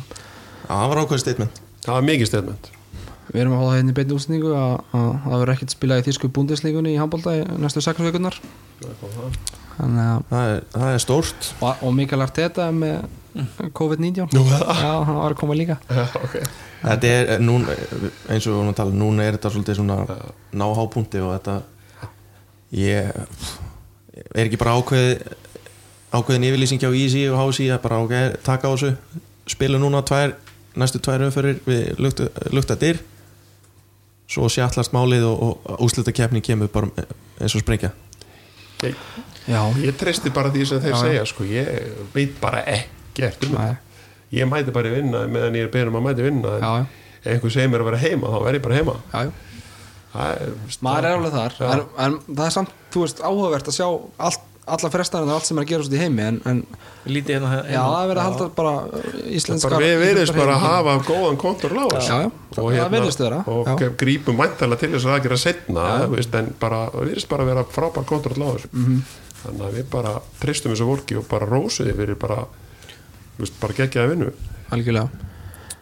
Það 0.71 0.89
var 0.89 0.97
ákveð 1.05 1.19
statement. 1.21 1.61
Það 1.85 1.93
var 1.93 2.03
mikið 2.03 2.27
stedment 2.27 2.71
Við 3.31 3.41
erum 3.45 3.55
að 3.57 3.65
það 3.65 3.77
hérna 3.77 3.93
í 3.93 3.97
beinni 3.99 4.17
útsendingu 4.17 4.53
að 4.59 4.73
að 4.91 5.09
það 5.25 5.37
verður 5.37 5.55
ekkert 5.55 5.75
spilað 5.77 6.01
í 6.01 6.07
þýsku 6.09 6.31
búndislíkunni 6.35 6.95
í 6.95 7.01
handbólta 7.01 7.37
í 7.39 7.45
næstu 7.63 7.83
að 7.85 9.31
Það. 9.81 10.25
Er, 10.37 10.63
það 10.75 10.91
er 10.93 11.01
stórt. 11.01 11.51
Og, 11.63 11.85
og 11.87 11.95
mikilvægt 11.97 12.41
þetta 12.41 12.67
með 12.75 12.97
COVID-19. 13.79 14.35
Nú, 14.35 14.43
Já, 14.51 14.59
það 15.07 15.13
var 15.21 15.35
að 15.35 15.39
koma 15.41 15.57
líka. 15.57 15.79
Okay. 16.27 16.49
Þetta 16.83 17.13
er 17.15 17.45
núna, 17.45 17.77
eins 18.29 18.45
og 18.45 18.51
við 18.51 18.57
vorum 18.59 18.73
að 18.73 18.79
tala 18.81 18.97
núna 18.97 19.27
er 19.27 19.39
þetta 19.39 19.53
svolítið 19.55 19.79
svona 19.79 20.19
náhápunkti 20.61 21.23
og 21.25 21.33
þetta 21.37 21.57
ég 22.77 23.11
er 24.35 24.45
ekki 24.47 24.61
bara 24.61 24.77
ákveð 24.79 25.09
ákveðin 26.11 26.49
yfirlýsing 26.49 26.83
hjá 26.83 26.91
Easy 26.91 27.25
og 27.31 27.39
Hási 27.39 27.69
að 27.71 27.83
bara 27.85 28.01
ok, 28.05 28.15
taka 28.47 28.71
á 28.71 28.75
þessu 28.75 28.95
spila 29.51 29.79
núna 29.81 30.03
tvær, 30.07 30.35
næstu 30.79 31.01
tvær 31.03 31.27
umferðir 31.29 31.61
við 31.67 32.03
lukta, 32.03 32.29
lukta 32.55 32.77
dyr 32.81 32.99
svo 34.31 34.47
sjallast 34.53 34.93
málið 34.95 35.25
og, 35.27 35.41
og 35.67 35.83
úslita 35.87 36.13
keppni 36.15 36.41
kemur 36.45 36.71
bara 36.73 36.91
eins 37.41 37.55
og 37.59 37.65
sprengja. 37.65 37.91
Ég, 38.87 38.95
Já, 39.51 39.61
ég 39.83 39.97
treysti 39.99 40.31
bara 40.33 40.51
því 40.53 40.65
sem 40.69 40.81
þeir 40.83 40.93
Já, 40.93 40.97
já. 40.97 41.03
segja 41.05 41.23
sko, 41.27 41.45
ég 41.49 41.71
veit 42.15 42.37
bara 42.41 42.61
ekkert 42.71 43.43
um 43.49 43.55
Nei. 43.57 43.63
þetta. 43.73 44.03
Ég 44.37 44.47
mæti 44.47 44.75
bara 44.75 44.93
vinna 44.95 45.25
meðan 45.27 45.57
ég 45.59 45.67
er 45.67 45.71
beðin 45.73 45.91
um 45.91 45.97
að 45.99 46.05
mæti 46.07 46.23
vinna 46.27 46.53
en 46.55 46.63
já, 46.63 46.71
já, 46.79 47.17
ef 47.25 47.31
einhver 47.35 47.55
segir 47.57 47.73
mér 47.73 47.83
að 47.83 47.89
vera 47.91 48.03
heima 48.05 48.31
þá 48.31 48.37
verð 48.45 48.59
ég 48.61 48.65
bara 48.69 48.77
heima. 48.79 48.95
Já, 49.11 49.25
já. 49.27 49.33
það 50.13 50.31
er, 50.45 50.53
Maður 50.87 51.09
er 51.09 51.17
alveg 51.17 51.35
þar 51.35 51.57
en 52.05 52.19
það 52.29 52.45
er 52.47 52.55
samt, 52.59 52.77
þú 52.95 53.03
veist, 53.07 53.25
áhugavert 53.27 53.73
að 53.73 53.77
sjá 53.81 53.89
allt, 54.29 54.47
alla 54.77 54.91
frestanir 54.93 55.29
og 55.31 55.37
allt 55.37 55.49
sem 55.49 55.59
er 55.61 55.65
að 55.65 55.71
gera 55.71 55.85
út 55.87 55.95
í 55.97 56.01
heimi 56.01 56.25
en, 56.27 56.39
en 56.51 56.61
lítið 57.07 57.37
hérna 57.37 57.61
já, 57.71 57.81
það 57.81 58.03
er 58.03 58.11
verið 58.11 58.21
að 58.23 58.29
halda 58.29 58.49
bara 58.59 58.73
íslenskar 59.39 59.75
bara 59.77 59.81
við 59.87 60.03
verðist 60.05 60.37
bara 60.37 60.57
að 60.57 60.65
hafa 60.67 60.95
góðan 61.09 61.41
kontur 61.41 61.75
á 61.77 61.85
þessu 61.95 62.11
Já, 62.11 62.19
já, 62.21 62.27
og, 62.27 62.69
það 62.77 63.17
vera, 63.25 63.41
og 63.55 63.71
já. 63.73 63.89
grípum 64.05 64.39
mæntalega 64.41 64.83
til 64.85 64.93
þess 64.95 65.09
að 65.09 65.15
það 65.15 65.25
gera 65.29 65.41
setna 65.45 65.87
veist, 66.15 66.37
en 66.43 66.53
bara, 66.61 66.83
það 66.95 67.09
virðist 67.11 67.31
bara 67.33 67.47
að 67.47 67.53
vera 67.55 67.67
frábær 67.79 68.09
kontur 68.13 68.37
á 68.37 68.49
þessu 68.51 68.71
Mhm. 68.75 69.01
þannig 69.41 69.65
að 69.71 69.75
við 69.81 69.91
bara 69.95 70.15
treystum 70.43 70.75
þessu 70.75 70.87
vorki 70.91 71.17
og 71.17 71.27
bara 71.31 71.49
rósuði 71.49 71.97
fyrir 71.97 72.19
bara, 72.21 72.45
veist, 73.41 73.57
bara 73.63 73.77
geggjaði 73.81 74.15
vinnu 74.15 74.33
Algjörlega 74.71 75.29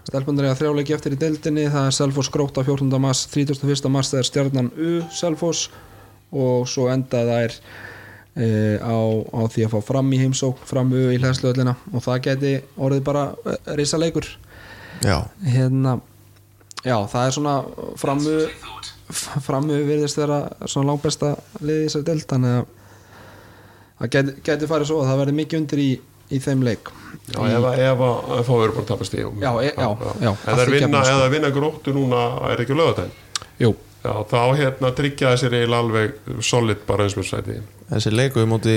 Stelpundur 0.08 0.46
er 0.46 0.54
að 0.54 0.62
þrjáleiki 0.62 0.94
eftir 0.96 1.12
í 1.12 1.18
deildinni 1.20 1.66
það 1.68 1.90
er 1.90 1.96
Selfoss 1.98 2.30
gróta 2.32 2.62
14. 2.64 2.88
mars 3.02 3.26
31. 3.28 3.90
mars 3.92 4.08
það 4.14 4.22
er 4.22 4.28
stjarnan 4.30 4.70
U 4.72 4.92
Selfoss 5.12 5.66
og 6.32 6.64
svo 6.68 6.86
enda 6.92 7.20
þær 7.28 7.52
e, 7.52 7.58
á, 8.38 8.96
á 9.34 9.40
því 9.50 9.64
að 9.66 9.72
fá 9.74 9.78
fram 9.88 10.12
í 10.14 10.18
heimsók 10.22 10.60
fram 10.68 10.92
U 10.94 11.00
í 11.10 11.18
hlæðsluöllina 11.18 11.74
og 11.92 12.04
það 12.04 12.20
geti 12.28 12.52
orðið 12.78 13.02
bara 13.08 13.24
e, 13.44 13.56
risa 13.78 13.98
leikur. 13.98 14.28
Já, 15.02 15.18
hérna 15.42 15.96
já 16.86 16.96
það 17.10 17.24
er 17.26 17.34
svona 17.34 17.54
framu 17.98 18.36
framu 19.42 19.78
virðist 19.88 20.18
þeirra 20.20 20.38
svona 20.68 20.92
langbesta 20.92 21.32
liði 21.64 21.84
í 21.84 21.88
þessari 21.88 22.06
deild 22.10 22.26
þannig 22.30 22.58
að 22.60 22.66
það 23.98 24.12
geti, 24.14 24.34
geti 24.46 24.68
farið 24.70 24.90
svo 24.92 25.00
að 25.02 25.08
það 25.10 25.20
verði 25.22 25.36
mikið 25.40 25.58
undir 25.62 25.82
í, 25.82 25.88
í 26.30 26.38
þeim 26.44 26.62
leik. 26.66 26.90
Já, 27.32 27.38
ef, 27.48 27.66
að- 28.04 28.44
fá 28.46 28.52
verið 28.54 28.74
bara 28.76 28.84
að 28.84 28.88
tapa 28.92 29.06
stíðum 29.08 29.40
Já, 29.42 29.50
e- 29.64 29.72
já, 29.74 29.88
já, 30.22 30.30
allt 30.30 30.44
það 30.46 30.62
í 30.68 30.74
vinna, 30.78 31.00
sko. 31.04 31.28
vinna 31.34 31.50
gróttu 31.56 31.92
núna 31.96 32.20
er 32.52 32.62
ekki 32.64 32.76
lögadaginn 32.78 33.16
Jú, 33.58 33.72
Já, 33.98 34.12
þá 34.30 34.38
hérna 34.54 34.92
tryggja 34.94 35.32
þessir 35.34 35.56
eiginlega 35.58 35.82
alveg 35.82 36.42
solid 36.46 36.84
bara 36.86 37.06
eins 37.08 37.16
og 37.18 37.26
sæti 37.26 37.56
þessi 37.88 38.12
leiku 38.14 38.44
um 38.44 38.52
móti 38.54 38.76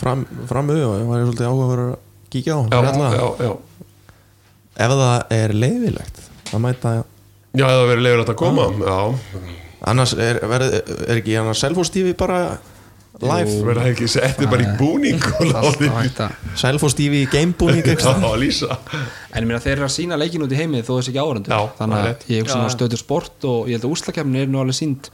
fram, 0.00 0.22
framu 0.48 0.78
og 0.80 0.94
það 0.96 1.10
var 1.10 1.24
svolítið 1.26 1.48
áhuga 1.50 1.84
að 1.84 1.94
kíkja 2.32 2.56
á 2.56 2.60
Já, 2.72 2.78
já, 3.12 3.26
já. 3.46 3.52
Ef 4.82 4.94
það 4.96 5.34
er 5.36 5.54
leiðilegt 5.58 6.22
að 6.52 6.62
mæta 6.64 6.94
Já, 7.52 7.66
ef 7.68 7.74
það 7.76 7.88
verið 7.90 8.06
leiður 8.06 8.24
að 8.24 8.38
koma 8.40 8.68
Já, 8.80 8.98
annars 9.92 10.14
er, 10.16 10.40
verið, 10.48 10.78
er 11.04 11.20
ekki 11.20 11.36
annars 11.42 11.64
selfostífi 11.66 12.14
bara 12.16 12.38
verða 13.20 13.84
ekki 13.90 14.08
setti 14.10 14.46
bara 14.50 14.64
í 14.64 14.76
búning 14.78 15.20
og 15.20 15.82
hægt 15.98 16.20
að 16.24 16.36
selfostífi 16.58 17.22
í 17.22 17.28
gamebúning 17.30 17.84
En 17.84 19.42
ég 19.42 19.48
meina 19.48 19.60
þeir 19.62 19.74
eru 19.76 19.86
að 19.86 19.94
sína 19.94 20.18
leikin 20.20 20.44
út 20.46 20.52
í 20.52 20.58
heimi 20.58 20.80
þó 20.82 20.94
þessi 20.96 21.12
ekki 21.12 21.20
áhörundur 21.22 21.52
Já, 21.52 21.60
Þannig 21.78 21.98
það 21.98 22.08
er 22.08 22.14
að 22.14 22.32
ég 22.32 22.54
að 22.56 22.72
stöður 22.76 23.02
sport 23.02 23.46
og 23.48 23.68
ég 23.68 23.76
held 23.76 23.86
að 23.86 23.94
úslakefnin 23.96 24.42
er 24.42 24.50
nú 24.52 24.62
alveg 24.62 24.78
sínd 24.78 25.10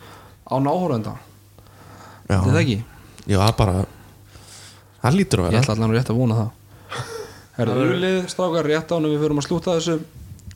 á 0.47 0.57
náhórunda 0.63 1.15
já, 2.29 2.39
Þetta 2.39 2.63
ekki? 2.63 2.79
já, 3.27 3.39
bara 3.59 3.77
það 5.03 5.19
lítur 5.19 5.43
að 5.43 5.49
Ég 5.49 5.59
vera 5.59 5.65
ætla 5.67 5.77
allan 5.77 5.95
rétt 5.97 6.13
að 6.13 6.21
vona 6.23 6.39
það. 6.39 6.51
Herðu 7.59 7.87
ulið, 7.97 8.19
strákar, 8.33 8.71
rétt 8.73 8.95
ánum 8.95 9.13
við 9.15 9.25
förum 9.25 9.41
að 9.43 9.49
slúta 9.49 9.75
þessu. 9.79 9.99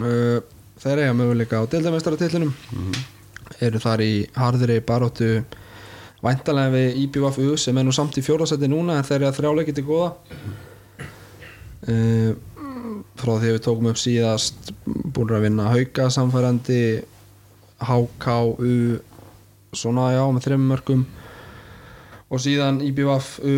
Uh, 0.03 0.61
Þeir 0.82 0.99
eiga 1.05 1.14
möguleika 1.14 1.61
á 1.62 1.70
deildamestaratillinum 1.70 2.55
Eru 3.62 3.78
þar 3.82 4.03
í 4.03 4.12
harðri 4.34 4.80
baróttu 4.82 5.28
Væntalega 6.23 6.70
við 6.77 6.99
IBVFU 7.03 7.57
sem 7.59 7.79
er 7.79 7.87
nú 7.87 7.95
samt 7.95 8.18
í 8.18 8.23
fjórðasetti 8.23 8.70
núna 8.70 8.99
en 8.99 9.07
þeir 9.07 9.18
eru 9.20 9.31
að 9.31 9.39
þrjáleiki 9.41 9.75
til 9.75 9.87
góða. 9.89 10.12
Uh, 11.83 12.33
Frá 13.18 13.33
því 13.37 13.49
að 13.49 13.57
við 13.57 13.62
tókum 13.64 13.89
upp 13.91 13.99
síðast 13.99 14.70
Búin 14.87 15.33
að 15.35 15.45
vinna 15.49 15.66
hauka 15.73 16.07
samfærandi 16.14 16.83
HKU 17.83 18.77
Svona 19.75 20.12
já, 20.14 20.23
með 20.29 20.47
þreim 20.47 20.64
mörgum 20.68 21.03
og 22.33 22.41
síðan 22.41 22.81
IBVFU 22.85 23.57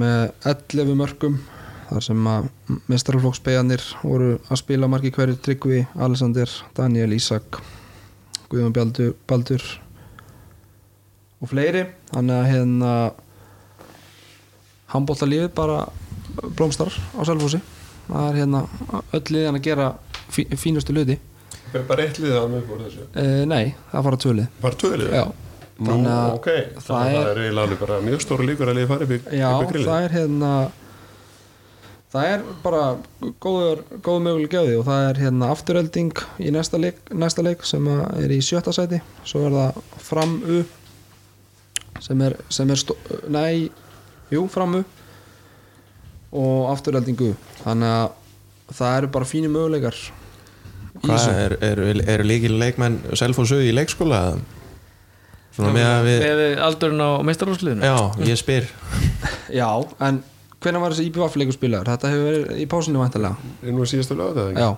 með 0.00 0.48
11 0.48 0.96
mörgum 0.96 1.38
þar 1.90 2.04
sem 2.06 2.28
að 2.28 2.48
mestrarflokksbeganir 2.88 3.84
voru 4.00 4.34
að 4.48 4.60
spila 4.62 4.88
margi 4.88 5.12
hverju 5.12 5.36
Tryggvi, 5.44 5.82
Alexander, 6.00 6.48
Daniel 6.76 7.12
Ísak 7.16 7.60
Guðjón 8.52 8.74
Baldur 9.28 9.68
og 11.42 11.50
fleiri. 11.50 11.84
Þannig 12.12 12.38
að 12.38 12.50
hérna 12.52 12.92
handbóltalífið 14.92 15.52
bara 15.56 15.78
blómstar 16.56 16.92
á 16.92 17.20
Selfossi. 17.26 17.60
Það 18.08 18.26
er 18.28 18.38
hérna 18.42 18.64
öll 19.16 19.24
liðan 19.32 19.58
að 19.60 19.66
gera 19.68 19.90
fí, 20.32 20.46
fínustu 20.58 20.92
er 21.80 21.86
bara 21.88 22.04
eitt 22.04 22.18
liðið 22.20 22.36
að 22.36 22.50
mjög 22.52 22.64
fór 22.68 22.80
þessu? 22.84 23.04
E, 23.16 23.24
nei, 23.48 23.74
það 23.92 24.02
fara 24.06 24.18
tvölið 24.24 24.48
Bara 24.60 24.78
tvölið? 24.82 25.12
já, 25.16 25.22
Nú, 25.82 25.86
þannig 25.88 26.10
að 26.12 26.32
ok, 26.36 26.48
það 26.76 26.82
það 26.88 27.14
er- 27.16 27.28
er 27.30 27.40
eiginlega 27.42 27.78
bara 27.80 28.00
mjög 28.04 28.20
stóra 28.26 28.44
líkur 28.48 28.68
að 28.68 28.76
liðið 28.78 28.90
fari 28.92 29.06
upp 29.06 29.12
í 29.14 29.38
Já, 29.38 29.48
upp 29.62 29.70
grillið. 29.72 29.88
það 29.88 30.04
er 30.08 30.14
hérna 30.18 30.50
það 32.12 32.28
er 32.34 32.42
bara 32.66 32.82
góður, 33.46 33.82
góð 34.04 34.20
möguleg 34.26 34.52
gjöði 34.52 34.76
og 34.78 34.84
það 34.90 35.08
er 35.08 35.20
hérna 35.22 35.48
afturölding 35.54 36.12
í 36.44 36.50
næsta 36.52 36.78
leik, 36.82 36.98
næsta 37.10 37.42
leik 37.46 37.64
sem 37.64 37.88
er 37.88 38.28
í 38.36 38.40
sjötta 38.44 38.72
sæti. 38.76 39.00
Svo 39.24 39.46
er 39.46 39.56
það 39.56 39.80
fram 40.10 40.36
U 40.44 40.60
sem 42.02 42.24
er, 42.26 42.36
sem 42.52 42.70
er 42.72 42.80
stó, 42.80 42.96
nei, 43.32 43.68
jú, 44.32 44.46
fram 44.50 44.80
U 44.80 44.82
og 46.32 46.72
afturölding 46.72 47.20
U 47.28 47.34
þannig 47.62 47.92
að 47.92 48.72
það 48.72 48.96
eru 48.98 49.12
bara 49.18 49.28
fínir 49.28 49.52
möguleikar 49.52 49.98
hvað 51.02 51.28
er, 51.34 51.56
er, 51.66 51.84
er 52.14 52.24
líkil 52.26 52.56
leikmenn 52.60 53.00
selfossu 53.18 53.60
í 53.62 53.72
leikskóla? 53.74 54.24
Eða? 54.32 54.60
svona 55.52 55.72
með 55.74 55.88
að 55.88 56.06
við 56.06 56.22
Með 56.22 56.60
aldurinn 56.66 57.04
á 57.04 57.10
meistarhúsliðinu 57.28 57.88
já, 57.88 57.96
ég 58.28 58.38
spyr. 58.40 58.68
Já, 59.60 59.68
en 60.00 60.22
hvenær 60.62 60.84
var 60.84 60.94
þessi 60.94 61.10
IPVF 61.10 61.36
leikur 61.36 61.56
spilaður? 61.56 61.90
Þetta 61.92 62.12
hefur 62.12 62.26
verið 62.30 62.62
í 62.62 62.66
pásunni 62.70 63.02
væntalega 63.02 63.52
Er 63.60 63.76
nú 63.76 63.86
síðastu 63.88 64.16
lögðu 64.16 64.48
Já. 64.56 64.70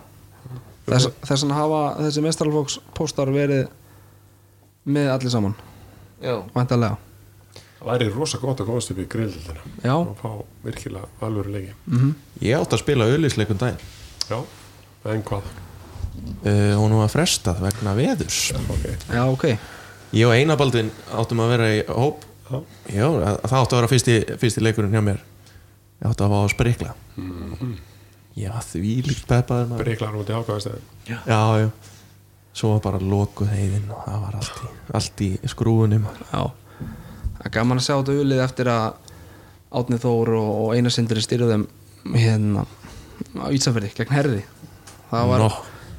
Þess, 0.85 1.09
þess 1.25 1.45
vegna 1.45 1.57
hafa 1.57 1.81
þessi 2.03 2.25
mestralfóks 2.25 2.79
póstar 2.97 3.31
verið 3.33 3.69
með 4.85 5.07
allir 5.15 5.33
saman. 5.33 5.55
Já. 6.21 6.43
væntalega 6.53 6.99
Það 6.99 7.14
væri 7.87 8.09
rosa 8.13 8.41
gott 8.43 8.63
að 8.63 8.71
komast 8.71 8.93
upp 8.95 9.01
í 9.03 9.07
grillildina 9.11 9.63
Já, 9.85 9.95
og 9.95 10.17
fá 10.21 10.31
virkilega 10.65 11.09
alvöru 11.25 11.55
leiki. 11.55 11.75
Mm 11.91 12.15
ég 12.45 12.59
átt 12.59 12.75
að 12.77 12.83
spila 12.83 13.07
auðlýsleikun 13.09 13.61
daginn. 13.61 13.79
Já, 14.29 14.39
en 15.13 15.23
hvað? 15.23 15.49
uh, 16.45 16.75
hún 16.81 16.97
var 16.99 17.13
frestað 17.13 17.63
vegna 17.65 17.95
veðurs. 17.99 18.41
Ok, 18.69 18.85
já 19.13 19.23
ok. 19.25 19.47
Ég 20.15 20.29
og 20.29 20.35
Einar 20.35 20.59
Baldvin 20.61 20.91
áttum 21.13 21.41
að 21.43 21.55
vera 21.57 21.71
í 21.75 21.81
hóp. 21.89 22.25
Já. 22.45 22.61
já, 22.93 23.07
það 23.49 23.59
áttu 23.63 23.75
að 23.75 23.81
vera 23.81 23.91
fyrsti, 23.95 24.19
fyrsti 24.39 24.63
leikurinn 24.63 24.95
hjá 24.95 25.03
mér. 25.03 25.25
Ég 26.03 26.11
áttu 26.11 26.27
að 26.27 26.35
fá 26.35 26.39
að 26.43 26.53
sprikla. 26.53 26.95
Já, 28.35 28.51
því 28.67 28.93
líkt 29.07 29.29
peppaður 29.31 29.79
Briklar 29.79 30.17
út 30.19 30.31
í 30.31 30.35
ákvæðastæðin 30.35 30.87
já, 31.07 31.19
já 31.31 31.69
svo 32.55 32.73
var 32.73 32.81
bara 32.83 32.99
lokuð 33.03 33.53
heiðin 33.55 33.87
og 33.95 34.01
það 34.07 34.25
var 34.25 34.39
allt 34.41 34.59
í, 34.59 34.71
allt 34.99 35.23
í 35.23 35.29
skrúfunum 35.53 36.09
Já, 36.33 36.43
það 37.45 37.51
er 37.51 37.55
gaman 37.59 37.81
að 37.81 37.87
sjá 37.87 37.95
þetta 37.99 38.19
ulið 38.25 38.43
eftir 38.45 38.71
að 38.73 39.13
Átni 39.75 39.99
Þór 39.99 40.31
og, 40.39 40.51
og 40.65 40.75
Einar 40.77 40.95
Sindri 40.95 41.23
styrðum 41.25 41.67
hérna 42.15 42.65
á 43.37 43.47
Ísafirði 43.55 43.91
gegn 43.99 44.15
herði 44.15 44.43
það 45.11 45.29
var 45.33 45.45
Nó. 45.45 45.49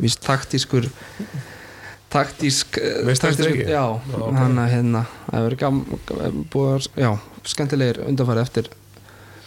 víst 0.02 0.24
taktískur 0.26 0.88
taktísk 2.12 2.80
eh, 2.80 3.14
taktískur- 3.20 3.68
já, 3.68 3.84
ok. 3.92 4.32
hann 4.38 4.58
að 4.62 4.72
hérna 4.72 5.04
það 5.30 5.46
verður 5.48 5.60
gaman 5.66 6.46
búið 6.54 6.72
að, 6.72 6.88
já, 7.04 7.10
skemmtilegir 7.52 8.02
undanfæri 8.08 8.44
eftir 8.46 8.70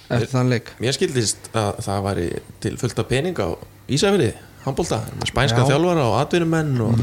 eftir 0.09 0.31
þann 0.35 0.53
leik 0.53 0.73
mér 0.83 0.97
skildist 0.97 1.51
að 1.57 1.81
það 1.87 2.05
væri 2.09 2.29
til 2.65 2.77
fullt 2.81 3.03
af 3.03 3.09
pening 3.11 3.41
á 3.41 3.49
Ísafirði 3.89 4.35
handbólta, 4.67 5.01
spænska 5.25 5.63
Já. 5.65 5.69
þjálfara 5.71 6.05
og 6.11 6.17
atvinnumenn 6.21 6.75
og, 6.85 7.03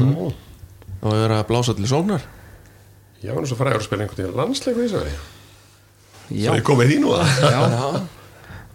og 1.02 1.06
við 1.10 1.22
verðum 1.24 1.40
að 1.40 1.46
blása 1.50 1.74
til 1.74 1.88
sóknar 1.90 2.26
Ég 3.24 3.32
var 3.32 3.40
svo 3.48 3.56
frægur 3.58 3.80
að 3.80 3.86
spila 3.88 4.02
einhvern 4.04 4.20
veginn 4.22 4.38
landsleiku 4.40 4.80
í 4.82 4.84
Ísafri 4.90 5.12
já, 6.36 6.50
Svo 6.50 6.56
ég 6.58 6.66
komið 6.66 6.86
því 6.92 6.96
nú 7.04 7.10
að 7.16 7.26
já, 7.46 7.60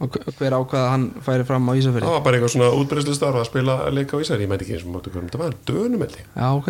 og 0.01 0.07
hver 0.39 0.53
ákvað 0.57 0.81
að 0.81 0.87
hann 0.89 1.05
færi 1.21 1.43
fram 1.45 1.69
á 1.69 1.73
Ísafirði? 1.77 2.05
Það 2.07 2.15
var 2.15 2.23
bara 2.25 2.35
eitthvað 2.39 2.53
svona 2.55 2.69
útbreyslu 2.79 3.13
starf 3.17 3.37
að 3.37 3.49
spila 3.51 3.73
leika 3.93 4.13
á 4.17 4.21
Ísafri 4.23 4.43
Ég 4.47 4.51
mæti 4.51 4.63
ekki 4.65 4.75
eins 4.77 4.85
og 4.87 4.91
máttu 4.95 5.09
hverjum. 5.13 5.29
Þetta 5.29 5.41
var 5.43 5.51
Dönum 5.69 6.01
held 6.01 6.15
ég. 6.17 6.25
Já, 6.33 6.47
ok, 6.57 6.69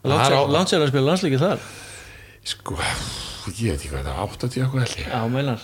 Það 0.00 0.64
sér 0.70 0.80
að 0.80 0.90
spila 0.90 1.06
landsleiki 1.06 1.38
þar? 1.40 1.58
Sko, 2.50 2.74
ég 2.80 3.68
veit 3.68 3.76
ekki 3.76 3.90
hvað 3.92 4.00
þetta 4.00 4.14
var 4.16 4.24
80 4.24 4.64
eitthvað 4.64 4.80
held 4.80 4.96
ég. 4.96 5.04
Já, 5.12 5.20
meinar. 5.36 5.60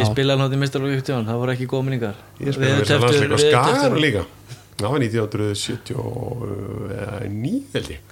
Ég 0.00 0.06
spilaði 0.08 0.38
náttúrulega 0.40 0.56
í 0.56 0.58
mistarlóki 0.62 0.96
ykkur 0.96 1.28
það 1.28 1.40
voru 1.42 1.52
ekki 1.52 1.68
góð 1.68 1.84
minningar. 1.84 2.16
Ég 2.40 2.48
spila 2.56 2.72
með 2.72 2.80
þess 2.80 2.96
að 2.96 3.04
landsleika 3.04 3.36
á 3.36 3.44
Skagar 3.44 3.92
líka 4.00 4.24
Það 4.76 4.92
var 4.92 5.00
1979 5.04 7.62
held 7.74 7.88
ég 7.92 7.96
Eða 7.96 8.02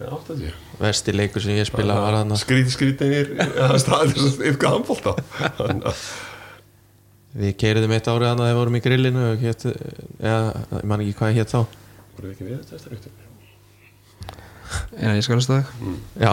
80 0.00 0.52
vesti 0.80 1.14
leikur 1.14 1.44
sem 1.44 1.56
ég 1.56 1.68
spila 1.68 1.98
var 2.00 2.18
hann 2.20 2.36
Skríti 2.40 2.74
skrítinir 2.74 3.32
Það 3.38 3.76
að 3.98 4.44
yfka 4.50 4.72
handbólta 4.74 5.16
að 5.60 6.06
við 7.32 7.56
keiriðum 7.62 7.94
eitt 7.96 8.08
árið 8.10 8.28
annað 8.28 8.48
þegar 8.48 8.52
við 8.52 8.60
vorum 8.60 8.78
í 8.78 8.84
grillinu 8.84 9.26
eða, 9.40 10.64
ég 10.76 10.88
man 10.90 11.04
ekki 11.04 11.16
hvað 11.16 11.32
ég 11.32 11.40
hétt 11.40 11.54
þá. 11.54 11.60
Voru 12.16 12.28
við 12.28 12.34
ekki 12.34 12.48
við 12.48 12.58
þetta 12.58 12.80
eftir 12.80 12.96
eftir 12.98 13.21
en 14.98 15.16
ég 15.18 15.24
skal 15.26 15.38
hlusta 15.38 15.58
þig. 15.58 15.92
Já, 16.22 16.32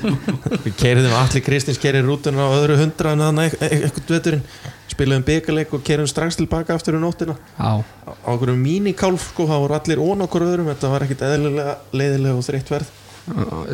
við 0.64 0.76
keiriðum 0.80 1.16
allir 1.20 1.44
Kristins 1.46 1.80
keirið 1.82 2.08
rútuna 2.08 2.46
á 2.46 2.56
öðru 2.56 2.78
hundra 2.80 3.14
en 3.16 3.24
þannig 3.26 3.56
eitthvað 3.60 4.14
veturinn. 4.16 4.44
Spilaðum 4.90 5.26
byggarleik 5.28 5.74
og 5.76 5.84
keiriðum 5.86 6.10
strax 6.10 6.40
tilbaka 6.40 6.74
aftur 6.76 6.98
um 6.98 7.04
nóttina. 7.04 7.36
Já, 7.56 7.80
á 7.80 8.28
einhverjum 8.32 8.64
mínikálf 8.64 9.30
sko, 9.30 9.46
það 9.50 9.62
voru 9.64 9.78
allir 9.78 10.02
ón 10.02 10.26
okkur 10.26 10.46
öðrum. 10.48 10.72
Þetta 10.72 10.90
var 10.94 11.06
ekkit 11.06 11.24
eðlilega 11.28 11.76
leiðilega 11.94 12.40
og 12.40 12.48
þreytt 12.48 12.74
verð. 12.74 12.90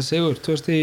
Sigur, 0.05 0.37
2000 0.43 0.75
í 0.75 0.81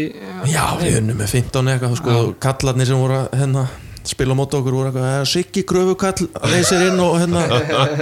Já, 0.50 0.64
við 0.80 0.98
unnum 0.98 1.18
með 1.20 1.34
15 1.36 1.68
eitthvað 1.70 1.98
sko, 2.00 2.14
kallarnir 2.42 2.88
sem 2.88 2.98
voru 2.98 3.20
að 3.20 3.36
hérna, 3.38 3.66
spila 4.08 4.34
á 4.34 4.38
móti 4.38 4.58
okkur 4.58 4.74
voru 4.76 4.90
eitthvað, 4.90 5.06
"Eh, 5.20 5.24
Siggi 5.28 5.62
gröfukall 5.68 6.28
leysir 6.52 6.82
inn 6.88 7.00
og 7.00 7.16
hérna 7.20 7.44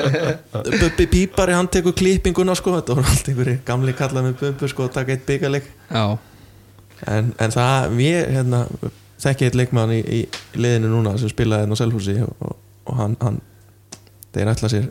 Bubbi 0.80 1.06
Pípari, 1.06 1.54
hann 1.54 1.68
tekur 1.68 1.94
klippinguna 1.98 2.56
sko, 2.58 2.74
þetta 2.78 2.96
voru 2.96 3.06
allt 3.12 3.28
einhverjir 3.30 3.60
gamli 3.66 3.94
kallar 3.98 4.26
með 4.26 4.34
bubbu 4.40 4.68
sko, 4.68 4.88
að 4.88 4.96
taka 4.98 5.12
eitt 5.16 5.26
byggarleik 5.26 5.68
já, 5.90 6.18
en, 7.06 7.32
en 7.38 7.54
það, 7.54 7.96
ég 8.02 8.32
hérna, 8.36 8.64
þekki 9.22 9.48
eitt 9.48 9.58
leikmann 9.58 9.94
í, 9.94 10.00
í 10.02 10.20
liðinu 10.58 10.90
núna 10.96 11.14
sem 11.20 11.30
spilaði 11.30 11.66
hérna 11.66 11.78
á 11.78 11.82
Selfossi 11.82 12.18
og, 12.26 12.34
og, 12.40 12.56
og 12.90 12.98
hann, 12.98 13.16
hann 13.22 13.40
þeir 14.32 14.52
ætla 14.54 14.72
sér 14.72 14.90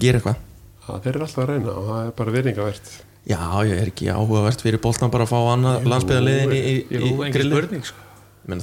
gera 0.00 0.18
eitthvað. 0.18 0.42
Það 0.82 1.02
þeir 1.04 1.14
eru 1.14 1.26
alltaf 1.26 1.42
að 1.42 1.50
reyna 1.52 1.72
og 1.78 1.88
það 1.88 2.04
er 2.06 2.14
bara 2.18 2.36
virðingavert 2.36 2.92
Já, 3.22 3.38
ég 3.68 3.76
er 3.78 3.90
ekki 3.92 4.08
áhugavert 4.10 4.62
fyrir 4.64 4.80
boltan 4.82 5.10
bara 5.12 5.22
að 5.28 5.30
fá 5.30 5.38
annað 5.52 5.84
landsbyðarliðin 5.86 6.54
í, 6.56 6.58
í, 6.58 6.72
í 6.90 7.10
engin 7.12 7.34
grilli 7.36 7.54
spurning 7.54 7.84
sko. 7.86 8.08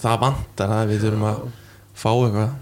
það 0.03 0.17
vantar 0.25 0.73
að 0.75 0.89
við 0.91 1.05
þurfum 1.05 1.23
að 1.30 1.38
fá 1.99 2.11
eitthvað? 2.13 2.57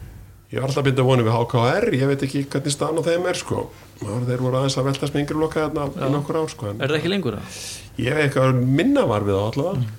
Ég 0.48 0.62
var 0.62 0.70
alltaf 0.70 0.80
að 0.80 0.88
binda 0.88 1.04
vonið 1.04 1.28
við 1.28 1.36
HKR 1.36 1.86
Ég 1.98 2.08
veit 2.08 2.22
ekki 2.24 2.42
hvernig 2.48 2.72
staðan 2.74 3.02
á 3.04 3.08
þeim 3.08 3.26
er 3.28 3.40
sko. 3.40 3.64
Maður, 4.00 4.26
Þeir 4.30 4.44
voru 4.46 4.60
aðeins 4.62 4.78
að 4.80 4.88
velta 4.88 5.10
smingri 5.10 5.40
loka 5.42 5.66
þarna 5.66 6.08
í 6.08 6.12
nokkur 6.14 6.40
ár 6.40 6.52
sko 6.54 6.70
en 6.70 6.80
Er 6.80 6.94
það 6.94 7.00
ekki 7.02 7.12
lengur 7.12 7.38
það? 7.38 7.58
Ég 8.00 8.16
veit 8.16 8.24
eitthvað 8.30 8.62
minna 8.80 9.04
var 9.10 9.28
við 9.28 9.36
það 9.36 9.50
allavega 9.52 9.90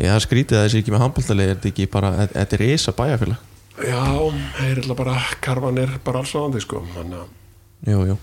Ég 0.00 0.14
það 0.14 0.24
skrítið 0.24 0.56
að 0.56 0.66
þessi 0.66 0.80
ekki 0.80 0.94
með 0.94 1.04
handbóltalið 1.04 1.44
er 1.44 1.54
þetta 1.56 1.70
ekki 1.74 1.86
bara, 1.92 2.12
þetta 2.30 2.56
er 2.56 2.62
risa 2.64 2.94
bæjarfélag? 2.96 3.46
Já, 3.80 4.02
þeir 4.56 4.70
eru 4.70 4.82
alltaf 4.84 4.98
bara 5.02 5.16
karvan 5.44 5.80
er 5.82 5.92
bara 6.04 6.22
alls 6.22 6.32
á 6.32 6.40
því 6.48 6.64
sko 6.64 6.84
Jú, 7.90 8.00
jú. 8.04 8.16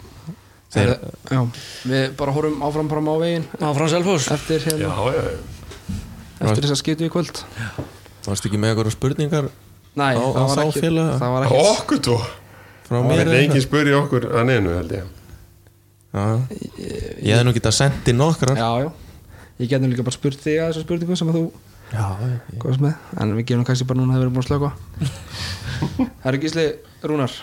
Þeir, 0.73 0.89
já, 1.31 1.39
við 1.87 2.09
bara 2.19 2.33
horfum 2.35 2.65
áfram 2.67 2.89
fram 2.91 3.07
á 3.07 3.15
veginn. 3.21 3.45
Áfram 3.63 3.87
Selfoss. 3.89 4.27
Eftir, 4.35 4.65
hérna, 4.67 4.89
já, 4.91 5.15
já. 5.15 5.93
eftir 6.43 6.67
þess 6.67 6.75
að 6.75 6.81
skitu 6.81 7.07
í 7.07 7.11
kvöld. 7.13 7.39
Varst 8.27 8.49
ekki 8.49 8.59
með 8.59 8.73
eitthvað 8.73 8.93
spurningar 8.97 9.47
Nei, 9.97 10.13
Á- 10.13 10.21
það 10.21 10.41
var 10.43 10.57
þá 10.57 10.63
ekki 10.67 10.81
félaga? 10.83 11.13
það 11.21 11.31
var 11.35 11.45
ekki 11.47 11.61
Okkur 11.73 12.01
tó? 12.07 12.17
Frá 12.87 12.95
Það 12.97 13.07
mér 13.09 13.21
er 13.23 13.31
eitthvað? 13.41 13.63
spuri 13.65 13.93
okkur 13.97 14.27
að 14.31 14.45
neinu 14.47 14.75
held 14.77 14.91
ég. 14.95 15.13
Já, 16.13 16.23
Ég 16.77 17.31
hefði 17.33 17.45
nú 17.47 17.53
getað 17.57 17.75
sendið 17.77 18.15
nokkrar. 18.17 18.57
Já, 18.57 18.69
já, 18.85 18.91
ég 19.59 19.69
getum 19.73 19.91
líka 19.91 20.05
bara 20.07 20.15
spurt 20.15 20.39
þig 20.43 20.59
að 20.61 20.69
þessu 20.71 20.85
spurningum 20.85 21.17
sem 21.19 21.31
að 21.33 21.39
þú 21.39 21.45
Já, 21.87 22.05
ég- 22.19 22.57
góðast 22.61 22.81
með. 22.83 22.95
En 23.21 23.33
við 23.37 23.45
gerum 23.47 23.65
kannski 23.67 23.87
bara 23.87 23.99
núna 23.99 24.13
að 24.13 24.17
það 24.17 24.23
verið 24.23 24.33
búin 24.35 24.43
að 24.43 24.49
slöka 24.51 24.71
Herri 26.23 26.39
Gísli 26.43 26.65
Rúnar 27.07 27.33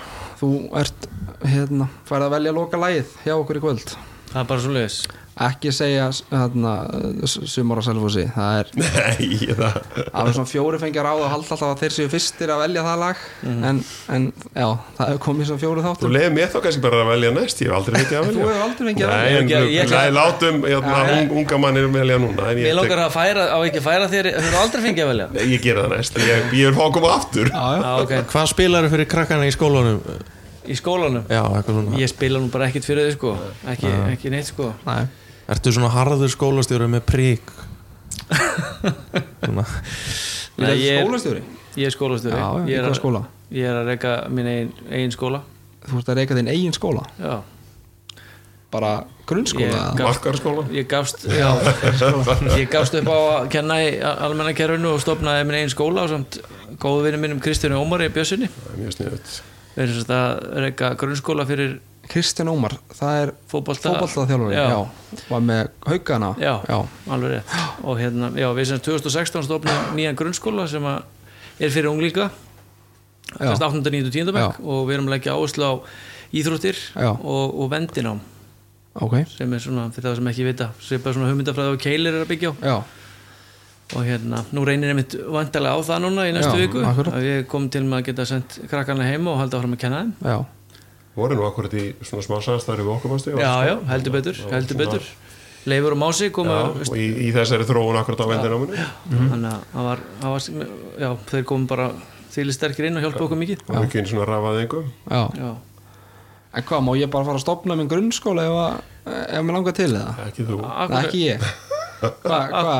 þú 0.40 0.48
ert 0.80 1.06
hérna 1.48 1.86
færið 2.08 2.26
að 2.26 2.34
velja 2.36 2.50
að 2.52 2.58
loka 2.58 2.80
lagið 2.82 3.12
hjá 3.24 3.34
okkur 3.38 3.56
í 3.60 3.62
kvöld. 3.64 3.94
Það 4.32 4.40
er 4.42 4.48
bara 4.50 4.64
svo 4.64 4.72
leiðis 4.74 4.98
ekki 5.34 5.70
segja 5.74 6.04
hérna, 6.30 6.72
sumar 7.26 7.80
á 7.80 7.82
Selfossi 7.82 8.22
það 8.30 8.58
er 8.60 8.68
Nei, 8.78 9.28
það 9.50 9.78
að 10.14 10.28
við 10.28 10.36
svona 10.36 10.50
fjóri 10.50 10.78
fengja 10.78 11.02
ráð 11.02 11.22
og 11.24 11.32
halda 11.32 11.48
alltaf 11.56 11.64
að 11.72 11.80
þeir 11.82 11.94
séu 11.96 12.10
fyrstir 12.12 12.52
að 12.54 12.60
velja 12.62 12.84
það 12.86 13.00
lag. 13.02 13.24
En, 13.50 13.80
en 14.14 14.28
já, 14.54 14.68
það 14.94 15.08
hefur 15.10 15.22
komið 15.26 15.48
svona 15.50 15.62
fjóri 15.64 15.82
Þú 15.82 15.86
þáttum 15.88 16.14
leiði 16.14 16.30
mér 16.36 16.52
þá 16.52 16.58
kannski 16.68 16.84
bara 16.84 17.00
að 17.02 17.10
velja 17.10 17.32
næst 17.34 17.62
Ég 17.64 17.72
hef 17.72 17.78
aldrei 17.80 17.96
ég 17.98 18.04
að 18.04 18.12
þú 18.14 18.28
velja. 18.28 18.44
hefur 18.44 18.62
aldrei 18.68 18.86
fengið 18.90 19.04
að 19.04 19.10
Nei, 19.10 19.24
velja. 19.24 19.40
en 19.40 19.48
Ég- 19.50 19.74
ég- 19.74 19.90
nei, 19.96 20.10
látum 20.18 20.60
hérna, 20.68 20.94
Já, 20.94 21.18
un- 21.18 21.34
unga 21.42 21.58
mannir 21.64 21.88
velja 21.98 22.20
núna 22.22 22.46
en 22.52 22.60
Mér 22.60 22.68
ég, 22.70 22.78
langar 22.78 23.02
að 23.08 23.10
færa, 23.18 23.48
á 23.50 23.58
ekki 23.66 23.82
að 23.82 23.88
færa 23.88 24.06
þér 24.14 24.30
Þú 24.38 24.46
eru 24.52 24.60
aldrei 24.62 24.84
fengið 24.86 25.02
að 25.04 25.10
velja? 25.14 25.26
Nei, 25.34 25.44
ég 25.56 25.66
gera 25.66 25.88
það 25.88 25.96
næst 25.96 26.22
Ég, 26.22 26.54
ég 26.62 26.78
fá 26.78 26.84
að 26.86 26.94
koma 27.00 27.10
aftur. 27.18 27.50
Hvað 28.30 28.46
spilar 28.54 28.86
fyrir 28.94 29.10
krakkana 29.10 29.50
í 29.50 29.54
skólanum? 29.54 30.00
Í. 35.44 35.50
Ertu 35.52 35.72
svona 35.76 35.90
harður 35.92 36.30
skólastjóri 36.32 36.86
með 36.88 37.02
prík? 37.08 37.52
Nei, 40.56 40.76
ég 40.78 40.98
er- 40.98 41.04
skólastjóri? 41.04 41.42
Ég 41.76 41.86
er 41.86 41.90
skólastjóri. 41.94 42.36
Já, 42.38 42.46
já, 42.46 42.64
í 42.64 42.70
ég, 42.70 42.78
er 42.78 42.84
hvaða 42.84 42.92
að, 42.94 43.00
skóla? 43.00 43.24
ég 43.50 43.64
er 43.68 43.74
að 43.80 43.88
reyka 43.90 44.12
minn 44.30 44.46
eigin, 44.46 44.72
eigin 44.90 45.12
skóla. 45.12 45.40
Þú 45.84 45.98
ert 46.00 46.08
að 46.08 46.16
reyka 46.20 46.34
þinn 46.38 46.48
eigin 46.52 46.72
skóla? 46.76 47.02
Já. 47.20 47.34
Bara 48.74 48.92
grunnskóla 49.28 49.66
Ég- 49.68 49.74
eða? 49.74 50.04
Markarskóla 50.08 50.62
Ég 50.74 50.86
gafst, 50.90 51.26
já, 51.30 51.50
ég 52.58 52.70
gafst 52.72 52.94
upp 52.98 53.06
á 53.06 53.18
að 53.38 53.50
kenna 53.52 53.76
í 53.84 53.90
almenna 54.02 54.54
kerfinu 54.56 54.94
og 54.96 55.02
stopnaði 55.04 55.44
minn 55.46 55.58
eigin 55.60 55.70
skóla 55.70 56.02
og 56.02 56.10
samt 56.10 56.40
góðu 56.82 57.04
vinni 57.06 57.20
minnum 57.22 57.40
Kristjánu 57.44 57.78
Ómari 57.78 58.08
er 58.08 58.14
mjög 58.16 58.26
sniðut 58.26 59.36
við 59.76 59.84
erum 59.84 59.94
sérst 59.94 60.10
að 60.10 60.42
reyka 60.64 60.90
grunnskóla 60.98 61.46
fyrir 61.46 61.76
Kristján 62.10 62.50
Ómar, 62.52 62.76
það 62.92 63.18
er 63.20 63.32
já, 64.52 64.64
já. 64.70 65.20
var 65.30 65.44
með 65.44 65.70
haugana 65.86 66.30
já, 66.40 66.54
alveg 67.08 67.36
rétt 67.36 67.54
og 67.84 68.00
hérna, 68.00 68.30
já, 68.38 68.48
við 68.56 68.68
sem 68.70 68.82
2016 68.84 69.46
stopnaði 69.46 69.98
nýjan 69.98 70.18
grunnskóla 70.18 70.66
sem 70.70 70.88
er 70.88 71.70
fyrir 71.70 71.90
unglíka 71.92 72.30
Já. 73.34 73.54
8. 73.56 73.80
9. 73.82 74.10
10. 74.12 74.30
bekk 74.30 74.58
Já. 74.60 74.62
og 74.62 74.84
við 74.86 74.98
erum 74.98 75.08
að 75.08 75.14
leggja 75.16 75.34
áherslu 75.34 75.64
á 75.66 75.72
íþróttir 76.34 76.78
Já. 76.94 77.10
og, 77.14 77.54
og 77.56 77.70
vendinám 77.72 78.20
ok, 78.94 79.16
sem 79.32 79.54
er 79.56 79.62
svona, 79.64 79.88
fyrir 79.94 80.10
það 80.10 80.18
sem 80.20 80.28
ekki 80.34 80.46
vita 80.46 80.68
svipað 80.78 81.16
svona 81.16 81.30
hugmyndafræði 81.32 81.74
og 81.74 81.82
keilir 81.82 82.14
er 82.14 82.26
að 82.26 82.30
byggja 82.30 82.52
á 82.52 82.54
já, 82.60 82.76
og 83.94 84.04
hérna, 84.06 84.44
nú 84.54 84.66
reynir 84.66 84.92
einmitt 84.92 85.16
vantarlega 85.18 85.80
á 85.80 85.80
það 85.88 86.04
núna 86.04 86.28
í 86.28 86.34
næstu 86.36 86.52
Já, 86.52 86.60
viku 86.62 86.84
að 86.84 87.24
við 87.24 87.40
komum 87.50 87.72
til 87.74 87.82
með 87.88 87.98
að 87.98 88.06
geta 88.10 88.28
sendt 88.28 88.60
krakkarna 88.70 89.08
heima 89.08 89.32
og 89.32 89.40
halda 89.42 89.58
áfram 89.58 89.74
að 89.78 89.82
kenna 89.86 90.04
þeim 90.04 90.14
já 90.30 90.38
Voru 91.14 91.36
nú 91.38 91.44
akkurat 91.46 91.74
í 91.78 91.84
svona 92.02 92.24
smá 92.26 92.40
samstæður 92.42 92.82
við 92.82 92.92
okkur 92.96 93.12
mástu 93.12 93.34
já, 93.38 93.52
já, 93.68 93.74
heldur 93.90 94.14
betur, 94.16 94.40
heldur 94.50 94.80
betur. 94.80 95.04
Leifur 95.64 95.94
og 95.94 96.00
Mási 96.00 96.26
Já, 96.28 96.32
koma 96.34 96.56
og 96.74 96.96
í, 96.98 97.04
í 97.24 97.28
þessari 97.32 97.64
þróun 97.64 97.96
akkurat 97.96 98.20
á 98.20 98.26
vendináminu 98.28 98.74
þannig 99.08 99.46
að 99.48 99.62
það 99.70 99.86
var, 99.86 100.02
já, 101.00 101.10
þeir 101.30 101.46
komum 101.48 101.68
bara 101.70 101.86
þýli 102.34 102.56
sterkir 102.56 102.88
inn 102.88 102.98
og 102.98 103.06
hjálpa 103.06 103.22
okkur 103.24 103.40
mikið. 103.40 103.62
Og 103.70 103.78
ekki 103.78 104.02
einu 104.02 104.10
svona 104.10 104.26
rafaði 104.28 104.64
einhver 104.64 104.90
já, 104.90 105.22
já, 105.38 105.52
en 106.58 106.66
hvað, 106.68 106.84
má 106.84 106.90
ég 106.98 107.12
bara 107.14 107.28
fara 107.30 107.40
að 107.40 107.46
stopna 107.46 107.78
minn 107.78 107.88
grunnskóla 107.94 108.44
ef, 108.44 108.58
að, 108.64 109.22
ef 109.38 109.46
mér 109.46 109.58
langar 109.60 109.78
til 109.78 109.88
það? 109.94 110.20
ekki 110.26 110.48
þú. 110.50 110.58
Nei, 110.60 110.74
Akkur, 110.84 110.98
ekki 111.00 111.22
ég. 111.22 111.48
Hvað, 112.26 112.52
hva? 112.52 112.76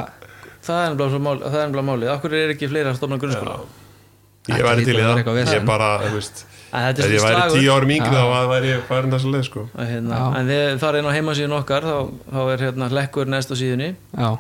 það 0.65 0.82
er 0.82 1.55
er 1.55 1.62
ennbla 1.62 1.86
málið. 1.86 2.12
Akkur 2.12 2.36
er 2.36 2.52
ekki 2.52 2.69
fleira 2.69 2.93
að 2.93 2.98
stofna 2.98 3.23
grunnskóla 3.23 3.62
ég 4.48 4.66
væri 4.66 4.84
til 4.84 4.98
í 4.98 5.04
að 5.04 5.22
það. 5.24 5.54
ég 5.54 5.64
bara, 5.68 5.92
þú 6.04 6.18
veist 6.18 6.44
En 6.74 6.82
þetta 6.88 7.04
ef 7.06 7.12
ég 7.14 7.22
væri 7.22 7.42
tíu 7.54 7.70
árum 7.70 7.90
yngri 7.94 8.18
þá 8.18 8.48
væri 8.50 8.72
ég 8.72 8.80
farin 8.88 9.12
þess 9.14 9.28
að 9.28 9.34
leið 9.36 9.44
sko. 9.46 9.62
Að 9.78 9.92
hérna. 9.92 10.18
En 10.40 10.48
þið 10.50 10.80
farið 10.82 11.00
inn 11.00 11.06
á 11.06 11.12
heimasíðun 11.14 11.56
okkar 11.60 11.86
þá, 11.86 11.96
þá 12.34 12.40
er 12.50 12.64
hérna 12.66 12.88
hlekkur 12.90 13.30
næst 13.30 13.54
á 13.54 13.56
síðunni. 13.60 13.90
Já, 14.10 14.30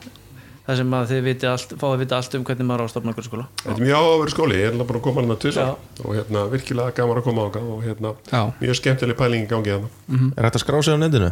þar 0.64 0.78
sem 0.80 0.94
að 0.96 1.10
þið 1.12 1.22
viti 1.28 1.48
allt, 1.48 1.74
fáið 1.80 1.94
að 1.94 2.02
vita 2.02 2.18
allt 2.18 2.36
um 2.38 2.44
hvernig 2.48 2.68
maður 2.68 2.82
á 2.82 2.84
að 2.86 2.92
stofna 2.94 3.14
grunnskóla 3.16 3.44
þetta 3.60 3.74
er 3.74 3.84
mjög 3.84 3.98
áhugaverð 4.00 4.34
skóli, 4.34 4.60
ég 4.60 4.70
er 4.70 4.86
bara 4.88 5.00
að 5.00 5.04
koma 5.04 5.20
hérna 5.20 5.34
Já. 5.36 5.40
tvisar 5.44 5.72
og 6.04 6.14
hérna 6.16 6.44
virkilega 6.54 6.94
gaman 6.96 7.20
að 7.20 7.26
koma 7.28 7.44
ángað 7.44 7.66
og 7.74 7.82
hérna 7.84 8.14
já, 8.30 8.40
mjög 8.62 8.78
skemmtileg 8.80 9.18
pæling 9.18 9.44
í 9.44 9.50
gangi 9.50 9.74
hérna. 9.74 9.90
Er 10.32 10.48
þetta 10.48 10.62
skrá 10.64 10.80
sig 10.80 10.96
á 10.96 10.98
netinu? 11.04 11.30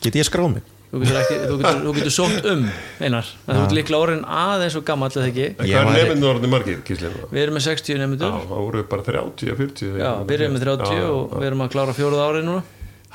Get 0.00 0.16
ég 0.16 0.28
skráð 0.28 0.54
mig? 0.56 0.72
Þú 0.96 1.02
getur, 1.02 1.16
ekki, 1.20 1.36
þú 1.42 1.56
getur, 1.60 1.80
þú 1.84 1.92
getur 1.98 2.14
sótt 2.14 2.46
um 2.48 2.62
einar, 3.04 3.26
en 3.44 3.50
þú 3.50 3.64
getur 3.66 3.76
líklega 3.76 3.98
orðin 4.06 4.22
aðeins 4.24 4.76
og 4.78 4.84
gammal 4.88 5.10
eða 5.12 5.26
ekki, 5.28 5.48
hvað 5.60 5.90
er 6.00 6.08
nefndu 6.08 6.28
orðin 6.30 6.52
margir, 6.54 6.78
við 6.86 7.42
erum 7.42 7.58
með 7.58 7.66
60 7.66 7.92
Já, 7.92 7.98
nefndur 8.00 8.32
það 8.32 8.54
voru 8.54 8.84
bara 8.94 9.04
30, 9.10 9.58
40 9.60 10.00
Já, 10.00 10.08
byrjum 10.30 10.56
með 10.56 10.64
30 10.70 11.04
og 11.10 11.36
við 11.36 11.48
erum 11.50 11.64
að 11.66 11.74
klára 11.76 11.96
fjóruð 11.98 12.22
árið 12.24 12.48
núna. 12.48 12.62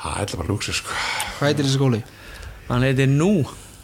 Það 0.02 0.22
er 0.22 0.36
bara 0.38 0.48
lúksu 0.52 0.76
sko. 0.78 0.94
Hvað 1.40 1.50
heitir 1.50 1.66
þessi 1.66 1.80
skóli? 1.80 2.00
Hann 2.70 2.86
heitir 2.86 3.10
Nú. 3.10 3.32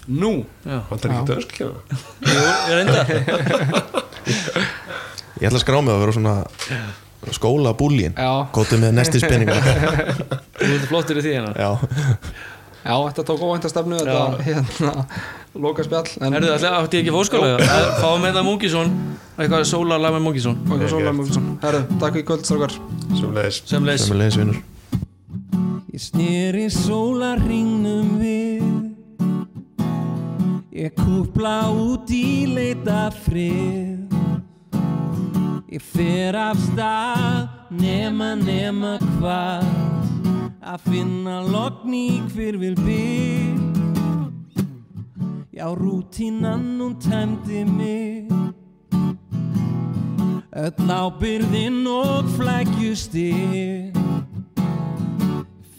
Nú? 0.08 0.30
Já, 0.64 0.78
Það 0.88 1.04
er 1.04 1.42
ekki 1.42 1.66
hérna 1.66 1.80
Jú, 2.24 2.38
ég 2.70 2.74
reynda 2.78 3.00
Ég 5.38 5.50
ætla 5.50 5.58
að 5.58 5.62
skrá 5.66 5.80
mig 5.84 5.92
að 5.92 6.00
vera 6.02 6.14
svona 6.16 6.36
skóla 7.36 7.74
búlín 7.76 8.14
Já, 8.16 8.30
Góttu 8.56 8.78
með 8.80 8.94
næsti 8.96 9.20
spenninga 9.20 9.58
Þú 10.58 10.70
ert 10.78 10.86
flottur 10.88 11.20
í 11.20 11.26
því 11.26 11.34
hérna 11.36 11.52
Já, 12.89 12.94
þetta 13.05 13.23
tók 13.28 13.43
óvænta 13.44 13.69
stefnu 13.69 13.98
Þetta, 14.01 14.20
hérna, 14.47 14.93
loka 15.60 15.85
spjall 15.85 16.09
En 16.24 16.36
ætli 16.39 16.70
átti 16.70 16.97
ég 16.97 17.02
ekki 17.05 17.12
fóskóla 17.12 17.51
eða? 17.59 17.81
Fáum 18.01 18.23
með 18.24 18.39
það 18.39 18.47
Múkisson 18.48 18.94
Eitthvað 19.36 19.66
sólarlag 19.69 20.16
með 20.16 20.24
Múkisson 20.24 20.56
Og 20.65 20.73
eitthvað 20.78 20.94
Sóla 20.94 21.12
Múkisson 21.19 21.51
Herru, 21.66 21.82
takk 22.01 22.16
í 22.16 22.24
kvöld, 22.31 22.48
strákar. 22.48 22.78
Semleis 23.20 23.60
sem 23.69 24.16
er 24.16 24.23
leiðisvinur 24.23 24.59
Ég 25.98 26.02
snýri 26.05 26.69
sólarringnum 26.70 28.10
við. 28.20 28.66
Ég 30.78 30.93
kúpla 30.94 31.56
út 31.74 32.09
í 32.15 32.47
leita 32.47 33.09
frið 33.27 34.06
Ég 35.74 35.82
fer 35.85 36.39
af 36.39 36.56
stað 36.70 37.48
nema 37.82 38.32
nema 38.39 38.97
hvað 39.19 39.66
Að 40.59 40.80
finna 40.90 41.40
logn 41.47 41.94
í 41.94 42.09
hver 42.35 42.59
vil 42.59 42.74
bygg 42.82 43.68
Já, 45.59 45.74
rútínan 45.74 46.78
hún 46.78 46.94
tæmdi 47.02 47.64
mig. 47.64 48.30
Öll 50.55 50.90
ábyrðin 50.90 51.86
og 51.86 52.30
flækjustig 52.36 53.90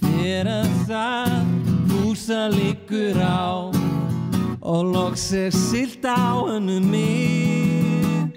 Þegar 0.04 0.68
það 0.84 1.32
húsa 1.92 2.50
liggur 2.52 3.16
á. 3.24 3.72
Og 4.60 4.84
loks 4.92 5.32
er 5.32 5.56
silt 5.56 6.04
á 6.04 6.44
hennu 6.52 6.80
mig. 6.84 8.36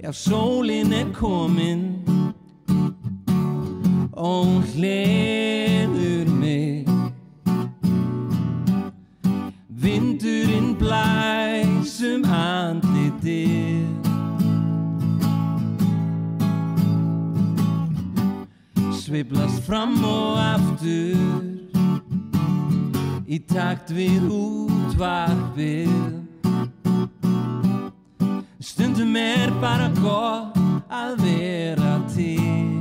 Já, 0.00 0.12
sólin 0.12 0.92
er 0.92 1.12
komin 1.12 2.05
og 4.16 4.46
hún 4.46 4.62
hleður 4.74 6.30
mig. 6.32 6.86
Vindurinn 9.68 10.74
blæs 10.80 12.00
um 12.02 12.24
andlitið. 12.24 13.86
Sveiflast 18.96 19.62
fram 19.68 20.00
og 20.04 20.40
aftur 20.42 21.56
Í 23.26 23.40
takt 23.42 23.90
við 23.90 24.28
útvarpið. 24.30 25.90
Stundum 28.62 29.18
er 29.18 29.50
bara 29.60 29.90
gott 29.98 30.56
að 30.94 31.18
vera 31.24 31.96
til 32.14 32.75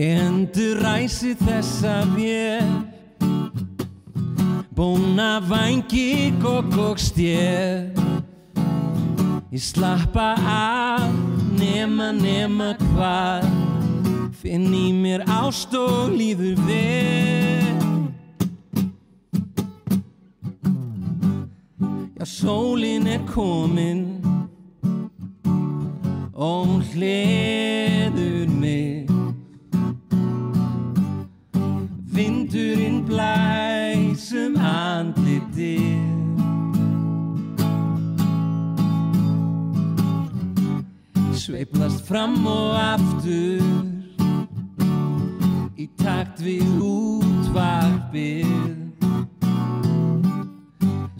endur 0.00 0.80
ræsi 0.80 1.34
þessa 1.36 2.00
vél. 2.16 2.70
Bóna 4.74 5.40
vangi 5.44 6.32
gogg 6.40 6.72
og 6.78 6.96
stjél 6.96 7.92
Ég 9.52 9.58
slappa 9.58 10.38
af 10.46 11.10
nema 11.58 12.12
nema 12.14 12.76
hvað. 12.78 13.48
Finn 14.38 14.70
í 14.70 14.92
mér 14.94 15.24
ást 15.26 15.74
og 15.74 16.14
líður 16.14 16.54
vel. 16.68 17.80
Já, 22.14 22.24
sólin 22.24 23.10
er 23.10 23.26
komin. 23.26 24.06
Og 26.32 26.66
hún 26.70 26.82
Vindurinn 32.50 33.04
blæs 33.06 34.32
um 34.34 34.56
andlitið 34.58 36.02
Sveiflast 41.38 42.02
fram 42.08 42.34
og 42.50 42.74
aftur 42.74 43.62
Í 45.78 45.86
takt 46.02 46.42
við 46.42 46.66
útvarpið. 46.82 48.50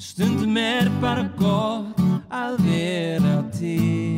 Stundum 0.02 0.58
er 0.58 0.90
bara 0.98 1.30
gott 1.38 2.02
að 2.26 2.58
vera 2.66 3.38
til 3.54 4.09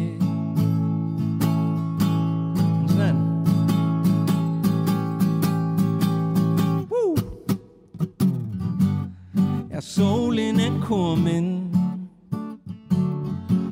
Já, 9.83 9.89
sólin 9.89 10.61
er 10.61 10.81
komin 10.87 11.75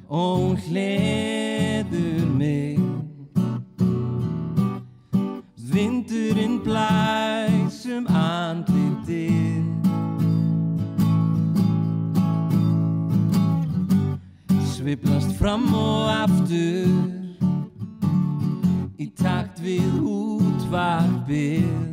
og 0.08 0.38
hún 0.38 0.56
hleður 0.56 2.26
mig. 2.26 2.78
Vindurinn 5.56 6.60
blæs 6.64 7.86
um 7.86 8.06
andlitið. 8.06 9.64
Sveiflast 14.74 15.38
fram 15.38 15.74
og 15.74 16.10
aftur 16.10 16.90
Í 18.98 19.06
takt 19.16 19.62
við 19.62 20.02
útvarpið 20.02 21.89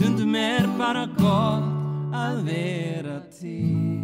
Stundum 0.00 0.34
er 0.34 0.64
bara 0.78 1.02
gott 1.18 2.14
að 2.16 2.38
vera 2.46 3.18
til 3.36 3.99